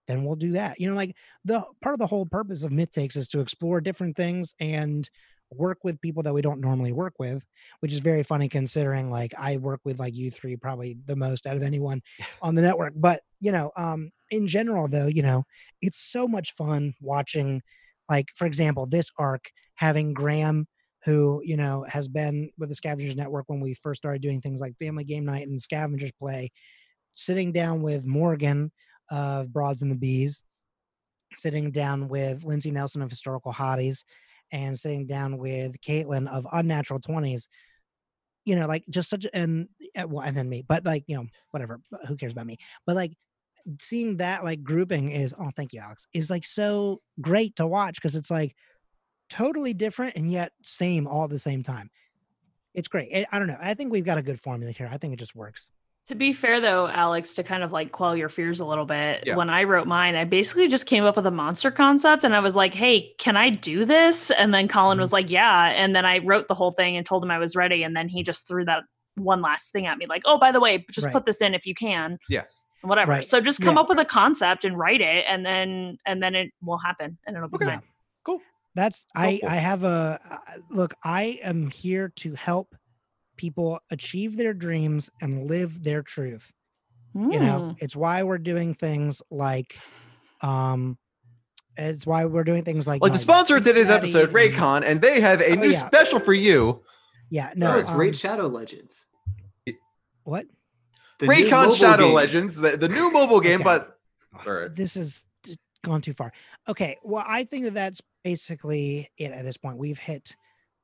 then 0.07 0.23
we'll 0.23 0.35
do 0.35 0.53
that. 0.53 0.79
You 0.79 0.89
know, 0.89 0.95
like 0.95 1.15
the 1.43 1.63
part 1.81 1.93
of 1.93 1.99
the 1.99 2.07
whole 2.07 2.25
purpose 2.25 2.63
of 2.63 2.71
Myth 2.71 2.91
Takes 2.91 3.15
is 3.15 3.27
to 3.29 3.41
explore 3.41 3.81
different 3.81 4.15
things 4.15 4.55
and 4.59 5.09
work 5.51 5.79
with 5.83 6.01
people 6.01 6.23
that 6.23 6.33
we 6.33 6.41
don't 6.41 6.61
normally 6.61 6.91
work 6.91 7.13
with, 7.19 7.45
which 7.79 7.93
is 7.93 7.99
very 7.99 8.23
funny 8.23 8.49
considering 8.49 9.11
like 9.11 9.33
I 9.37 9.57
work 9.57 9.81
with 9.83 9.99
like 9.99 10.15
you 10.15 10.31
three 10.31 10.55
probably 10.55 10.97
the 11.05 11.15
most 11.15 11.45
out 11.45 11.55
of 11.55 11.61
anyone 11.61 12.01
on 12.41 12.55
the 12.55 12.61
network. 12.61 12.93
But 12.95 13.21
you 13.39 13.51
know, 13.51 13.71
um, 13.75 14.11
in 14.31 14.47
general 14.47 14.87
though, 14.87 15.07
you 15.07 15.21
know, 15.21 15.43
it's 15.81 15.99
so 15.99 16.27
much 16.27 16.53
fun 16.55 16.93
watching, 17.01 17.61
like 18.09 18.27
for 18.35 18.45
example, 18.45 18.85
this 18.85 19.09
arc 19.17 19.49
having 19.75 20.13
Graham 20.13 20.67
who 21.05 21.41
you 21.43 21.57
know 21.57 21.85
has 21.87 22.07
been 22.07 22.49
with 22.57 22.69
the 22.69 22.75
scavengers 22.75 23.15
network 23.15 23.45
when 23.47 23.59
we 23.59 23.73
first 23.73 24.01
started 24.01 24.21
doing 24.21 24.41
things 24.41 24.61
like 24.61 24.77
family 24.77 25.03
game 25.03 25.25
night 25.25 25.47
and 25.47 25.61
scavengers 25.61 26.11
play 26.19 26.49
sitting 27.13 27.51
down 27.51 27.81
with 27.81 28.05
morgan 28.05 28.71
of 29.11 29.51
broads 29.51 29.81
and 29.81 29.91
the 29.91 29.97
bees 29.97 30.43
sitting 31.33 31.71
down 31.71 32.07
with 32.07 32.43
lindsay 32.45 32.71
nelson 32.71 33.01
of 33.01 33.09
historical 33.09 33.51
hotties 33.51 34.05
and 34.51 34.77
sitting 34.77 35.05
down 35.05 35.37
with 35.37 35.79
caitlin 35.81 36.27
of 36.29 36.47
unnatural 36.53 36.99
20s 36.99 37.47
you 38.45 38.55
know 38.55 38.67
like 38.67 38.83
just 38.89 39.09
such 39.09 39.25
and 39.33 39.67
uh, 39.97 40.07
well 40.07 40.25
and 40.25 40.35
then 40.35 40.49
me 40.49 40.63
but 40.67 40.85
like 40.85 41.03
you 41.07 41.15
know 41.15 41.25
whatever 41.51 41.79
who 42.07 42.15
cares 42.15 42.33
about 42.33 42.45
me? 42.45 42.57
But 42.85 42.95
like 42.95 43.13
seeing 43.79 44.17
that 44.17 44.43
like 44.43 44.63
grouping 44.63 45.09
is 45.09 45.33
oh 45.39 45.49
thank 45.55 45.71
you 45.71 45.79
alex 45.79 46.05
is 46.13 46.29
like 46.29 46.43
so 46.45 47.01
great 47.21 47.55
to 47.55 47.65
watch 47.65 47.95
because 47.95 48.15
it's 48.15 48.29
like 48.29 48.55
totally 49.29 49.73
different 49.73 50.15
and 50.15 50.31
yet 50.31 50.51
same 50.61 51.07
all 51.07 51.23
at 51.23 51.29
the 51.29 51.39
same 51.39 51.63
time. 51.63 51.89
It's 52.73 52.87
great. 52.87 53.09
I 53.13 53.25
I 53.31 53.39
don't 53.39 53.47
know. 53.47 53.57
I 53.59 53.73
think 53.73 53.91
we've 53.91 54.05
got 54.05 54.17
a 54.17 54.21
good 54.21 54.39
formula 54.39 54.71
here. 54.71 54.89
I 54.91 54.97
think 54.97 55.13
it 55.13 55.19
just 55.19 55.35
works. 55.35 55.71
To 56.07 56.15
be 56.15 56.33
fair, 56.33 56.59
though, 56.59 56.87
Alex, 56.87 57.33
to 57.35 57.43
kind 57.43 57.63
of 57.63 57.71
like 57.71 57.93
quell 57.93 58.15
your 58.15 58.27
fears 58.27 58.59
a 58.59 58.65
little 58.65 58.85
bit, 58.85 59.23
Yeah. 59.25 59.37
when 59.37 59.49
I 59.49 59.63
wrote 59.63 59.87
mine, 59.87 60.15
I 60.15 60.25
basically 60.25 60.67
just 60.67 60.85
came 60.85 61.05
up 61.05 61.15
with 61.15 61.25
a 61.25 61.31
monster 61.31 61.71
concept 61.71 62.25
and 62.25 62.35
I 62.35 62.41
was 62.41 62.57
like, 62.57 62.73
hey, 62.73 63.13
can 63.19 63.37
I 63.37 63.49
do 63.51 63.85
this? 63.85 64.29
And 64.29 64.53
then 64.53 64.67
Colin 64.67 64.99
was 64.99 65.09
mm-hmm. 65.09 65.13
like, 65.15 65.31
yeah. 65.31 65.67
And 65.67 65.95
then 65.95 66.05
I 66.05 66.17
wrote 66.19 66.49
the 66.49 66.55
whole 66.55 66.71
thing 66.71 66.97
and 66.97 67.05
told 67.05 67.23
him 67.23 67.31
I 67.31 67.37
was 67.39 67.55
ready. 67.55 67.83
And 67.83 67.95
then 67.95 68.09
he 68.09 68.21
just 68.21 68.47
threw 68.47 68.65
that 68.65 68.83
one 69.15 69.41
last 69.41 69.71
thing 69.71 69.87
at 69.87 69.97
me 69.97 70.05
like, 70.07 70.23
oh, 70.25 70.37
by 70.37 70.51
the 70.51 70.59
way, 70.59 70.85
just 70.91 71.05
Right. 71.05 71.13
put 71.13 71.25
this 71.25 71.41
in 71.41 71.53
if 71.53 71.65
you 71.65 71.73
can. 71.73 72.17
Yeah. 72.27 72.43
And 72.83 72.89
Whatever. 72.89 73.11
Right. 73.13 73.25
So 73.25 73.41
just 73.41 73.61
come 73.61 73.75
Yeah. 73.75 73.81
up 73.81 73.89
with 73.89 73.97
a 73.99 74.05
concept 74.05 74.65
and 74.65 74.77
write 74.77 75.01
it, 75.01 75.25
and 75.27 75.45
then 75.45 75.97
and 76.05 76.21
then 76.21 76.35
it 76.35 76.51
will 76.61 76.77
happen, 76.77 77.17
and 77.25 77.35
it'll 77.35 77.49
be 77.49 77.55
Okay. 77.55 77.65
great. 77.65 77.79
Cool. 78.25 78.41
That's 78.75 79.05
I 79.15 79.27
Helpful. 79.41 79.49
I 79.49 79.55
have 79.55 79.83
a 79.83 80.19
uh, 80.29 80.37
look, 80.69 80.93
I 81.03 81.39
am 81.43 81.69
here 81.69 82.09
to 82.17 82.33
help 82.35 82.75
people 83.37 83.79
achieve 83.91 84.37
their 84.37 84.53
dreams 84.53 85.09
and 85.21 85.45
live 85.47 85.83
their 85.83 86.03
truth. 86.03 86.51
You 87.15 87.39
know, 87.39 87.59
Mm. 87.59 87.77
it's 87.79 87.95
why 87.95 88.23
we're 88.23 88.37
doing 88.39 88.73
things 88.73 89.21
like 89.31 89.77
um 90.41 90.97
it's 91.77 92.05
why 92.05 92.25
we're 92.25 92.43
doing 92.43 92.63
things 92.63 92.85
like 92.85 93.01
Like 93.01 93.13
the 93.13 93.17
sponsor 93.19 93.55
of 93.57 93.63
today's 93.63 93.87
Cincinnati 93.87 94.09
episode, 94.13 94.33
Raycon, 94.33 94.83
and 94.85 95.01
they 95.01 95.21
have 95.21 95.41
a 95.41 95.51
Oh, 95.53 95.55
new 95.55 95.69
yeah. 95.71 95.87
special 95.87 96.19
for 96.19 96.33
you. 96.33 96.83
Yeah, 97.31 97.47
That 97.49 97.57
no. 97.57 97.75
was 97.77 97.87
um, 97.87 97.97
Raid 97.97 98.15
Shadow 98.15 98.47
Legends. 98.47 99.05
what? 100.23 100.45
The 101.19 101.27
new 101.27 101.33
Raycon 101.33 101.75
Shadow 101.75 102.05
game. 102.07 102.13
Legends, 102.13 102.55
the, 102.55 102.75
the 102.77 102.87
new 102.89 103.11
mobile 103.11 103.39
game, 103.39 103.61
Okay. 103.61 103.63
but 103.63 103.99
Alright. 104.47 104.73
this 104.75 104.95
is 104.97 105.25
gone 105.83 106.01
too 106.01 106.13
far. 106.13 106.31
Okay, 106.67 106.97
well, 107.03 107.23
I 107.27 107.43
think 107.43 107.65
that 107.65 107.73
that's 107.73 108.01
basically 108.23 109.09
it 109.17 109.31
at 109.31 109.43
this 109.45 109.57
point. 109.57 109.77
We've 109.77 109.99
hit 109.99 110.35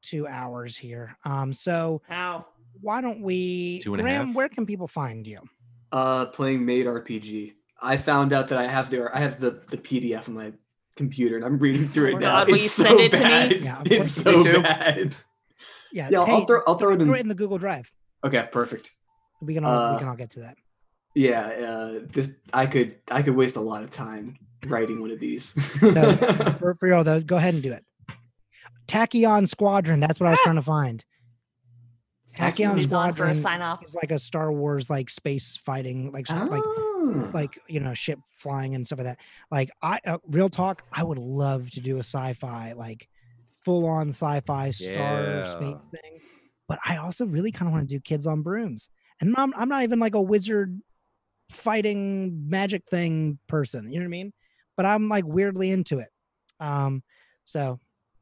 two 0.02 0.28
hours 0.28 0.78
here. 0.78 1.18
Um, 1.26 1.52
so 1.54 2.02
Wow. 2.10 2.46
why 2.82 3.02
don't 3.02 3.22
we, 3.22 3.80
Two 3.82 3.94
and 3.94 4.02
a 4.02 4.04
Graham? 4.04 4.28
half. 4.28 4.36
Where 4.36 4.50
can 4.50 4.66
people 4.66 4.88
find 4.88 5.26
you? 5.26 5.40
Uh, 5.92 6.26
playing 6.28 6.66
Maid 6.66 6.86
RPG. 6.86 7.54
I 7.82 7.98
found 7.98 8.34
out 8.34 8.50
that 8.50 8.60
I 8.60 8.68
have 8.68 8.90
the 8.90 9.10
I 9.16 9.20
have 9.20 9.40
the 9.40 9.62
the 9.72 9.78
PDF 9.78 10.28
on 10.28 10.36
my 10.36 10.52
computer 10.98 11.38
and 11.38 11.46
I'm 11.46 11.58
reading 11.58 11.88
through 11.90 12.14
Oh 12.14 12.18
it 12.18 12.20
now. 12.20 12.40
God, 12.40 12.48
will 12.48 12.56
it's 12.56 12.64
you 12.66 12.70
so 12.70 12.84
send 12.84 13.00
it 13.00 13.12
to 13.14 13.20
me? 13.24 13.60
Yeah, 13.64 13.82
it's 13.86 14.12
so 14.12 14.44
bad. 14.62 15.16
Yeah, 15.94 16.10
Yeah, 16.12 16.26
hey, 16.26 16.34
I'll 16.34 16.46
throw 16.46 16.62
I'll 16.68 16.76
throw 16.78 16.92
it 16.92 17.00
in. 17.02 17.08
throw 17.08 17.16
it 17.16 17.22
in 17.22 17.30
the 17.30 17.36
Google 17.36 17.58
Drive. 17.58 17.92
Okay, 18.24 18.48
perfect. 18.52 18.92
We 19.42 19.54
can 19.54 19.64
all 19.66 19.90
we 19.92 19.96
Uh, 19.96 20.00
can 20.00 20.08
all 20.08 20.16
get 20.16 20.32
to 20.32 20.40
that. 20.42 20.58
Yeah, 21.16 21.42
uh, 21.48 22.00
this 22.12 22.32
I 22.54 22.66
could 22.66 22.96
I 23.12 23.22
could 23.22 23.36
waste 23.36 23.56
a 23.56 23.62
lot 23.62 23.84
of 23.84 23.90
time 23.90 24.38
writing 24.68 25.02
one 25.02 25.12
of 25.12 25.20
these. 25.20 25.56
No, 25.82 26.14
for 26.60 26.76
for 26.76 26.88
real 26.88 27.04
though, 27.04 27.22
go 27.22 27.38
ahead 27.38 27.54
and 27.54 27.64
do 27.64 27.72
it. 27.74 27.84
Tachyon 28.88 29.48
Squadron. 29.48 30.00
That's 30.00 30.20
what 30.20 30.28
I 30.28 30.32
was 30.32 30.40
trying 30.44 30.56
to 30.56 30.62
find. 30.62 31.04
Tachyon 32.38 32.54
Tachyon 32.54 32.74
for 32.76 32.80
Squadron 32.82 33.32
a 33.32 33.36
sign 33.36 33.62
off. 33.62 33.84
is 33.84 33.96
like 33.96 34.12
a 34.12 34.20
Star 34.20 34.52
Wars 34.52 34.90
like 34.90 35.10
space 35.10 35.58
fighting 35.58 36.12
like 36.12 36.28
star- 36.28 36.48
like 36.48 36.64
Ah. 36.66 37.32
like 37.34 37.58
you 37.68 37.80
know 37.80 37.94
ship 37.94 38.20
flying 38.30 38.76
and 38.76 38.86
stuff 38.86 39.00
like 39.00 39.06
that 39.08 39.18
like 39.50 39.70
i 39.82 40.00
uh, 40.06 40.18
real 40.32 40.50
talk 40.50 40.84
i 40.92 41.02
would 41.02 41.18
love 41.18 41.72
to 41.72 41.80
do 41.80 41.96
a 41.96 42.00
sci-fi 42.04 42.74
like 42.74 43.08
full-on 43.64 44.10
sci-fi 44.10 44.70
star 44.72 45.46
space 45.46 45.76
thing 45.92 46.20
but 46.68 46.78
i 46.86 46.98
also 46.98 47.26
really 47.26 47.52
kind 47.54 47.68
of 47.70 47.74
want 47.74 47.88
to 47.88 47.96
do 47.96 48.02
kids 48.02 48.28
on 48.28 48.42
brooms 48.42 48.90
and 49.22 49.36
I'm, 49.38 49.54
I'm 49.56 49.70
not 49.70 49.84
even 49.84 50.00
like 50.00 50.16
a 50.16 50.22
wizard 50.22 50.82
fighting 51.52 52.48
magic 52.50 52.84
thing 52.90 53.40
person 53.48 53.92
you 53.92 54.00
know 54.00 54.04
what 54.04 54.10
i 54.10 54.10
mean 54.10 54.34
but 54.78 54.86
i'm 54.86 55.10
like 55.10 55.26
weirdly 55.26 55.72
into 55.72 55.98
it 56.00 56.10
um 56.60 57.02
so 57.44 57.80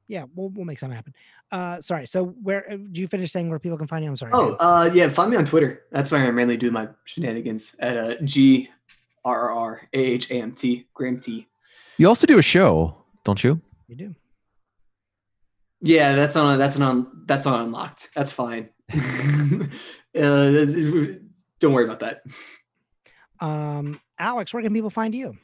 yeah 0.07 0.23
we'll, 0.33 0.47
we'll 0.49 0.63
make 0.65 0.79
something 0.79 0.95
happen 0.95 1.13
uh 1.51 1.81
sorry 1.81 2.07
so 2.07 2.25
where 2.41 2.71
uh, 2.71 2.77
do 2.77 3.01
you 3.01 3.07
finish 3.07 3.31
saying 3.31 3.49
where 3.49 3.59
people 3.59 3.77
can 3.77 3.85
find 3.87 4.03
you 4.03 4.09
i'm 4.09 4.15
sorry 4.15 4.31
Oh, 4.33 4.53
uh, 4.59 4.89
yeah. 4.93 5.09
Find 5.09 5.29
me 5.31 5.35
on 5.37 5.43
Twitter. 5.45 5.83
That's 5.91 6.09
where 6.09 6.25
I 6.25 6.31
mainly 6.31 6.55
do 6.55 6.71
my 6.71 6.87
shenanigans 7.03 7.75
at 7.79 7.97
uh, 7.97 8.15
G 8.23 8.69
R 9.25 9.49
R 9.49 9.51
R 9.51 9.81
A 9.93 9.97
H 9.99 10.31
A 10.31 10.35
M 10.35 10.53
T 10.53 10.87
Graham 10.93 11.19
T. 11.19 11.47
you 11.97 12.07
also 12.07 12.25
do 12.27 12.37
a 12.39 12.41
show, 12.41 12.95
don't 13.25 13.43
you? 13.43 13.59
you 13.87 13.95
do 13.95 14.15
Yeah, 15.81 16.15
that's 16.15 16.35
on. 16.37 16.57
That's 16.59 16.79
on. 16.79 17.23
That's 17.25 17.45
on 17.45 17.65
unlocked. 17.65 18.09
That's 18.15 18.31
fine. 18.31 18.69
uh, 18.93 20.65
don't 21.59 21.73
worry 21.73 21.85
about 21.85 21.99
that. 21.99 22.21
um 23.41 23.99
alex 24.17 24.53
where 24.53 24.63
can 24.63 24.73
people 24.73 24.89
find 24.89 25.13
you 25.13 25.35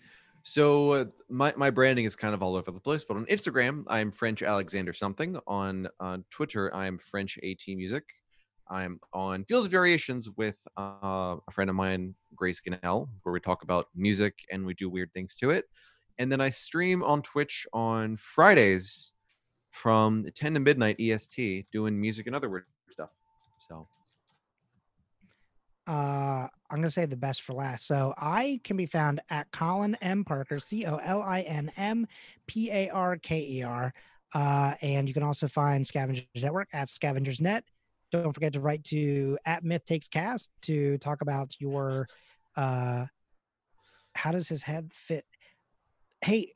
So 0.44 0.92
uh, 0.92 1.06
my 1.30 1.54
my 1.56 1.70
branding 1.70 2.06
is 2.06 2.16
kind 2.18 2.34
of 2.34 2.44
all 2.44 2.56
over 2.56 2.70
the 2.72 2.80
place, 2.80 3.06
but 3.08 3.16
on 3.16 3.26
Instagram 3.28 3.86
I'm 3.88 4.12
French 4.12 4.44
Alexander 4.44 4.92
something. 4.94 5.40
On 5.48 5.88
on 6.02 6.26
Twitter 6.32 6.74
I'm 6.76 6.98
French 7.00 7.40
AT 7.44 7.64
Music. 7.68 8.04
I'm 8.70 9.00
on 9.14 9.46
Fields 9.46 9.66
of 9.66 9.72
Variations 9.72 10.30
with 10.32 10.58
uh, 10.78 11.38
a 11.48 11.52
friend 11.52 11.70
of 11.70 11.76
mine, 11.78 12.16
Grace 12.36 12.62
Gannell, 12.62 13.08
where 13.24 13.34
we 13.34 13.40
talk 13.40 13.64
about 13.64 13.88
music 13.96 14.34
and 14.52 14.66
we 14.66 14.74
do 14.74 14.90
weird 14.90 15.14
things 15.14 15.36
to 15.36 15.50
it. 15.52 15.66
And 16.20 16.32
then 16.32 16.42
I 16.42 16.50
stream 16.50 17.04
on 17.04 17.22
Twitch 17.22 17.66
on 17.74 18.18
Fridays 18.18 19.14
from 19.72 20.26
10 20.36 20.56
to 20.56 20.60
midnight 20.60 21.00
EST, 21.00 21.68
doing 21.72 22.00
music 22.00 22.28
and 22.28 22.36
other 22.36 22.50
weird 22.50 22.66
stuff. 22.90 23.10
So. 23.68 23.88
Uh 25.86 26.48
i'm 26.72 26.78
gonna 26.78 26.90
say 26.90 27.06
the 27.06 27.18
best 27.18 27.42
for 27.42 27.54
last. 27.54 27.86
So 27.88 28.14
i 28.18 28.60
can 28.64 28.78
be 28.78 28.86
found 28.86 29.20
at 29.30 29.52
colin 29.52 29.98
m. 30.02 30.24
Parker 30.24 30.60
c-o-l-i-n-m 30.60 32.08
p-a-r-k-e-r 32.48 33.94
uh 34.34 34.74
and 34.82 35.08
you 35.08 35.14
can 35.14 35.24
also 35.24 35.48
find 35.48 35.86
scavengers 35.86 36.26
network 36.42 36.70
at 36.74 36.88
scavengers 36.90 37.42
net 37.42 37.66
don't 38.12 38.32
forget 38.32 38.54
to 38.54 38.62
write 38.62 38.84
to 38.86 39.38
at 39.46 39.64
myth 39.64 39.84
takes 39.86 40.08
cast 40.08 40.50
to 40.62 40.98
talk 41.00 41.22
about 41.22 41.54
your 41.60 42.08
uh 42.56 43.06
how 44.16 44.32
does 44.32 44.48
his 44.48 44.62
head 44.64 44.92
fit? 44.94 45.26
Hey 46.24 46.54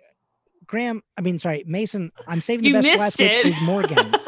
graham 0.65 1.01
i 1.17 1.21
mean 1.21 1.39
sorry 1.39 1.63
mason 1.65 2.11
i'm 2.27 2.41
saving 2.41 2.65
the 2.65 2.73
best 2.73 2.85
for 2.85 2.91
missed 2.91 3.01
last 3.01 3.21
which 3.21 3.35
it. 3.35 3.45
is 3.45 3.61
morgan 3.61 4.13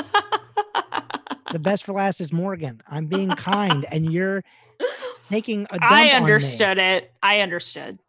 the 1.52 1.60
best 1.60 1.84
for 1.84 1.94
last 1.94 2.22
is 2.22 2.32
morgan 2.32 2.82
i'm 2.88 3.06
being 3.06 3.30
kind 3.30 3.86
and 3.92 4.12
you're 4.12 4.44
taking 5.30 5.64
a 5.72 5.80
dump 5.80 5.92
I 5.92 6.10
understood 6.12 6.78
it. 6.78 7.12
I 7.22 7.42
understood. 7.42 8.00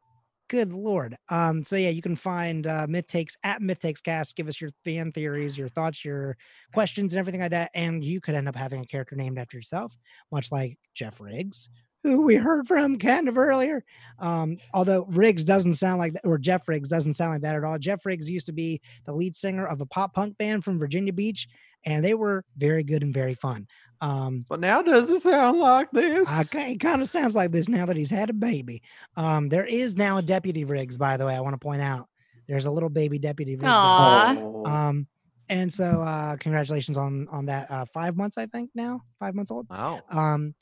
Good 0.49 0.73
lord. 0.73 1.17
Um, 1.29 1.62
so 1.62 1.77
yeah, 1.77 1.91
you 1.91 2.03
can 2.03 2.17
find 2.17 2.67
uh 2.67 2.87
Myth 2.89 3.07
Takes 3.07 3.37
at 3.45 3.62
Myth 3.62 3.79
Takes 3.79 4.01
Cast. 4.01 4.35
Give 4.35 4.49
us 4.49 4.61
your 4.61 4.71
fan 4.85 5.12
theories, 5.12 5.57
your 5.57 5.69
thoughts, 5.69 6.05
your 6.05 6.37
questions, 6.75 7.12
and 7.12 7.21
everything 7.21 7.41
like 7.41 7.53
that. 7.53 7.71
And 7.75 8.05
you 8.05 8.21
could 8.21 8.35
end 8.35 8.49
up 8.49 8.57
having 8.57 8.81
a 8.81 8.87
character 8.87 9.15
named 9.15 9.39
after 9.39 9.57
yourself, 9.57 9.97
much 10.33 10.51
like 10.51 10.77
Jeff 10.93 11.21
Riggs, 11.21 11.69
who 12.03 12.23
we 12.23 12.35
heard 12.35 12.67
from 12.67 12.99
kind 12.99 13.29
of 13.29 13.39
earlier. 13.39 13.85
Um, 14.19 14.57
although 14.75 15.07
Riggs 15.11 15.45
doesn't 15.45 15.75
sound 15.75 16.01
like 16.01 16.15
that, 16.15 16.27
or 16.27 16.37
Jeff 16.37 16.69
Riggs 16.69 16.89
doesn't 16.89 17.12
sound 17.12 17.33
like 17.33 17.43
that 17.43 17.55
at 17.55 17.62
all. 17.62 17.79
Jeff 17.79 18.05
Riggs 18.05 18.29
used 18.29 18.47
to 18.47 18.53
be 18.53 18.81
the 19.05 19.15
lead 19.15 19.37
singer 19.37 19.67
of 19.67 19.81
a 19.81 19.87
pop 19.87 20.15
punk 20.15 20.37
band 20.37 20.65
from 20.65 20.81
Virginia 20.81 21.12
Beach, 21.12 21.47
and 21.86 22.05
they 22.05 22.15
were 22.15 22.44
very 22.57 22.82
good 22.82 23.02
and 23.02 23.12
very 23.15 23.35
fun. 23.35 23.66
Um, 24.01 24.40
But 24.48 24.61
now 24.61 24.81
does 24.82 25.11
it 25.11 25.20
sound 25.20 25.59
like 25.59 25.90
this? 25.93 26.27
It 26.55 26.81
kind 26.81 27.02
of 27.02 27.09
sounds 27.09 27.35
like 27.36 27.52
this 27.52 27.69
now 27.69 27.86
that 27.86 27.97
he's 27.97 28.11
had 28.11 28.31
a 28.31 28.35
baby. 28.35 28.82
Um, 29.16 29.48
there 29.48 29.65
is 29.66 29.97
now 29.97 30.16
a 30.19 30.23
deputy 30.23 30.65
Riggs, 30.65 30.97
by 30.97 31.16
the 31.16 31.27
way. 31.27 31.35
I 31.36 31.40
want 31.40 31.55
to 31.55 31.59
point 31.59 31.82
out 31.82 32.07
there's 32.48 32.66
a 32.66 32.70
little 32.70 32.89
baby 32.89 33.19
deputy 33.19 33.57
Riggs. 33.57 33.65
out 33.65 33.78
Aw. 33.81 34.36
Oh. 34.39 34.62
there. 34.65 34.73
Um, 34.74 35.07
and 35.51 35.73
so 35.74 35.85
uh, 35.85 36.36
congratulations 36.36 36.97
on 36.97 37.27
on 37.31 37.47
that. 37.47 37.70
Uh, 37.70 37.85
five 37.93 38.16
months, 38.16 38.39
I 38.39 38.47
think 38.47 38.70
now, 38.74 39.02
five 39.19 39.35
months 39.35 39.51
old. 39.51 39.66
Wow. 39.69 40.01
Um, 40.11 40.55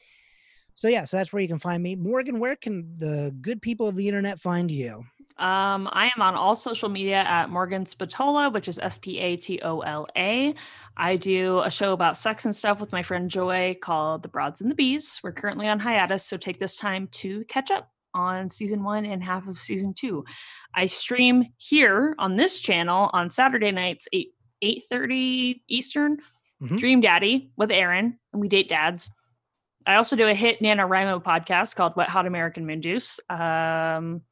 so 0.75 0.89
yeah, 0.89 1.05
so 1.05 1.17
that's 1.19 1.33
where 1.33 1.43
you 1.43 1.49
can 1.49 1.59
find 1.59 1.83
me. 1.83 1.95
Morgan, 1.95 2.39
where 2.41 2.57
can 2.57 2.95
the 2.95 3.35
good 3.41 3.61
people 3.61 3.87
of 3.89 3.97
the 3.97 4.09
internet 4.09 4.41
find 4.41 4.71
you? 4.71 5.05
Um, 5.39 5.89
I 5.93 6.11
am 6.17 6.21
on 6.23 6.35
all 6.35 6.55
social 6.55 6.89
media 6.89 7.19
at 7.21 7.51
Morgan 7.51 7.87
Spatola, 7.87 8.51
which 8.51 8.69
is 8.69 8.79
S 8.81 8.99
P 8.99 9.19
A 9.19 9.37
T 9.37 9.61
O 9.63 9.81
L 9.81 10.07
A. 10.17 10.55
I 10.97 11.17
do 11.17 11.61
a 11.61 11.71
show 11.71 11.93
about 11.93 12.17
sex 12.17 12.45
and 12.45 12.55
stuff 12.55 12.81
with 12.81 12.91
my 12.91 13.03
friend 13.03 13.31
Joy 13.31 13.77
called 13.81 14.23
The 14.23 14.29
Broads 14.29 14.61
and 14.61 14.71
the 14.71 14.75
Bees. 14.75 15.21
We're 15.23 15.33
currently 15.33 15.69
on 15.69 15.79
hiatus, 15.79 16.25
so 16.25 16.37
take 16.37 16.59
this 16.59 16.77
time 16.77 17.09
to 17.13 17.45
catch 17.45 17.71
up 17.71 17.91
on 18.15 18.49
season 18.49 18.83
one 18.83 19.05
and 19.07 19.23
half 19.23 19.47
of 19.47 19.59
season 19.59 19.95
two. 19.95 20.25
I 20.75 20.87
stream 20.87 21.45
here 21.57 22.17
on 22.19 22.37
this 22.37 22.59
channel 22.61 23.11
on 23.13 23.29
Saturday 23.29 23.71
nights, 23.71 24.09
8 24.13 24.33
eight 24.63 24.83
thirty 24.91 25.63
Eastern. 25.69 26.19
Mhm. 26.61 26.79
Dream 26.81 27.01
Daddy 27.01 27.53
with 27.57 27.71
Aaron, 27.71 28.19
and 28.33 28.41
we 28.43 28.49
date 28.49 28.69
dads. 28.69 29.13
I 29.87 29.95
also 29.95 30.17
do 30.17 30.27
a 30.27 30.35
hit 30.35 30.59
NaNoWriMo 30.59 31.23
podcast 31.23 31.77
called 31.77 31.95
Wet 31.95 32.09
Hot 32.09 32.27
American 32.27 32.67
Moon 32.67 32.83
Juice. 32.83 33.21
Um, 33.31 34.23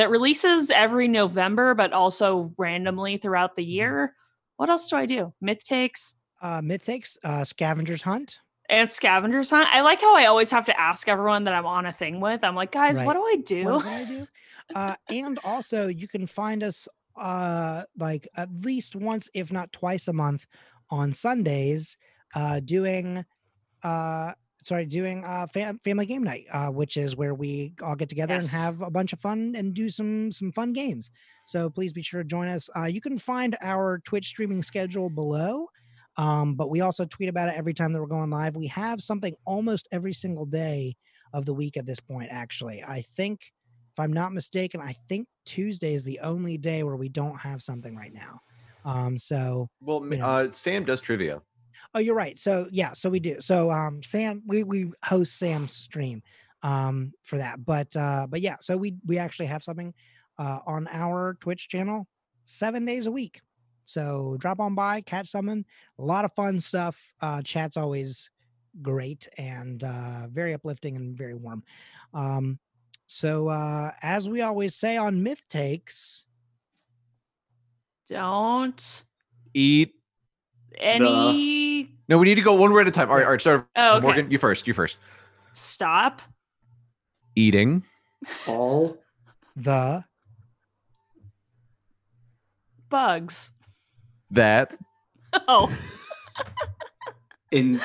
that 0.00 0.08
releases 0.08 0.70
every 0.70 1.08
November, 1.08 1.74
but 1.74 1.92
also 1.92 2.54
randomly 2.56 3.18
throughout 3.18 3.54
the 3.54 3.62
year. 3.62 4.14
What 4.56 4.70
else 4.70 4.88
do 4.88 4.96
I 4.96 5.04
do? 5.04 5.34
Myth 5.42 5.62
takes 5.62 6.14
Uh, 6.40 6.62
Myth 6.64 6.86
takes, 6.86 7.18
uh, 7.22 7.44
Scavengers 7.44 8.00
Hunt. 8.00 8.38
and 8.70 8.90
scavengers 8.90 9.50
hunt. 9.50 9.68
I 9.70 9.82
like 9.82 10.00
how 10.00 10.16
I 10.16 10.24
always 10.24 10.50
have 10.52 10.64
to 10.66 10.80
ask 10.80 11.06
everyone 11.06 11.44
that 11.44 11.52
I'm 11.52 11.66
on 11.66 11.84
a 11.84 11.92
thing 11.92 12.18
with. 12.18 12.42
I'm 12.44 12.54
like, 12.54 12.72
guys, 12.72 13.02
what 13.02 13.12
do 13.12 13.20
I 13.22 13.36
do? 13.44 13.64
What 13.64 13.82
did 13.82 13.92
I 13.92 14.04
do? 14.06 14.26
Uh, 14.74 14.94
and 15.10 15.38
also, 15.44 15.88
you 15.88 16.06
can 16.08 16.26
find 16.26 16.62
us 16.62 16.88
uh, 17.20 17.82
like 17.98 18.26
at 18.36 18.48
least 18.62 18.94
once, 18.96 19.28
if 19.34 19.52
not 19.52 19.70
twice 19.72 20.06
a 20.08 20.12
month, 20.12 20.46
on 20.88 21.12
Sundays, 21.12 21.96
uh, 22.36 22.60
doing 22.60 23.24
uh, 23.82 24.32
sorry, 24.64 24.86
doing 24.86 25.24
uh, 25.24 25.46
fam- 25.46 25.78
family 25.84 26.06
game 26.06 26.22
night, 26.22 26.44
uh, 26.52 26.68
which 26.68 26.96
is 26.96 27.16
where 27.16 27.34
we 27.34 27.74
all 27.82 27.96
get 27.96 28.08
together 28.08 28.34
Yes. 28.34 28.52
and 28.52 28.62
have 28.62 28.82
a 28.82 28.90
bunch 28.90 29.12
of 29.12 29.20
fun 29.20 29.54
and 29.56 29.74
do 29.74 29.88
some 29.88 30.30
some 30.32 30.52
fun 30.52 30.72
games. 30.72 31.10
So 31.46 31.70
please 31.70 31.92
be 31.92 32.02
sure 32.02 32.22
to 32.22 32.28
join 32.28 32.48
us. 32.48 32.68
Uh, 32.76 32.84
you 32.84 33.00
can 33.00 33.18
find 33.18 33.56
our 33.62 34.00
Twitch 34.04 34.26
streaming 34.26 34.62
schedule 34.62 35.10
below. 35.10 35.66
Um, 36.18 36.54
but 36.56 36.70
we 36.70 36.80
also 36.80 37.04
tweet 37.04 37.28
about 37.28 37.48
it 37.48 37.54
every 37.56 37.72
time 37.72 37.92
that 37.92 38.00
we're 38.00 38.06
going 38.08 38.30
live. 38.30 38.56
We 38.56 38.66
have 38.66 39.00
something 39.00 39.34
almost 39.46 39.86
every 39.92 40.12
single 40.12 40.44
day 40.44 40.96
of 41.32 41.46
the 41.46 41.54
week 41.54 41.76
at 41.76 41.86
this 41.86 42.00
point, 42.00 42.28
actually. 42.32 42.82
I 42.82 43.02
think, 43.02 43.52
if 43.92 43.98
I'm 44.00 44.12
not 44.12 44.32
mistaken, 44.32 44.80
I 44.80 44.94
think 45.08 45.28
Tuesday 45.46 45.94
is 45.94 46.02
the 46.02 46.18
only 46.20 46.58
day 46.58 46.82
where 46.82 46.96
we 46.96 47.08
don't 47.08 47.38
have 47.38 47.62
something 47.62 47.94
right 47.96 48.12
now. 48.12 48.40
Um, 48.84 49.18
so 49.20 49.68
Well, 49.80 50.04
You 50.04 50.16
know. 50.18 50.26
uh, 50.26 50.52
Sam 50.52 50.84
does 50.84 51.00
trivia. 51.00 51.42
Oh, 51.94 51.98
you're 51.98 52.14
right. 52.14 52.38
So 52.38 52.68
yeah, 52.70 52.92
so 52.92 53.10
we 53.10 53.20
do. 53.20 53.40
So 53.40 53.70
um 53.70 54.02
Sam, 54.02 54.42
we 54.46 54.62
we 54.62 54.92
host 55.04 55.38
Sam's 55.38 55.72
stream 55.72 56.22
um 56.62 57.12
for 57.24 57.38
that. 57.38 57.64
But 57.64 57.94
uh 57.96 58.26
but 58.28 58.40
yeah, 58.40 58.56
so 58.60 58.76
we 58.76 58.96
we 59.06 59.18
actually 59.18 59.46
have 59.46 59.62
something 59.62 59.94
uh 60.38 60.60
on 60.66 60.88
our 60.90 61.36
Twitch 61.40 61.68
channel 61.68 62.06
seven 62.44 62.84
days 62.84 63.06
a 63.06 63.12
week. 63.12 63.40
So 63.84 64.36
drop 64.38 64.60
on 64.60 64.74
by, 64.76 65.00
catch 65.00 65.28
someone, 65.28 65.64
a 65.98 66.04
lot 66.04 66.24
of 66.24 66.32
fun 66.34 66.60
stuff. 66.60 67.12
Uh 67.20 67.42
chat's 67.42 67.76
always 67.76 68.30
great 68.82 69.28
and 69.36 69.82
uh 69.82 70.28
very 70.30 70.54
uplifting 70.54 70.96
and 70.96 71.16
very 71.16 71.34
warm. 71.34 71.64
Um 72.14 72.58
so 73.06 73.48
uh 73.48 73.90
as 74.02 74.28
we 74.28 74.40
always 74.42 74.76
say 74.76 74.96
on 74.96 75.22
Myth 75.22 75.42
Takes, 75.48 76.26
Don't 78.08 79.04
Eat. 79.54 79.99
Any. 80.78 81.90
No, 82.08 82.18
we 82.18 82.26
need 82.26 82.34
to 82.36 82.42
go 82.42 82.54
one 82.54 82.72
word 82.72 82.82
at 82.82 82.88
a 82.88 82.90
time. 82.90 83.10
All 83.10 83.16
right, 83.16 83.24
all 83.24 83.32
right. 83.32 83.40
Start. 83.40 83.66
Oh, 83.76 83.96
okay. 83.96 84.02
Morgan, 84.06 84.30
you 84.30 84.38
first. 84.38 84.66
You 84.66 84.74
first. 84.74 84.96
Stop. 85.52 86.22
Eating. 87.36 87.84
All 88.46 88.98
the 89.56 90.04
Bugs. 92.88 93.52
That. 94.30 94.76
Oh, 95.46 95.72
in 97.52 97.80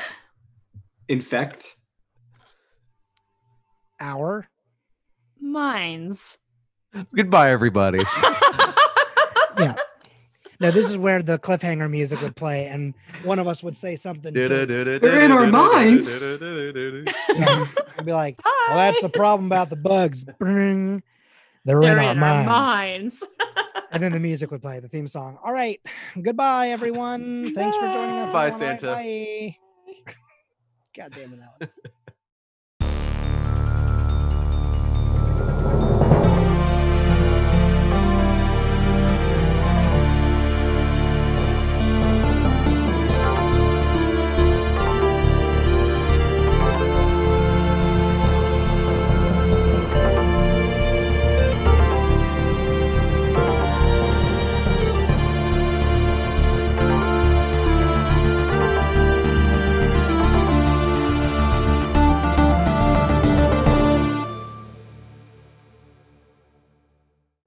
infect 1.07 1.76
Our 3.99 4.48
minds. 5.40 6.40
Goodbye, 7.16 7.52
everybody. 7.52 7.99
yeah. 9.60 9.76
No, 10.60 10.72
this 10.72 10.90
is 10.90 10.98
where 10.98 11.22
the 11.22 11.38
cliffhanger 11.38 11.90
music 11.90 12.22
would 12.22 12.36
play, 12.36 12.68
and 12.68 12.94
one 13.23 13.40
of 13.40 13.48
us 13.48 13.61
would 13.64 13.76
say 13.76 13.95
something. 13.95 14.34
They're 14.34 15.22
in 15.22 15.32
our 15.32 15.48
minds. 15.48 16.23
Yeah, 17.36 17.65
I'd 17.98 18.06
be 18.06 18.14
like, 18.14 18.40
"Well, 18.44 18.77
that's 18.77 19.02
the 19.02 19.10
problem 19.10 19.48
about 19.48 19.69
the 19.69 19.76
bugs. 19.76 20.23
Bring, 20.40 21.03
they're, 21.65 21.80
They're 21.82 21.98
in, 21.98 21.99
our 21.99 22.15
minds." 22.15 22.48
minds. 22.49 23.23
And 23.91 24.03
then 24.03 24.11
the 24.11 24.19
music 24.19 24.52
would 24.52 24.61
play, 24.61 24.82
the 24.82 24.90
theme 24.90 25.07
song. 25.07 25.38
All 25.41 25.53
right, 25.53 25.80
goodbye, 26.22 26.69
everyone. 26.72 27.53
Thanks 27.56 27.77
for 27.77 27.88
joining 27.94 28.15
us. 28.18 28.34
Bye, 28.34 28.48
everyone. 28.48 28.61
All 28.61 28.69
right, 28.69 28.80
Santa. 28.82 28.86
Bye. 28.88 29.57
God 30.98 31.14
damn 31.15 31.34
it, 31.34 31.40
Alex. 31.41 31.80